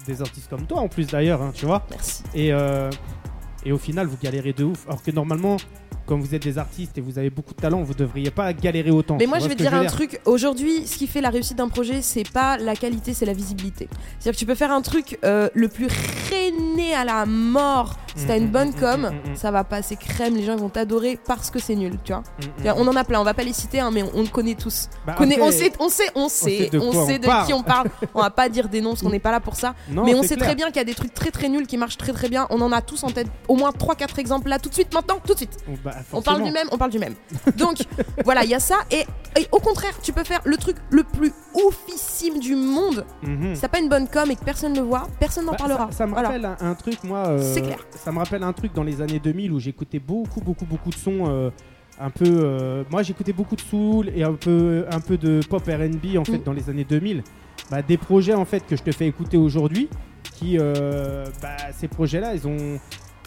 des 0.06 0.22
artistes 0.22 0.48
comme 0.48 0.66
toi 0.66 0.80
en 0.80 0.88
plus 0.88 1.06
d'ailleurs, 1.06 1.42
hein, 1.42 1.52
tu 1.54 1.66
vois. 1.66 1.86
Merci. 1.90 2.22
Et, 2.34 2.52
euh, 2.52 2.90
et 3.64 3.72
au 3.72 3.78
final, 3.78 4.06
vous 4.06 4.16
galérez 4.22 4.52
de 4.52 4.64
ouf. 4.64 4.86
Alors 4.86 5.02
que 5.02 5.10
normalement, 5.10 5.56
comme 6.06 6.20
vous 6.20 6.34
êtes 6.34 6.42
des 6.42 6.58
artistes 6.58 6.96
et 6.98 7.00
vous 7.00 7.18
avez 7.18 7.30
beaucoup 7.30 7.52
de 7.52 7.60
talent, 7.60 7.82
vous 7.82 7.94
devriez 7.94 8.30
pas 8.30 8.52
galérer 8.52 8.90
autant. 8.90 9.16
Mais 9.18 9.26
moi, 9.26 9.38
je 9.38 9.48
vais 9.48 9.54
dire 9.54 9.74
un 9.74 9.84
truc. 9.84 10.20
Aujourd'hui, 10.24 10.86
ce 10.86 10.96
qui 10.96 11.06
fait 11.06 11.20
la 11.20 11.30
réussite 11.30 11.58
d'un 11.58 11.68
projet, 11.68 12.00
c'est 12.02 12.28
pas 12.30 12.56
la 12.56 12.74
qualité, 12.76 13.12
c'est 13.14 13.26
la 13.26 13.32
visibilité. 13.32 13.88
C'est-à-dire 14.18 14.32
que 14.32 14.38
tu 14.38 14.46
peux 14.46 14.54
faire 14.54 14.72
un 14.72 14.82
truc 14.82 15.18
euh, 15.24 15.48
le 15.54 15.68
plus 15.68 15.88
rené 16.30 16.94
à 16.94 17.04
la 17.04 17.26
mort. 17.26 17.96
Si 18.16 18.24
t'as 18.26 18.38
une 18.38 18.46
mm, 18.46 18.50
bonne 18.50 18.68
mm, 18.70 18.80
com, 18.80 19.00
mm, 19.02 19.30
mm. 19.32 19.36
ça 19.36 19.50
va 19.50 19.62
passer 19.62 19.96
crème. 19.96 20.36
Les 20.36 20.44
gens 20.44 20.56
vont 20.56 20.70
t'adorer 20.70 21.18
parce 21.26 21.50
que 21.50 21.58
c'est 21.58 21.74
nul, 21.74 21.98
tu 22.02 22.12
vois. 22.12 22.22
On 22.76 22.88
en 22.88 22.96
a 22.96 23.04
plein. 23.04 23.20
On 23.20 23.24
va 23.24 23.34
pas 23.34 23.42
les 23.42 23.52
citer, 23.52 23.80
hein, 23.80 23.90
mais 23.92 24.02
on, 24.02 24.22
le 24.22 24.28
connaît 24.28 24.54
tous. 24.54 24.88
Bah, 25.06 25.14
Connaît- 25.18 25.40
on 25.40 25.50
sait, 25.50 25.72
on 25.78 25.88
sait, 25.88 26.10
on 26.14 26.28
sait 26.28 26.58
sait, 26.58 26.68
de 26.70 26.78
on 26.78 27.06
sait 27.06 27.18
de 27.18 27.26
parle. 27.26 27.46
qui 27.46 27.52
on 27.52 27.62
parle. 27.62 27.88
on 28.14 28.22
va 28.22 28.30
pas 28.30 28.48
dire 28.48 28.68
des 28.68 28.80
noms 28.80 28.90
parce 28.90 29.02
qu'on 29.02 29.10
n'est 29.10 29.18
pas 29.18 29.32
là 29.32 29.40
pour 29.40 29.56
ça. 29.56 29.74
Non, 29.90 30.04
mais 30.04 30.14
on 30.14 30.22
sait 30.22 30.36
clair. 30.36 30.48
très 30.48 30.54
bien 30.54 30.66
qu'il 30.68 30.76
y 30.76 30.80
a 30.80 30.84
des 30.84 30.94
trucs 30.94 31.12
très 31.12 31.30
très 31.30 31.48
nuls 31.48 31.66
qui 31.66 31.76
marchent 31.76 31.98
très 31.98 32.12
très 32.12 32.28
bien. 32.28 32.46
On 32.48 32.60
en 32.62 32.72
a 32.72 32.80
tous 32.80 33.04
en 33.04 33.10
tête 33.10 33.28
au 33.48 33.56
moins 33.56 33.70
3-4 33.70 34.18
exemples 34.18 34.48
là, 34.48 34.58
tout 34.58 34.70
de 34.70 34.74
suite, 34.74 34.94
maintenant, 34.94 35.18
tout 35.24 35.34
de 35.34 35.38
suite. 35.38 35.58
Bah, 35.84 35.95
On 36.12 36.22
parle 36.22 36.42
du 36.42 36.50
même, 36.50 36.66
on 36.72 36.78
parle 36.78 36.90
du 36.90 36.98
même. 36.98 37.14
Donc 37.56 37.78
voilà, 38.24 38.44
il 38.44 38.50
y 38.50 38.54
a 38.54 38.60
ça. 38.60 38.76
Et, 38.90 39.04
et 39.38 39.46
au 39.52 39.58
contraire, 39.58 39.92
tu 40.02 40.12
peux 40.12 40.24
faire 40.24 40.40
le 40.44 40.56
truc 40.56 40.76
le 40.90 41.02
plus 41.04 41.32
oufissime 41.54 42.38
du 42.38 42.54
monde. 42.56 43.04
Si 43.54 43.60
t'as 43.60 43.68
pas 43.68 43.78
une 43.80 43.88
bonne 43.88 44.08
com 44.08 44.30
et 44.30 44.36
que 44.36 44.44
personne 44.44 44.72
ne 44.72 44.78
le 44.80 44.84
voit, 44.86 45.06
personne 45.20 45.44
n'en 45.46 45.52
Bah, 45.52 45.58
parlera. 45.58 45.86
Ça, 45.86 45.98
ça 45.98 46.06
me 46.06 46.12
Voilà. 46.12 46.28
rappelle 46.28 46.44
un, 46.44 46.56
un 46.60 46.74
truc, 46.74 47.02
moi. 47.04 47.26
euh, 47.28 47.54
C'est 47.54 47.62
clair. 47.62 47.78
Ça 47.94 48.12
me 48.12 48.18
rappelle 48.18 48.42
un 48.42 48.52
truc 48.52 48.72
dans 48.72 48.82
les 48.84 49.00
années 49.00 49.18
2000 49.20 49.52
où 49.52 49.58
j'écoutais 49.60 49.98
beaucoup, 49.98 50.40
beaucoup, 50.40 50.64
beaucoup 50.66 50.90
de 50.90 50.96
sons. 50.96 51.24
euh, 51.28 51.50
un 51.98 52.10
peu. 52.10 52.24
euh, 52.26 52.84
moi, 52.90 53.02
j'écoutais 53.02 53.32
beaucoup 53.32 53.56
de 53.56 53.60
soul 53.62 54.10
et 54.14 54.22
un 54.22 54.34
peu, 54.34 54.84
un 54.90 55.00
peu 55.00 55.16
de 55.16 55.40
pop 55.48 55.62
RB 55.66 56.18
en 56.18 56.24
fait 56.24 56.38
Mm. 56.38 56.42
dans 56.44 56.52
les 56.52 56.68
années 56.68 56.84
2000. 56.84 57.22
Bah, 57.70 57.80
des 57.82 57.96
projets 57.96 58.34
en 58.34 58.44
fait 58.44 58.66
que 58.66 58.76
je 58.76 58.82
te 58.82 58.92
fais 58.92 59.06
écouter 59.06 59.36
aujourd'hui, 59.38 59.88
qui, 60.34 60.58
euh, 60.58 61.24
bah, 61.40 61.56
ces 61.76 61.88
projets-là, 61.88 62.34
ils 62.34 62.46
ont. 62.46 62.78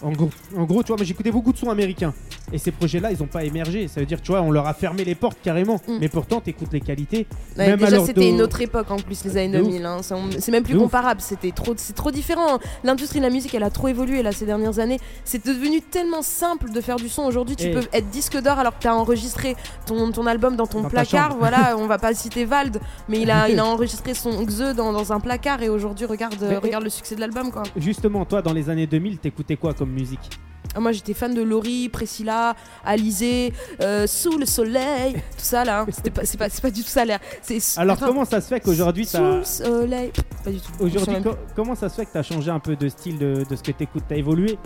En 0.02 0.12
gros, 0.12 0.30
en 0.58 0.64
gros, 0.64 0.82
tu 0.84 0.88
vois, 0.88 0.98
moi 0.98 1.06
j'écoutais 1.06 1.32
beaucoup 1.32 1.52
de 1.52 1.58
sons 1.58 1.70
américains. 1.70 2.14
Et 2.54 2.58
ces 2.58 2.72
projets-là, 2.72 3.12
ils 3.12 3.22
ont 3.22 3.28
pas 3.28 3.44
émergé. 3.44 3.88
Ça 3.88 4.00
veut 4.00 4.06
dire, 4.06 4.22
tu 4.22 4.32
vois, 4.32 4.42
on 4.42 4.50
leur 4.50 4.66
a 4.66 4.74
fermé 4.74 5.04
les 5.04 5.14
portes 5.14 5.38
carrément. 5.44 5.76
Mm. 5.88 5.98
Mais 6.00 6.08
pourtant, 6.10 6.40
t'écoutes 6.42 6.72
les 6.74 6.80
qualités. 6.82 7.28
Ouais, 7.58 7.68
même 7.68 7.80
déjà, 7.80 8.04
c'était 8.06 8.30
une 8.30 8.42
autre 8.42 8.60
époque 8.62 8.90
en 8.90 8.98
plus, 8.98 9.24
les 9.26 9.38
années 9.38 9.58
De 9.58 9.62
ouf. 9.62 9.68
2000. 9.68 9.86
hein. 9.86 9.98
C'est 10.40 10.52
même 10.52 10.64
plus 10.64 10.74
De 10.74 10.80
comparable. 10.80 11.22
C'était 11.22 11.52
trop, 11.52 11.74
c'est 11.78 11.94
trop 11.94 12.12
différent. 12.12 12.60
L'industrie 12.84 13.20
de 13.20 13.26
la 13.26 13.30
musique, 13.30 13.54
elle 13.54 13.64
a 13.64 13.70
trop 13.70 13.88
évolué 13.90 14.24
là 14.24 14.32
ces 14.32 14.46
dernières 14.46 14.80
années. 14.80 15.00
C'est 15.26 15.46
devenu 15.46 15.82
tellement 15.82 16.22
simple 16.22 16.72
de 16.72 16.82
faire 16.82 16.96
du 16.96 17.10
son. 17.10 17.24
Aujourd'hui, 17.24 17.56
tu 17.56 17.66
Et- 17.68 17.72
peux 17.72 17.84
être 17.94 18.10
disque 18.10 18.42
d'or 18.42 18.58
alors 18.58 18.78
que 18.78 18.84
t'as 18.84 18.94
enregistré 18.94 19.56
ton, 19.86 20.12
ton 20.12 20.26
album 20.26 20.56
dans 20.56 20.66
ton 20.68 20.82
Dans 20.82 20.90
placard. 20.90 21.36
Voilà, 21.38 21.76
on 21.78 21.86
va 21.88 21.98
pas 22.00 22.14
citer 22.14 22.46
Vald, 22.46 22.80
mais 23.10 23.20
il 23.20 23.30
a, 23.30 23.50
il 23.50 23.60
a 23.60 23.66
enregistré 23.66 24.14
son 24.14 24.44
Xe 24.46 24.74
dans, 24.76 24.92
dans 24.94 25.14
un 25.14 25.20
placard 25.20 25.62
et 25.62 25.70
aujourd'hui, 25.70 26.06
regarde, 26.06 26.36
Mais- 26.42 26.58
regarde 26.58 26.84
le 26.84 26.90
succès 26.90 27.16
de 27.16 27.20
l'album 27.20 27.52
quoi. 27.52 27.64
Justement, 27.76 28.26
toi, 28.26 28.42
dans 28.42 28.54
les 28.54 28.70
années 28.70 28.88
2000, 28.88 29.18
t'écoutais 29.20 29.56
quoi 29.58 29.74
comme 29.74 29.89
musique 29.90 30.30
Ah, 30.76 30.80
moi 30.80 30.92
j'étais 30.92 31.14
fan 31.14 31.34
de 31.34 31.42
Laurie, 31.42 31.90
Priscilla, 31.90 32.56
Alizé, 32.86 33.54
euh, 33.82 34.06
Sous 34.08 34.38
le 34.38 34.46
soleil, 34.46 35.14
tout 35.14 35.22
ça 35.44 35.64
là. 35.66 35.86
C'était 35.92 36.12
pas, 36.12 36.26
c'est 36.26 36.38
pas, 36.38 36.50
c'est 36.50 36.62
pas 36.62 36.72
du 36.72 36.82
tout 36.84 36.90
ça 36.90 37.06
l'air. 37.06 37.20
C'est 37.42 37.60
Alors, 37.78 37.98
comment 38.00 38.26
ça 38.26 38.40
se 38.42 38.48
fait 38.48 38.60
qu'aujourd'hui, 38.60 39.06
Sous 39.06 39.18
t'as. 39.18 39.38
le 39.38 39.44
soleil. 39.44 40.12
Pas 40.44 40.52
du 40.52 40.60
tout. 40.60 40.72
Aujourd'hui, 40.80 41.22
co- 41.24 41.36
comment 41.56 41.76
ça 41.76 41.90
se 41.90 41.96
fait 41.96 42.06
que 42.06 42.12
tu 42.12 42.18
as 42.18 42.24
changé 42.24 42.52
un 42.52 42.60
peu 42.60 42.76
de 42.76 42.88
style 42.90 43.18
de, 43.18 43.44
de 43.50 43.56
ce 43.56 43.64
que 43.64 43.72
tu 43.72 43.84
écoutes 43.84 44.04
Tu 44.08 44.14
as 44.14 44.18
évolué? 44.18 44.58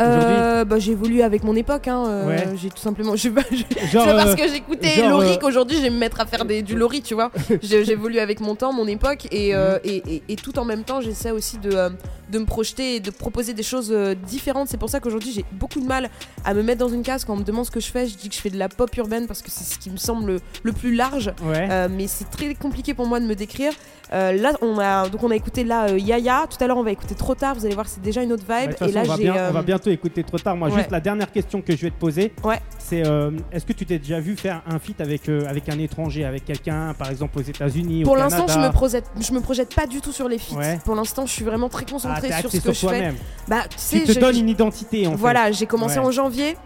Euh, 0.00 0.64
bah, 0.64 0.78
j'ai 0.78 0.92
évolué 0.92 1.22
avec 1.22 1.44
mon 1.44 1.54
époque. 1.54 1.86
Hein. 1.88 2.04
euh, 2.06 2.26
Ouais. 2.28 2.48
J'ai 2.56 2.70
tout 2.70 2.78
simplement. 2.78 3.14
Je, 3.16 3.28
je- 3.28 3.86
Genre, 3.88 4.04
c'est 4.04 4.10
pas 4.10 4.16
parce 4.16 4.30
euh, 4.30 4.34
que 4.36 4.48
j'écoutais 4.48 4.94
genre, 4.94 5.10
Laurie 5.10 5.32
euh, 5.32 5.36
qu'aujourd'hui 5.36 5.76
je 5.76 5.82
vais 5.82 5.90
me 5.90 5.98
mettre 5.98 6.20
à 6.20 6.26
faire 6.26 6.44
des, 6.44 6.62
du 6.62 6.76
Laurie, 6.76 7.02
tu 7.02 7.14
vois. 7.14 7.30
J'évolue 7.62 8.18
avec 8.18 8.40
mon 8.40 8.54
temps, 8.54 8.72
mon 8.72 8.86
époque, 8.86 9.26
et, 9.30 9.54
euh, 9.54 9.78
et, 9.84 10.02
et- 10.08 10.22
et 10.28 10.36
tout 10.36 10.58
en 10.58 10.64
même 10.64 10.82
temps, 10.84 11.00
j'essaie 11.00 11.30
aussi 11.30 11.58
de, 11.58 11.70
de 12.30 12.38
me 12.38 12.44
projeter 12.46 12.96
et 12.96 13.00
de 13.00 13.10
proposer 13.10 13.52
des 13.54 13.62
choses 13.62 13.92
différentes. 14.26 14.68
C'est 14.68 14.78
pour 14.78 14.88
ça 14.88 14.98
qu'aujourd'hui 15.00 15.32
j'ai 15.32 15.44
beaucoup 15.52 15.80
de 15.80 15.86
mal 15.86 16.08
à 16.44 16.54
me 16.54 16.62
mettre 16.62 16.78
dans 16.80 16.88
une 16.88 17.02
case. 17.02 17.24
Quand 17.24 17.34
on 17.34 17.36
me 17.36 17.44
demande 17.44 17.66
ce 17.66 17.70
que 17.70 17.80
je 17.80 17.90
fais, 17.90 18.06
je 18.06 18.16
dis 18.16 18.28
que 18.28 18.34
je 18.34 18.40
fais 18.40 18.50
de 18.50 18.58
la 18.58 18.68
pop 18.68 18.94
urbaine 18.96 19.26
parce 19.26 19.42
que 19.42 19.50
c'est 19.50 19.64
ce 19.64 19.78
qui 19.78 19.90
me 19.90 19.96
semble 19.98 20.26
le, 20.32 20.40
le 20.62 20.72
plus 20.72 20.94
large. 20.94 21.32
Ouais. 21.44 21.88
Mais 21.88 22.06
c'est 22.06 22.30
très 22.30 22.54
compliqué 22.54 22.94
pour 22.94 23.06
moi 23.06 23.20
de 23.20 23.26
me 23.26 23.34
décrire. 23.34 23.72
Là, 24.10 24.52
on 24.62 24.78
a 24.78 25.08
donc 25.08 25.22
on 25.22 25.30
a 25.30 25.36
écouté 25.36 25.64
là 25.64 25.88
Yaya. 25.90 26.46
Tout 26.50 26.62
à 26.62 26.66
l'heure, 26.66 26.76
on 26.78 26.82
va 26.82 26.92
écouter 26.92 27.14
trop 27.14 27.34
tard. 27.34 27.54
Vous 27.54 27.64
allez 27.66 27.74
voir, 27.74 27.88
c'est 27.88 28.02
déjà 28.02 28.22
une 28.22 28.32
autre 28.32 28.44
vibe. 28.48 28.70
et 28.88 28.92
là, 28.92 29.02
j'ai. 29.18 29.28
Bientôt 29.72 29.90
écouter 29.90 30.22
trop 30.22 30.38
tard. 30.38 30.54
Moi, 30.56 30.68
ouais. 30.68 30.76
juste 30.76 30.90
la 30.90 31.00
dernière 31.00 31.32
question 31.32 31.62
que 31.62 31.74
je 31.74 31.82
vais 31.82 31.90
te 31.90 31.98
poser, 31.98 32.32
Ouais. 32.44 32.60
c'est 32.78 33.06
euh, 33.06 33.30
est-ce 33.50 33.64
que 33.64 33.72
tu 33.72 33.86
t'es 33.86 33.98
déjà 33.98 34.20
vu 34.20 34.36
faire 34.36 34.62
un 34.68 34.78
feat 34.78 35.00
avec, 35.00 35.28
euh, 35.28 35.46
avec 35.48 35.68
un 35.70 35.78
étranger, 35.78 36.24
avec 36.24 36.44
quelqu'un, 36.44 36.92
par 36.94 37.08
exemple 37.10 37.38
aux 37.38 37.42
États-Unis, 37.42 38.02
Pour 38.02 38.16
l'instant, 38.16 38.46
je 38.48 38.58
me 38.58 38.70
projette, 38.70 39.06
je 39.18 39.32
me 39.32 39.40
projette 39.40 39.74
pas 39.74 39.86
du 39.86 40.00
tout 40.02 40.12
sur 40.12 40.28
les 40.28 40.38
feats. 40.38 40.56
Ouais. 40.56 40.78
Pour 40.84 40.94
l'instant, 40.94 41.24
je 41.26 41.32
suis 41.32 41.44
vraiment 41.44 41.68
très 41.70 41.84
Ah, 41.88 41.90
concentrée 41.90 42.28
t'es 42.28 42.40
sur 42.40 42.50
ce 42.52 42.56
que 42.58 42.62
sur 42.62 42.72
je 42.74 42.78
fais. 42.94 42.98
toi-même. 42.98 43.14
Bah, 43.48 43.62
tu 43.90 44.02
te 44.04 44.12
je- 44.12 44.20
donnes 44.20 44.36
une 44.36 44.48
identité 44.50 45.06
en 45.06 45.14
voilà, 45.14 45.50
j'ai 45.52 45.66
commencé 45.66 45.98
en 45.98 46.10
janvier. 46.10 46.56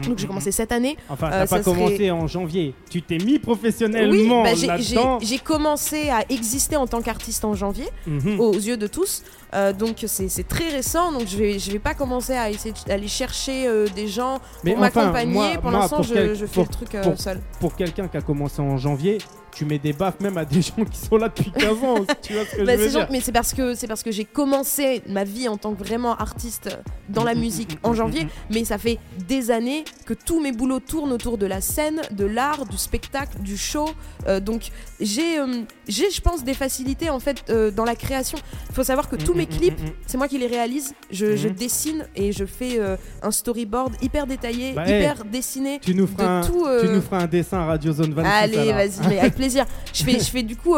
Donc 0.00 0.18
j'ai 0.18 0.24
Mm, 0.24 0.28
commencé 0.28 0.52
cette 0.52 0.72
année. 0.72 0.96
Enfin, 1.08 1.26
euh, 1.28 1.30
t'as 1.30 1.46
ça 1.46 1.56
pas 1.58 1.62
commencé 1.64 1.96
serait- 1.96 2.10
en 2.10 2.26
janvier. 2.26 2.74
Tu 2.90 3.02
t'es 3.02 3.18
mis 3.18 3.32
Oui, 3.34 3.38
professionnellement 3.38 4.42
bah, 4.42 4.50
j'ai- 4.54 4.60
j'ai 4.60 4.66
là-dedans. 4.94 5.18
j'ai 5.20 5.38
commencé 5.38 6.08
à 6.10 6.24
exister 6.30 6.76
en 6.76 6.86
tant 6.86 7.02
qu'artiste 7.02 7.44
en 7.44 7.54
janvier, 7.54 7.86
Mhm. 8.06 8.40
aux 8.40 8.54
yeux 8.54 8.76
de 8.76 8.86
tous. 8.86 9.22
Euh, 9.54 9.72
donc 9.72 10.04
c'est 10.06 10.28
c'est 10.28 10.42
très 10.48 10.68
récent, 10.70 11.12
donc 11.12 11.28
je 11.28 11.36
vais, 11.36 11.58
je 11.58 11.70
vais 11.70 11.78
pas 11.78 11.94
commencer 11.94 12.32
à 12.32 12.50
essayer 12.50 12.74
d'aller 12.86 13.06
chercher 13.08 13.68
euh, 13.68 13.86
des 13.94 14.08
gens 14.08 14.38
Mais 14.64 14.72
pour 14.74 14.82
enfin, 14.82 15.00
m'accompagner. 15.02 15.32
moi- 15.32 15.48
pour 15.60 15.70
moi, 15.70 15.80
l'instant, 15.80 15.96
pour 15.96 16.04
je, 16.04 16.14
quel- 16.14 16.34
je 16.34 16.46
fais 16.46 16.54
pour- 16.54 16.64
le 16.64 16.68
truc 16.70 16.94
euh, 16.96 17.02
pour- 17.02 17.18
seul. 17.20 17.40
Pour 17.60 17.76
quelqu'un 17.76 18.08
qui 18.08 18.16
a 18.16 18.20
commencé 18.20 18.60
en 18.60 18.76
janvier, 18.76 19.18
tu 19.54 19.64
mets 19.64 19.78
des 19.78 19.92
baffes 19.92 20.18
même 20.18 20.36
à 20.36 20.44
des 20.44 20.60
gens 20.62 20.84
qui 20.90 20.98
sont 20.98 21.16
là 21.16 21.28
depuis 21.28 21.52
15 21.52 21.84
ans. 21.84 22.04
tu 22.20 22.32
vois 22.32 22.44
ce 22.44 22.56
que 22.56 22.64
Bah, 22.64 22.72
je 22.72 22.78
veux 22.78 22.86
c'est 22.88 22.90
genre- 22.92 23.02
dire 23.02 23.08
mais 23.12 23.20
c'est 23.20 23.30
parce 23.30 23.54
que 23.54 23.74
c'est 23.76 23.86
parce 23.86 24.02
que 24.02 24.10
j'ai 24.10 24.24
commencé 24.24 25.02
ma 25.08 25.22
vie 25.22 25.46
en 25.48 25.56
tant 25.56 25.72
que 25.72 25.84
vraiment 25.84 26.16
artiste 26.16 26.76
dans 27.08 27.22
Mm, 27.22 27.26
la 27.26 27.34
musique 27.34 27.78
en 27.82 27.94
janvier, 27.94 28.26
mais 28.50 28.64
ça 28.64 28.78
fait 28.78 28.98
des 29.28 29.50
années 29.50 29.84
que 30.06 30.14
tous 30.14 30.40
mes 30.40 30.52
boulots 30.52 30.80
tournent 30.80 31.12
autour 31.12 31.38
de 31.38 31.46
la 31.46 31.60
scène, 31.60 32.00
de 32.10 32.24
l'art, 32.24 32.66
du 32.66 32.76
spectacle, 32.76 33.38
du 33.40 33.56
show. 33.56 33.88
Euh, 34.26 34.40
donc 34.40 34.70
j'ai, 35.00 35.38
euh, 35.38 35.62
j'ai, 35.88 36.10
je 36.10 36.20
pense, 36.20 36.44
des 36.44 36.54
facilités 36.54 37.10
en 37.10 37.20
fait 37.20 37.44
euh, 37.50 37.70
dans 37.70 37.84
la 37.84 37.94
création. 37.96 38.38
Il 38.68 38.74
faut 38.74 38.84
savoir 38.84 39.08
que 39.08 39.16
tous 39.16 39.32
Mm, 39.34 39.36
mes 39.36 39.46
mm, 39.46 39.48
clips, 39.48 39.80
mm, 39.80 39.84
mm. 39.86 39.92
c'est 40.06 40.16
moi 40.18 40.28
qui 40.28 40.38
les 40.38 40.46
réalise. 40.46 40.94
Je, 41.10 41.36
je 41.36 41.48
dessine 41.48 42.06
et 42.14 42.32
je 42.32 42.44
fais 42.44 42.78
un 43.22 43.30
storyboard 43.30 43.94
hyper 44.02 44.26
détaillé, 44.26 44.72
Bah, 44.72 44.86
hey, 44.86 45.00
hyper 45.00 45.24
dessiné. 45.24 45.80
Tu 45.80 45.94
nous 45.94 46.06
de 46.06 46.10
feras, 46.10 46.40
un, 46.40 46.46
tout, 46.46 46.66
tu 46.80 46.88
nous 46.88 47.00
feras 47.02 47.22
un 47.22 47.26
dessin 47.26 47.58
à 47.58 47.64
Radio 47.66 47.92
Zone 47.92 48.12
26. 48.14 48.30
Allez, 48.30 48.72
vas-y, 48.72 49.08
mais 49.08 49.18
avec 49.18 49.34
plaisir. 49.36 49.66
Je 49.92 50.04
fais, 50.04 50.18
je 50.18 50.24
fais 50.30 50.42
du 50.42 50.56
coup 50.56 50.74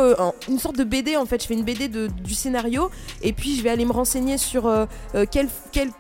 une 0.49 0.59
sorte 0.59 0.77
de 0.77 0.85
BD 0.85 1.17
en 1.17 1.27
fait. 1.27 1.43
Je 1.43 1.47
fais 1.49 1.55
une 1.55 1.65
BD 1.65 1.89
de, 1.89 2.09
du 2.25 2.35
scénario 2.35 2.91
et 3.23 3.33
puis 3.33 3.57
je 3.57 3.63
vais 3.63 3.71
aller 3.71 3.85
me 3.85 3.93
renseigner 3.93 4.39
sur 4.39 4.67
euh, 4.67 4.87
quel, 5.31 5.49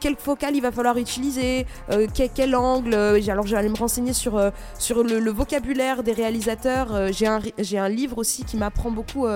quel, 0.00 0.15
focal 0.20 0.54
il 0.54 0.62
va 0.62 0.72
falloir 0.72 0.96
utiliser, 0.98 1.66
euh, 1.90 2.06
quel, 2.34 2.54
angle. 2.56 2.94
euh, 2.94 3.20
alors 3.28 3.46
aller 3.54 3.68
me 3.68 3.76
renseigner 3.76 4.12
sur, 4.12 4.36
euh, 4.36 4.50
le, 4.90 5.30
vocabulaire 5.30 6.02
des 6.02 6.12
réalisateurs. 6.12 7.12
J'ai 7.12 7.78
un 7.78 7.88
livre 7.88 8.18
aussi 8.18 8.44
qui 8.44 8.56
m'apprend 8.56 8.90
beaucoup. 8.90 9.26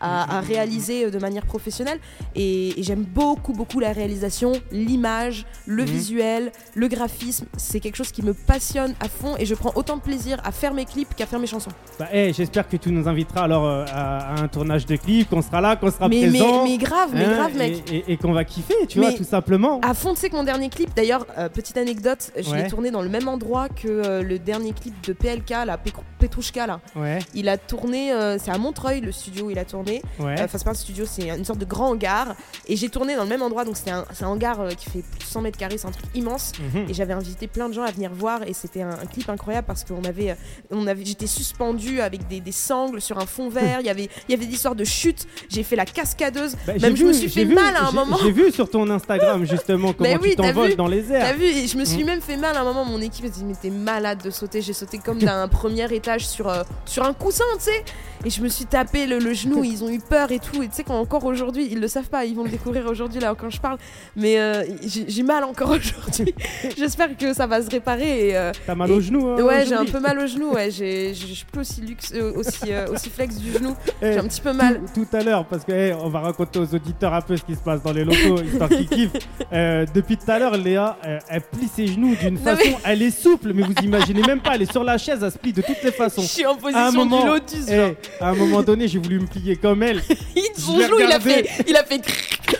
À, 0.00 0.38
à 0.38 0.40
réaliser 0.40 1.04
euh, 1.06 1.10
de 1.10 1.18
manière 1.18 1.44
professionnelle 1.46 1.98
et, 2.34 2.78
et 2.78 2.82
j'aime 2.82 3.02
beaucoup 3.04 3.52
beaucoup 3.52 3.80
la 3.80 3.92
réalisation, 3.92 4.52
l'image, 4.72 5.46
le 5.66 5.82
Mhm. 5.84 5.88
visuel, 5.88 6.52
le 6.74 6.88
graphisme, 6.88 7.46
c'est 7.56 7.80
quelque 7.80 7.96
chose 7.96 8.12
qui 8.12 8.22
me 8.22 8.34
passionne 8.34 8.94
à 9.00 9.08
fond 9.08 9.34
et 9.38 9.46
je 9.46 9.54
prends 9.54 9.72
autant 9.74 9.96
de 9.96 10.02
plaisir 10.02 10.38
à 10.44 10.52
faire 10.52 10.74
mes 10.74 10.84
clips 10.84 11.14
qu'à 11.14 11.26
faire 11.26 11.38
mes 11.38 11.46
chansons. 11.46 11.70
Bah, 11.98 12.08
hey, 12.12 12.32
J'espère 12.32 12.68
que 12.68 12.76
tu 12.76 12.90
nous 12.90 13.08
inviteras 13.08 13.42
alors 13.42 13.66
euh, 13.66 13.84
à, 13.92 14.34
à 14.34 14.40
un 14.42 14.48
tournage 14.48 14.86
de 14.86 14.96
clip, 14.96 15.28
qu'on 15.30 15.42
sera 15.42 15.60
là, 15.60 15.76
qu'on 15.76 15.90
sera 15.90 16.08
mais, 16.08 16.28
présent. 16.28 16.64
mais 16.64 16.78
grave, 16.78 17.10
mais 17.14 17.24
hein, 17.24 17.34
grave 17.34 17.56
mec. 17.56 17.82
Et, 17.92 17.96
et- 17.96 18.12
et 18.12 18.16
qu'on 18.16 18.32
va 18.32 18.44
kiffer, 18.44 18.86
tu 18.88 18.98
vois, 19.00 19.12
tout 19.12 19.24
simplement. 19.24 19.80
À 19.82 19.94
fond, 19.94 20.14
tu 20.14 20.20
sais 20.20 20.30
que 20.30 20.36
mon 20.36 20.44
dernier 20.44 20.68
clip, 20.68 20.90
d'ailleurs, 20.94 21.26
euh, 21.38 21.48
petite 21.48 21.76
anecdote, 21.76 22.30
je 22.38 22.48
Ouais. 22.50 22.62
l'ai 22.62 22.68
tourné 22.68 22.90
dans 22.90 23.02
le 23.02 23.08
même 23.08 23.28
endroit 23.28 23.68
que 23.68 23.86
euh, 23.88 24.22
le 24.22 24.38
dernier 24.38 24.72
clip 24.72 24.94
de 25.06 25.12
PLK, 25.12 25.50
la 25.66 25.78
Petrouchka 26.18 26.66
là. 26.66 26.80
Ouais, 26.96 27.18
Il 27.34 27.48
a 27.48 27.56
tourné, 27.58 28.12
c'est 28.38 28.50
à 28.50 28.58
Montreuil 28.58 29.00
le 29.00 29.12
studio 29.12 29.46
où 29.46 29.50
il 29.50 29.58
a 29.58 29.64
tourné. 29.64 29.87
Ouais. 30.20 30.26
Euh, 30.40 30.44
Enfin, 30.44 30.58
c'est 30.58 30.64
pas 30.64 30.70
un 30.70 30.74
studio, 30.74 31.04
c'est 31.06 31.28
une 31.28 31.44
sorte 31.44 31.58
de 31.58 31.64
grand 31.64 31.90
hangar. 31.90 32.34
Et 32.66 32.76
j'ai 32.76 32.88
tourné 32.88 33.16
dans 33.16 33.22
le 33.24 33.28
même 33.28 33.42
endroit, 33.42 33.64
donc 33.64 33.76
un, 33.90 34.04
c'est 34.12 34.24
un 34.24 34.28
hangar 34.28 34.60
euh, 34.60 34.70
qui 34.70 34.90
fait 34.90 35.02
plus 35.02 35.18
de 35.18 35.24
100 35.24 35.40
mètres 35.42 35.58
carrés, 35.58 35.78
c'est 35.78 35.86
un 35.88 35.90
truc 35.92 36.06
immense. 36.14 36.52
Mhm. 36.74 36.86
Et 36.88 36.94
j'avais 36.94 37.12
invité 37.12 37.46
plein 37.46 37.68
de 37.68 37.74
gens 37.74 37.82
à 37.82 37.90
venir 37.90 38.10
voir 38.12 38.40
et 38.46 38.52
c'était 38.52 38.82
un, 38.82 38.90
un 38.90 39.06
clip 39.06 39.28
incroyable 39.28 39.66
parce 39.66 39.84
qu'on 39.84 40.04
avait, 40.04 40.30
euh, 40.30 40.34
on 40.70 40.86
avait, 40.86 41.04
j'étais 41.04 41.26
suspendu 41.26 42.00
avec 42.00 42.26
des, 42.28 42.40
des 42.40 42.52
sangles 42.52 43.00
sur 43.00 43.18
un 43.18 43.26
fond 43.26 43.48
vert. 43.48 43.78
Il 43.80 43.86
y 43.86 43.90
avait, 43.90 44.08
il 44.28 44.32
y 44.32 44.34
avait 44.34 44.46
des 44.46 44.54
histoires 44.54 44.74
de 44.74 44.84
chute. 44.84 45.26
J'ai 45.48 45.62
fait 45.62 45.76
la 45.76 45.84
cascadeuse. 45.86 46.56
Bah, 46.66 46.72
Même 46.80 46.96
je 46.96 47.04
me 47.04 47.12
suis 47.12 47.28
fait 47.30 47.44
vu- 47.44 47.54
mal 47.54 47.74
à 47.76 47.86
un 47.88 47.92
moment. 47.92 48.16
J'ai 48.22 48.32
vu 48.32 48.50
sur 48.52 48.68
ton 48.70 48.88
Instagram 48.90 49.44
justement 49.46 49.92
comment 49.98 50.10
oui, 50.22 50.30
tu 50.30 50.36
t'as 50.36 50.48
t'envoles 50.52 50.76
dans 50.76 50.88
les 50.88 51.02
T'as 51.04 51.14
airs. 51.30 51.36
vu 51.36 51.44
Et 51.44 51.66
je 51.66 51.76
me 51.76 51.84
suis 51.84 52.02
Mm. 52.02 52.06
même 52.06 52.20
fait 52.20 52.36
mal 52.36 52.56
à 52.56 52.60
un 52.60 52.64
moment. 52.64 52.84
Mon 52.84 53.00
équipe 53.00 53.24
a 53.24 53.28
dit 53.28 53.44
mais 53.44 53.54
t'es 53.60 53.70
malade 53.70 54.22
de 54.22 54.30
sauter. 54.30 54.62
J'ai 54.62 54.72
sauté 54.72 54.98
comme 54.98 55.18
d'un 55.18 55.48
premier 55.48 55.92
étage 55.94 56.26
sur 56.26 56.48
euh, 56.48 56.62
sur 56.84 57.04
un 57.04 57.12
coussin, 57.12 57.44
tu 57.58 57.64
sais. 57.64 57.84
Et 58.24 58.30
je 58.30 58.42
me 58.42 58.48
suis 58.48 58.64
tapé 58.66 59.06
le, 59.06 59.18
le 59.18 59.32
genou. 59.32 59.62
Ils 59.64 59.84
ont 59.84 59.88
eu 59.88 60.00
peur 60.00 60.32
et 60.32 60.38
tout. 60.40 60.62
Et 60.62 60.68
tu 60.68 60.74
sais 60.74 60.90
encore 60.90 61.24
aujourd'hui, 61.24 61.68
ils 61.70 61.80
le 61.80 61.86
savent 61.88 62.08
pas. 62.08 62.24
Ils 62.24 62.34
vont 62.34 62.42
le 62.44 62.50
découvrir 62.50 62.86
aujourd'hui 62.86 63.20
là 63.20 63.34
quand 63.38 63.50
je 63.50 63.60
parle. 63.60 63.78
Mais 64.16 64.38
euh, 64.40 64.64
j'ai 64.82 65.22
mal 65.22 65.44
encore 65.44 65.70
aujourd'hui. 65.78 66.34
J'espère 66.76 67.16
que 67.16 67.32
ça 67.32 67.46
va 67.46 67.62
se 67.62 67.70
réparer. 67.70 68.36
Euh, 68.36 68.52
T'as 68.66 68.74
mal 68.74 68.90
Et- 68.90 68.94
au 68.94 69.00
genou, 69.00 69.26
hein, 69.28 69.40
ouais, 69.42 69.64
j'ai 69.66 69.74
un 69.74 69.84
peu 69.84 70.00
mal 70.00 70.18
au 70.18 70.26
genou. 70.26 70.52
Ouais, 70.52 70.70
je 70.70 71.12
je 71.14 71.32
suis 71.34 71.44
plus 71.44 71.60
aussi 71.60 71.80
luxe, 71.80 72.12
euh, 72.14 72.32
aussi 72.34 72.72
aussi 72.92 73.10
flex 73.10 73.36
du 73.36 73.52
genou. 73.52 73.74
Eh, 74.02 74.12
J'ai 74.12 74.18
un 74.18 74.24
petit 74.28 74.40
peu 74.40 74.52
mal. 74.52 74.80
Tout, 74.94 75.04
tout 75.04 75.16
à 75.16 75.22
l'heure, 75.22 75.44
parce 75.46 75.64
que 75.64 75.72
eh, 75.72 75.92
on 75.94 76.08
va 76.08 76.20
raconter 76.20 76.58
aux 76.60 76.74
auditeurs 76.74 77.12
un 77.14 77.20
peu 77.20 77.36
ce 77.36 77.42
qui 77.42 77.54
se 77.54 77.60
passe 77.60 77.82
dans 77.82 77.92
les 77.92 78.04
locaux, 78.04 78.40
histoire 78.44 78.68
qu'ils 78.68 78.88
kiffent. 78.88 79.12
Depuis 79.50 80.16
tout 80.16 80.30
à 80.30 80.38
l'heure, 80.38 80.56
Léa, 80.56 80.96
elle 81.28 81.40
plie 81.42 81.68
ses 81.74 81.86
genoux 81.88 82.14
d'une 82.16 82.38
façon, 82.38 82.70
elle 82.84 83.02
est 83.02 83.10
souple, 83.10 83.52
mais 83.54 83.62
vous 83.62 83.72
imaginez 83.82 84.22
même 84.22 84.40
pas, 84.40 84.54
elle 84.54 84.62
est 84.62 84.70
sur 84.72 84.84
la 84.84 84.98
chaise, 84.98 85.20
elle 85.22 85.32
se 85.32 85.38
plie 85.38 85.52
de 85.52 85.62
toutes 85.62 85.82
les 85.82 85.90
Je 85.90 85.96
façons. 85.96 86.22
suis 86.22 86.46
en 86.46 86.54
position 86.56 87.06
du 87.06 87.26
lotus. 87.26 87.66
eh. 87.70 87.96
À 88.20 88.30
un 88.30 88.34
moment 88.34 88.62
donné, 88.62 88.88
j'ai 88.88 88.98
voulu 88.98 89.20
me 89.20 89.26
plier 89.26 89.56
comme 89.56 89.82
elle. 89.82 90.02
Son 90.56 90.78
genou, 90.80 90.96
il 90.98 91.12
a 91.12 91.20
fait, 91.20 91.46
il 91.66 91.76
a 91.76 91.84
fait. 91.84 92.00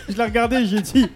Je 0.09 0.16
l'ai 0.16 0.24
regardé, 0.24 0.64
j'ai 0.66 0.80
dit, 0.80 1.07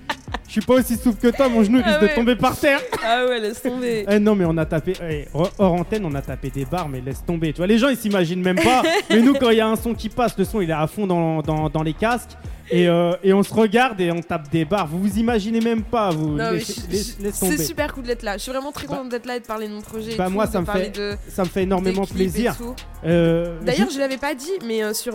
je 0.46 0.52
suis 0.52 0.60
pas 0.60 0.74
aussi 0.74 0.96
souple 0.96 1.18
que 1.20 1.34
toi, 1.36 1.48
mon 1.48 1.62
genou 1.64 1.80
Ah 1.84 1.88
risque 1.88 2.02
ouais. 2.02 2.08
de 2.10 2.14
tomber 2.14 2.36
par 2.36 2.58
terre. 2.58 2.80
Ah 3.04 3.24
ouais, 3.26 3.40
laisse 3.40 3.62
tomber. 3.62 4.04
Eh 4.10 4.18
non 4.18 4.34
mais 4.34 4.44
on 4.44 4.56
a 4.58 4.66
tapé 4.66 4.92
eh, 5.08 5.26
hors 5.32 5.50
hors 5.58 5.72
antenne 5.74 6.04
on 6.04 6.14
a 6.14 6.22
tapé 6.22 6.50
des 6.50 6.64
barres 6.64 6.88
mais 6.88 7.00
laisse 7.00 7.24
tomber 7.24 7.52
tu 7.52 7.58
vois 7.58 7.66
les 7.66 7.78
gens 7.78 7.88
ils 7.88 7.96
s'imaginent 7.96 8.42
même 8.42 8.60
pas 8.60 8.82
mais 9.10 9.20
nous 9.20 9.34
quand 9.34 9.50
il 9.50 9.56
y 9.56 9.60
a 9.60 9.66
un 9.66 9.76
son 9.76 9.94
qui 9.94 10.08
passe 10.08 10.36
le 10.38 10.44
son 10.44 10.60
il 10.60 10.70
est 10.70 10.74
à 10.74 10.86
fond 10.86 11.06
dans, 11.06 11.40
dans, 11.42 11.68
dans 11.68 11.82
les 11.82 11.94
casques 11.94 12.30
et, 12.72 12.88
euh, 12.88 13.12
et 13.22 13.32
on 13.32 13.42
se 13.42 13.52
regarde 13.54 14.00
et 14.00 14.10
on 14.10 14.20
tape 14.22 14.48
des 14.50 14.64
barres 14.64 14.86
vous 14.86 15.00
vous 15.00 15.18
imaginez 15.18 15.60
même 15.60 15.82
pas 15.82 16.10
vous 16.10 16.38
je- 16.38 16.56
je- 16.90 17.30
c'est 17.32 17.58
super 17.58 17.92
cool 17.94 18.04
d'être 18.04 18.22
là. 18.22 18.36
Je 18.38 18.42
suis 18.42 18.52
vraiment 18.52 18.72
très 18.72 18.86
contente 18.86 19.08
d'être 19.10 19.26
là 19.26 19.36
et 19.36 19.40
de 19.40 19.46
parler 19.46 19.68
de 19.68 19.74
mon 19.74 19.80
projet. 19.82 20.12
et 20.14 20.16
Bah, 20.16 20.28
moi, 20.28 20.46
ça 20.46 20.60
me 20.60 20.66
fait 20.66 20.90
de- 20.90 21.16
ça 21.28 21.42
me 21.44 21.48
fait 21.48 21.60
des 21.60 21.64
énormément 21.66 22.06
plaisir. 22.06 22.56
Euh, 23.04 23.58
D'ailleurs, 23.62 23.90
je 23.90 23.98
l'avais 23.98 24.16
pas 24.16 24.34
dit, 24.34 24.50
mais 24.66 24.82
euh, 24.82 24.94
sur, 24.94 25.14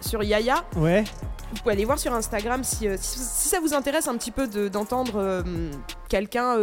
sur 0.00 0.22
Yaya, 0.22 0.64
je- 0.74 0.80
ouais 0.80 1.04
vous 1.52 1.56
pouvez 1.62 1.72
aller 1.72 1.84
voir 1.84 1.98
sur 1.98 2.14
Instagram 2.14 2.62
si, 2.62 2.86
si, 3.00 3.18
si 3.18 3.48
ça 3.48 3.58
vous 3.58 3.74
intéresse 3.74 4.06
un 4.06 4.16
petit 4.16 4.30
peu 4.30 4.46
de- 4.46 4.68
d'entendre 4.68 5.42
quelqu'un 6.08 6.56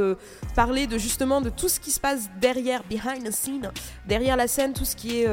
parler 0.55 0.87
de 0.87 0.97
justement 0.97 1.41
de 1.41 1.49
tout 1.49 1.67
ce 1.67 1.79
qui 1.81 1.91
se 1.91 1.99
passe 1.99 2.29
derrière, 2.39 2.83
behind 2.89 3.21
the 3.27 3.31
scene, 3.33 3.69
derrière 4.07 4.37
la 4.37 4.47
scène, 4.47 4.71
tout 4.71 4.85
ce 4.85 4.95
qui 4.95 5.21
est 5.23 5.27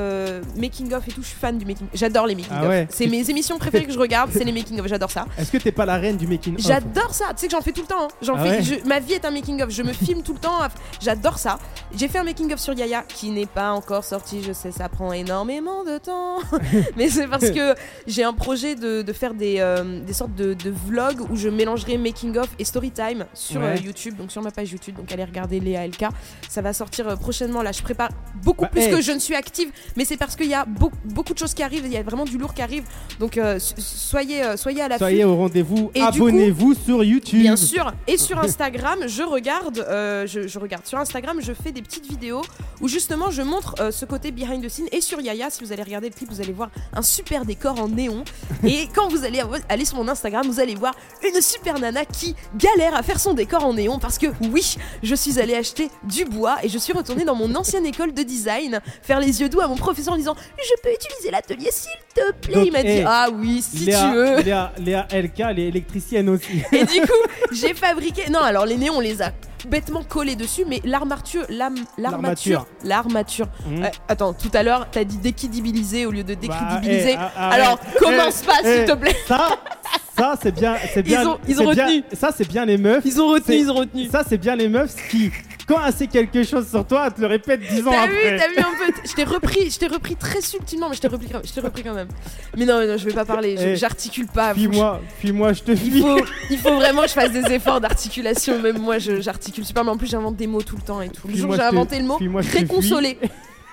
making 0.57 0.93
of 0.93 1.07
et 1.07 1.13
tout. 1.13 1.23
Je 1.23 1.29
suis 1.29 1.39
fan 1.39 1.57
du 1.57 1.65
making. 1.67 1.87
J'adore 1.95 2.27
les 2.27 2.35
making 2.35 2.51
Ah 2.53 2.63
of. 2.65 2.69
ouais. 2.69 2.89
C'est 2.91 3.07
mes 3.07 3.31
émissions 3.31 3.57
préférées 3.59 3.87
que 3.87 3.93
je 3.93 3.99
regarde, 3.99 4.31
c'est 4.33 4.43
les 4.43 4.51
making 4.53 4.81
of. 4.81 4.89
J'adore 4.95 5.11
ça. 5.11 5.27
est-ce 5.37 5.51
que 5.51 5.59
t'es 5.59 5.73
pas 5.73 5.85
la 5.87 5.97
reine 5.97 6.17
du 6.17 6.27
making 6.27 6.55
of 6.55 6.61
J'adore 6.61 7.13
ça, 7.15 7.27
tu 7.35 7.41
sais 7.41 7.47
que 7.49 7.53
j'en 7.53 7.61
fais 7.63 7.73
tout 7.73 7.81
le 7.83 7.87
temps. 7.89 8.05
hein. 8.05 8.09
J'en 8.23 8.37
Ah 8.37 8.43
fais, 8.45 8.51
ouais 8.51 8.63
je- 8.63 8.89
ma 8.89 9.01
vie 9.01 9.15
est 9.15 9.25
un 9.25 9.31
making 9.33 9.61
of. 9.63 9.71
Je 9.71 9.83
me 9.83 9.93
filme 9.93 10.23
tout 10.23 10.33
le 10.35 10.39
temps. 10.39 10.59
J'adore 11.01 11.39
ça. 11.39 11.59
J'ai 11.97 12.09
fait 12.09 12.19
un 12.19 12.25
making 12.25 12.53
of 12.53 12.61
sur 12.61 12.75
Yaya 12.75 13.03
qui 13.09 13.31
n'est 13.31 13.47
pas 13.47 13.73
encore 13.73 14.05
sorti. 14.05 14.43
Je 14.43 14.53
sais, 14.53 14.71
ça 14.71 14.89
prend 14.89 15.13
énormément 15.13 15.83
de 15.85 15.99
temps, 15.99 16.39
mais 16.97 17.09
c'est 17.09 17.27
parce 17.27 17.51
que 17.51 17.75
j'ai 18.07 18.23
un 18.25 18.33
projet 18.33 18.75
de, 18.77 19.03
de 19.03 19.13
faire 19.13 19.35
des, 19.35 19.57
euh, 19.59 20.01
des 20.01 20.13
sortes 20.13 20.35
de, 20.35 20.55
de 20.55 20.71
vlogs 20.87 21.21
où 21.31 21.37
je 21.37 21.49
mélangerai 21.49 21.99
making 21.99 22.39
of 22.39 22.49
et 22.59 22.65
story 22.65 22.91
time 22.91 23.27
sur 23.35 23.61
Ouais. 23.61 23.79
euh, 23.79 23.83
YouTube, 23.85 24.17
donc 24.17 24.31
sur 24.31 24.43
ma 24.43 24.51
page 24.51 24.71
YouTube. 24.73 24.97
Donc 24.97 25.11
allez 25.13 25.25
regarder 25.25 25.61
Léa 25.61 25.87
LK. 25.87 26.05
Ça 26.49 26.63
va 26.63 26.73
sortir 26.73 27.09
euh, 27.09 27.17
prochainement. 27.17 27.63
Là, 27.63 27.73
je 27.73 27.83
prépare 27.83 28.11
beaucoup 28.43 28.63
Bah, 28.65 28.71
plus 28.71 28.83
hey. 28.83 28.91
que 28.93 29.01
je 29.01 29.13
ne 29.13 29.19
suis 29.19 29.35
active, 29.35 29.71
mais 29.97 30.05
c'est 30.05 30.17
parce 30.17 30.37
qu'il 30.37 30.49
y 30.49 30.55
a 30.55 30.65
beaucoup, 30.65 30.97
beaucoup 31.05 31.33
de 31.35 31.39
choses 31.39 31.55
qui 31.55 31.63
arrivent. 31.63 31.85
Il 31.87 31.93
y 31.93 31.97
a 31.97 32.03
vraiment 32.03 32.25
du 32.25 32.39
lourd 32.39 32.55
qui 32.55 32.63
arrive. 32.63 32.85
Donc 33.19 33.39
so- 33.59 33.75
soyez, 33.79 34.43
euh, 34.45 34.57
soyez 34.75 34.83
à 34.83 34.89
la 34.89 34.99
soyez 34.99 35.25
au 35.25 35.37
rendez-vous 35.37 35.91
abonnez-vous 36.01 36.75
sur 36.75 37.05
YouTube 37.05 37.41
Bien 37.41 37.57
sûr. 37.57 37.93
Et 38.07 38.17
sur 38.17 38.39
Instagram, 38.39 39.01
je 39.07 39.23
regarde, 39.23 39.79
euh, 39.89 40.27
je, 40.27 40.47
je 40.49 40.59
regarde. 40.59 40.87
Sur 40.87 40.99
Instagram, 40.99 41.39
je 41.41 41.53
fais 41.53 41.73
des 41.73 41.83
petites 41.83 42.07
vidéos 42.07 42.43
où 42.81 42.89
justement 42.89 43.31
je 43.31 43.43
montre 43.43 43.75
euh, 43.81 43.91
ce 43.91 44.05
côté 44.05 44.31
behind 44.31 44.65
the 44.65 44.69
scene. 44.69 44.87
Et 44.93 45.01
sur 45.01 45.21
Yaya, 45.21 45.51
si 45.51 45.63
vous 45.65 45.73
allez 45.73 45.83
regarder 45.83 46.09
le 46.09 46.15
clip, 46.15 46.31
vous 46.31 46.41
allez 46.41 46.53
voir 46.53 46.71
un 46.93 47.03
super 47.03 47.45
décor 47.45 47.81
en 47.81 47.89
néon. 47.89 48.25
Et 48.65 48.89
quand 48.95 49.09
vous 49.09 49.25
allez 49.25 49.43
aller 49.69 49.85
sur 49.85 49.97
mon 49.97 50.09
Instagram, 50.09 50.47
vous 50.47 50.61
allez 50.61 50.75
voir 50.75 50.95
une 51.23 51.41
super 51.41 51.79
nana 51.79 52.05
qui 52.05 52.35
galère 52.57 52.95
à 52.97 53.03
faire 53.03 53.21
son 53.21 53.35
décor 53.35 53.65
en 53.65 53.75
néon 53.75 53.99
parce 53.99 54.19
que 54.19 54.27
oui, 54.53 54.77
je 55.03 55.15
suis 55.15 55.39
allée 55.39 55.55
acheter 55.55 55.91
du 56.05 56.25
bois 56.25 56.57
et 56.63 56.69
je 56.69 56.79
suis 56.79 56.93
retournée 56.93 57.25
dans 57.25 57.35
mon 57.35 57.55
ancienne 57.55 57.87
école 57.87 58.13
de 58.13 58.23
design 58.23 58.81
faire 59.03 59.21
les 59.21 59.41
yeux 59.41 59.49
doux 59.49 59.61
à 59.61 59.69
mon 59.69 59.77
professeur 59.77 60.15
en 60.15 60.17
disant 60.17 60.35
je 60.57 60.83
peux 60.83 60.93
utiliser 60.93 61.31
l'atelier 61.31 61.71
s'il 61.71 61.91
te 62.15 62.33
plaît. 62.33 62.55
Donc, 62.55 62.67
Il 62.67 62.73
m'a 62.73 62.83
dit 62.83 62.89
hey, 62.89 63.05
ah 63.07 63.29
oui 63.33 63.63
si 63.63 63.85
Léa, 63.87 64.01
tu 64.09 64.15
veux. 64.15 64.41
Léa, 64.43 64.64
Léa 64.79 65.07
LK 65.13 65.41
elle 65.41 65.59
est 65.59 65.69
électricienne 65.69 66.29
aussi 66.29 66.63
Et 66.73 66.85
du 66.85 67.01
coup, 67.03 67.29
j'ai 67.53 67.75
fabriqué. 67.75 68.31
Non, 68.31 68.41
alors 68.41 68.67
les 68.67 68.77
néons, 68.77 68.95
on 68.97 69.01
les 69.01 69.23
a 69.23 69.31
bêtement 69.69 70.03
collés 70.03 70.37
dessus, 70.37 70.65
mais 70.69 70.81
l'armature, 70.85 71.45
l'armature, 71.49 72.67
l'armature. 72.85 73.47
Mhm. 73.67 73.85
Euh, 73.85 73.89
attends, 74.09 74.35
tout 74.35 74.51
à 74.53 74.63
l'heure, 74.63 74.89
t'as 74.91 75.05
dit 75.05 75.17
décrédibiliser 75.19 76.05
au 76.07 76.11
lieu 76.11 76.23
de 76.25 76.35
Bah, 76.35 76.41
décrédibiliser. 76.41 77.13
eh, 77.13 77.17
ah, 77.19 77.33
ah, 77.37 77.51
alors, 77.51 77.73
ouais. 77.81 77.99
commence 77.99 78.43
Eh, 78.43 78.47
pas, 78.47 78.57
s'il 78.59 78.83
eh, 78.83 78.85
te 78.85 78.93
plaît? 78.95 79.17
Ça, 79.27 79.49
ça 80.17 80.35
c'est 80.43 80.53
bien, 80.53 80.77
c'est 80.93 81.03
bien. 81.03 81.23
Ils 81.23 81.27
ont- 81.29 81.39
ils 81.49 81.63
ont 81.63 81.69
c'est 81.71 81.75
bien- 81.75 81.87
retenu. 81.87 82.03
ça 82.13 82.31
c'est 82.37 82.49
bien 82.49 82.65
les 82.67 82.77
meufs. 82.77 83.03
Ils 83.07 83.21
ont 83.21 83.29
retenu, 83.29 83.57
ils 83.57 83.71
ont 83.71 83.75
retenu. 83.75 84.07
Ça 84.11 84.23
c'est 84.29 84.39
bien 84.39 84.55
les 84.55 84.69
meufs 84.69 84.95
qui, 85.11 85.31
quand 85.67 85.91
sait 85.93 86.07
quelque 86.07 86.43
chose 86.45 86.69
sur 86.69 86.87
toi, 86.87 87.05
elle 87.07 87.13
te 87.15 87.21
le 87.21 87.27
répète 87.27 87.61
dix 87.61 87.87
ans 87.87 87.91
T'as 87.91 88.07
vu, 88.07 88.15
t'as 88.39 88.49
vu 88.49 88.59
un 88.59 88.87
peu. 88.87 88.93
Je 89.05 89.13
t'ai 89.15 89.25
repris, 89.25 89.71
je 89.71 89.79
t'ai 89.79 89.87
repris 89.87 90.17
très 90.17 90.41
subtilement, 90.41 90.89
mais 90.89 90.95
je 90.97 91.01
t'ai 91.01 91.09
repris, 91.09 91.29
quand- 91.31 91.41
je 91.45 91.53
t'ai 91.53 91.61
repris 91.61 91.83
quand 91.83 91.95
même. 91.95 92.09
Mais 92.57 92.65
non, 92.65 92.87
non, 92.87 92.97
je 92.97 93.05
vais 93.05 93.13
pas 93.13 93.25
parler. 93.25 93.57
je- 93.57 93.69
Eh, 93.69 93.77
J'articule 93.77 94.27
pas. 94.27 94.53
Puis-moi, 94.55 95.01
puis-moi, 95.21 95.53
je 95.53 95.63
te 95.63 95.73
Il 95.73 95.79
fuis. 95.79 96.01
faut, 96.01 96.19
il 96.51 96.59
faut 96.59 96.75
vraiment 96.77 97.03
que 97.03 97.09
je 97.09 97.13
fasse 97.15 97.33
des 97.33 97.53
efforts 97.53 97.81
d'articulation. 97.81 98.61
Même 98.61 98.79
moi, 98.79 98.99
je- 98.99 99.21
j'articule 99.21 99.65
super, 99.65 99.85
mais 99.85 99.91
en 99.91 99.97
plus, 99.97 100.07
j'invente 100.09 100.37
des 100.37 100.47
mots 100.47 100.63
tout 100.63 100.77
le 100.77 100.83
temps 100.83 101.01
et 101.01 101.09
tout. 101.09 101.27
Le 101.29 101.35
jour 101.37 101.51
où 101.51 101.55
j'ai 101.55 101.61
inventé 101.63 101.99
le 101.99 102.05
mot 102.07 102.19
fuis. 102.19 102.29
réconsoler. 102.59 103.19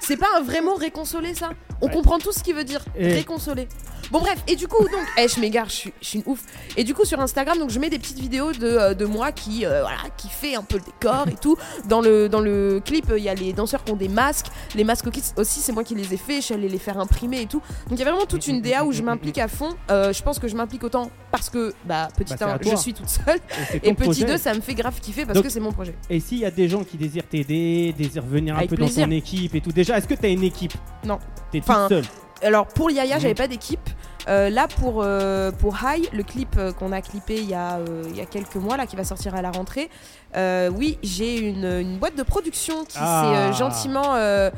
C'est 0.02 0.18
pas 0.18 0.28
un 0.38 0.42
vrai 0.42 0.62
mot 0.62 0.74
réconsoler 0.76 1.34
ça 1.36 1.52
On 1.84 1.88
Ouais. 1.88 1.94
comprend 1.94 2.20
tout 2.20 2.32
ce 2.32 2.44
qu'il 2.44 2.54
veut 2.56 2.64
dire. 2.64 2.84
Et- 2.98 3.14
Réconsoler. 3.14 3.68
Bon 4.12 4.20
bref, 4.20 4.44
et 4.46 4.58
du 4.58 4.68
coup 4.68 4.84
donc, 4.84 5.06
eh, 5.18 5.28
je 5.30 5.40
m'égare, 5.40 5.70
je 5.70 5.74
suis, 5.76 5.94
je 6.02 6.08
suis 6.08 6.20
une 6.20 6.26
ouf. 6.32 6.42
Et 6.76 6.84
du 6.84 6.94
coup 6.94 7.06
sur 7.06 7.20
Instagram 7.22 7.58
donc 7.58 7.70
je 7.70 7.80
mets 7.80 7.90
des 7.90 7.98
petites 7.98 8.20
vidéos 8.20 8.52
de, 8.52 8.66
euh, 8.68 8.94
de 8.94 9.06
moi 9.06 9.32
qui 9.32 9.66
euh, 9.66 9.82
voilà 9.82 9.98
qui 10.18 10.28
fait 10.28 10.54
un 10.56 10.64
peu 10.64 10.78
le 10.78 10.84
décor 10.84 11.28
et 11.30 11.36
tout. 11.42 11.56
Dans 11.88 12.02
le 12.02 12.28
dans 12.28 12.42
le 12.42 12.82
clip 12.84 13.06
il 13.18 13.24
y 13.24 13.30
a 13.30 13.34
les 13.34 13.54
danseurs 13.54 13.84
qui 13.86 13.92
ont 13.94 13.96
des 13.96 14.10
masques, 14.10 14.48
les 14.76 14.84
masques 14.84 15.08
aussi- 15.08 15.32
aussi 15.38 15.60
c'est 15.62 15.72
moi 15.72 15.86
qui 15.86 15.96
les 15.96 16.14
ai 16.14 16.18
fait, 16.18 16.36
je 16.38 16.42
suis 16.42 16.54
allée 16.54 16.68
les 16.68 16.78
faire 16.78 17.00
imprimer 17.00 17.42
et 17.42 17.46
tout. 17.46 17.62
Donc 17.90 17.98
il 17.98 18.00
y 18.00 18.02
a 18.02 18.12
vraiment 18.12 18.26
toute 18.26 18.46
une 18.48 18.62
DA 18.62 18.84
où 18.84 18.92
je 18.92 19.02
m'implique 19.02 19.38
à 19.38 19.48
fond. 19.48 19.70
Euh, 19.90 20.12
je 20.12 20.22
pense 20.24 20.40
que 20.40 20.50
je 20.50 20.56
m'implique 20.58 20.84
autant 20.84 21.10
parce 21.32 21.50
que 21.50 21.74
bah 21.86 22.10
petit 22.18 22.32
Bah, 22.34 22.36
c'est 22.38 22.44
1 22.44 22.48
à 22.50 22.60
je 22.62 22.76
suis 22.82 22.94
toute 22.94 23.08
seule 23.10 23.40
et 23.76 23.94
petit 23.94 24.04
projet. 24.04 24.26
2 24.26 24.38
ça 24.38 24.54
me 24.54 24.60
fait 24.62 24.74
grave 24.76 25.00
kiffer 25.00 25.26
parce 25.26 25.36
Donc- 25.36 25.46
que 25.46 25.50
c'est 25.50 25.62
mon 25.62 25.72
projet. 25.72 25.96
Et 26.10 26.20
s'il 26.20 26.40
y 26.40 26.46
a 26.46 26.52
des 26.52 26.68
gens 26.68 26.84
qui 26.84 26.98
désirent 26.98 27.28
t'aider, 27.30 27.96
désirent 27.98 28.26
venir 28.26 28.56
un 28.56 28.58
Avec 28.58 28.72
peu 28.72 28.76
dans 28.76 28.90
ton 28.90 29.10
équipe 29.12 29.56
et 29.56 29.62
tout, 29.62 29.72
déjà, 29.72 29.91
est-ce 29.98 30.08
que 30.08 30.14
t'as 30.16 30.30
une 30.30 30.44
équipe 30.44 30.74
Non. 31.06 31.20
T'es 31.52 31.60
Enfin, 31.60 31.88
toute 31.90 31.98
seule 32.06 32.48
Alors 32.48 32.68
pour 32.68 32.90
Yaya, 32.92 33.16
Mhm. 33.16 33.22
j'avais 33.22 33.34
pas 33.36 33.48
d'équipe. 33.48 33.90
Euh, 34.28 34.52
là 34.52 34.68
pour 34.68 35.02
euh, 35.04 35.52
pour 35.52 35.78
High, 35.84 36.08
le 36.14 36.22
clip 36.22 36.56
euh, 36.58 36.72
qu'on 36.72 36.92
a 36.92 37.02
clippé 37.02 37.38
il 37.38 37.50
y 37.50 37.56
a 37.56 37.78
euh, 37.78 38.04
il 38.08 38.16
y 38.16 38.22
a 38.22 38.26
quelques 38.26 38.56
mois 38.56 38.78
là 38.78 38.86
qui 38.86 38.96
va 38.96 39.04
sortir 39.04 39.34
à 39.34 39.42
la 39.42 39.50
rentrée. 39.50 39.90
euh, 40.38 40.70
oui, 40.70 41.00
j'ai 41.02 41.40
une, 41.40 41.66
une 41.66 41.98
boîte 41.98 42.16
de 42.16 42.22
production 42.24 42.86
qui 42.86 43.00
Ah. 43.02 43.24
s'est 43.24 43.38
euh, 43.38 43.52
gentiment 43.54 44.14
euh, 44.16 44.52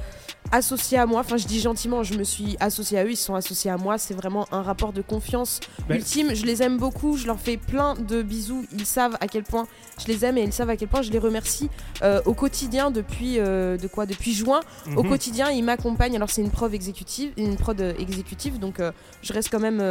associée 0.51 0.97
à 0.97 1.05
moi. 1.05 1.21
Enfin, 1.21 1.37
je 1.37 1.47
dis 1.47 1.59
gentiment, 1.59 2.03
je 2.03 2.13
me 2.15 2.23
suis 2.23 2.57
associée 2.59 2.99
à 2.99 3.05
eux, 3.05 3.11
ils 3.11 3.15
se 3.17 3.25
sont 3.25 3.35
associés 3.35 3.71
à 3.71 3.77
moi. 3.77 3.97
C'est 3.97 4.13
vraiment 4.13 4.45
un 4.51 4.61
rapport 4.61 4.93
de 4.93 5.01
confiance 5.01 5.59
ultime. 5.89 6.35
Je 6.35 6.45
les 6.45 6.61
aime 6.61 6.77
beaucoup, 6.77 7.17
je 7.17 7.25
leur 7.27 7.39
fais 7.39 7.57
plein 7.57 7.95
de 7.95 8.21
bisous. 8.21 8.65
Ils 8.71 8.85
savent 8.85 9.17
à 9.19 9.27
quel 9.27 9.43
point 9.43 9.67
je 9.99 10.07
les 10.07 10.25
aime 10.25 10.37
et 10.37 10.43
ils 10.43 10.53
savent 10.53 10.69
à 10.69 10.77
quel 10.77 10.87
point 10.87 11.01
je 11.01 11.11
les 11.11 11.19
remercie 11.19 11.69
euh, 12.03 12.21
au 12.25 12.33
quotidien 12.33 12.91
depuis 12.91 13.39
euh, 13.39 13.77
de 13.77 13.87
quoi? 13.87 14.05
Depuis 14.05 14.33
juin. 14.33 14.59
Au 14.95 15.03
Mhm. 15.03 15.09
quotidien, 15.09 15.49
ils 15.49 15.63
m'accompagnent. 15.63 16.15
Alors 16.15 16.29
c'est 16.29 16.41
une 16.41 16.51
prod 16.51 16.73
exécutive, 16.73 17.31
une 17.37 17.55
prod 17.57 17.79
euh, 17.81 17.93
exécutive, 17.99 18.59
donc 18.59 18.79
euh, 18.79 18.91
je 19.21 19.33
reste 19.33 19.49
quand 19.49 19.59
même 19.59 19.81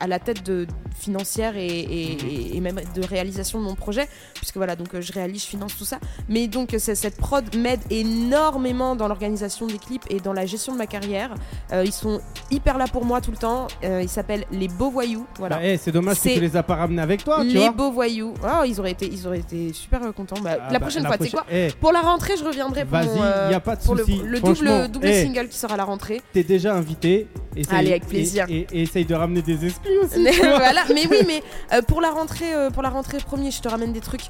à 0.00 0.06
la 0.06 0.18
tête 0.18 0.42
de 0.44 0.66
financière 0.98 1.56
et, 1.56 1.66
et- 1.66 2.16
Mhm. 2.22 2.28
et- 2.28 2.56
et 2.56 2.60
même 2.60 2.80
de 2.94 3.02
réalisation 3.04 3.58
de 3.60 3.64
mon 3.64 3.74
projet, 3.74 4.08
puisque 4.34 4.56
voilà, 4.56 4.76
donc 4.76 4.98
je 4.98 5.12
réalise, 5.12 5.42
je 5.42 5.46
finance 5.48 5.76
tout 5.76 5.84
ça. 5.84 5.98
Mais 6.28 6.48
donc 6.48 6.74
cette 6.78 7.16
prod 7.16 7.44
m'aide 7.56 7.80
énormément 7.90 8.96
dans 8.96 9.08
l'organisation 9.08 9.66
des 9.66 9.78
clips 9.78 9.99
et 10.08 10.20
dans 10.20 10.32
la 10.32 10.46
gestion 10.46 10.72
de 10.72 10.78
ma 10.78 10.86
carrière. 10.86 11.34
Euh, 11.72 11.82
ils 11.84 11.92
sont 11.92 12.20
hyper 12.50 12.78
là 12.78 12.86
pour 12.86 13.04
moi 13.04 13.20
tout 13.20 13.30
le 13.30 13.36
temps. 13.36 13.66
Euh, 13.84 14.00
ils 14.02 14.08
s'appellent 14.08 14.44
les 14.50 14.68
Beaux 14.68 14.90
Voyous, 14.90 15.26
voilà. 15.38 15.56
Bah, 15.56 15.62
c'est 15.78 15.92
dommage 15.92 16.20
que 16.20 16.28
tu 16.28 16.40
les 16.40 16.56
as 16.56 16.62
pas 16.62 16.76
ramenés 16.76 17.02
avec 17.02 17.24
toi, 17.24 17.38
tu 17.42 17.48
les 17.48 17.58
vois. 17.60 17.70
Beaux 17.72 17.90
Voyous. 17.92 18.34
Oh, 18.42 18.64
ils 18.66 18.78
auraient 18.80 18.92
été, 18.92 19.06
ils 19.06 19.26
auraient 19.26 19.40
été 19.40 19.72
super 19.72 20.00
contents. 20.14 20.36
Bah, 20.42 20.50
Ah, 20.60 20.72
la 20.72 20.78
bah, 20.78 20.80
prochaine 20.80 21.02
la 21.02 21.08
fois, 21.10 21.18
tu 21.18 21.24
sais 21.24 21.30
quoi 21.30 21.42
prochaine- 21.42 21.70
eh, 21.70 21.72
Pour 21.80 21.92
la 21.92 22.00
rentrée, 22.00 22.34
je 22.38 22.44
reviendrai 22.44 22.84
pour, 22.84 22.98
mon, 22.98 23.22
euh, 23.22 23.48
y 23.50 23.54
a 23.54 23.60
pas 23.60 23.76
de 23.76 23.82
pour 23.82 23.94
le, 23.94 24.04
double, 24.04 24.88
double 24.88 25.12
single 25.12 25.48
qui 25.48 25.58
sera 25.58 25.74
à 25.74 25.76
la 25.76 25.84
rentrée. 25.84 26.20
T'es 26.32 26.42
déjà 26.42 26.74
invité. 26.74 27.26
Essaye- 27.56 27.78
Allez, 27.78 27.90
avec 27.90 28.06
plaisir. 28.06 28.46
Et, 28.48 28.58
et- 28.58 28.66
et 28.72 28.82
essaye 28.82 29.04
de 29.04 29.14
ramener 29.14 29.42
des 29.42 29.66
exclus 29.66 29.98
aussi. 30.04 30.20
Mais, 30.22 30.30
voilà, 30.32 30.82
oui, 30.88 31.06
mais 31.26 31.42
euh, 31.72 31.82
pour 31.82 32.00
la 32.00 32.10
rentrée, 32.10 32.54
euh, 32.54 32.70
pour 32.70 32.82
la 32.82 32.90
rentrée 32.90 33.18
premier, 33.18 33.50
je 33.50 33.60
te 33.60 33.68
ramène 33.68 33.92
des 33.92 34.00
trucs. 34.00 34.22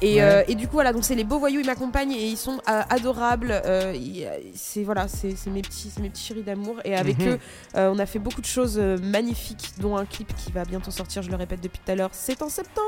Et, 0.00 0.14
Ouais. 0.16 0.20
euh, 0.22 0.42
et 0.46 0.54
du 0.54 0.66
coup, 0.68 0.74
voilà, 0.74 0.92
donc 0.92 1.02
c'est 1.04 1.16
les 1.16 1.24
beaux 1.24 1.38
voyous, 1.40 1.58
ils 1.60 1.66
m'accompagnent 1.66 2.12
et 2.12 2.26
ils 2.28 2.36
sont 2.36 2.58
adorables. 2.66 3.60
c'est 4.54 4.84
voilà, 4.84 5.07
c'est 5.08 5.34
mes 5.50 5.62
petits, 5.62 5.90
mes 6.00 6.10
petits 6.10 6.24
chéris 6.24 6.42
d'amour. 6.42 6.76
Et 6.84 6.94
avec 6.94 7.18
Mhm. 7.18 7.28
eux, 7.28 7.38
euh, 7.76 7.92
on 7.94 7.98
a 7.98 8.06
fait 8.06 8.18
beaucoup 8.18 8.40
de 8.40 8.46
choses 8.46 8.78
euh, 8.78 8.96
magnifiques, 8.98 9.70
dont 9.80 9.96
un 9.96 10.04
clip 10.04 10.32
qui 10.36 10.52
va 10.52 10.64
bientôt 10.64 10.90
sortir. 10.90 11.22
Je 11.22 11.30
le 11.30 11.36
répète 11.36 11.60
depuis 11.60 11.80
tout 11.84 11.90
à 11.90 11.94
l'heure, 11.94 12.10
c'est 12.12 12.40
en 12.42 12.48
septembre. 12.48 12.86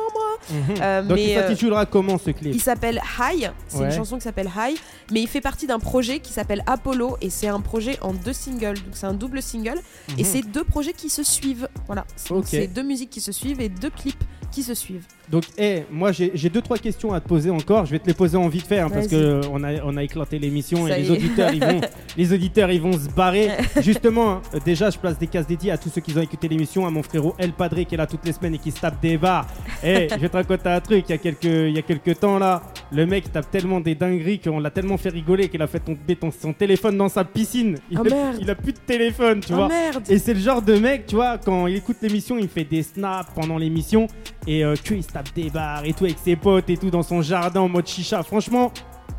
Mhm. 0.51 0.57
Euh, 0.81 1.03
Donc 1.03 1.17
mais, 1.17 1.33
il 1.33 1.35
s'intitulera 1.39 1.87
comment 1.87 2.19
ce 2.19 2.31
clip 2.31 2.55
Il 2.55 2.61
s'appelle 2.61 3.01
High, 3.19 3.51
c'est 3.69 3.79
Ouais. 3.79 3.87
une 3.87 3.93
chanson 3.93 4.17
qui 4.17 4.23
s'appelle 4.23 4.51
High, 4.57 4.77
mais 5.13 5.21
il 5.23 5.29
fait 5.29 5.41
partie 5.41 5.67
d'un 5.67 5.79
projet 5.79 6.21
qui 6.21 6.33
s'appelle 6.33 6.63
Apollo 6.67 7.17
et 7.21 7.31
c'est 7.31 7.49
un 7.49 7.61
projet 7.61 7.99
en 8.01 8.13
deux 8.15 8.33
singles, 8.33 8.75
donc 8.75 8.95
c'est 8.95 9.07
un 9.07 9.15
double 9.15 9.43
single 9.43 9.81
et 10.17 10.23
Mhm. 10.23 10.25
c'est 10.25 10.43
deux 10.43 10.65
projets 10.65 10.93
qui 10.93 11.09
se 11.11 11.23
suivent. 11.23 11.69
Voilà, 11.87 12.05
c'est 12.45 12.67
deux 12.69 12.83
musiques 12.83 13.11
qui 13.11 13.21
se 13.21 13.33
suivent 13.33 13.61
et 13.61 13.69
deux 13.69 13.91
clips 13.91 14.23
qui 14.51 14.63
se 14.63 14.75
suivent. 14.75 15.05
Donc, 15.31 15.45
eh, 15.59 15.85
moi 15.93 16.11
j'ai 16.11 16.49
deux 16.49 16.61
trois 16.61 16.77
questions 16.79 17.13
à 17.13 17.21
te 17.21 17.29
poser 17.29 17.51
encore. 17.51 17.87
Je 17.87 17.93
vais 17.93 18.01
te 18.01 18.07
les 18.09 18.15
poser 18.15 18.37
en 18.37 18.49
vite 18.49 18.67
fait 18.67 18.81
hein, 18.81 18.89
parce 18.93 19.07
que 19.07 19.41
on 19.53 19.63
a 19.63 19.75
on 19.85 19.97
a 19.97 20.03
éclaté 20.03 20.41
l'émission 20.41 20.89
et 20.89 21.01
les 21.03 21.11
auditeurs 21.11 21.53
ils 21.55 21.65
vont 21.65 21.81
les 22.17 22.33
auditeurs 22.33 22.71
ils 22.73 22.81
vont 22.81 22.93
se 22.93 23.09
barrer. 23.11 23.49
Justement, 23.81 24.33
hein, 24.33 24.43
déjà 24.65 24.91
je 24.91 24.99
place 24.99 25.17
des 25.19 25.29
cases 25.29 25.47
dédiées 25.47 25.71
à 25.71 25.79
tous 25.79 25.89
ceux 25.89 26.01
qui 26.01 26.17
ont 26.19 26.21
écouté 26.23 26.49
l'émission, 26.49 26.85
à 26.85 26.91
mon 26.91 27.03
frérot 27.05 27.35
El 27.39 27.53
Padré 27.53 27.85
qui 27.85 27.95
est 27.95 27.99
là 27.99 28.09
toutes 28.09 28.25
les 28.27 28.33
semaines 28.33 28.55
et 28.55 28.59
qui 28.59 28.73
se 28.73 28.81
tape 28.81 29.01
des 29.01 29.17
barres. 29.19 29.47
Eh, 29.83 30.09
je 30.11 30.17
vais 30.17 30.29
te 30.29 30.37
raconter 30.37 30.69
un 30.69 30.81
truc. 30.81 31.05
Il 31.09 31.13
y 31.13 31.15
a 31.15 31.19
quelques 31.19 31.45
il 31.45 31.75
y 31.75 31.79
a 31.79 31.83
quelques 31.83 32.19
temps 32.21 32.39
là, 32.39 32.63
le 32.93 33.07
mec 33.07 33.33
tape 33.33 33.51
tellement 33.51 33.81
des 33.81 33.95
dingueries 33.95 34.39
qu'on 34.41 34.59
l'a 34.59 34.71
tellement 34.71 34.99
fait 34.99 35.09
rigoler 35.09 35.49
qu'il 35.49 35.63
a 35.63 35.67
fait 35.67 35.81
tomber 35.81 36.17
ton- 36.17 36.31
son 36.31 36.53
téléphone 36.53 36.99
dans 36.99 37.09
sa 37.09 37.25
piscine. 37.25 37.77
Il, 37.91 37.99
Oh, 37.99 38.03
a, 38.03 38.05
merde. 38.11 38.37
il 38.41 38.51
a 38.51 38.55
plus 38.55 38.73
de 38.73 38.79
téléphone, 38.79 39.41
tu 39.41 39.53
oh 39.53 39.57
vois. 39.57 39.69
merde 39.69 40.03
Et 40.11 40.19
c'est 40.19 40.35
le 40.35 40.41
genre 40.41 40.61
de 40.61 40.75
mec, 40.75 41.07
tu 41.07 41.15
vois, 41.15 41.39
quand 41.39 41.67
il 41.67 41.77
écoute 41.77 41.97
l'émission, 42.03 42.37
il 42.37 42.49
fait 42.49 42.65
des 42.65 42.83
snaps 42.83 43.31
pendant 43.35 43.57
l'émission 43.57 44.07
et 44.47 44.65
euh, 44.65 44.75
que 44.83 44.95
il 44.95 45.03
se 45.03 45.09
tape 45.09 45.33
des 45.35 45.51
barres 45.51 45.85
et 45.85 45.93
tout 45.93 46.05
avec 46.05 46.19
ses 46.19 46.37
potes 46.37 46.69
et 46.71 46.77
tout 46.77 46.91
dans 46.91 47.03
son 47.03 47.23
jardin 47.23 47.61
en 47.61 47.69
mode 47.69 47.87
chicha. 47.87 48.23
Franchement, 48.23 48.73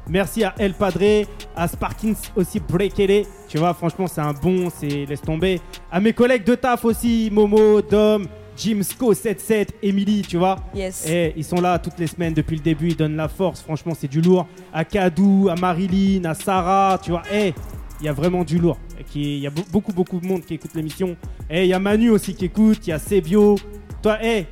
merci 0.09 0.43
à 0.43 0.53
El 0.57 0.73
Padre, 0.73 1.25
à 1.55 1.67
Sparkins 1.67 2.13
aussi 2.35 2.59
Breakele. 2.59 3.23
Tu 3.47 3.57
vois, 3.57 3.73
franchement, 3.73 4.07
c'est 4.07 4.21
un 4.21 4.33
bon, 4.33 4.69
c'est 4.75 5.05
laisse 5.05 5.21
tomber. 5.21 5.59
À 5.91 5.99
mes 5.99 6.13
collègues 6.13 6.43
de 6.45 6.55
taf 6.55 6.83
aussi, 6.85 7.29
Momo, 7.31 7.81
Dom, 7.81 8.27
Jimsco 8.57 9.13
77, 9.13 9.75
Emily, 9.83 10.21
tu 10.23 10.37
vois. 10.37 10.57
Yes. 10.75 11.07
Et 11.09 11.33
ils 11.37 11.43
sont 11.45 11.61
là 11.61 11.79
toutes 11.79 11.97
les 11.99 12.07
semaines 12.07 12.33
depuis 12.33 12.57
le 12.57 12.61
début, 12.63 12.89
ils 12.89 12.95
donnent 12.97 13.15
la 13.15 13.27
force, 13.29 13.61
franchement 13.61 13.93
c'est 13.97 14.07
du 14.09 14.21
lourd. 14.21 14.47
À 14.73 14.83
Kadou, 14.85 15.47
à 15.49 15.55
Marilyn, 15.55 16.25
à 16.25 16.33
Sarah, 16.33 16.99
tu 17.01 17.11
vois, 17.11 17.23
Eh, 17.31 17.53
il 17.99 18.05
y 18.05 18.09
a 18.09 18.13
vraiment 18.13 18.43
du 18.43 18.57
lourd. 18.57 18.77
Il 19.15 19.39
y 19.39 19.47
a 19.47 19.49
be- 19.49 19.69
beaucoup 19.71 19.93
beaucoup 19.93 20.19
de 20.19 20.25
monde 20.27 20.41
qui 20.41 20.55
écoute 20.55 20.71
l'émission. 20.73 21.15
Et 21.49 21.63
il 21.63 21.67
y 21.69 21.73
a 21.73 21.79
Manu 21.79 22.09
aussi 22.09 22.33
qui 22.33 22.45
écoute, 22.45 22.79
il 22.87 22.89
y 22.91 22.93
a 22.93 22.99
Sebio. 22.99 23.55
Toi, 24.01 24.17
eh, 24.23 24.45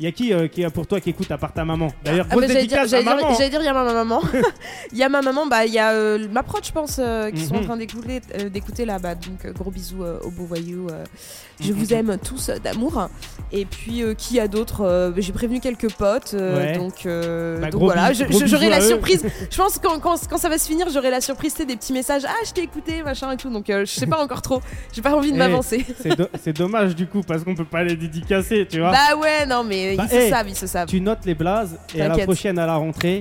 il 0.00 0.04
y 0.04 0.08
a 0.08 0.12
qui 0.12 0.32
euh, 0.32 0.48
qui 0.48 0.62
est 0.62 0.70
pour 0.70 0.86
toi 0.86 0.98
qui 1.00 1.10
écoute 1.10 1.30
à 1.30 1.38
part 1.38 1.52
ta 1.52 1.64
maman 1.64 1.92
D'ailleurs, 2.04 2.26
Ah, 2.30 2.34
grosse 2.34 2.46
bah, 2.46 2.52
j'allais 2.54 2.66
dire, 2.66 2.78
dédicace 2.78 2.84
à 2.86 2.86
j'allais 2.88 3.04
dire, 3.04 3.16
maman. 3.26 3.34
j'allais 3.36 3.50
dire, 3.50 3.60
il 3.60 3.64
y 3.64 3.68
a 3.68 3.72
ma 3.74 3.92
maman. 3.92 4.22
Il 4.92 4.98
y 4.98 5.02
a 5.04 5.08
ma 5.08 5.22
maman, 5.22 5.46
bah 5.46 5.66
il 5.66 5.72
y 5.72 5.78
a 5.78 5.92
euh, 5.92 6.26
ma 6.32 6.42
prod, 6.42 6.64
je 6.64 6.72
pense, 6.72 6.96
euh, 6.98 7.30
qui 7.30 7.42
sont 7.44 7.54
en 7.54 7.58
Mhm. 7.60 7.64
train 7.64 7.76
d'écouter, 7.76 8.20
euh, 8.40 8.48
d'écouter 8.48 8.84
là. 8.84 8.98
Bah, 8.98 9.14
donc 9.14 9.44
euh, 9.44 9.52
gros 9.52 9.70
bisous 9.70 10.02
euh, 10.02 10.18
aux 10.24 10.30
beaux 10.30 10.44
voyous. 10.46 10.88
euh, 10.90 11.04
je 11.60 11.72
Mhm. 11.72 11.78
vous 11.78 11.92
aime 11.94 12.16
tous 12.24 12.48
euh, 12.48 12.56
d'amour. 12.58 13.08
Et 13.52 13.64
puis 13.66 14.02
euh, 14.02 14.14
qui 14.14 14.40
a 14.40 14.48
d'autres 14.48 14.82
euh, 14.82 15.12
J'ai 15.18 15.32
prévenu 15.32 15.60
quelques 15.60 15.90
potes, 15.92 16.32
euh, 16.34 16.56
Ouais. 16.56 16.78
donc, 16.78 17.04
euh, 17.06 17.58
Bah, 17.60 17.70
donc 17.70 17.80
gros 17.80 17.86
voilà. 17.86 18.10
bis- 18.10 18.18
je- 18.18 18.24
gros 18.24 18.40
je- 18.40 18.46
j'aurai 18.46 18.66
bisous 18.68 18.74
à 18.74 18.78
la 18.78 18.84
eux. 18.84 18.88
surprise. 18.88 19.24
je 19.50 19.56
pense 19.56 19.78
que 19.78 19.86
quand, 19.86 19.98
quand, 20.00 20.16
quand 20.28 20.38
ça 20.38 20.48
va 20.48 20.56
se 20.58 20.66
finir, 20.66 20.86
j'aurai 20.92 21.10
la 21.10 21.20
surprise, 21.20 21.52
c'est 21.56 21.66
des 21.66 21.76
petits 21.76 21.92
messages. 21.92 22.22
Ah, 22.26 22.32
je 22.46 22.52
t'ai 22.52 22.62
écouté, 22.62 23.02
machin 23.02 23.30
et 23.32 23.36
tout. 23.36 23.50
Donc 23.50 23.68
euh, 23.68 23.84
je 23.84 23.90
sais 23.92 24.06
pas 24.06 24.22
encore 24.22 24.40
trop. 24.42 24.60
J'ai 24.92 25.02
pas 25.02 25.14
envie 25.14 25.30
de 25.30 25.36
Eh, 25.36 25.38
m'avancer. 25.38 25.84
C'est 26.00 26.16
do- 26.16 26.28
c'est 26.42 26.56
dommage 26.56 26.94
du 26.96 27.06
coup 27.06 27.20
parce 27.22 27.44
qu'on 27.44 27.54
peut 27.54 27.64
pas 27.64 27.82
les 27.84 27.96
dédicacer, 27.96 28.66
tu 28.70 28.78
vois. 28.80 28.92
Bah 28.92 29.16
ouais, 29.20 29.44
non 29.46 29.62
mais 29.64 29.89
Bah, 29.96 30.06
ils 30.10 30.16
eh, 30.16 30.24
se 30.24 30.30
savent, 30.30 30.48
ils 30.48 30.56
se 30.56 30.66
savent. 30.66 30.88
tu 30.88 31.00
notes 31.00 31.24
les 31.24 31.34
blazes 31.34 31.78
et 31.94 32.00
à 32.02 32.08
la 32.08 32.18
prochaine 32.18 32.58
à 32.58 32.66
la 32.66 32.76
rentrée, 32.76 33.20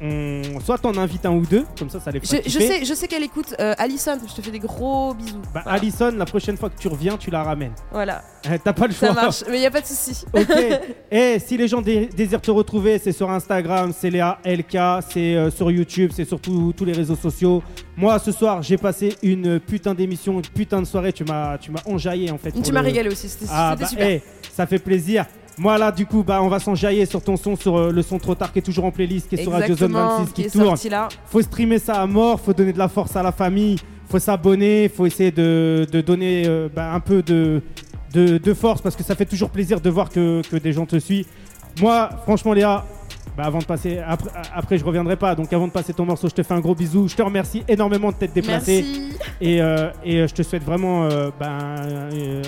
on... 0.00 0.60
soit 0.64 0.78
t'en 0.78 0.96
invites 0.96 1.26
un 1.26 1.32
ou 1.32 1.44
deux, 1.44 1.64
comme 1.76 1.90
ça 1.90 1.98
ça 1.98 2.12
les 2.12 2.20
fera 2.20 2.40
Je, 2.46 2.50
sais, 2.60 2.84
je 2.84 2.94
sais 2.94 3.08
qu'elle 3.08 3.24
écoute 3.24 3.52
euh, 3.58 3.74
Alison. 3.78 4.16
Je 4.28 4.32
te 4.32 4.40
fais 4.40 4.52
des 4.52 4.60
gros 4.60 5.12
bisous. 5.12 5.40
Bah, 5.52 5.62
Voilà. 5.64 5.72
Alison, 5.78 6.12
la 6.16 6.24
prochaine 6.24 6.56
fois 6.56 6.70
que 6.70 6.78
tu 6.78 6.86
reviens, 6.86 7.16
tu 7.16 7.30
la 7.32 7.42
ramènes. 7.42 7.72
Voilà, 7.90 8.22
Eh, 8.48 8.60
T'as 8.60 8.72
pas 8.72 8.86
le 8.86 8.92
choix. 8.94 9.08
ça 9.08 9.14
marche, 9.14 9.42
mais 9.50 9.58
y 9.60 9.66
a 9.66 9.72
pas 9.72 9.80
de 9.80 9.86
souci. 9.86 10.24
Ok. 10.32 10.46
Et 11.10 11.40
si 11.40 11.56
les 11.56 11.66
gens 11.66 11.80
dé- 11.82 12.08
désirent 12.16 12.40
te 12.40 12.50
retrouver, 12.52 13.00
c'est 13.00 13.10
sur 13.10 13.28
Instagram, 13.28 13.92
c'est 13.98 14.10
Léa 14.10 14.38
LK, 14.44 14.78
c'est 15.10 15.34
euh, 15.34 15.50
sur 15.50 15.68
YouTube, 15.68 16.12
c'est 16.14 16.24
sur 16.24 16.38
tous 16.40 16.72
tous 16.74 16.84
les 16.84 16.92
réseaux 16.92 17.16
sociaux. 17.16 17.60
Moi, 17.96 18.16
ce 18.20 18.30
soir, 18.30 18.62
j'ai 18.62 18.76
passé 18.76 19.16
une 19.24 19.58
putain 19.58 19.94
d'émission, 19.94 20.34
une 20.34 20.42
putain 20.42 20.80
de 20.80 20.86
soirée. 20.86 21.12
Tu 21.12 21.24
m'as, 21.24 21.58
tu 21.58 21.72
m'as 21.72 21.82
enjaillé 21.86 22.30
en 22.30 22.38
fait. 22.38 22.52
Tu 22.52 22.70
m'as 22.70 22.82
le- 22.82 22.86
régalé 22.86 23.08
aussi, 23.10 23.28
c'était 23.28 23.46
Ah, 23.50 23.74
bah, 23.76 23.86
super. 23.86 24.06
eh, 24.08 24.22
ça 24.54 24.64
fait 24.68 24.78
plaisir. 24.78 25.26
Moi 25.58 25.76
là, 25.78 25.90
du 25.92 26.06
coup, 26.06 26.22
bah, 26.22 26.40
on 26.42 26.48
va 26.48 26.58
s'enjailler 26.60 27.04
sur 27.06 27.22
ton 27.22 27.36
son, 27.36 27.56
sur 27.56 27.76
euh, 27.76 27.90
le 27.90 28.02
son 28.02 28.18
trop 28.18 28.34
tard 28.34 28.52
qui 28.52 28.60
est 28.60 28.62
toujours 28.62 28.84
en 28.84 28.90
playlist, 28.90 29.28
qui 29.28 29.34
est 29.34 29.42
sur 29.42 29.52
Radio 29.52 29.74
Zone 29.74 29.90
Exactement, 29.90 30.18
26 30.20 30.32
qui, 30.32 30.50
tourne. 30.50 30.76
là. 30.90 31.08
Faut 31.26 31.42
streamer 31.42 31.78
ça 31.78 31.94
à 32.00 32.06
mort, 32.06 32.40
faut 32.40 32.52
donner 32.52 32.72
de 32.72 32.78
la 32.78 32.88
force 32.88 33.16
à 33.16 33.22
la 33.22 33.32
famille, 33.32 33.76
faut 34.08 34.18
s'abonner, 34.18 34.88
faut 34.88 35.06
essayer 35.06 35.30
de, 35.32 35.86
de 35.90 36.00
donner 36.00 36.44
euh, 36.46 36.68
bah, 36.74 36.92
un 36.92 37.00
peu 37.00 37.22
de, 37.22 37.60
de, 38.14 38.38
de 38.38 38.54
force 38.54 38.80
parce 38.80 38.94
que 38.96 39.02
ça 39.02 39.14
fait 39.16 39.26
toujours 39.26 39.50
plaisir 39.50 39.80
de 39.80 39.90
voir 39.90 40.10
que, 40.10 40.42
que 40.48 40.56
des 40.56 40.72
gens 40.72 40.86
te 40.86 40.98
suivent. 40.98 41.26
Moi, 41.80 42.08
franchement, 42.24 42.52
Léa, 42.52 42.84
bah, 43.38 43.44
avant 43.44 43.60
de 43.60 43.64
passer, 43.64 44.00
après, 44.04 44.30
après 44.52 44.78
je 44.78 44.84
reviendrai 44.84 45.14
pas. 45.14 45.36
Donc 45.36 45.52
avant 45.52 45.68
de 45.68 45.72
passer 45.72 45.94
ton 45.94 46.04
morceau, 46.04 46.28
je 46.28 46.34
te 46.34 46.42
fais 46.42 46.54
un 46.54 46.60
gros 46.60 46.74
bisou. 46.74 47.06
Je 47.06 47.14
te 47.14 47.22
remercie 47.22 47.62
énormément 47.68 48.10
de 48.10 48.16
t'être 48.16 48.32
déplacé 48.32 48.82
Merci. 48.82 49.16
et, 49.40 49.62
euh, 49.62 49.90
et 50.04 50.16
euh, 50.16 50.26
je 50.26 50.34
te 50.34 50.42
souhaite 50.42 50.64
vraiment 50.64 51.04
euh, 51.04 51.30
ben, 51.38 51.76
euh, 52.12 52.42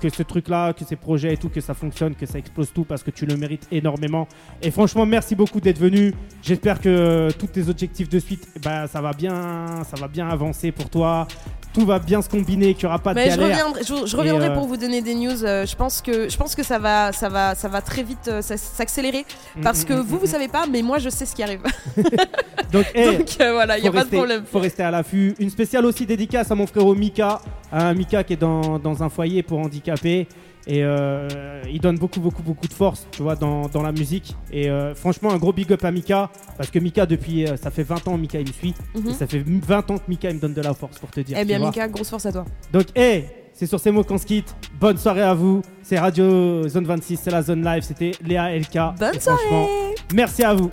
que 0.00 0.08
ce 0.08 0.22
truc-là, 0.22 0.72
que 0.72 0.82
ces 0.86 0.96
projets 0.96 1.34
et 1.34 1.36
tout, 1.36 1.50
que 1.50 1.60
ça 1.60 1.74
fonctionne, 1.74 2.14
que 2.14 2.24
ça 2.24 2.38
explose 2.38 2.72
tout 2.72 2.84
parce 2.84 3.02
que 3.02 3.10
tu 3.10 3.26
le 3.26 3.36
mérites 3.36 3.68
énormément. 3.70 4.26
Et 4.62 4.70
franchement, 4.70 5.04
merci 5.04 5.34
beaucoup 5.34 5.60
d'être 5.60 5.78
venu. 5.78 6.14
J'espère 6.42 6.80
que 6.80 7.28
tous 7.38 7.48
tes 7.48 7.68
objectifs 7.68 8.08
de 8.08 8.18
suite, 8.18 8.48
bah, 8.64 8.86
ça 8.86 9.02
va 9.02 9.12
bien, 9.12 9.82
ça 9.84 10.00
va 10.00 10.08
bien 10.08 10.26
avancer 10.26 10.72
pour 10.72 10.88
toi. 10.88 11.28
Tout 11.74 11.84
va 11.84 11.98
bien 11.98 12.22
se 12.22 12.28
combiner, 12.28 12.72
qu'il 12.74 12.84
n'y 12.84 12.88
aura 12.88 13.00
pas 13.00 13.12
de 13.12 13.18
Mais 13.18 13.30
je 13.30 13.36
galère. 13.36 13.48
reviendrai, 13.66 13.82
je, 13.82 14.06
je 14.06 14.16
reviendrai 14.16 14.48
euh, 14.48 14.54
pour 14.54 14.66
vous 14.66 14.76
donner 14.78 15.02
des 15.02 15.14
news. 15.14 15.44
euh, 15.44 15.66
je 15.66 15.76
pense 15.76 16.00
que 16.00 16.28
je 16.30 16.36
pense 16.38 16.54
que 16.54 16.62
ça 16.62 16.78
va 16.78 17.12
ça 17.12 17.28
va 17.28 17.54
ça 17.54 17.68
va 17.68 17.82
très 17.82 18.02
vite 18.04 18.28
euh, 18.28 18.40
s'accélérer 18.42 19.26
parce 19.62 19.82
Mm, 19.82 19.86
que 19.88 19.92
mm, 19.94 20.00
vous 20.00 20.14
mm, 20.16 20.18
vous 20.20 20.24
mm. 20.26 20.30
savez 20.30 20.48
pas, 20.48 20.64
mais 20.70 20.82
moi 20.82 20.98
je 20.98 21.08
sais 21.10 21.26
ce 21.26 21.34
qui 21.34 21.42
arrive. 21.42 21.60
Donc, 22.72 22.86
hey, 22.94 23.18
Donc 23.18 23.36
voilà, 23.38 23.76
il 23.78 23.84
y 23.84 23.88
a 23.88 23.92
pas 23.92 24.04
de 24.04 24.08
problème. 24.10 24.44
Faut 24.50 24.58
rester 24.60 24.82
à 24.82 24.90
l'affût. 24.90 25.34
Une 25.38 25.50
spéciale 25.50 25.84
aussi 25.84 26.06
dédicace 26.06 26.50
à 26.50 26.54
mon 26.54 26.66
frérot 26.66 26.94
Mika. 26.94 27.40
Un 27.72 27.92
Mika 27.94 28.24
qui 28.24 28.32
est 28.34 28.36
dans, 28.36 28.78
dans 28.78 29.02
un 29.02 29.08
foyer 29.08 29.42
pour 29.42 29.58
handicapés. 29.58 30.26
Et 30.66 30.82
euh, 30.82 31.28
il 31.70 31.80
donne 31.80 31.98
beaucoup, 31.98 32.20
beaucoup, 32.20 32.42
beaucoup 32.42 32.66
de 32.66 32.72
force, 32.72 33.06
tu 33.10 33.22
vois, 33.22 33.36
dans, 33.36 33.68
dans 33.68 33.82
la 33.82 33.92
musique. 33.92 34.34
Et 34.50 34.70
euh, 34.70 34.94
franchement, 34.94 35.30
un 35.32 35.36
gros 35.36 35.52
big 35.52 35.70
up 35.72 35.84
à 35.84 35.90
Mika. 35.90 36.30
Parce 36.56 36.70
que 36.70 36.78
Mika, 36.78 37.04
depuis, 37.06 37.46
euh, 37.46 37.56
ça 37.56 37.70
fait 37.70 37.82
20 37.82 38.08
ans, 38.08 38.16
Mika, 38.16 38.40
il 38.40 38.48
me 38.48 38.52
suit. 38.52 38.74
Mhm. 38.94 39.10
Et 39.10 39.14
ça 39.14 39.26
fait 39.26 39.44
20 39.44 39.90
ans 39.90 39.98
que 39.98 40.04
Mika, 40.08 40.30
il 40.30 40.36
me 40.36 40.40
donne 40.40 40.54
de 40.54 40.62
la 40.62 40.72
force, 40.72 40.98
pour 40.98 41.10
te 41.10 41.20
dire. 41.20 41.36
Eh 41.38 41.44
bien. 41.44 41.58
Mika, 41.58 41.88
grosse 41.88 42.08
force 42.08 42.26
à 42.26 42.32
toi. 42.32 42.44
Donc, 42.72 42.86
hey, 42.94 43.26
c'est 43.52 43.66
sur 43.66 43.78
ces 43.78 43.90
mots 43.90 44.04
qu'on 44.04 44.18
se 44.18 44.26
quitte. 44.26 44.54
Bonne 44.80 44.96
soirée 44.96 45.22
à 45.22 45.34
vous. 45.34 45.62
C'est 45.82 45.98
Radio 45.98 46.66
Zone 46.68 46.86
26, 46.86 47.20
c'est 47.22 47.30
la 47.30 47.42
Zone 47.42 47.62
Live. 47.62 47.82
C'était 47.82 48.12
Léa 48.24 48.56
LK. 48.56 48.98
Bonne 48.98 49.20
soirée. 49.20 49.68
Merci 50.14 50.42
à 50.42 50.54
vous. 50.54 50.70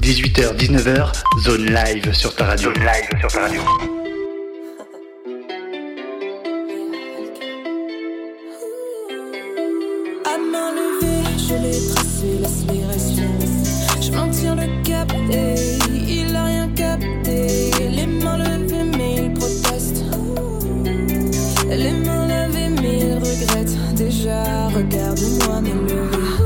18h, 0.00 0.56
19h, 0.56 1.12
zone 1.44 1.66
live 1.66 2.12
sur 2.14 2.34
ta 2.34 2.46
radio. 2.46 2.72
Zone 2.72 2.82
live 2.82 3.20
sur 3.20 3.28
ta 3.30 3.40
radio. 3.42 3.99
Je 11.50 11.56
l'ai 11.56 11.80
tracé, 11.88 12.28
respirer. 12.42 13.30
Je 14.00 14.10
le 14.54 14.82
cap 14.82 15.12
et 15.30 15.54
il 16.08 16.34
a 16.36 16.44
rien 16.44 16.68
capté. 16.68 17.70
Les 17.90 18.06
mains 18.06 18.38
levées, 18.38 18.84
mais 18.96 19.16
il 19.24 19.32
proteste. 19.32 20.04
Les 21.68 21.92
mains 21.92 22.26
levées, 22.26 22.70
mais 22.80 22.98
il 23.00 23.14
regrette. 23.14 23.76
Déjà, 23.96 24.68
regarde-moi 24.68 25.60
me 25.60 25.88
lever. 25.88 26.39